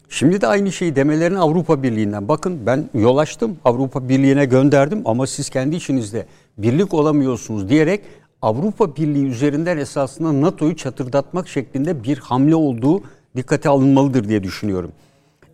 Şimdi 0.09 0.41
de 0.41 0.47
aynı 0.47 0.73
şeyi 0.73 0.97
demelerini 0.97 1.39
Avrupa 1.39 1.83
Birliği'nden. 1.83 2.29
Bakın 2.29 2.67
ben 2.67 2.85
yol 2.95 3.17
açtım 3.17 3.57
Avrupa 3.65 4.09
Birliği'ne 4.09 4.45
gönderdim 4.45 5.03
ama 5.05 5.27
siz 5.27 5.51
kendi 5.51 5.77
içinizde 5.77 6.27
birlik 6.59 6.95
olamıyorsunuz 6.95 7.69
diyerek 7.69 8.01
Avrupa 8.45 8.97
Birliği 8.97 9.27
üzerinden 9.27 9.79
esasında 9.79 10.41
NATO'yu 10.41 10.77
çatırdatmak 10.77 11.49
şeklinde 11.49 12.05
bir 12.05 12.19
hamle 12.19 12.55
olduğu 12.55 13.03
dikkate 13.37 13.69
alınmalıdır 13.69 14.29
diye 14.29 14.43
düşünüyorum. 14.43 14.93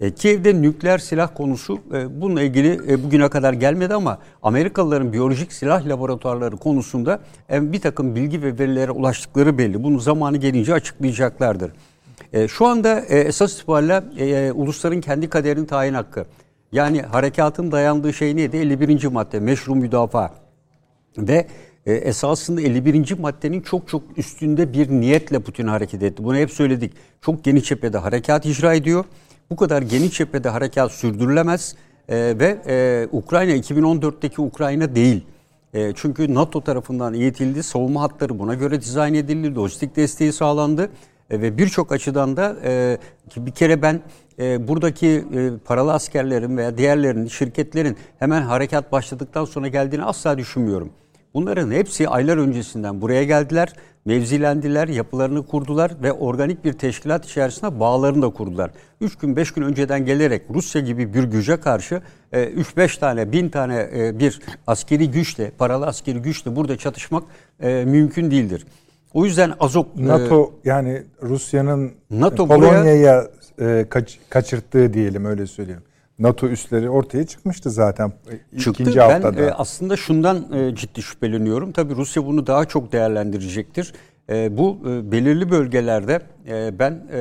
E, 0.01 0.15
Kiev'de 0.15 0.62
nükleer 0.62 0.99
silah 0.99 1.35
konusu 1.35 1.79
e, 1.95 2.21
bununla 2.21 2.43
ilgili 2.43 2.93
e, 2.93 3.05
bugüne 3.05 3.29
kadar 3.29 3.53
gelmedi 3.53 3.95
ama 3.95 4.19
Amerikalıların 4.43 5.12
biyolojik 5.12 5.53
silah 5.53 5.87
laboratuvarları 5.87 6.57
konusunda 6.57 7.21
e, 7.53 7.73
bir 7.73 7.81
takım 7.81 8.15
bilgi 8.15 8.43
ve 8.43 8.59
verilere 8.59 8.91
ulaştıkları 8.91 9.59
belli. 9.59 9.83
Bunu 9.83 10.01
zamanı 10.01 10.37
gelince 10.37 10.75
açıklayacaklardır. 10.75 11.73
E, 12.33 12.49
şu 12.49 12.67
anda 12.67 13.01
e, 13.01 13.19
esas 13.19 13.55
itibariyle 13.55 14.03
e, 14.19 14.53
ulusların 14.53 15.01
kendi 15.01 15.29
kaderini 15.29 15.67
tayin 15.67 15.95
hakkı. 15.95 16.25
Yani 16.73 17.03
harekatın 17.03 17.73
dayandığı 17.73 18.12
şey 18.12 18.37
neydi? 18.37 18.57
51. 18.57 19.05
madde 19.05 19.41
meşru 19.41 19.75
müdafaa. 19.75 20.31
Ve 21.19 21.47
e, 21.91 21.95
esasında 21.95 22.61
51. 22.61 23.19
maddenin 23.19 23.61
çok 23.61 23.89
çok 23.89 24.03
üstünde 24.17 24.73
bir 24.73 24.91
niyetle 24.91 25.39
Putin 25.39 25.67
hareket 25.67 26.03
etti. 26.03 26.25
Bunu 26.25 26.37
hep 26.37 26.51
söyledik. 26.51 26.93
Çok 27.21 27.45
geniş 27.45 27.65
cephede 27.65 27.99
harekat 27.99 28.47
icra 28.47 28.75
ediyor. 28.75 29.05
Bu 29.51 29.57
kadar 29.57 29.83
geniş 29.83 30.12
cephede 30.19 30.49
harekat 30.49 30.93
sürdürülemez 30.93 31.75
e, 32.09 32.17
ve 32.17 32.59
e, 32.67 33.09
Ukrayna 33.12 33.53
2014'teki 33.53 34.41
Ukrayna 34.41 34.95
değil. 34.95 35.25
E, 35.75 35.93
çünkü 35.95 36.35
NATO 36.35 36.61
tarafından 36.61 37.15
eğitildi, 37.15 37.62
savunma 37.62 38.03
hatları 38.03 38.39
buna 38.39 38.55
göre 38.55 38.81
dizayn 38.81 39.15
edildi, 39.15 39.55
lojistik 39.55 39.97
desteği 39.97 40.33
sağlandı 40.33 40.91
e, 41.31 41.41
ve 41.41 41.59
birçok 41.59 41.93
açıdan 41.93 42.37
da 42.37 42.57
e, 42.65 42.99
bir 43.37 43.53
kere 43.53 43.83
ben 43.83 44.01
e, 44.39 44.69
buradaki 44.69 45.07
e, 45.09 45.51
paralı 45.65 45.93
askerlerin 45.93 46.57
veya 46.57 46.79
diğerlerinin, 46.79 47.27
şirketlerin 47.27 47.97
hemen 48.19 48.43
harekat 48.43 48.93
başladıktan 48.93 49.45
sonra 49.45 49.69
geldiğini 49.69 50.05
asla 50.05 50.39
düşünmüyorum. 50.39 50.91
Bunların 51.35 51.70
hepsi 51.70 52.09
aylar 52.09 52.36
öncesinden 52.36 53.01
buraya 53.01 53.24
geldiler, 53.24 53.73
mevzilendiler, 54.05 54.89
yapılarını 54.89 55.47
kurdular 55.47 55.93
ve 56.02 56.12
organik 56.12 56.65
bir 56.65 56.73
teşkilat 56.73 57.24
içerisinde 57.24 57.81
bağlarını 57.81 58.23
da 58.23 58.31
kurdular. 58.31 58.70
3 59.01 59.16
gün 59.16 59.36
5 59.36 59.52
gün 59.52 59.62
önceden 59.62 60.05
gelerek 60.05 60.43
Rusya 60.55 60.81
gibi 60.81 61.15
bir 61.15 61.24
güce 61.24 61.57
karşı 61.57 62.02
3-5 62.32 62.97
e, 62.97 63.01
tane 63.01 63.32
1000 63.32 63.48
tane 63.48 63.89
e, 63.97 64.19
bir 64.19 64.40
askeri 64.66 65.11
güçle, 65.11 65.51
paralı 65.59 65.86
askeri 65.86 66.19
güçle 66.19 66.57
burada 66.57 66.78
çatışmak 66.78 67.23
e, 67.61 67.85
mümkün 67.85 68.31
değildir. 68.31 68.66
O 69.15 69.24
yüzden 69.24 69.52
Azok 69.61 69.97
NATO 69.97 70.52
yani 70.65 71.02
Rusya'nın 71.23 71.93
NATO 72.11 72.48
Polonya'ya 72.48 73.31
kaç, 73.89 74.19
kaçırttığı 74.31 74.94
diyelim 74.94 75.24
öyle 75.24 75.47
söyleyeyim. 75.47 75.82
NATO 76.21 76.49
üsleri 76.49 76.91
ortaya 76.91 77.27
çıkmıştı 77.27 77.71
zaten 77.71 78.13
Çıktı. 78.59 78.71
ikinci 78.71 79.01
haftada. 79.01 79.37
Ben 79.37 79.43
e, 79.43 79.51
aslında 79.51 79.97
şundan 79.97 80.53
e, 80.53 80.75
ciddi 80.75 81.03
şüpheleniyorum. 81.03 81.73
Tabii 81.73 81.95
Rusya 81.95 82.27
bunu 82.27 82.47
daha 82.47 82.65
çok 82.65 82.93
değerlendirecektir. 82.93 83.93
E, 84.31 84.59
bu 84.59 84.79
e, 84.89 85.13
belirli 85.13 85.51
bölgelerde 85.51 86.21
e, 86.49 86.79
ben 86.79 87.07
e, 87.13 87.21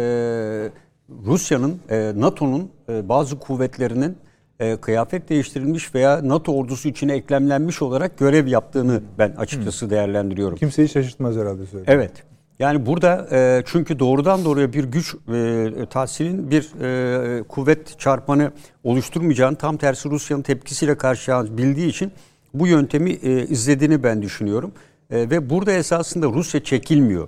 Rusya'nın, 1.25 1.79
e, 1.89 2.13
NATO'nun 2.15 2.71
e, 2.89 3.09
bazı 3.09 3.39
kuvvetlerinin 3.39 4.17
e, 4.59 4.77
kıyafet 4.77 5.29
değiştirilmiş 5.29 5.95
veya 5.95 6.19
NATO 6.23 6.53
ordusu 6.53 6.89
içine 6.89 7.13
eklemlenmiş 7.13 7.81
olarak 7.81 8.17
görev 8.17 8.47
yaptığını 8.47 9.01
ben 9.17 9.31
açıkçası 9.31 9.85
hmm. 9.85 9.91
değerlendiriyorum. 9.91 10.57
Kimseyi 10.57 10.89
şaşırtmaz 10.89 11.35
herhalde 11.35 11.65
söylediğim. 11.65 11.99
Evet. 11.99 12.11
Yani 12.59 12.85
burada 12.85 13.27
e, 13.31 13.63
çünkü 13.65 13.99
doğrudan 13.99 14.45
doğruya 14.45 14.73
bir 14.73 14.83
güç 14.83 15.15
e, 15.33 15.85
tahsilin 15.89 16.51
bir 16.51 16.71
e, 16.81 17.43
kuvvet 17.43 17.99
çarpanı 17.99 18.51
oluşturmayacağını 18.83 19.55
tam 19.55 19.77
tersi 19.77 20.09
Rusya'nın 20.09 20.41
tepkisiyle 20.41 20.97
karşı 20.97 21.57
bildiği 21.57 21.87
için 21.87 22.11
bu 22.53 22.67
yöntemi 22.67 23.11
e, 23.11 23.47
izlediğini 23.47 24.03
ben 24.03 24.21
düşünüyorum. 24.21 24.71
E, 25.11 25.29
ve 25.29 25.49
burada 25.49 25.71
esasında 25.71 26.27
Rusya 26.27 26.63
çekilmiyor. 26.63 27.27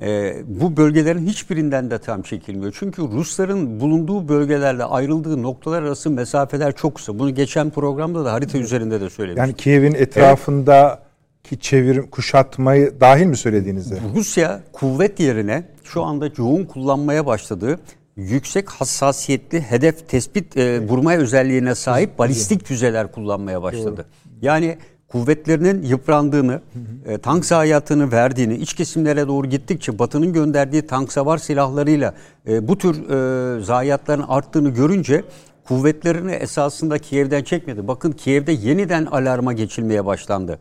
E, 0.00 0.36
bu 0.46 0.76
bölgelerin 0.76 1.26
hiçbirinden 1.26 1.90
de 1.90 1.98
tam 1.98 2.22
çekilmiyor. 2.22 2.76
Çünkü 2.78 3.02
Rusların 3.02 3.80
bulunduğu 3.80 4.28
bölgelerle 4.28 4.84
ayrıldığı 4.84 5.42
noktalar 5.42 5.82
arası 5.82 6.10
mesafeler 6.10 6.72
çok 6.72 6.94
kısa. 6.94 7.18
Bunu 7.18 7.34
geçen 7.34 7.70
programda 7.70 8.24
da 8.24 8.32
harita 8.32 8.58
üzerinde 8.58 9.00
de 9.00 9.10
söyledim. 9.10 9.38
Yani 9.38 9.54
Kiev'in 9.54 9.94
etrafında 9.94 10.88
evet 10.88 11.03
ki 11.44 11.58
çevirim 11.58 12.06
kuşatmayı 12.10 13.00
dahil 13.00 13.26
mi 13.26 13.36
söylediğinizde? 13.36 13.98
Rusya 14.14 14.60
kuvvet 14.72 15.20
yerine 15.20 15.64
şu 15.84 16.02
anda 16.02 16.30
yoğun 16.38 16.64
kullanmaya 16.64 17.26
başladığı 17.26 17.80
yüksek 18.16 18.70
hassasiyetli 18.70 19.60
hedef 19.60 20.08
tespit 20.08 20.56
e, 20.56 20.88
vurma 20.88 21.14
özelliğine 21.14 21.74
sahip 21.74 22.18
balistik 22.18 22.66
füzeler 22.66 23.12
kullanmaya 23.12 23.62
başladı. 23.62 23.96
Doğru. 23.96 24.36
Yani 24.42 24.78
kuvvetlerinin 25.08 25.82
yıprandığını, 25.82 26.60
e, 27.06 27.18
tank 27.18 27.44
zayiatını 27.44 28.12
verdiğini, 28.12 28.56
iç 28.56 28.74
kesimlere 28.74 29.28
doğru 29.28 29.46
gittikçe 29.46 29.98
Batı'nın 29.98 30.32
gönderdiği 30.32 30.86
tank 30.86 31.12
savar 31.12 31.38
silahlarıyla 31.38 32.14
e, 32.48 32.68
bu 32.68 32.78
tür 32.78 33.10
e, 33.10 33.64
zayiatların 33.64 34.24
arttığını 34.28 34.68
görünce 34.68 35.24
kuvvetlerini 35.64 36.32
esasında 36.32 36.98
Kiev'den 36.98 37.42
çekmedi. 37.42 37.88
Bakın 37.88 38.12
Kiev'de 38.12 38.52
yeniden 38.52 39.06
alarma 39.06 39.52
geçilmeye 39.52 40.06
başlandı. 40.06 40.58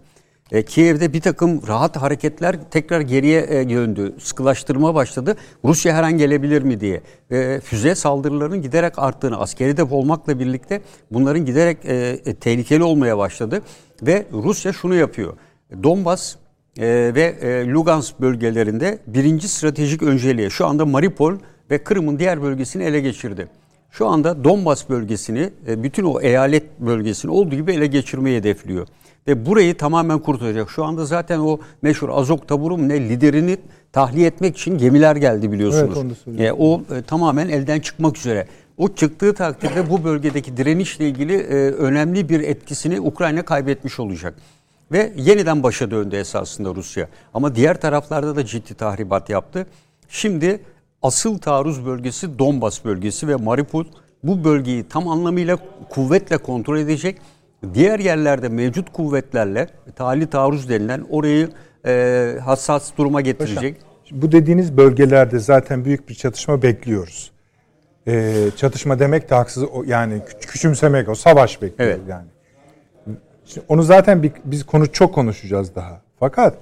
E, 0.54 0.64
Kiev'de 0.64 1.14
bir 1.14 1.22
takım 1.22 1.68
rahat 1.68 1.98
hareketler 1.98 2.56
tekrar 2.72 3.02
geriye 3.02 3.42
e, 3.50 3.70
döndü. 3.70 4.16
Sıkılaştırma 4.20 4.96
başladı. 4.96 5.36
Rusya 5.66 5.96
her 5.96 6.04
an 6.04 6.18
gelebilir 6.18 6.62
mi 6.62 6.80
diye. 6.80 7.02
E, 7.32 7.60
füze 7.60 7.96
saldırılarının 7.96 8.62
giderek 8.62 9.00
arttığını, 9.00 9.40
askeri 9.40 9.78
de 9.78 9.84
olmakla 9.84 10.40
birlikte 10.40 10.82
bunların 11.12 11.46
giderek 11.46 11.78
e, 11.86 12.20
e, 12.26 12.34
tehlikeli 12.34 12.84
olmaya 12.84 13.18
başladı. 13.18 13.62
Ve 14.02 14.26
Rusya 14.32 14.74
şunu 14.74 14.96
yapıyor. 14.96 15.34
Donbas 15.84 16.36
e, 16.78 17.12
ve 17.16 17.36
e, 17.42 17.68
Lugansk 17.68 18.22
bölgelerinde 18.22 19.00
birinci 19.08 19.48
stratejik 19.48 20.04
önceliğe 20.04 20.50
şu 20.50 20.66
anda 20.66 20.86
Mariupol 20.86 21.34
ve 21.72 21.84
Kırım'ın 21.84 22.20
diğer 22.20 22.42
bölgesini 22.42 22.84
ele 22.84 23.00
geçirdi. 23.00 23.48
Şu 23.92 24.08
anda 24.08 24.44
Donbas 24.44 24.90
bölgesini, 24.90 25.50
e, 25.68 25.84
bütün 25.84 26.04
o 26.04 26.22
eyalet 26.22 26.80
bölgesini 26.80 27.32
olduğu 27.32 27.56
gibi 27.56 27.74
ele 27.74 27.88
geçirmeyi 27.88 28.38
hedefliyor. 28.38 28.88
Ve 29.28 29.46
burayı 29.46 29.78
tamamen 29.78 30.20
kurtaracak. 30.20 30.70
Şu 30.70 30.86
anda 30.86 31.06
zaten 31.06 31.40
o 31.40 31.60
meşhur 31.82 32.10
Azok 32.10 32.48
taburu 32.48 32.88
ne 32.88 33.10
liderini 33.10 33.58
tahliye 33.92 34.28
etmek 34.28 34.58
için 34.58 34.78
gemiler 34.78 35.16
geldi 35.16 35.52
biliyorsunuz. 35.52 35.98
Evet, 36.28 36.40
e, 36.40 36.54
o 36.54 36.82
e, 36.96 37.02
tamamen 37.02 37.50
elden 37.50 37.80
çıkmak 37.80 38.18
üzere. 38.18 38.48
O 38.78 38.94
çıktığı 38.94 39.34
takdirde 39.34 39.90
bu 39.90 40.04
bölgedeki 40.04 40.58
direnişle 40.58 41.10
ilgili 41.10 41.36
e, 41.36 41.56
önemli 41.72 42.30
bir 42.30 42.40
etkisini 42.40 43.02
Ukrayna 43.02 43.46
kaybetmiş 43.46 44.00
olacak. 44.00 44.36
Ve 44.92 45.14
yeniden 45.18 45.64
başa 45.64 45.92
döndü 45.92 46.16
esasında 46.16 46.76
Rusya. 46.76 47.08
Ama 47.34 47.56
diğer 47.56 47.82
taraflarda 47.82 48.36
da 48.36 48.46
ciddi 48.46 48.74
tahribat 48.74 49.30
yaptı. 49.30 49.68
Şimdi 50.10 50.60
asıl 51.02 51.38
taarruz 51.38 51.86
bölgesi 51.86 52.40
Donbas 52.40 52.86
bölgesi 52.86 53.28
ve 53.28 53.36
Mariupol 53.36 53.86
bu 54.24 54.44
bölgeyi 54.44 54.84
tam 54.84 55.08
anlamıyla 55.08 55.58
kuvvetle 55.90 56.38
kontrol 56.38 56.78
edecek. 56.78 57.22
Diğer 57.74 58.00
yerlerde 58.00 58.50
mevcut 58.50 58.94
kuvvetlerle 58.94 59.68
tali 59.96 60.28
taarruz 60.28 60.70
denilen 60.70 61.06
orayı 61.10 61.50
e, 61.86 62.36
hassas 62.46 62.98
duruma 62.98 63.22
getirecek. 63.22 63.76
Paşam, 63.76 64.22
bu 64.22 64.32
dediğiniz 64.32 64.78
bölgelerde 64.78 65.40
zaten 65.40 65.86
büyük 65.86 66.10
bir 66.10 66.16
çatışma 66.16 66.62
bekliyoruz. 66.62 67.32
Ee, 68.08 68.50
çatışma 68.56 69.00
demek 69.00 69.30
de 69.30 69.36
haksız 69.36 69.66
yani 69.86 70.22
küçümsemek 70.42 71.10
o 71.10 71.16
savaş 71.16 71.62
bekliyoruz 71.62 71.98
evet. 71.98 72.10
yani. 72.10 72.28
Şimdi 73.46 73.66
onu 73.70 73.84
zaten 73.84 74.24
bir, 74.24 74.32
biz 74.46 74.66
konu 74.66 74.92
çok 74.92 75.16
konuşacağız 75.16 75.76
daha. 75.76 76.02
Fakat 76.20 76.58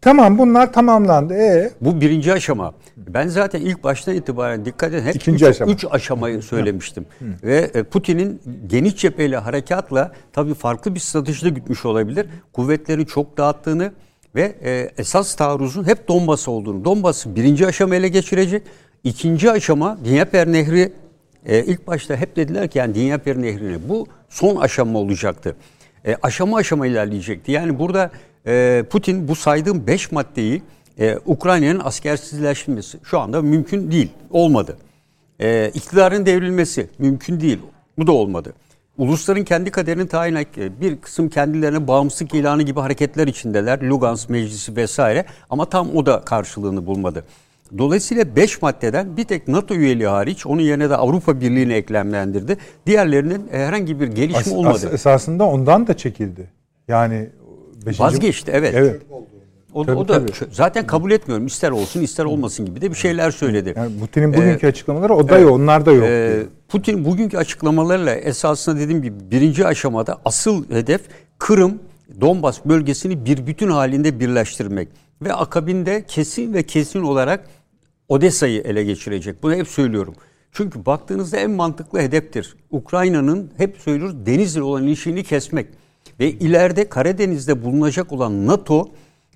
Tamam 0.00 0.38
bunlar 0.38 0.72
tamamlandı. 0.72 1.34
Ee? 1.34 1.70
Bu 1.80 2.00
birinci 2.00 2.32
aşama. 2.32 2.74
Ben 3.08 3.28
zaten 3.28 3.60
ilk 3.60 3.84
baştan 3.84 4.14
itibaren 4.14 4.64
dikkat 4.64 4.94
edin 4.94 5.06
hep 5.06 5.16
İkinci 5.16 5.44
üç, 5.44 5.50
aşama. 5.50 5.72
üç 5.72 5.84
aşamayı 5.90 6.42
söylemiştim. 6.42 7.06
Ve 7.42 7.70
e, 7.74 7.82
Putin'in 7.82 8.40
geniş 8.66 8.96
cepheli 8.96 9.36
harekatla 9.36 10.12
tabii 10.32 10.54
farklı 10.54 10.94
bir 10.94 11.00
stratejide 11.00 11.50
gütmüş 11.50 11.84
olabilir. 11.84 12.26
Kuvvetleri 12.52 13.06
çok 13.06 13.36
dağıttığını 13.36 13.92
ve 14.34 14.56
e, 14.64 14.90
esas 14.98 15.34
taarruzun 15.34 15.84
hep 15.84 16.08
Donbas 16.08 16.48
olduğunu. 16.48 16.84
Donbas'ı 16.84 17.36
birinci 17.36 17.66
aşama 17.66 17.96
ele 17.96 18.08
geçirecek. 18.08 18.62
İkinci 19.04 19.50
aşama 19.50 19.98
Dnieper 20.04 20.52
Nehri 20.52 20.92
e, 21.46 21.64
ilk 21.64 21.86
başta 21.86 22.16
hep 22.16 22.36
dediler 22.36 22.68
ki 22.68 22.78
yani 22.78 22.94
Dnieper 22.94 23.42
Nehri'ni 23.42 23.88
bu 23.88 24.06
son 24.28 24.56
aşama 24.56 24.98
olacaktı. 24.98 25.56
E, 26.06 26.16
aşama 26.22 26.56
aşama 26.56 26.86
ilerleyecekti. 26.86 27.52
Yani 27.52 27.78
burada 27.78 28.10
e, 28.46 28.84
Putin 28.90 29.28
bu 29.28 29.34
saydığım 29.34 29.86
beş 29.86 30.12
maddeyi 30.12 30.62
e, 30.98 31.18
Ukrayna'nın 31.26 31.80
askersizleştirmesi 31.84 32.98
şu 33.04 33.20
anda 33.20 33.42
mümkün 33.42 33.90
değil. 33.90 34.08
Olmadı. 34.30 34.76
E, 35.40 35.70
iktidarın 35.74 36.26
devrilmesi 36.26 36.90
mümkün 36.98 37.40
değil. 37.40 37.58
Bu 37.98 38.06
da 38.06 38.12
olmadı. 38.12 38.52
Ulusların 38.98 39.44
kendi 39.44 39.70
kaderini 39.70 40.08
tayin 40.08 40.38
bir 40.80 40.96
kısım 40.96 41.28
kendilerine 41.28 41.88
bağımsızlık 41.88 42.34
ilanı 42.34 42.62
gibi 42.62 42.80
hareketler 42.80 43.26
içindeler. 43.26 43.80
Lugansk 43.82 44.30
Meclisi 44.30 44.76
vesaire 44.76 45.24
ama 45.50 45.64
tam 45.64 45.96
o 45.96 46.06
da 46.06 46.20
karşılığını 46.20 46.86
bulmadı. 46.86 47.24
Dolayısıyla 47.78 48.36
5 48.36 48.62
maddeden 48.62 49.16
bir 49.16 49.24
tek 49.24 49.48
NATO 49.48 49.74
üyeliği 49.74 50.08
hariç 50.08 50.46
onun 50.46 50.62
yerine 50.62 50.90
de 50.90 50.96
Avrupa 50.96 51.40
Birliği'ni 51.40 51.72
eklemlendirdi. 51.72 52.56
Diğerlerinin 52.86 53.48
herhangi 53.50 54.00
bir 54.00 54.06
gelişme 54.06 54.40
as, 54.40 54.52
olmadı. 54.52 54.86
As, 54.86 54.94
esasında 54.94 55.44
ondan 55.44 55.86
da 55.86 55.96
çekildi. 55.96 56.50
Yani 56.88 57.30
Beşinci... 57.86 58.02
Vazgeçti 58.02 58.50
evet. 58.54 58.74
Evet. 58.76 59.02
O, 59.74 59.84
tabii, 59.84 59.96
o 59.96 60.08
da 60.08 60.26
tabii. 60.26 60.32
zaten 60.52 60.86
kabul 60.86 61.10
etmiyorum. 61.10 61.46
İster 61.46 61.70
olsun 61.70 62.00
ister 62.00 62.24
olmasın 62.24 62.66
gibi 62.66 62.80
de 62.80 62.90
bir 62.90 62.96
şeyler 62.96 63.30
söyledi. 63.30 63.74
Yani 63.76 63.98
Putin'in 64.00 64.34
bugünkü 64.34 64.66
ee, 64.66 64.68
açıklamaları 64.68 65.14
o 65.14 65.28
da 65.28 65.38
yok, 65.38 65.52
onlar 65.52 65.86
da 65.86 65.92
yok. 65.92 66.04
E, 66.04 66.42
Putin 66.68 67.04
bugünkü 67.04 67.36
açıklamalarla 67.36 68.14
esasında 68.14 68.80
dediğim 68.80 69.02
gibi 69.02 69.30
birinci 69.30 69.66
aşamada 69.66 70.20
asıl 70.24 70.70
hedef 70.70 71.00
Kırım, 71.38 71.78
Donbas 72.20 72.64
bölgesini 72.64 73.24
bir 73.24 73.46
bütün 73.46 73.68
halinde 73.68 74.20
birleştirmek 74.20 74.88
ve 75.22 75.32
akabinde 75.32 76.04
kesin 76.08 76.54
ve 76.54 76.62
kesin 76.62 77.02
olarak 77.02 77.44
Odessa'yı 78.08 78.60
ele 78.60 78.84
geçirecek. 78.84 79.42
Bunu 79.42 79.54
hep 79.54 79.68
söylüyorum. 79.68 80.14
Çünkü 80.52 80.86
baktığınızda 80.86 81.36
en 81.36 81.50
mantıklı 81.50 81.98
hedeftir. 81.98 82.56
Üç'ünün 82.72 83.50
hep 83.56 83.76
söylüyoruz 83.76 84.26
denizle 84.26 84.62
olan 84.62 84.84
ilişkini 84.84 85.22
kesmek. 85.22 85.66
Ve 86.20 86.30
ileride 86.30 86.88
Karadeniz'de 86.88 87.64
bulunacak 87.64 88.12
olan 88.12 88.46
NATO 88.46 88.88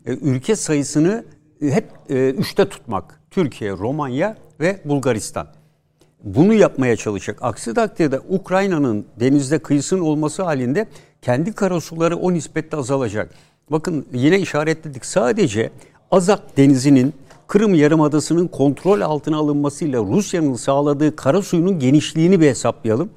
e, 0.09 0.13
ülke 0.13 0.57
sayısını 0.57 1.25
e, 1.63 1.71
hep 1.71 1.85
e, 2.11 2.31
üçte 2.31 2.69
tutmak. 2.69 3.21
Türkiye, 3.31 3.73
Romanya 3.73 4.37
ve 4.61 4.81
Bulgaristan. 4.85 5.47
Bunu 6.25 6.55
yapmaya 6.55 6.97
çalışacak. 6.97 7.39
Aksi 7.43 7.75
takdirde 7.75 8.21
Ukrayna'nın 8.29 9.07
denizde 9.21 9.59
kıyısının 9.59 10.01
olması 10.01 10.43
halinde 10.43 10.87
kendi 11.23 11.53
karasuları 11.53 12.17
o 12.17 12.33
nispette 12.33 12.77
azalacak. 12.77 13.35
Bakın 13.71 14.07
yine 14.13 14.39
işaretledik. 14.41 15.07
Sadece 15.07 15.71
Azak 16.11 16.57
denizinin 16.57 17.15
Kırım 17.47 17.75
Yarımadası'nın 17.75 18.49
kontrol 18.49 19.01
altına 19.01 19.37
alınmasıyla 19.37 20.03
Rusya'nın 20.03 20.55
sağladığı 20.55 21.17
kara 21.17 21.43
suyunun 21.43 21.79
genişliğini 21.79 22.41
bir 22.41 22.47
hesaplayalım. 22.47 23.11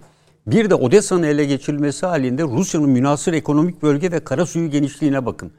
Bir 0.48 0.70
de 0.70 0.76
Odessa'nın 0.76 1.24
ele 1.24 1.46
geçirilmesi 1.46 2.06
halinde 2.06 2.44
Rusya'nın 2.44 2.90
münasır 2.90 3.34
ekonomik 3.34 3.84
bölge 3.84 4.12
ve 4.12 4.20
kara 4.20 4.46
suyu 4.46 4.70
genişliğine 4.70 5.26
bakın. 5.26 5.52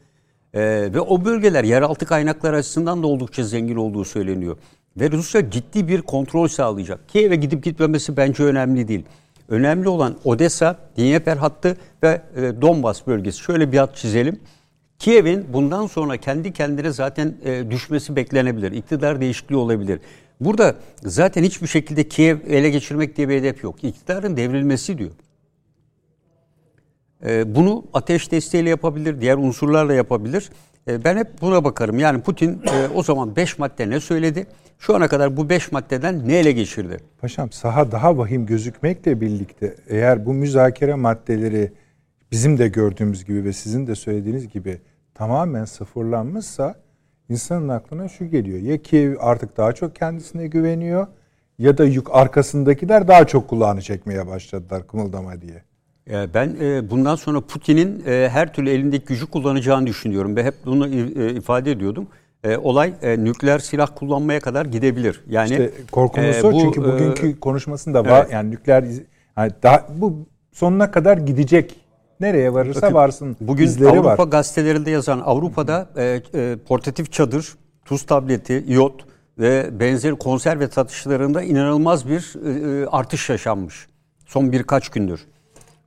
Ee, 0.54 0.60
ve 0.94 1.00
o 1.00 1.24
bölgeler 1.24 1.64
yeraltı 1.64 2.06
kaynaklar 2.06 2.52
açısından 2.52 3.02
da 3.02 3.06
oldukça 3.06 3.44
zengin 3.44 3.76
olduğu 3.76 4.04
söyleniyor. 4.04 4.56
Ve 4.96 5.10
Rusya 5.10 5.50
ciddi 5.50 5.88
bir 5.88 6.02
kontrol 6.02 6.48
sağlayacak. 6.48 7.08
Kiev'e 7.08 7.36
gidip 7.36 7.64
gitmemesi 7.64 8.16
bence 8.16 8.42
önemli 8.44 8.88
değil. 8.88 9.04
Önemli 9.48 9.88
olan 9.88 10.16
Odessa, 10.24 10.76
Dnieper 10.98 11.36
hattı 11.36 11.76
ve 12.02 12.22
e, 12.36 12.62
Donbas 12.62 13.06
bölgesi. 13.06 13.38
Şöyle 13.38 13.72
bir 13.72 13.78
hat 13.78 13.96
çizelim. 13.96 14.40
Kiev'in 14.98 15.46
bundan 15.52 15.86
sonra 15.86 16.16
kendi 16.16 16.52
kendine 16.52 16.90
zaten 16.90 17.34
e, 17.44 17.70
düşmesi 17.70 18.16
beklenebilir. 18.16 18.72
İktidar 18.72 19.20
değişikliği 19.20 19.56
olabilir. 19.56 20.00
Burada 20.40 20.76
zaten 21.02 21.42
hiçbir 21.42 21.66
şekilde 21.66 22.08
Kiev 22.08 22.38
ele 22.48 22.70
geçirmek 22.70 23.16
diye 23.16 23.28
bir 23.28 23.34
hedef 23.34 23.64
yok. 23.64 23.84
İktidarın 23.84 24.36
devrilmesi 24.36 24.98
diyor. 24.98 25.10
Ee, 27.26 27.54
bunu 27.54 27.84
ateş 27.94 28.32
desteğiyle 28.32 28.70
yapabilir, 28.70 29.20
diğer 29.20 29.36
unsurlarla 29.36 29.94
yapabilir. 29.94 30.50
Ee, 30.88 31.04
ben 31.04 31.16
hep 31.16 31.40
buna 31.40 31.64
bakarım. 31.64 31.98
Yani 31.98 32.22
Putin 32.22 32.50
e, 32.50 32.88
o 32.94 33.02
zaman 33.02 33.36
5 33.36 33.58
madde 33.58 33.90
ne 33.90 34.00
söyledi? 34.00 34.46
Şu 34.78 34.96
ana 34.96 35.08
kadar 35.08 35.36
bu 35.36 35.48
5 35.48 35.72
maddeden 35.72 36.28
ne 36.28 36.38
ele 36.38 36.52
geçirdi? 36.52 36.96
Paşam 37.20 37.52
saha 37.52 37.92
daha 37.92 38.18
vahim 38.18 38.46
gözükmekle 38.46 39.20
birlikte 39.20 39.76
eğer 39.88 40.26
bu 40.26 40.34
müzakere 40.34 40.94
maddeleri 40.94 41.72
bizim 42.32 42.58
de 42.58 42.68
gördüğümüz 42.68 43.24
gibi 43.24 43.44
ve 43.44 43.52
sizin 43.52 43.86
de 43.86 43.94
söylediğiniz 43.94 44.48
gibi 44.48 44.80
tamamen 45.14 45.64
sıfırlanmışsa 45.64 46.74
insanın 47.28 47.68
aklına 47.68 48.08
şu 48.08 48.26
geliyor. 48.26 48.58
Ya 48.58 48.82
Kiev 48.82 49.16
artık 49.20 49.56
daha 49.56 49.72
çok 49.72 49.96
kendisine 49.96 50.46
güveniyor 50.46 51.06
ya 51.58 51.78
da 51.78 51.84
yük 51.84 52.14
arkasındakiler 52.14 53.08
daha 53.08 53.26
çok 53.26 53.48
kulağını 53.48 53.82
çekmeye 53.82 54.26
başladılar 54.26 54.86
kımıldama 54.86 55.40
diye. 55.40 55.62
Ben 56.06 56.56
e, 56.60 56.90
bundan 56.90 57.16
sonra 57.16 57.40
Putin'in 57.40 58.04
e, 58.06 58.28
her 58.28 58.52
türlü 58.52 58.70
elindeki 58.70 59.04
gücü 59.04 59.26
kullanacağını 59.26 59.86
düşünüyorum 59.86 60.36
ve 60.36 60.44
hep 60.44 60.54
bunu 60.66 60.88
e, 60.88 61.34
ifade 61.34 61.70
ediyordum. 61.70 62.06
Olay 62.62 62.94
nükleer 63.02 63.58
silah 63.58 63.88
kullanmaya 63.94 64.40
kadar 64.40 64.66
gidebilir. 64.66 65.20
Yani 65.28 65.50
işte 65.50 65.70
korkumuz 65.92 66.36
e, 66.36 66.46
o 66.46 66.60
çünkü 66.60 66.84
bugünkü 66.84 67.40
konuşmasında 67.40 68.04
var 68.04 68.20
evet. 68.22 68.32
yani 68.32 68.50
nükleer 68.50 68.84
yani 69.36 69.52
daha 69.62 69.86
bu 69.96 70.26
sonuna 70.52 70.90
kadar 70.90 71.18
gidecek 71.18 71.76
Nereye 72.22 72.52
varırsa 72.52 72.82
Bakın, 72.82 72.94
varsın 72.94 73.36
Bugün 73.40 73.64
izleri 73.64 73.90
Avrupa 73.90 74.18
var. 74.18 74.28
gazetelerinde 74.28 74.90
yazan 74.90 75.20
Avrupa'da 75.20 75.88
e, 75.96 76.20
e, 76.34 76.56
portatif 76.56 77.12
çadır, 77.12 77.54
tuz 77.84 78.06
tableti, 78.06 78.64
iot 78.68 79.04
ve 79.38 79.80
benzeri 79.80 80.14
konserve 80.14 80.68
satışlarında 80.68 81.42
inanılmaz 81.42 82.08
bir 82.08 82.34
e, 82.46 82.86
artış 82.86 83.30
yaşanmış. 83.30 83.86
Son 84.26 84.52
birkaç 84.52 84.88
gündür. 84.88 85.20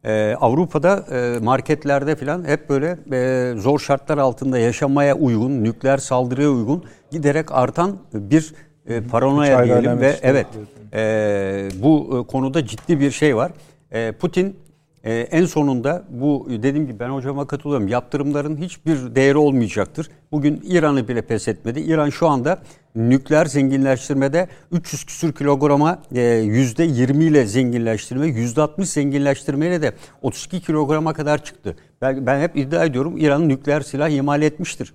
Ee, 0.05 0.35
Avrupa'da 0.41 1.05
e, 1.11 1.39
marketlerde 1.39 2.15
falan 2.15 2.47
hep 2.47 2.69
böyle 2.69 2.97
e, 3.11 3.53
zor 3.59 3.79
şartlar 3.79 4.17
altında 4.17 4.57
yaşamaya 4.57 5.15
uygun, 5.15 5.63
nükleer 5.63 5.97
saldırıya 5.97 6.49
uygun 6.49 6.83
giderek 7.11 7.51
artan 7.51 7.97
bir 8.13 8.53
e, 8.87 9.01
paranoya 9.01 9.65
diyelim 9.65 9.99
ve 9.99 10.15
evet 10.21 10.47
e, 10.93 11.69
bu 11.83 12.19
e, 12.19 12.31
konuda 12.31 12.65
ciddi 12.65 12.99
bir 12.99 13.11
şey 13.11 13.35
var. 13.35 13.51
E, 13.91 14.11
Putin 14.11 14.59
ee, 15.05 15.13
en 15.13 15.45
sonunda 15.45 16.03
bu 16.09 16.47
dediğim 16.49 16.87
gibi 16.87 16.99
ben 16.99 17.09
hocama 17.09 17.47
katılıyorum. 17.47 17.87
Yaptırımların 17.87 18.57
hiçbir 18.57 19.15
değeri 19.15 19.37
olmayacaktır. 19.37 20.09
Bugün 20.31 20.61
İran'ı 20.63 21.07
bile 21.07 21.21
pes 21.21 21.47
etmedi. 21.47 21.79
İran 21.79 22.09
şu 22.09 22.27
anda 22.27 22.59
nükleer 22.95 23.45
zenginleştirmede 23.45 24.47
300 24.71 25.03
küsür 25.03 25.33
kilograma 25.33 26.01
e, 26.15 26.21
yüzde 26.21 26.83
20 26.83 27.23
ile 27.23 27.45
zenginleştirme, 27.45 28.27
yüzde 28.27 28.61
60 28.61 28.89
zenginleştirmeyle 28.89 29.81
de 29.81 29.93
32 30.21 30.61
kilograma 30.61 31.13
kadar 31.13 31.43
çıktı. 31.43 31.75
Ben, 32.01 32.25
ben 32.25 32.39
hep 32.41 32.57
iddia 32.57 32.85
ediyorum 32.85 33.17
İran 33.17 33.49
nükleer 33.49 33.81
silah 33.81 34.09
imal 34.09 34.41
etmiştir. 34.41 34.93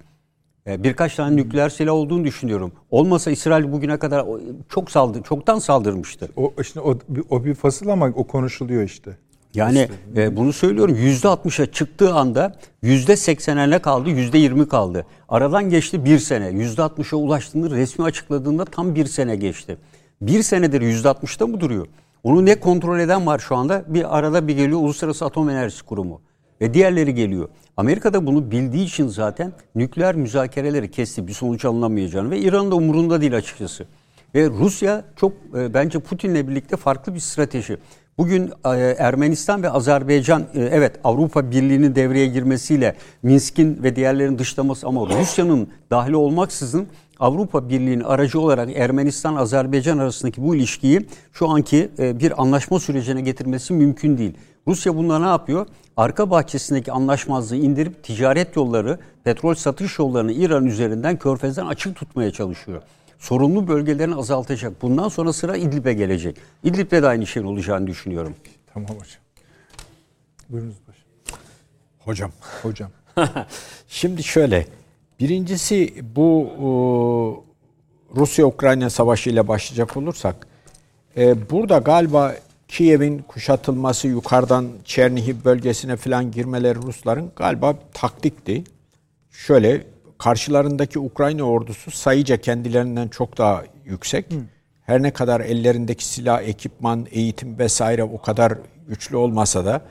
E, 0.66 0.82
birkaç 0.82 1.14
tane 1.14 1.36
nükleer 1.36 1.68
silah 1.68 1.92
olduğunu 1.92 2.24
düşünüyorum. 2.24 2.72
Olmasa 2.90 3.30
İsrail 3.30 3.72
bugüne 3.72 3.98
kadar 3.98 4.26
çok 4.68 4.90
saldı, 4.90 5.22
çoktan 5.22 5.58
saldırmıştı. 5.58 6.28
O 6.36 6.52
işte 6.60 6.80
o, 6.80 6.98
o 7.30 7.44
bir 7.44 7.54
fasıl 7.54 7.88
ama 7.88 8.06
o 8.06 8.24
konuşuluyor 8.24 8.82
işte. 8.82 9.16
Yani 9.54 9.88
e, 10.16 10.36
bunu 10.36 10.52
söylüyorum 10.52 10.94
yüzde 10.94 11.28
60'a 11.28 11.66
çıktığı 11.66 12.14
anda 12.14 12.54
yüzde 12.82 13.12
80'e 13.12 13.70
ne 13.70 13.78
kaldı? 13.78 14.10
Yüzde 14.10 14.38
20 14.38 14.68
kaldı. 14.68 15.06
Aradan 15.28 15.70
geçti 15.70 16.04
bir 16.04 16.18
sene. 16.18 16.48
Yüzde 16.48 16.82
60'a 16.82 17.18
ulaştığında 17.18 17.70
resmi 17.70 18.04
açıkladığında 18.04 18.64
tam 18.64 18.94
bir 18.94 19.06
sene 19.06 19.36
geçti. 19.36 19.76
Bir 20.20 20.42
senedir 20.42 20.80
yüzde 20.80 21.08
60'da 21.08 21.46
mı 21.46 21.60
duruyor? 21.60 21.86
Onu 22.22 22.46
ne 22.46 22.60
kontrol 22.60 22.98
eden 22.98 23.26
var 23.26 23.38
şu 23.38 23.56
anda? 23.56 23.84
Bir 23.86 24.18
arada 24.18 24.48
bir 24.48 24.56
geliyor 24.56 24.80
Uluslararası 24.80 25.24
Atom 25.24 25.50
Enerjisi 25.50 25.82
Kurumu. 25.82 26.20
Ve 26.60 26.74
diğerleri 26.74 27.14
geliyor. 27.14 27.48
Amerika 27.76 28.12
da 28.12 28.26
bunu 28.26 28.50
bildiği 28.50 28.84
için 28.84 29.08
zaten 29.08 29.52
nükleer 29.74 30.14
müzakereleri 30.14 30.90
kesti. 30.90 31.26
Bir 31.26 31.32
sonuç 31.32 31.64
alınamayacağını 31.64 32.30
ve 32.30 32.38
İran 32.38 32.70
da 32.70 32.74
umurunda 32.74 33.20
değil 33.20 33.36
açıkçası. 33.36 33.86
Ve 34.34 34.48
Rusya 34.50 35.04
çok 35.16 35.32
e, 35.54 35.74
bence 35.74 35.98
Putin'le 35.98 36.48
birlikte 36.48 36.76
farklı 36.76 37.14
bir 37.14 37.20
strateji. 37.20 37.78
Bugün 38.20 38.52
e, 38.64 38.70
Ermenistan 38.98 39.62
ve 39.62 39.70
Azerbaycan 39.70 40.42
e, 40.54 40.60
evet 40.60 41.00
Avrupa 41.04 41.50
Birliği'nin 41.50 41.94
devreye 41.94 42.26
girmesiyle 42.26 42.96
Minsk'in 43.22 43.82
ve 43.82 43.96
diğerlerinin 43.96 44.38
dışlaması 44.38 44.86
ama 44.86 45.06
Rusya'nın 45.06 45.68
dahil 45.90 46.12
olmaksızın 46.12 46.86
Avrupa 47.20 47.68
Birliği'nin 47.68 48.04
aracı 48.04 48.40
olarak 48.40 48.76
Ermenistan-Azerbaycan 48.76 49.98
arasındaki 49.98 50.42
bu 50.42 50.56
ilişkiyi 50.56 51.06
şu 51.32 51.48
anki 51.48 51.90
e, 51.98 52.20
bir 52.20 52.42
anlaşma 52.42 52.80
sürecine 52.80 53.20
getirmesi 53.20 53.72
mümkün 53.72 54.18
değil. 54.18 54.34
Rusya 54.68 54.96
bunda 54.96 55.18
ne 55.18 55.26
yapıyor? 55.26 55.66
Arka 55.96 56.30
bahçesindeki 56.30 56.92
anlaşmazlığı 56.92 57.56
indirip 57.56 58.02
ticaret 58.02 58.56
yolları, 58.56 58.98
petrol 59.24 59.54
satış 59.54 59.98
yollarını 59.98 60.32
İran 60.32 60.66
üzerinden 60.66 61.16
Körfez'den 61.16 61.66
açık 61.66 61.96
tutmaya 61.96 62.30
çalışıyor 62.30 62.82
sorunlu 63.20 63.68
bölgelerini 63.68 64.14
azaltacak. 64.14 64.82
Bundan 64.82 65.08
sonra 65.08 65.32
sıra 65.32 65.56
İdlib'e 65.56 65.92
gelecek. 65.94 66.36
İdlib'de 66.64 67.02
de 67.02 67.06
aynı 67.06 67.26
şey 67.26 67.42
olacağını 67.42 67.86
düşünüyorum. 67.86 68.34
Tamam 68.74 68.88
hocam. 68.88 69.22
Buyurunuz 70.48 70.76
paşam. 70.86 71.02
Hocam. 71.98 72.30
Hocam. 72.62 72.90
Şimdi 73.88 74.22
şöyle. 74.22 74.66
Birincisi 75.20 75.94
bu 76.16 77.44
Rusya-Ukrayna 78.16 78.90
savaşı 78.90 79.30
ile 79.30 79.48
başlayacak 79.48 79.96
olursak 79.96 80.46
e, 81.16 81.50
burada 81.50 81.78
galiba 81.78 82.34
Kiev'in 82.68 83.18
kuşatılması 83.18 84.08
yukarıdan 84.08 84.68
Çernihiv 84.84 85.44
bölgesine 85.44 85.96
falan 85.96 86.30
girmeleri 86.30 86.74
Rusların 86.74 87.32
galiba 87.36 87.74
taktikti. 87.94 88.64
Şöyle 89.30 89.86
karşılarındaki 90.20 90.98
Ukrayna 90.98 91.42
ordusu 91.42 91.90
sayıca 91.90 92.36
kendilerinden 92.36 93.08
çok 93.08 93.38
daha 93.38 93.62
yüksek. 93.84 94.32
Hı. 94.32 94.36
Her 94.82 95.02
ne 95.02 95.10
kadar 95.10 95.40
ellerindeki 95.40 96.04
silah, 96.04 96.42
ekipman, 96.42 97.06
eğitim 97.10 97.58
vesaire 97.58 98.04
o 98.04 98.20
kadar 98.20 98.52
güçlü 98.88 99.16
olmasa 99.16 99.64
da 99.64 99.82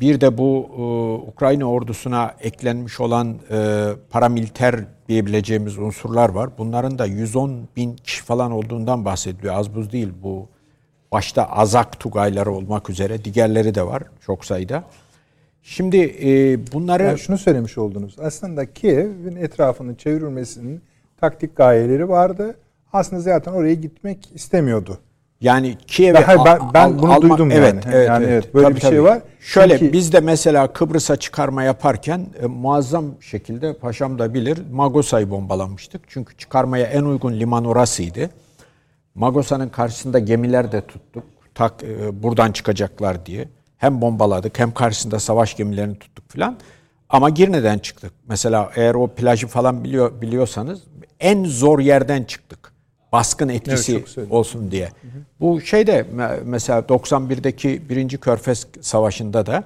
bir 0.00 0.20
de 0.20 0.38
bu 0.38 0.68
e, 0.78 0.82
Ukrayna 1.30 1.64
ordusuna 1.64 2.34
eklenmiş 2.40 3.00
olan 3.00 3.38
e, 3.50 3.88
paramiliter 4.10 4.84
diyebileceğimiz 5.08 5.78
unsurlar 5.78 6.28
var. 6.28 6.50
Bunların 6.58 6.98
da 6.98 7.06
110 7.06 7.68
bin 7.76 7.96
kişi 7.96 8.22
falan 8.22 8.52
olduğundan 8.52 9.04
bahsediliyor. 9.04 9.54
Az 9.54 9.74
buz 9.74 9.92
değil 9.92 10.12
bu. 10.22 10.48
Başta 11.12 11.44
Azak 11.44 12.00
Tugayları 12.00 12.52
olmak 12.52 12.90
üzere 12.90 13.24
diğerleri 13.24 13.74
de 13.74 13.86
var 13.86 14.02
çok 14.20 14.44
sayıda. 14.44 14.84
Şimdi 15.68 15.96
e, 15.96 16.58
bunları... 16.72 17.02
Yani 17.02 17.18
şunu 17.18 17.38
söylemiş 17.38 17.78
oldunuz. 17.78 18.16
Aslında 18.18 18.72
Kiev'in 18.72 19.36
etrafını 19.36 19.94
çevirmesinin 19.94 20.82
taktik 21.20 21.56
gayeleri 21.56 22.08
vardı. 22.08 22.56
Aslında 22.92 23.22
zaten 23.22 23.52
oraya 23.52 23.74
gitmek 23.74 24.30
istemiyordu. 24.34 24.98
Yani 25.40 25.78
Kiev'e 25.86 26.24
ben, 26.28 26.44
ben, 26.44 26.60
ben 26.74 26.98
bunu 26.98 27.12
almak, 27.12 27.22
duydum 27.22 27.50
evet, 27.50 27.74
yani. 27.74 27.94
Evet, 27.96 28.08
yani 28.08 28.26
evet, 28.26 28.54
böyle 28.54 28.66
tabii, 28.66 28.76
bir 28.76 28.80
şey 28.80 28.90
tabii. 28.90 29.02
var. 29.02 29.22
Şöyle 29.40 29.78
Çünkü... 29.78 29.92
biz 29.92 30.12
de 30.12 30.20
mesela 30.20 30.72
Kıbrıs'a 30.72 31.16
çıkarma 31.16 31.62
yaparken 31.62 32.26
e, 32.42 32.46
muazzam 32.46 33.04
şekilde 33.20 33.74
paşam 33.74 34.18
da 34.18 34.34
bilir 34.34 34.58
Magosa'yı 34.72 35.30
bombalamıştık. 35.30 36.02
Çünkü 36.08 36.36
çıkarmaya 36.36 36.86
en 36.86 37.02
uygun 37.02 37.32
liman 37.32 37.64
orasıydı. 37.64 38.30
Magosa'nın 39.14 39.68
karşısında 39.68 40.18
gemiler 40.18 40.72
de 40.72 40.80
tuttuk. 40.80 41.24
Tak 41.54 41.72
e, 41.82 42.22
buradan 42.22 42.52
çıkacaklar 42.52 43.26
diye. 43.26 43.48
Hem 43.78 44.00
bombaladık 44.00 44.58
hem 44.58 44.74
karşısında 44.74 45.20
savaş 45.20 45.56
gemilerini 45.56 45.98
tuttuk 45.98 46.30
filan. 46.30 46.56
Ama 47.08 47.30
Girne'den 47.30 47.78
çıktık. 47.78 48.12
Mesela 48.28 48.70
eğer 48.76 48.94
o 48.94 49.08
plajı 49.08 49.46
falan 49.46 49.84
biliyor 49.84 50.20
biliyorsanız 50.20 50.82
en 51.20 51.44
zor 51.44 51.78
yerden 51.78 52.24
çıktık. 52.24 52.72
Baskın 53.12 53.48
etkisi 53.48 54.04
evet, 54.18 54.32
olsun 54.32 54.70
diye. 54.70 54.84
Hı 54.86 54.88
hı. 54.88 55.20
Bu 55.40 55.60
şeyde 55.60 56.06
mesela 56.44 56.80
91'deki 56.80 57.88
birinci 57.88 58.18
Körfez 58.18 58.66
Savaşı'nda 58.80 59.46
da 59.46 59.64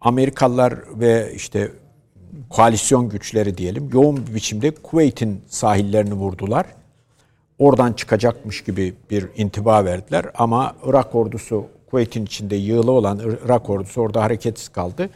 Amerikalılar 0.00 0.74
ve 0.94 1.32
işte 1.34 1.70
koalisyon 2.50 3.08
güçleri 3.08 3.58
diyelim 3.58 3.90
yoğun 3.92 4.26
bir 4.26 4.34
biçimde 4.34 4.70
Kuveyt'in 4.70 5.40
sahillerini 5.48 6.14
vurdular. 6.14 6.66
Oradan 7.58 7.92
çıkacakmış 7.92 8.64
gibi 8.64 8.94
bir 9.10 9.28
intiba 9.36 9.84
verdiler 9.84 10.26
ama 10.34 10.74
Irak 10.84 11.14
ordusu 11.14 11.66
Kuveyt'in 11.92 12.24
içinde 12.24 12.56
yığılı 12.56 12.90
olan 12.90 13.20
Irak 13.46 13.70
ordusu 13.70 14.00
orada 14.00 14.22
hareketsiz 14.22 14.68
kaldı. 14.68 15.10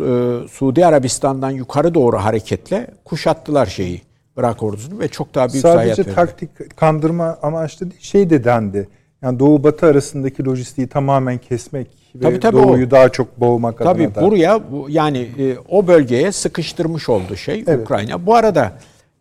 E, 0.00 0.48
Suudi 0.50 0.86
Arabistan'dan 0.86 1.50
yukarı 1.50 1.94
doğru 1.94 2.16
hareketle 2.16 2.86
kuşattılar 3.04 3.66
şeyi. 3.66 4.02
Irak 4.36 4.62
ordusunu 4.62 4.98
ve 4.98 5.08
çok 5.08 5.34
daha 5.34 5.52
büyük 5.52 5.62
Sadece 5.62 5.94
Sadece 5.94 6.14
taktik 6.14 6.76
kandırma 6.76 7.38
amaçlı 7.42 7.90
değil, 7.90 8.00
şey 8.02 8.30
de 8.30 8.44
dendi. 8.44 8.88
Yani 9.22 9.38
Doğu 9.38 9.64
Batı 9.64 9.86
arasındaki 9.86 10.44
lojistiği 10.44 10.86
tamamen 10.86 11.38
kesmek 11.38 11.86
ve 12.14 12.20
tabii, 12.22 12.40
tabii 12.40 12.56
Doğu'yu 12.56 12.86
o. 12.86 12.90
daha 12.90 13.08
çok 13.08 13.40
boğmak 13.40 13.78
tabii 13.78 14.04
adına 14.06 14.14
da. 14.14 14.22
buraya 14.22 14.60
yani 14.88 15.28
e, 15.38 15.56
o 15.68 15.86
bölgeye 15.86 16.32
sıkıştırmış 16.32 17.08
oldu 17.08 17.36
şey 17.36 17.64
evet. 17.66 17.80
Ukrayna. 17.80 18.26
Bu 18.26 18.34
arada 18.34 18.72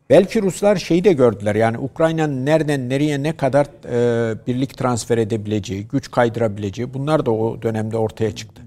Belki 0.10 0.41
Ruslar 0.41 0.76
şeyi 0.76 1.03
de 1.03 1.14
gördüler 1.14 1.56
yani 1.56 1.77
Ukrayna'nın 1.77 2.45
nereden 2.45 2.90
nereye 2.90 3.23
ne 3.23 3.38
kadar 3.38 3.68
e, 3.86 4.38
birlik 4.48 4.77
transfer 4.77 5.18
edebileceği, 5.18 5.88
güç 5.88 6.11
kaydırabileceği 6.11 6.94
bunlar 6.94 7.26
da 7.26 7.31
o 7.31 7.61
dönemde 7.61 7.98
ortaya 7.98 8.36
çıktı. 8.36 8.61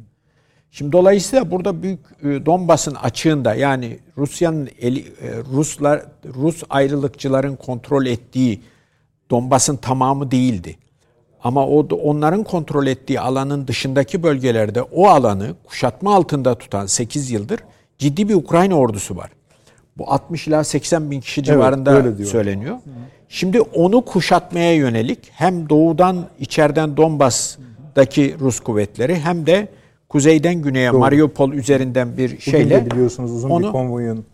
Şimdi 0.71 0.93
dolayısıyla 0.93 1.51
burada 1.51 1.83
büyük 1.83 2.01
e, 2.23 2.47
Donbas'ın 2.47 2.95
açığında 2.95 3.55
yani 3.55 3.99
Rusya'nın 4.19 4.69
eli, 4.81 5.01
e, 5.01 5.05
Ruslar 5.53 6.03
Rus 6.35 6.63
ayrılıkçıların 6.71 7.57
kontrol 7.57 8.07
ettiği 8.07 8.61
Donbas'ın 9.31 9.77
tamamı 9.77 10.31
değildi. 10.31 10.77
Ama 11.45 11.67
o 11.67 11.79
onların 11.81 12.45
kontrol 12.45 12.87
ettiği 12.87 13.21
alanın 13.21 13.67
dışındaki 13.67 14.23
bölgelerde 14.23 14.83
o 14.83 15.09
alanı 15.09 15.55
kuşatma 15.65 16.15
altında 16.15 16.59
tutan 16.59 16.87
8 16.87 17.31
yıldır 17.31 17.61
ciddi 17.99 18.29
bir 18.29 18.35
Ukrayna 18.35 18.75
ordusu 18.75 19.17
var. 19.17 19.31
Bu 19.99 20.11
60 20.11 20.49
ila 20.49 20.65
80 20.65 21.11
bin 21.11 21.21
kişi 21.21 21.43
civarında 21.43 22.01
evet, 22.01 22.29
söyleniyor. 22.29 22.77
Şimdi 23.29 23.61
onu 23.61 24.05
kuşatmaya 24.05 24.75
yönelik 24.75 25.19
hem 25.33 25.69
doğudan 25.69 26.27
içeriden 26.41 26.97
Donbas'daki 26.97 28.37
Rus 28.41 28.61
kuvvetleri 28.61 29.17
hem 29.17 29.47
de 29.47 29.69
kuzeyden 30.09 30.55
güneye 30.55 30.93
Doğru. 30.93 30.99
Mariupol 30.99 31.53
üzerinden 31.53 32.17
bir 32.17 32.39
şeyle 32.39 32.77
Bugün 32.77 32.91
biliyorsunuz 32.91 33.33
uzun 33.33 33.51
onu, 33.51 33.67
bir 33.67 33.73
konvoyun 33.73 34.25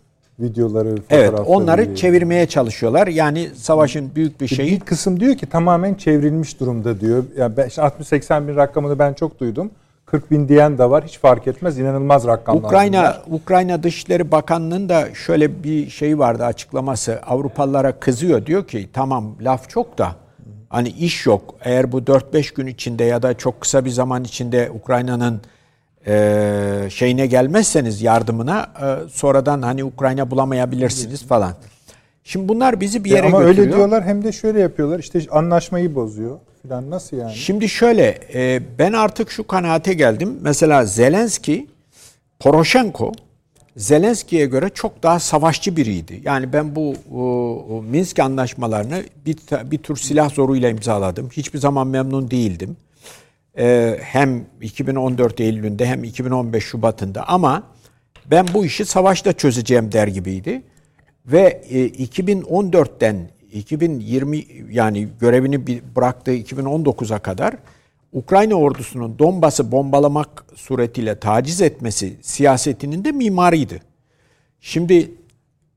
videoları, 0.40 0.94
Evet, 1.10 1.32
onları 1.46 1.86
diye. 1.86 1.96
çevirmeye 1.96 2.46
çalışıyorlar. 2.46 3.06
Yani 3.06 3.48
savaşın 3.54 4.10
büyük 4.14 4.40
bir 4.40 4.46
şeyi. 4.46 4.72
Bir 4.72 4.80
kısım 4.80 5.20
diyor 5.20 5.34
ki 5.34 5.46
tamamen 5.46 5.94
çevrilmiş 5.94 6.60
durumda 6.60 7.00
diyor. 7.00 7.24
Yani 7.36 7.54
60-80 7.54 8.48
bin 8.48 8.56
rakamını 8.56 8.98
ben 8.98 9.12
çok 9.12 9.40
duydum. 9.40 9.70
40 10.10 10.30
bin 10.30 10.48
diyen 10.48 10.78
de 10.78 10.90
var. 10.90 11.04
Hiç 11.04 11.18
fark 11.18 11.46
etmez. 11.46 11.78
İnanılmaz 11.78 12.26
rakamlar. 12.26 12.62
Ukrayna 12.62 13.00
bunlar. 13.00 13.40
Ukrayna 13.40 13.82
Dışişleri 13.82 14.32
Bakanlığı'nın 14.32 14.88
da 14.88 15.14
şöyle 15.14 15.64
bir 15.64 15.90
şey 15.90 16.18
vardı 16.18 16.44
açıklaması. 16.44 17.20
Avrupalılara 17.26 17.92
kızıyor. 17.92 18.46
Diyor 18.46 18.66
ki 18.66 18.88
tamam 18.92 19.34
laf 19.40 19.68
çok 19.68 19.98
da 19.98 20.16
hani 20.68 20.88
iş 20.88 21.26
yok. 21.26 21.54
Eğer 21.64 21.92
bu 21.92 21.98
4-5 21.98 22.54
gün 22.54 22.66
içinde 22.66 23.04
ya 23.04 23.22
da 23.22 23.34
çok 23.34 23.60
kısa 23.60 23.84
bir 23.84 23.90
zaman 23.90 24.24
içinde 24.24 24.70
Ukrayna'nın 24.70 25.40
e, 26.06 26.86
şeyine 26.90 27.26
gelmezseniz 27.26 28.02
yardımına 28.02 28.66
e, 28.82 29.08
sonradan 29.08 29.62
hani 29.62 29.84
Ukrayna 29.84 30.30
bulamayabilirsiniz 30.30 31.26
falan. 31.26 31.52
Şimdi 32.24 32.48
bunlar 32.48 32.80
bizi 32.80 33.04
bir 33.04 33.10
yere 33.10 33.26
ama 33.26 33.38
götürüyor. 33.38 33.56
Ama 33.56 33.62
öyle 33.62 33.76
diyorlar 33.76 34.04
hem 34.04 34.24
de 34.24 34.32
şöyle 34.32 34.60
yapıyorlar. 34.60 34.98
İşte 34.98 35.20
anlaşmayı 35.30 35.94
bozuyor 35.94 36.38
falan 36.62 36.90
nasıl 36.90 37.16
yani? 37.16 37.34
Şimdi 37.34 37.68
şöyle 37.68 38.18
e, 38.34 38.62
ben 38.78 38.92
artık 38.92 39.30
şu 39.30 39.46
kanaate 39.46 39.94
geldim. 39.94 40.38
Mesela 40.42 40.84
Zelenski, 40.84 41.66
Poroshenko 42.38 43.12
Zelenski'ye 43.78 44.46
göre 44.46 44.70
çok 44.74 45.02
daha 45.02 45.20
savaşçı 45.20 45.76
biriydi. 45.76 46.20
Yani 46.24 46.52
ben 46.52 46.76
bu 46.76 46.94
o, 47.14 47.82
Minsk 47.82 48.18
anlaşmalarını 48.18 49.02
bir, 49.26 49.36
bir 49.70 49.78
tür 49.78 49.96
silah 49.96 50.30
zoruyla 50.30 50.68
imzaladım. 50.68 51.28
Hiçbir 51.32 51.58
zaman 51.58 51.86
memnun 51.86 52.30
değildim. 52.30 52.76
Ee, 53.58 53.98
hem 54.02 54.44
2014 54.60 55.40
Eylül'ünde 55.40 55.86
hem 55.86 56.04
2015 56.04 56.64
Şubat'ında 56.64 57.28
ama 57.28 57.62
ben 58.26 58.46
bu 58.54 58.64
işi 58.64 58.84
savaşta 58.84 59.32
çözeceğim 59.32 59.92
der 59.92 60.06
gibiydi. 60.06 60.62
Ve 61.26 61.62
e, 61.70 61.86
2014'ten 61.88 63.30
2020 63.52 64.44
yani 64.70 65.08
görevini 65.20 65.66
bıraktığı 65.96 66.34
2019'a 66.34 67.18
kadar 67.18 67.54
Ukrayna 68.12 68.54
ordusunun 68.54 69.18
Donbas'ı 69.18 69.72
bombalamak 69.72 70.44
suretiyle 70.54 71.18
taciz 71.20 71.62
etmesi 71.62 72.16
siyasetinin 72.22 73.04
de 73.04 73.12
mimarıydı. 73.12 73.80
Şimdi 74.60 75.10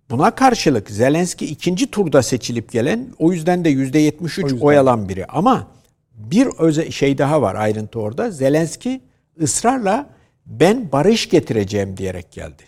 buna 0.10 0.32
karşılık 0.32 0.90
Zelenski 0.92 1.46
ikinci 1.46 1.92
turda 1.92 2.22
seçilip 2.22 2.72
gelen 2.72 3.08
o 3.20 3.32
yüzden 3.32 3.66
de 3.66 3.72
%73 3.72 4.44
yüzden. 4.44 4.60
oy 4.62 4.78
alan 4.78 5.10
biri. 5.10 5.26
Ama 5.26 5.68
bir 6.16 6.48
öze 6.60 6.92
şey 6.92 7.18
daha 7.18 7.42
var 7.42 7.56
ayrıntı 7.56 8.00
orada. 8.00 8.32
Zelenski 8.32 9.02
ısrarla 9.42 10.10
ben 10.46 10.92
barış 10.92 11.30
getireceğim 11.30 11.98
diyerek 11.98 12.32
geldi. 12.32 12.64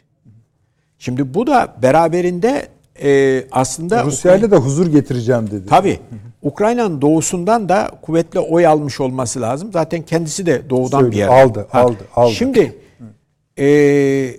Şimdi 0.99 1.33
bu 1.33 1.47
da 1.47 1.75
beraberinde 1.81 2.67
e, 3.03 3.43
aslında 3.51 4.03
Rusya 4.03 4.35
ile 4.35 4.51
de 4.51 4.55
huzur 4.55 4.87
getireceğim 4.87 5.51
dedi. 5.51 5.67
Tabii. 5.67 5.99
Ukrayna'nın 6.41 7.01
doğusundan 7.01 7.69
da 7.69 7.91
kuvvetli 8.01 8.39
oy 8.39 8.67
almış 8.67 8.99
olması 8.99 9.41
lazım. 9.41 9.69
Zaten 9.73 10.01
kendisi 10.01 10.45
de 10.45 10.69
doğudan 10.69 10.99
Söyle, 10.99 11.11
bir 11.11 11.17
yer. 11.17 11.27
Aldı, 11.27 11.67
ha. 11.71 11.79
aldı, 11.81 11.97
aldı. 12.15 12.31
Şimdi 12.31 12.79
e, 13.59 14.35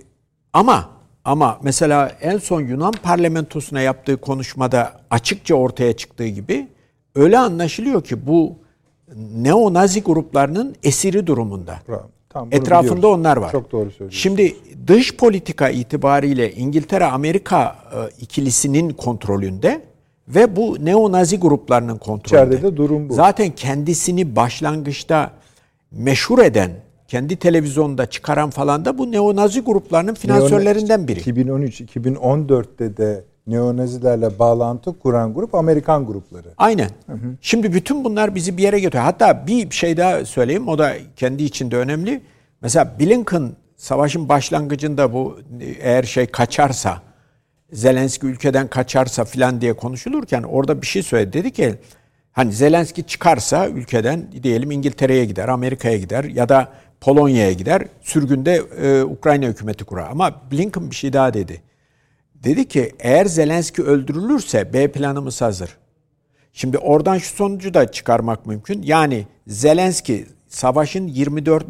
ama 0.53 0.89
ama 1.25 1.59
mesela 1.63 2.11
en 2.21 2.37
son 2.37 2.61
Yunan 2.61 2.93
parlamentosuna 3.03 3.81
yaptığı 3.81 4.17
konuşmada 4.17 4.91
açıkça 5.09 5.55
ortaya 5.55 5.93
çıktığı 5.93 6.27
gibi 6.27 6.67
öyle 7.15 7.39
anlaşılıyor 7.39 8.03
ki 8.03 8.27
bu 8.27 8.55
neo-nazi 9.35 10.03
gruplarının 10.03 10.75
esiri 10.83 11.27
durumunda. 11.27 11.79
Bravo. 11.87 12.14
Tamam, 12.35 12.49
Etrafında 12.51 12.97
biliyoruz. 12.97 13.19
onlar 13.19 13.37
var. 13.37 13.51
Çok 13.51 13.71
doğru 13.71 13.91
söylüyorsun. 13.91 14.17
Şimdi 14.19 14.55
dış 14.87 15.17
politika 15.17 15.69
itibariyle 15.69 16.51
İngiltere-Amerika 16.51 17.75
e, 17.91 18.21
ikilisinin 18.21 18.89
kontrolünde 18.89 19.81
ve 20.27 20.55
bu 20.55 20.85
neo-nazi 20.85 21.39
gruplarının 21.39 21.97
kontrolünde. 21.97 22.55
İçeride 22.55 22.67
de 22.67 22.77
durum 22.77 23.09
bu. 23.09 23.13
Zaten 23.13 23.51
kendisini 23.51 24.35
başlangıçta 24.35 25.31
meşhur 25.91 26.39
eden, 26.39 26.71
kendi 27.07 27.35
televizyonda 27.35 28.05
çıkaran 28.05 28.49
falan 28.49 28.85
da 28.85 28.97
bu 28.97 29.11
neo-nazi 29.11 29.61
gruplarının 29.61 30.13
finansörlerinden 30.13 31.07
biri. 31.07 31.19
2013-2014'te 31.19 32.97
de 32.97 33.23
neonazilerle 33.47 34.39
bağlantı 34.39 34.99
kuran 34.99 35.33
grup 35.33 35.55
Amerikan 35.55 36.05
grupları. 36.05 36.47
Aynen. 36.57 36.89
Hı 37.05 37.13
hı. 37.13 37.35
Şimdi 37.41 37.73
bütün 37.73 38.03
bunlar 38.03 38.35
bizi 38.35 38.57
bir 38.57 38.63
yere 38.63 38.79
götürüyor. 38.79 39.05
Hatta 39.05 39.47
bir 39.47 39.71
şey 39.71 39.97
daha 39.97 40.25
söyleyeyim 40.25 40.67
o 40.67 40.77
da 40.77 40.93
kendi 41.15 41.43
içinde 41.43 41.77
önemli. 41.77 42.21
Mesela 42.61 42.99
Blinken 42.99 43.51
savaşın 43.75 44.29
başlangıcında 44.29 45.13
bu 45.13 45.39
eğer 45.81 46.03
şey 46.03 46.25
kaçarsa 46.27 47.01
Zelenski 47.71 48.25
ülkeden 48.25 48.67
kaçarsa 48.67 49.25
filan 49.25 49.61
diye 49.61 49.73
konuşulurken 49.73 50.43
orada 50.43 50.81
bir 50.81 50.87
şey 50.87 51.03
söyledi. 51.03 51.33
Dedi 51.33 51.51
ki 51.51 51.75
hani 52.31 52.53
Zelenski 52.53 53.03
çıkarsa 53.03 53.67
ülkeden 53.67 54.27
diyelim 54.43 54.71
İngiltere'ye 54.71 55.25
gider, 55.25 55.47
Amerika'ya 55.47 55.97
gider 55.97 56.23
ya 56.23 56.49
da 56.49 56.69
Polonya'ya 57.01 57.53
gider. 57.53 57.81
Sürgünde 58.01 58.61
e, 58.81 59.03
Ukrayna 59.03 59.45
hükümeti 59.45 59.83
kurar. 59.83 60.09
Ama 60.11 60.41
Blinken 60.51 60.91
bir 60.91 60.95
şey 60.95 61.13
daha 61.13 61.33
dedi. 61.33 61.61
Dedi 62.45 62.67
ki 62.67 62.91
eğer 62.99 63.25
Zelenski 63.25 63.83
öldürülürse 63.83 64.73
B 64.73 64.91
planımız 64.91 65.41
hazır. 65.41 65.77
Şimdi 66.53 66.77
oradan 66.77 67.17
şu 67.17 67.35
sonucu 67.35 67.73
da 67.73 67.91
çıkarmak 67.91 68.45
mümkün. 68.45 68.83
Yani 68.83 69.27
Zelenski 69.47 70.25
savaşın 70.47 71.07
24. 71.07 71.65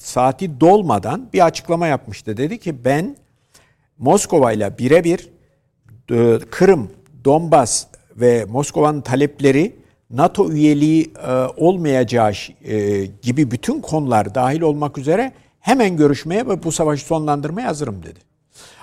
saati 0.00 0.60
dolmadan 0.60 1.28
bir 1.32 1.46
açıklama 1.46 1.86
yapmıştı. 1.86 2.36
Dedi 2.36 2.58
ki 2.58 2.84
ben 2.84 3.16
Moskova 3.98 4.52
ile 4.52 4.78
birebir 4.78 5.28
e, 6.10 6.38
Kırım, 6.50 6.90
Donbas 7.24 7.86
ve 8.16 8.44
Moskova'nın 8.44 9.00
talepleri 9.00 9.76
NATO 10.10 10.50
üyeliği 10.50 11.12
e, 11.26 11.32
olmayacağı 11.56 12.32
e, 12.64 13.06
gibi 13.06 13.50
bütün 13.50 13.80
konular 13.80 14.34
dahil 14.34 14.60
olmak 14.60 14.98
üzere 14.98 15.32
hemen 15.60 15.96
görüşmeye 15.96 16.48
ve 16.48 16.62
bu 16.62 16.72
savaşı 16.72 17.04
sonlandırmaya 17.04 17.68
hazırım 17.68 18.02
dedi. 18.02 18.27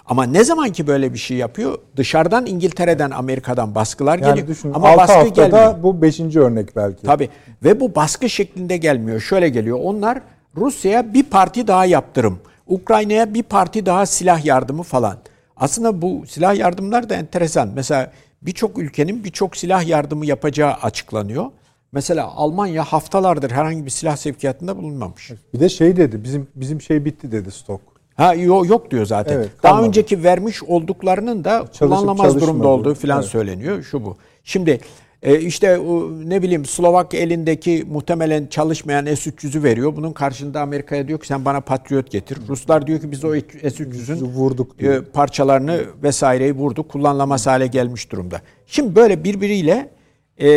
Ama 0.07 0.23
ne 0.23 0.43
zaman 0.43 0.69
ki 0.69 0.87
böyle 0.87 1.13
bir 1.13 1.17
şey 1.17 1.37
yapıyor 1.37 1.77
dışarıdan 1.95 2.45
İngiltere'den 2.45 3.11
Amerika'dan 3.11 3.75
baskılar 3.75 4.19
yani 4.19 4.29
geliyor. 4.29 4.47
Düşün, 4.47 4.73
Ama 4.73 4.97
baskı 4.97 5.13
haftada 5.13 5.47
gelmiyor. 5.47 5.83
bu 5.83 6.01
beşinci 6.01 6.39
örnek 6.39 6.75
belki. 6.75 7.03
Tabii 7.03 7.29
ve 7.63 7.79
bu 7.79 7.95
baskı 7.95 8.29
şeklinde 8.29 8.77
gelmiyor. 8.77 9.19
Şöyle 9.19 9.49
geliyor 9.49 9.79
onlar 9.83 10.21
Rusya'ya 10.57 11.13
bir 11.13 11.23
parti 11.23 11.67
daha 11.67 11.85
yaptırım. 11.85 12.39
Ukrayna'ya 12.67 13.33
bir 13.33 13.43
parti 13.43 13.85
daha 13.85 14.05
silah 14.05 14.45
yardımı 14.45 14.83
falan. 14.83 15.17
Aslında 15.57 16.01
bu 16.01 16.23
silah 16.27 16.55
yardımlar 16.55 17.09
da 17.09 17.15
enteresan. 17.15 17.69
Mesela 17.75 18.11
birçok 18.41 18.77
ülkenin 18.77 19.23
birçok 19.23 19.57
silah 19.57 19.87
yardımı 19.87 20.25
yapacağı 20.25 20.73
açıklanıyor. 20.73 21.45
Mesela 21.91 22.25
Almanya 22.27 22.83
haftalardır 22.83 23.51
herhangi 23.51 23.85
bir 23.85 23.89
silah 23.89 24.15
sevkiyatında 24.15 24.77
bulunmamış. 24.77 25.31
Bir 25.53 25.59
de 25.59 25.69
şey 25.69 25.97
dedi, 25.97 26.23
bizim 26.23 26.47
bizim 26.55 26.81
şey 26.81 27.05
bitti 27.05 27.31
dedi 27.31 27.51
stok. 27.51 27.81
Ha 28.15 28.33
yok, 28.33 28.69
yok 28.69 28.91
diyor 28.91 29.05
zaten. 29.05 29.35
Evet, 29.35 29.49
Daha 29.63 29.83
önceki 29.83 30.23
vermiş 30.23 30.63
olduklarının 30.63 31.43
da 31.43 31.59
Çalışıp 31.59 31.79
kullanılamaz 31.79 32.41
durumda 32.41 32.67
olduğu 32.67 32.95
falan 32.95 33.19
evet. 33.19 33.29
söyleniyor. 33.29 33.83
Şu 33.83 34.05
bu. 34.05 34.17
Şimdi 34.43 34.79
e, 35.23 35.39
işte 35.39 35.79
ne 36.25 36.41
bileyim 36.41 36.65
Slovak 36.65 37.13
elindeki 37.13 37.85
muhtemelen 37.91 38.47
çalışmayan 38.47 39.05
S-300'ü 39.05 39.63
veriyor. 39.63 39.95
Bunun 39.95 40.11
karşında 40.11 40.61
Amerika'ya 40.61 41.07
diyor 41.07 41.19
ki 41.19 41.27
sen 41.27 41.45
bana 41.45 41.61
Patriot 41.61 42.11
getir. 42.11 42.37
Ruslar 42.47 42.87
diyor 42.87 43.01
ki 43.01 43.11
biz 43.11 43.25
o 43.25 43.33
S-300'ün 43.35 44.25
vurduk 44.25 44.79
diyor. 44.79 45.05
parçalarını 45.05 45.81
vesaireyi 46.03 46.53
vurduk. 46.53 46.89
Kullanılamaz 46.89 47.47
hale 47.47 47.67
gelmiş 47.67 48.11
durumda. 48.11 48.41
Şimdi 48.67 48.95
böyle 48.95 49.23
birbiriyle 49.23 49.89
e, 50.37 50.49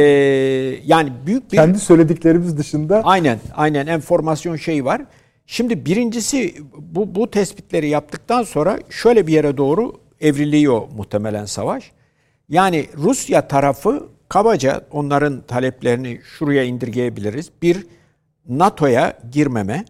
yani 0.84 1.12
büyük 1.26 1.52
bir... 1.52 1.56
Kendi 1.56 1.78
söylediklerimiz 1.78 2.58
dışında... 2.58 3.02
Aynen, 3.04 3.38
aynen 3.54 3.86
enformasyon 3.86 4.56
şeyi 4.56 4.84
var. 4.84 5.02
Şimdi 5.50 5.86
birincisi 5.86 6.54
bu, 6.78 7.14
bu 7.14 7.30
tespitleri 7.30 7.88
yaptıktan 7.88 8.42
sonra 8.42 8.78
şöyle 8.90 9.26
bir 9.26 9.32
yere 9.32 9.56
doğru 9.56 10.00
evriliyor 10.20 10.88
muhtemelen 10.96 11.44
savaş. 11.44 11.92
Yani 12.48 12.86
Rusya 12.96 13.48
tarafı 13.48 14.08
kabaca 14.28 14.86
onların 14.90 15.40
taleplerini 15.40 16.20
şuraya 16.38 16.64
indirgeyebiliriz. 16.64 17.50
Bir, 17.62 17.86
NATO'ya 18.48 19.18
girmeme 19.32 19.84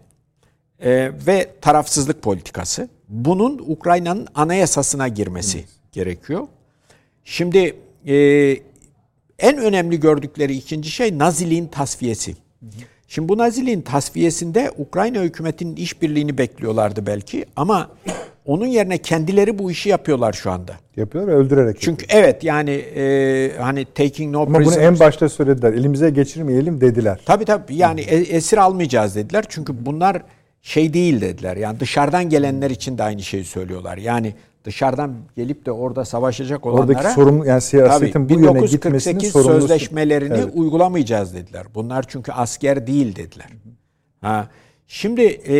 e, 0.79 1.11
ve 1.27 1.49
tarafsızlık 1.61 2.21
politikası. 2.21 2.89
Bunun 3.09 3.61
Ukrayna'nın 3.67 4.27
anayasasına 4.35 5.07
girmesi 5.07 5.57
evet. 5.57 5.69
gerekiyor. 5.91 6.47
Şimdi 7.23 7.75
e, 8.07 8.15
en 9.39 9.57
önemli 9.57 9.99
gördükleri 9.99 10.53
ikinci 10.53 10.89
şey 10.89 11.17
Naziliğin 11.17 11.67
tasfiyesi. 11.67 12.31
Hı. 12.31 12.67
Şimdi 13.09 13.29
bu 13.29 13.37
Naziliğin 13.37 13.81
tasfiyesinde 13.81 14.71
Ukrayna 14.77 15.19
hükümetinin 15.19 15.75
işbirliğini 15.75 16.37
bekliyorlardı 16.37 17.05
belki 17.05 17.45
ama 17.55 17.89
onun 18.45 18.65
yerine 18.65 18.97
kendileri 18.97 19.59
bu 19.59 19.71
işi 19.71 19.89
yapıyorlar 19.89 20.33
şu 20.33 20.51
anda. 20.51 20.73
Yapıyorlar 20.97 21.33
öldürerek. 21.33 21.81
Çünkü 21.81 22.03
yapıyor. 22.03 22.23
evet 22.23 22.43
yani 22.43 22.71
e, 22.71 23.51
hani 23.59 23.85
taking 23.85 24.33
no 24.33 24.41
Ama 24.41 24.57
prisoners. 24.57 24.77
bunu 24.77 24.83
en 24.83 24.99
başta 24.99 25.29
söylediler. 25.29 25.73
Elimize 25.73 26.09
geçirmeyelim 26.09 26.81
dediler. 26.81 27.19
Tabii 27.25 27.45
tabii 27.45 27.75
yani 27.75 28.01
e, 28.01 28.15
esir 28.15 28.57
almayacağız 28.57 29.15
dediler. 29.15 29.45
Çünkü 29.49 29.85
bunlar 29.85 30.21
şey 30.61 30.93
değil 30.93 31.21
dediler. 31.21 31.57
Yani 31.57 31.79
dışarıdan 31.79 32.29
gelenler 32.29 32.69
için 32.69 32.97
de 32.97 33.03
aynı 33.03 33.23
şeyi 33.23 33.45
söylüyorlar. 33.45 33.97
Yani 33.97 34.33
dışarıdan 34.63 35.15
gelip 35.35 35.65
de 35.65 35.71
orada 35.71 36.05
savaşacak 36.05 36.65
olanlara 36.65 36.97
Oradaki 36.97 37.13
sorun 37.13 37.43
yani 37.45 37.61
siyasetin 37.61 38.11
tabii, 38.11 38.35
bu 38.35 38.39
yöne 38.39 38.61
gitmesinin 38.61 39.19
sorumlusu. 39.19 39.61
sözleşmelerini 39.61 40.37
evet. 40.37 40.53
uygulamayacağız 40.53 41.33
dediler. 41.33 41.65
Bunlar 41.75 42.05
çünkü 42.07 42.31
asker 42.31 42.87
değil 42.87 43.15
dediler. 43.15 43.47
Ha. 44.21 44.47
Şimdi 44.87 45.21
e, 45.21 45.57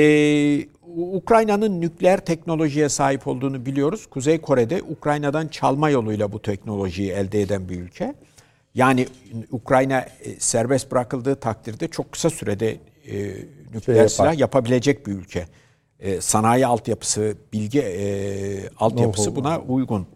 Ukrayna'nın 0.98 1.82
nükleer 1.82 2.20
teknolojiye 2.20 2.90
sahip 2.90 3.28
olduğunu 3.28 3.66
biliyoruz. 3.66 4.06
Kuzey 4.06 4.42
Kore'de 4.42 4.82
Ukrayna'dan 4.82 5.48
çalma 5.48 5.90
yoluyla 5.90 6.32
bu 6.32 6.42
teknolojiyi 6.42 7.12
elde 7.12 7.42
eden 7.42 7.70
bir 7.70 7.80
ülke. 7.80 8.16
Yani 8.76 9.08
Ukrayna 9.52 10.00
e, 10.00 10.40
serbest 10.40 10.92
bırakıldığı 10.92 11.36
takdirde 11.36 11.88
çok 11.88 12.12
kısa 12.12 12.30
sürede 12.30 12.78
e, 13.08 13.34
nükleer 13.74 14.08
şey 14.08 14.10
silah 14.10 14.40
yapabilecek 14.40 15.08
bir 15.08 15.12
ülke 15.12 15.46
e, 16.00 16.22
sanayi 16.22 16.68
altyapısı, 16.68 17.38
bilgi 17.54 17.80
e, 17.82 18.70
altyapısı 18.80 19.36
buna 19.36 19.60
uygun. 19.60 20.08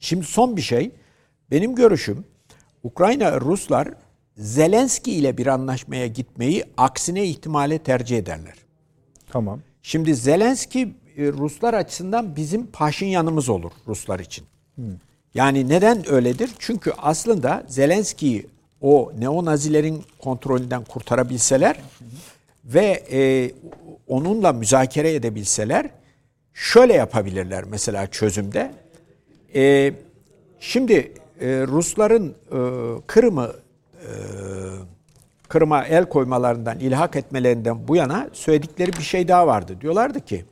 Şimdi 0.00 0.24
son 0.24 0.56
bir 0.56 0.62
şey. 0.62 0.90
Benim 1.50 1.74
görüşüm 1.74 2.24
Ukrayna 2.82 3.40
Ruslar 3.40 3.88
Zelenski 4.36 5.12
ile 5.12 5.38
bir 5.38 5.46
anlaşmaya 5.46 6.06
gitmeyi 6.06 6.64
aksine 6.76 7.24
ihtimale 7.24 7.78
tercih 7.78 8.18
ederler. 8.18 8.54
Tamam. 9.28 9.60
Şimdi 9.82 10.14
Zelenski 10.14 10.80
e, 11.16 11.26
Ruslar 11.32 11.74
açısından 11.74 12.36
bizim 12.36 12.66
Paşinyanımız 12.66 13.48
olur 13.48 13.72
Ruslar 13.86 14.20
için. 14.20 14.44
Hmm. 14.74 14.84
Yani 15.34 15.68
neden 15.68 16.12
öyledir? 16.12 16.50
Çünkü 16.58 16.92
aslında 16.98 17.64
Zelenski'yi 17.68 18.46
o 18.80 19.12
neonazilerin 19.18 20.04
kontrolünden 20.18 20.84
kurtarabilseler 20.84 21.80
ve 22.64 23.04
e, 23.12 23.50
onunla 24.08 24.52
müzakere 24.52 25.14
edebilseler 25.14 25.90
şöyle 26.54 26.92
yapabilirler 26.92 27.64
mesela 27.64 28.06
çözümde. 28.06 28.72
E, 29.54 29.92
şimdi 30.60 31.12
e, 31.40 31.46
Rusların 31.66 32.28
e, 32.28 32.58
Kırım'ı 33.06 33.52
e, 33.94 34.10
Kırım'a 35.48 35.84
el 35.84 36.04
koymalarından, 36.04 36.78
ilhak 36.78 37.16
etmelerinden 37.16 37.88
bu 37.88 37.96
yana 37.96 38.28
söyledikleri 38.32 38.92
bir 38.92 39.02
şey 39.02 39.28
daha 39.28 39.46
vardı. 39.46 39.76
Diyorlardı 39.80 40.20
ki, 40.20 40.44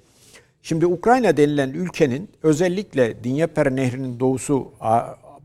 şimdi 0.62 0.86
Ukrayna 0.86 1.36
denilen 1.36 1.70
ülkenin 1.70 2.30
özellikle 2.42 3.24
Dnieper 3.24 3.76
Nehri'nin 3.76 4.20
doğusu 4.20 4.72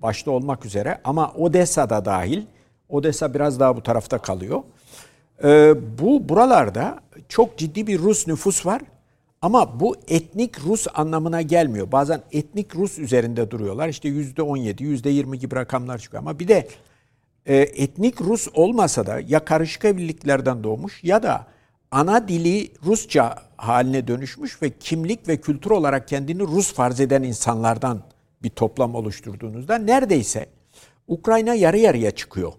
başta 0.02 0.32
olmak 0.32 0.66
üzere 0.66 1.02
ama 1.04 1.32
Odessa 1.32 1.90
da 1.90 2.06
dahil, 2.06 2.44
Odessa 2.90 3.34
biraz 3.34 3.60
daha 3.60 3.76
bu 3.76 3.84
tarafta 3.84 4.18
kalıyor. 4.18 4.64
Ee, 5.44 5.74
bu 6.00 6.30
buralarda 6.30 7.00
çok 7.30 7.58
ciddi 7.58 7.88
bir 7.88 8.00
Rus 8.00 8.28
nüfus 8.28 8.66
var 8.66 8.82
ama 9.42 9.80
bu 9.80 9.96
etnik 10.08 10.64
Rus 10.64 10.88
anlamına 10.94 11.42
gelmiyor. 11.42 11.92
Bazen 11.92 12.22
etnik 12.32 12.76
Rus 12.76 13.00
üzerinde 13.00 13.52
duruyorlar. 13.52 13.90
İşte 13.90 14.10
yüzde 14.10 14.42
17, 14.42 14.84
yüzde 14.84 15.10
20 15.10 15.40
gibi 15.40 15.56
rakamlar 15.56 15.98
çıkıyor. 15.98 16.24
Ama 16.24 16.40
bir 16.40 16.48
de 16.48 16.68
e, 17.46 17.56
etnik 17.58 18.22
Rus 18.22 18.48
olmasa 18.54 19.06
da 19.06 19.20
ya 19.28 19.46
karışık 19.46 19.86
evliliklerden 19.86 20.64
doğmuş 20.64 21.04
ya 21.04 21.24
da 21.24 21.48
ana 21.92 22.28
dili 22.28 22.72
Rusça 22.86 23.36
haline 23.58 24.08
dönüşmüş 24.08 24.62
ve 24.62 24.70
kimlik 24.70 25.28
ve 25.28 25.42
kültür 25.42 25.72
olarak 25.72 26.08
kendini 26.08 26.42
Rus 26.42 26.74
farz 26.74 27.00
eden 27.00 27.24
insanlardan 27.24 28.04
bir 28.44 28.50
toplam 28.50 28.96
oluşturduğunuzda 28.96 29.78
neredeyse 29.78 30.46
Ukrayna 31.08 31.54
yarı 31.54 31.78
yarıya 31.78 32.12
çıkıyor. 32.12 32.54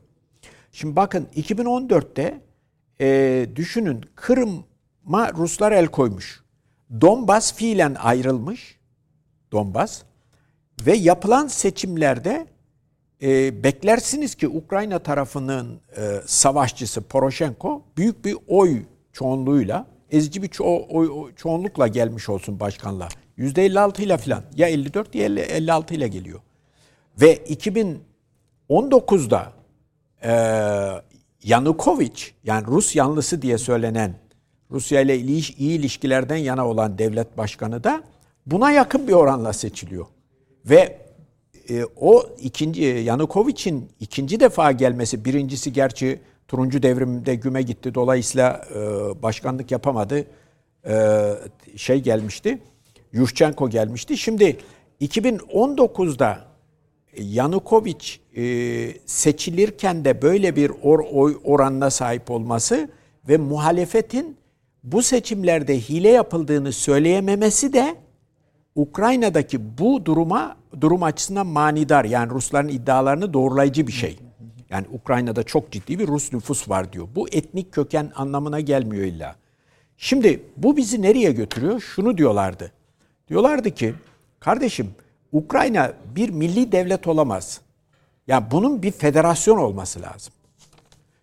Şimdi 0.73 0.97
bakın 0.97 1.29
2014'te 1.37 2.41
e, 3.03 3.47
düşünün 3.57 4.01
Kırım'a 4.15 5.33
Ruslar 5.33 5.73
el 5.73 5.87
koymuş. 5.87 6.43
Donbas 7.01 7.55
fiilen 7.55 7.95
ayrılmış. 7.95 8.79
Donbas. 9.53 10.03
Ve 10.87 10.97
yapılan 10.97 11.47
seçimlerde 11.47 12.47
e, 13.23 13.63
beklersiniz 13.65 14.35
ki 14.35 14.49
Ukrayna 14.49 14.99
tarafının 14.99 15.81
e, 15.97 16.21
savaşçısı 16.27 17.03
Poroshenko 17.03 17.83
büyük 17.97 18.25
bir 18.25 18.37
oy 18.49 18.83
çoğunluğuyla, 19.13 19.87
ezici 20.11 20.43
bir 20.43 20.49
ço- 20.49 20.87
oy, 20.89 21.33
çoğunlukla 21.37 21.87
gelmiş 21.87 22.29
olsun 22.29 22.61
başkanla. 22.61 23.09
%56 23.39 24.03
ile 24.03 24.17
falan 24.17 24.43
ya 24.57 24.69
54 24.69 25.15
ya 25.15 25.25
56 25.25 25.95
ile 25.95 26.09
geliyor. 26.09 26.41
Ve 27.21 27.37
2019'da 27.37 29.53
e, 30.25 30.33
Yanukovych 31.45 32.35
yani 32.45 32.67
Rus 32.67 32.97
yanlısı 32.97 33.43
diye 33.43 33.59
söylenen 33.59 34.15
Rusya 34.71 35.01
ile 35.01 35.19
iyi 35.19 35.57
ilişkilerden 35.59 36.37
yana 36.37 36.69
olan 36.69 36.99
devlet 36.99 37.39
başkanı 37.39 37.85
da 37.85 38.03
buna 38.47 38.71
yakın 38.71 39.09
bir 39.09 39.13
oranla 39.13 39.53
seçiliyor. 39.53 40.07
Ve 40.65 40.99
e, 41.71 41.85
o 41.97 42.27
ikinci 42.41 42.83
Yanukovych'in 42.83 43.89
ikinci 44.01 44.41
defa 44.41 44.73
gelmesi, 44.73 45.25
birincisi 45.25 45.73
gerçi 45.73 46.21
turuncu 46.49 46.83
devrimde 46.83 47.35
güme 47.35 47.63
gitti. 47.63 47.95
Dolayısıyla 47.95 48.65
e, 48.75 48.79
başkanlık 49.23 49.71
yapamadı. 49.71 50.25
E, 50.87 51.33
şey 51.77 52.01
gelmişti. 52.01 52.59
Yushchenko 53.13 53.71
gelmişti. 53.71 54.19
Şimdi 54.19 54.57
2019'da 55.01 56.52
Yanukovych 57.17 58.19
e, 58.37 58.43
seçilirken 59.07 60.05
de 60.05 60.23
böyle 60.23 60.57
bir 60.57 60.73
or, 60.83 61.01
oy 61.13 61.37
oranına 61.45 61.91
sahip 61.91 62.31
olması 62.31 62.89
ve 63.29 63.37
muhalefetin 63.37 64.37
bu 64.85 65.03
seçimlerde 65.03 65.81
hile 65.81 66.09
yapıldığını 66.09 66.73
söyleyememesi 66.73 67.73
de 67.73 67.97
Ukrayna'daki 68.75 69.79
bu 69.79 70.05
duruma 70.05 70.57
durum 70.81 71.03
açısından 71.03 71.47
manidar. 71.47 72.05
Yani 72.05 72.31
Rusların 72.31 72.69
iddialarını 72.69 73.33
doğrulayıcı 73.33 73.87
bir 73.87 73.93
şey. 73.93 74.19
Yani 74.71 74.87
Ukrayna'da 74.93 75.43
çok 75.43 75.71
ciddi 75.71 75.99
bir 75.99 76.07
Rus 76.07 76.33
nüfus 76.33 76.69
var 76.69 76.93
diyor. 76.93 77.09
Bu 77.15 77.29
etnik 77.29 77.73
köken 77.73 78.13
anlamına 78.15 78.61
gelmiyor 78.61 79.05
illa. 79.05 79.37
Şimdi 79.97 80.43
bu 80.57 80.77
bizi 80.77 81.03
nereye 81.03 81.33
götürüyor? 81.33 81.81
Şunu 81.81 82.19
diyorlardı. 82.19 82.73
Diyorlardı 83.29 83.71
ki 83.71 83.95
kardeşim 84.41 84.91
Ukrayna 85.33 85.93
bir 86.17 86.29
milli 86.29 86.73
devlet 86.73 87.07
olamaz. 87.07 87.61
Ya 88.27 88.35
yani 88.37 88.51
bunun 88.51 88.83
bir 88.83 88.91
federasyon 88.91 89.59
olması 89.59 90.03
lazım. 90.03 90.33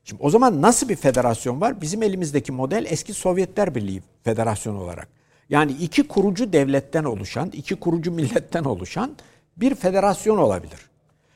Şimdi 0.03 0.23
o 0.23 0.29
zaman 0.29 0.61
nasıl 0.61 0.89
bir 0.89 0.95
federasyon 0.95 1.61
var? 1.61 1.81
Bizim 1.81 2.03
elimizdeki 2.03 2.51
model 2.51 2.85
eski 2.89 3.13
Sovyetler 3.13 3.75
Birliği 3.75 4.01
federasyonu 4.23 4.81
olarak. 4.81 5.07
Yani 5.49 5.71
iki 5.71 6.07
kurucu 6.07 6.53
devletten 6.53 7.03
oluşan, 7.03 7.49
iki 7.49 7.75
kurucu 7.75 8.11
milletten 8.11 8.63
oluşan 8.63 9.11
bir 9.57 9.75
federasyon 9.75 10.37
olabilir. 10.37 10.79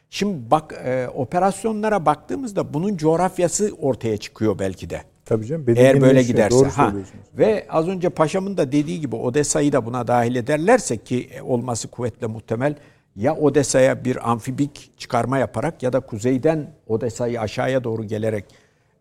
Şimdi 0.09 0.51
bak 0.51 0.73
e, 0.85 1.07
operasyonlara 1.07 2.05
baktığımızda 2.05 2.73
bunun 2.73 2.97
coğrafyası 2.97 3.71
ortaya 3.81 4.17
çıkıyor 4.17 4.59
belki 4.59 4.89
de. 4.89 5.01
Tabii 5.25 5.45
canım. 5.45 5.65
Eğer 5.75 6.01
böyle 6.01 6.23
giderse. 6.23 6.55
Doğru 6.55 6.69
ha. 6.69 6.93
Ve 7.37 7.67
az 7.69 7.87
önce 7.87 8.09
Paşam'ın 8.09 8.57
da 8.57 8.71
dediği 8.71 9.01
gibi 9.01 9.15
Odessa'yı 9.15 9.71
da 9.71 9.85
buna 9.85 10.07
dahil 10.07 10.35
ederlerse 10.35 10.97
ki 10.97 11.29
olması 11.43 11.87
kuvvetle 11.87 12.27
muhtemel 12.27 12.75
ya 13.15 13.35
Odessa'ya 13.35 14.05
bir 14.05 14.31
amfibik 14.31 14.91
çıkarma 14.97 15.37
yaparak 15.37 15.83
ya 15.83 15.93
da 15.93 15.99
kuzeyden 15.99 16.73
Odessa'yı 16.87 17.41
aşağıya 17.41 17.83
doğru 17.83 18.03
gelerek 18.03 18.45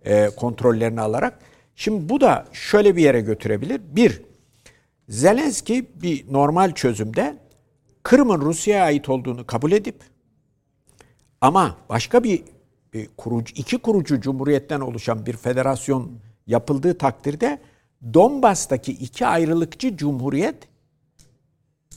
e, 0.05 0.28
kontrollerini 0.36 1.01
alarak. 1.01 1.39
Şimdi 1.77 2.09
bu 2.09 2.20
da 2.20 2.44
şöyle 2.53 2.97
bir 2.97 3.03
yere 3.03 3.20
götürebilir. 3.20 3.81
Bir, 3.90 4.23
Zelenski 5.09 5.86
bir 6.03 6.32
normal 6.32 6.73
çözümde 6.73 7.36
Kırım'ın 8.03 8.40
Rusya'ya 8.40 8.85
ait 8.85 9.09
olduğunu 9.09 9.47
kabul 9.47 9.73
edip 9.73 9.97
ama 11.40 11.77
başka 11.89 12.24
bir, 12.24 12.43
bir 12.93 13.09
kurucu, 13.16 13.55
iki 13.56 13.78
kurucu 13.78 14.20
cumhuriyetten 14.20 14.81
oluşan 14.81 15.27
bir 15.27 15.36
federasyon 15.36 16.12
yapıldığı 16.47 16.98
takdirde 16.98 17.59
Donbas'taki 18.14 18.93
iki 18.93 19.27
ayrılıkçı 19.27 19.97
cumhuriyet 19.97 20.56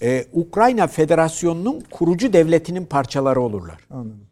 e, 0.02 0.26
Ukrayna 0.34 0.88
Federasyonu'nun 0.88 1.84
kurucu 1.92 2.34
devletinin 2.34 2.86
parçaları 2.86 3.42
olurlar. 3.42 3.80
Anladım. 3.90 4.26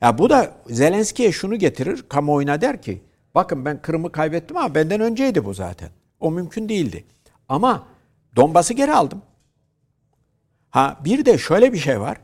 Ya 0.00 0.18
bu 0.18 0.30
da 0.30 0.52
Zelenski'ye 0.66 1.32
şunu 1.32 1.56
getirir, 1.56 2.04
kamuoyuna 2.08 2.60
der 2.60 2.82
ki, 2.82 3.00
bakın 3.34 3.64
ben 3.64 3.82
Kırım'ı 3.82 4.12
kaybettim 4.12 4.56
ama 4.56 4.74
benden 4.74 5.00
önceydi 5.00 5.44
bu 5.44 5.54
zaten. 5.54 5.88
O 6.20 6.30
mümkün 6.30 6.68
değildi. 6.68 7.04
Ama 7.48 7.86
Donbas'ı 8.36 8.74
geri 8.74 8.94
aldım. 8.94 9.22
Ha 10.70 11.00
bir 11.04 11.24
de 11.24 11.38
şöyle 11.38 11.72
bir 11.72 11.78
şey 11.78 12.00
var. 12.00 12.20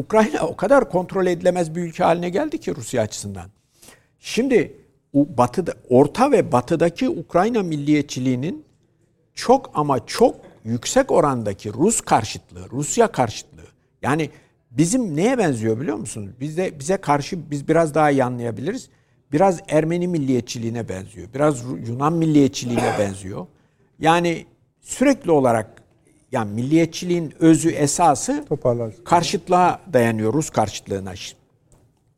Ukrayna 0.00 0.46
o 0.46 0.56
kadar 0.56 0.90
kontrol 0.90 1.26
edilemez 1.26 1.74
bir 1.74 1.80
ülke 1.82 2.04
haline 2.04 2.30
geldi 2.30 2.60
ki 2.60 2.74
Rusya 2.76 3.02
açısından. 3.02 3.50
Şimdi 4.18 4.76
batıda, 5.14 5.74
orta 5.88 6.32
ve 6.32 6.52
batıdaki 6.52 7.08
Ukrayna 7.08 7.62
milliyetçiliğinin 7.62 8.64
çok 9.34 9.70
ama 9.74 10.06
çok 10.06 10.36
yüksek 10.64 11.10
orandaki 11.10 11.72
Rus 11.72 12.00
karşıtlığı, 12.00 12.70
Rusya 12.70 13.06
karşıtlığı. 13.12 13.66
Yani 14.02 14.30
bizim 14.70 15.16
neye 15.16 15.38
benziyor 15.38 15.80
biliyor 15.80 15.96
musunuz? 15.96 16.30
Bize 16.40 16.78
bize 16.78 16.96
karşı 16.96 17.50
biz 17.50 17.68
biraz 17.68 17.94
daha 17.94 18.10
iyi 18.10 18.24
anlayabiliriz. 18.24 18.88
Biraz 19.32 19.60
Ermeni 19.68 20.08
milliyetçiliğine 20.08 20.88
benziyor. 20.88 21.28
Biraz 21.34 21.62
Yunan 21.88 22.12
milliyetçiliğine 22.12 22.94
benziyor. 22.98 23.46
Yani 23.98 24.46
sürekli 24.80 25.30
olarak 25.30 25.79
yani 26.32 26.52
milliyetçiliğin 26.52 27.34
özü 27.40 27.70
esası 27.70 28.44
karşıtlığa 29.04 29.80
dayanıyor, 29.92 30.32
Rus 30.32 30.50
karşıtlığına. 30.50 31.12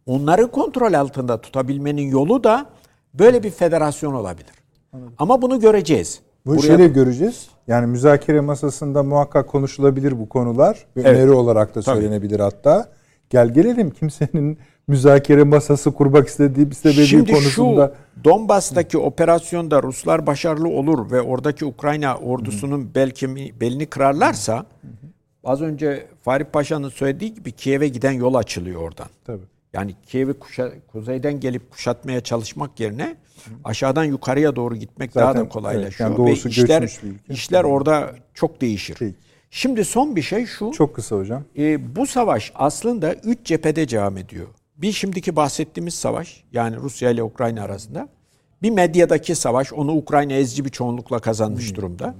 Onları 0.07 0.51
kontrol 0.51 0.93
altında 0.93 1.41
tutabilmenin 1.41 2.11
yolu 2.11 2.45
da 2.45 2.67
böyle 3.15 3.43
bir 3.43 3.51
federasyon 3.51 4.15
olabilir. 4.15 4.53
Anladım. 4.93 5.15
Ama 5.19 5.43
bunu 5.43 5.61
göreceğiz. 5.61 6.21
Bu 6.47 6.51
Buraya... 6.51 6.67
şöyle 6.67 6.89
göreceğiz. 6.89 7.49
Yani 7.67 7.87
müzakere 7.87 8.41
masasında 8.41 9.03
muhakkak 9.03 9.49
konuşulabilir 9.49 10.19
bu 10.19 10.29
konular. 10.29 10.87
Bir 10.97 11.05
evet. 11.05 11.17
öneri 11.17 11.31
olarak 11.31 11.75
da 11.75 11.83
söylenebilir 11.83 12.39
Tabii. 12.39 12.43
hatta. 12.43 12.89
Gel 13.31 13.49
gelelim 13.49 13.91
kimsenin 13.91 14.59
müzakere 14.89 15.45
masası 15.45 15.93
kurmak 15.93 16.29
istediği 16.29 16.71
istemediği 16.71 17.07
Şimdi 17.07 17.33
konusunda. 17.33 17.95
şu 18.17 18.25
Donbas'taki 18.25 18.99
operasyonda 18.99 19.83
Ruslar 19.83 20.27
başarılı 20.27 20.69
olur 20.69 21.11
ve 21.11 21.21
oradaki 21.21 21.65
Ukrayna 21.65 22.17
ordusunun 22.17 22.91
belki 22.95 23.61
belini 23.61 23.87
kırarlarsa 23.87 24.67
az 25.45 25.63
önce 25.63 26.07
Fahri 26.23 26.45
Paşa'nın 26.45 26.89
söylediği 26.89 27.35
gibi 27.35 27.53
Kiev'e 27.53 27.89
giden 27.89 28.13
yol 28.13 28.35
açılıyor 28.35 28.81
oradan. 28.81 29.09
Tabii. 29.25 29.45
Yani 29.73 29.95
Kiev'i 30.07 30.33
kuşa, 30.33 30.73
kuzeyden 30.93 31.41
gelip 31.41 31.71
kuşatmaya 31.71 32.21
çalışmak 32.21 32.81
yerine 32.81 33.17
aşağıdan 33.65 34.05
yukarıya 34.05 34.57
doğru 34.57 34.77
gitmek 34.77 35.13
Zaten, 35.13 35.35
daha 35.35 35.45
da 35.45 35.49
kolaylaşıyor. 35.49 36.11
Evet, 36.11 36.19
yani 36.19 36.31
ve 36.31 36.51
işler, 36.51 36.91
işler 37.29 37.65
orada 37.65 38.15
çok 38.35 38.61
değişir. 38.61 38.97
Peki. 38.99 39.15
Şimdi 39.51 39.85
son 39.85 40.17
bir 40.17 40.23
şey 40.23 40.47
şu. 40.47 40.71
Çok 40.71 40.95
kısa 40.95 41.17
hocam. 41.17 41.45
E, 41.59 41.97
bu 41.97 42.07
savaş 42.07 42.53
aslında 42.55 43.15
üç 43.15 43.39
cephede 43.45 43.89
devam 43.89 44.17
ediyor. 44.17 44.47
Bir 44.77 44.93
şimdiki 44.93 45.37
bahsettiğimiz 45.37 45.95
savaş 45.95 46.45
yani 46.53 46.77
Rusya 46.77 47.11
ile 47.11 47.23
Ukrayna 47.23 47.63
arasında. 47.65 48.09
Bir 48.63 48.71
medyadaki 48.71 49.35
savaş 49.35 49.73
onu 49.73 49.93
Ukrayna 49.93 50.33
ezici 50.33 50.65
bir 50.65 50.71
çoğunlukla 50.71 51.19
kazanmış 51.19 51.69
hmm. 51.69 51.77
durumda. 51.77 52.15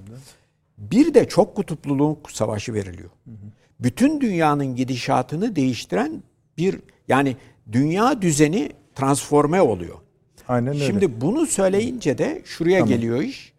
Bir 0.79 1.15
de 1.15 1.29
çok 1.29 1.57
kutupluluğun 1.57 2.19
savaşı 2.33 2.75
veriliyor. 2.75 3.11
Hmm. 3.25 3.35
bütün 3.81 4.21
dünyanın 4.21 4.77
gidişatını 4.77 5.57
değiştiren 5.57 6.23
bir 6.59 6.79
yani 7.09 7.37
dünya 7.73 8.23
düzeni 8.23 8.71
transforme 8.95 9.61
oluyor. 9.61 9.99
Aynen 10.49 10.75
öyle. 10.75 10.87
Şimdi 10.87 11.21
bunu 11.21 11.47
söyleyince 11.47 12.19
de 12.19 12.43
şuraya 12.45 12.81
geliyor 12.81 13.21
iş. 13.23 13.53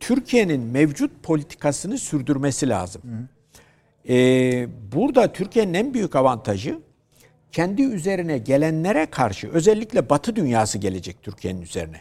Türkiye'nin 0.00 0.60
mevcut 0.60 1.22
politikasını 1.22 1.98
sürdürmesi 1.98 2.68
lazım. 2.68 3.02
Ee, 4.08 4.68
burada 4.92 5.32
Türkiye'nin 5.32 5.74
en 5.74 5.94
büyük 5.94 6.16
avantajı 6.16 6.78
kendi 7.52 7.82
üzerine 7.82 8.38
gelenlere 8.38 9.06
karşı 9.06 9.48
özellikle 9.48 10.10
Batı 10.10 10.36
dünyası 10.36 10.78
gelecek 10.78 11.22
Türkiye'nin 11.22 11.62
üzerine. 11.62 12.00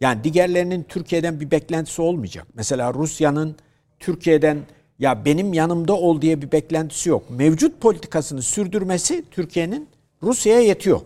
Yani 0.00 0.24
diğerlerinin 0.24 0.82
Türkiye'den 0.82 1.40
bir 1.40 1.50
beklentisi 1.50 2.02
olmayacak. 2.02 2.46
Mesela 2.54 2.94
Rusya'nın 2.94 3.56
Türkiye'den 3.98 4.58
ya 4.98 5.24
benim 5.24 5.52
yanımda 5.52 5.92
ol 5.92 6.20
diye 6.20 6.42
bir 6.42 6.52
beklentisi 6.52 7.08
yok. 7.08 7.30
Mevcut 7.30 7.80
politikasını 7.80 8.42
sürdürmesi 8.42 9.24
Türkiye'nin 9.30 9.88
Rusya'ya 10.22 10.60
yetiyor. 10.60 11.00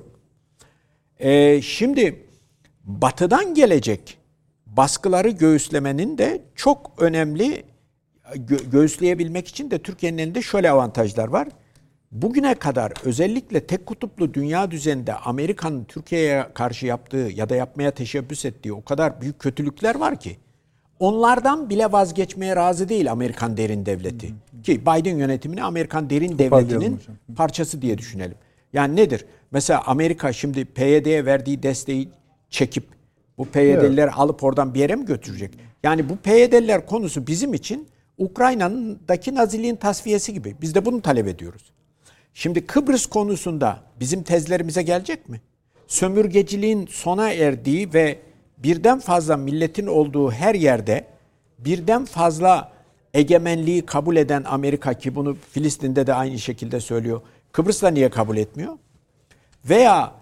Ee, 1.19 1.63
şimdi 1.63 2.27
batıdan 2.85 3.55
gelecek 3.55 4.19
baskıları 4.67 5.31
göğüslemenin 5.31 6.19
de 6.19 6.43
çok 6.55 6.93
önemli 6.99 7.65
gö- 8.25 8.71
göğüsleyebilmek 8.71 9.49
için 9.49 9.71
de 9.71 9.79
Türkiye'nin 9.79 10.19
elinde 10.19 10.43
şöyle 10.43 10.71
avantajlar 10.71 11.29
var. 11.29 11.49
Bugüne 12.13 12.55
kadar 12.55 12.93
özellikle 13.05 13.67
tek 13.67 13.87
kutuplu 13.87 14.35
dünya 14.35 14.71
düzeninde 14.71 15.15
Amerika'nın 15.15 15.85
Türkiye'ye 15.85 16.47
karşı 16.55 16.87
yaptığı 16.87 17.31
ya 17.35 17.49
da 17.49 17.57
yapmaya 17.57 17.91
teşebbüs 17.91 18.45
ettiği 18.45 18.73
o 18.73 18.85
kadar 18.85 19.21
büyük 19.21 19.39
kötülükler 19.39 19.95
var 19.95 20.21
ki 20.21 20.37
onlardan 20.99 21.71
bile 21.71 21.93
vazgeçmeye 21.93 22.57
razı 22.57 22.89
değil 22.89 23.13
Amerikan 23.13 23.57
derin 23.57 23.87
devleti. 23.87 24.35
Ki 24.63 24.81
Biden 24.81 25.17
yönetimini 25.17 25.63
Amerikan 25.63 26.11
derin 26.11 26.39
devletinin 26.39 27.01
parçası 27.37 27.83
diye 27.83 27.99
düşünelim. 27.99 28.37
Yani 28.73 28.97
nedir? 28.97 29.25
Mesela 29.51 29.83
Amerika 29.87 30.33
şimdi 30.33 30.65
PYD'ye 30.65 31.25
verdiği 31.27 31.63
desteği 31.63 32.09
çekip 32.51 32.85
bu 33.39 33.45
PYD'lileri 33.45 34.11
alıp 34.11 34.45
oradan 34.45 34.75
bir 34.75 34.81
yere 34.81 34.97
mi 34.97 35.05
götürecek? 35.05 35.55
Yani 35.83 36.09
bu 36.09 36.17
PYD'liler 36.17 36.87
konusu 36.87 37.27
bizim 37.27 37.55
için 37.55 37.89
Ukrayna'daki 38.19 39.35
naziliğin 39.35 39.77
tasfiyesi 39.77 40.33
gibi. 40.33 40.57
Biz 40.61 40.75
de 40.75 40.85
bunu 40.85 41.03
talep 41.03 41.29
ediyoruz. 41.29 41.73
Şimdi 42.35 42.67
Kıbrıs 42.67 43.07
konusunda 43.07 43.81
bizim 44.01 44.23
tezlerimize 44.23 44.83
gelecek 44.83 45.29
mi? 45.29 45.41
Sömürgeciliğin 45.87 46.87
sona 46.87 47.33
erdiği 47.33 47.95
ve 47.95 48.19
birden 48.59 48.99
fazla 48.99 49.37
milletin 49.37 49.87
olduğu 49.87 50.31
her 50.31 50.55
yerde 50.55 51.07
birden 51.59 52.05
fazla 52.05 52.73
egemenliği 53.15 53.87
kabul 53.87 54.17
eden 54.17 54.45
Amerika 54.47 54.95
ki 54.95 55.15
bunu 55.15 55.37
Filistin'de 55.51 56.07
de 56.07 56.15
aynı 56.15 56.39
şekilde 56.39 56.81
söylüyor. 56.81 57.21
Kıbrıs'ta 57.53 57.89
niye 57.89 58.11
kabul 58.11 58.37
etmiyor? 58.37 58.73
Veya 59.65 60.13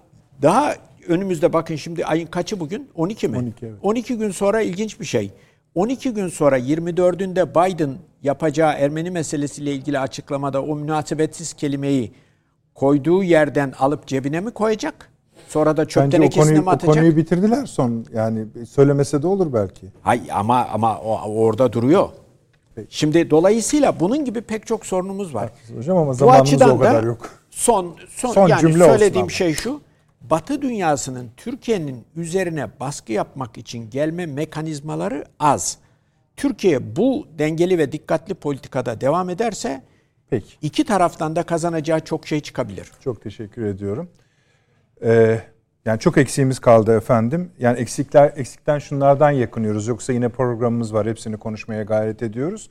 daha 0.43 0.75
önümüzde 1.09 1.53
bakın 1.53 1.77
şimdi 1.77 2.05
ayın 2.05 2.27
kaçı 2.27 2.61
bugün? 2.61 2.89
12 2.95 3.29
mi? 3.29 3.39
12, 3.39 3.67
evet. 3.67 3.79
12 3.83 4.19
gün 4.19 4.31
sonra 4.31 4.61
ilginç 4.61 5.01
bir 5.01 5.05
şey. 5.05 5.31
12 5.75 6.15
gün 6.15 6.29
sonra 6.29 6.59
24'ünde 6.59 7.51
Biden 7.51 7.99
yapacağı 8.23 8.73
Ermeni 8.73 9.11
meselesiyle 9.11 9.73
ilgili 9.73 9.99
açıklamada 9.99 10.63
o 10.63 10.77
münasebetsiz 10.77 11.53
kelimeyi 11.53 12.13
koyduğu 12.75 13.23
yerden 13.23 13.73
alıp 13.79 14.07
cebine 14.07 14.41
mi 14.41 14.51
koyacak? 14.51 15.11
Sonra 15.49 15.77
da 15.77 15.89
çöp 15.89 16.07
o 16.07 16.11
tenekesine 16.11 16.61
mi 16.61 16.69
o 16.69 16.71
atacak? 16.71 16.95
konuyu 16.95 17.17
bitirdiler 17.17 17.67
son. 17.67 18.07
Yani 18.15 18.47
söylemese 18.69 19.23
de 19.23 19.27
olur 19.27 19.53
belki. 19.53 19.87
Hay 20.03 20.21
ama 20.33 20.69
ama 20.73 20.99
o, 20.99 21.33
orada 21.33 21.73
duruyor. 21.73 22.09
Şimdi 22.89 23.31
dolayısıyla 23.31 24.01
bunun 24.01 24.25
gibi 24.25 24.41
pek 24.41 24.67
çok 24.67 24.87
sorunumuz 24.87 25.35
var. 25.35 25.51
Hocam 25.77 25.97
ama 25.97 26.13
zamanımız 26.13 26.63
o 26.63 26.79
kadar 26.79 27.03
da 27.03 27.07
yok. 27.07 27.31
Son 27.51 27.97
son, 28.09 28.33
Son 28.33 28.49
yani 28.49 28.61
cümle 28.61 28.85
olsun 28.85 28.97
söylediğim 28.97 29.31
şey 29.31 29.55
şu. 29.55 29.81
Batı 30.21 30.63
dünyasının 30.63 31.31
Türkiye'nin 31.37 32.05
üzerine 32.17 32.81
baskı 32.81 33.13
yapmak 33.13 33.59
için 33.59 33.91
gelme 33.91 34.27
mekanizmaları 34.27 35.25
az. 35.39 35.79
Türkiye 36.37 36.97
bu 36.97 37.27
dengeli 37.39 37.79
ve 37.79 37.93
dikkatli 37.93 38.35
politikada 38.35 39.01
devam 39.01 39.31
ederse 39.31 39.83
Peki. 40.31 40.57
iki 40.63 40.85
taraftan 40.85 41.37
da 41.37 41.43
kazanacağı 41.43 42.01
çok 42.01 42.27
şey 42.27 42.41
çıkabilir. 42.41 42.91
Çok 43.05 43.23
teşekkür 43.23 43.65
ediyorum. 43.65 44.09
Ee, 45.03 45.41
yani 45.85 45.99
çok 46.01 46.19
eksiğimiz 46.19 46.59
kaldı 46.59 46.97
efendim. 46.97 47.53
Yani 47.59 47.79
eksikler 47.79 48.33
eksikten 48.37 48.79
şunlardan 48.79 49.31
yakınıyoruz. 49.31 49.87
Yoksa 49.87 50.13
yine 50.13 50.29
programımız 50.29 50.95
var. 50.95 51.07
Hepsini 51.07 51.37
konuşmaya 51.37 51.83
gayret 51.83 52.23
ediyoruz. 52.23 52.71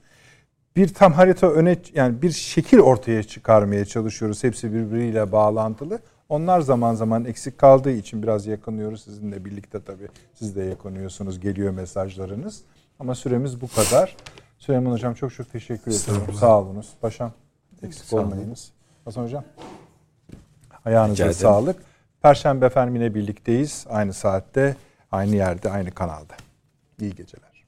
Bir 0.76 0.94
tam 0.94 1.14
harita 1.14 1.52
öne 1.52 1.78
yani 1.94 2.22
bir 2.22 2.32
şekil 2.32 2.80
ortaya 2.80 3.24
çıkarmaya 3.24 3.86
çalışıyoruz. 3.86 4.44
Hepsi 4.44 4.74
birbiriyle 4.74 5.32
bağlantılı. 5.32 6.00
Onlar 6.30 6.62
zaman 6.62 6.94
zaman 6.94 7.26
eksik 7.26 7.58
kaldığı 7.58 7.92
için 7.92 8.24
biraz 8.24 8.48
yakınıyoruz. 8.48 9.04
Sizinle 9.04 9.46
birlikte 9.46 9.84
tabii. 9.84 10.08
Siz 10.34 10.56
de 10.56 10.64
yakınıyorsunuz. 10.64 11.40
Geliyor 11.40 11.72
mesajlarınız. 11.74 12.62
Ama 13.00 13.16
süremiz 13.16 13.62
bu 13.62 13.68
kadar. 13.68 14.16
Süleyman 14.60 14.92
Hocam 14.92 15.14
çok 15.14 15.34
çok 15.34 15.52
teşekkür 15.52 15.92
ediyorum. 15.92 16.34
Sağ 16.34 16.60
olunuz. 16.60 16.90
Paşam 17.02 17.32
eksik 17.84 18.14
olmayınız. 18.14 18.72
Hasan 19.06 19.24
Hocam. 19.24 19.44
Ayağınıza 20.86 21.24
ederim. 21.24 21.36
sağlık. 21.40 21.84
Perşembe 22.22 22.66
efendim 22.66 22.96
yine 22.96 23.16
birlikteyiz. 23.16 23.86
Aynı 23.90 24.14
saatte, 24.14 24.76
aynı 25.12 25.36
yerde, 25.36 25.72
aynı 25.72 25.92
kanalda. 25.92 26.34
İyi 27.00 27.16
geceler. 27.16 27.66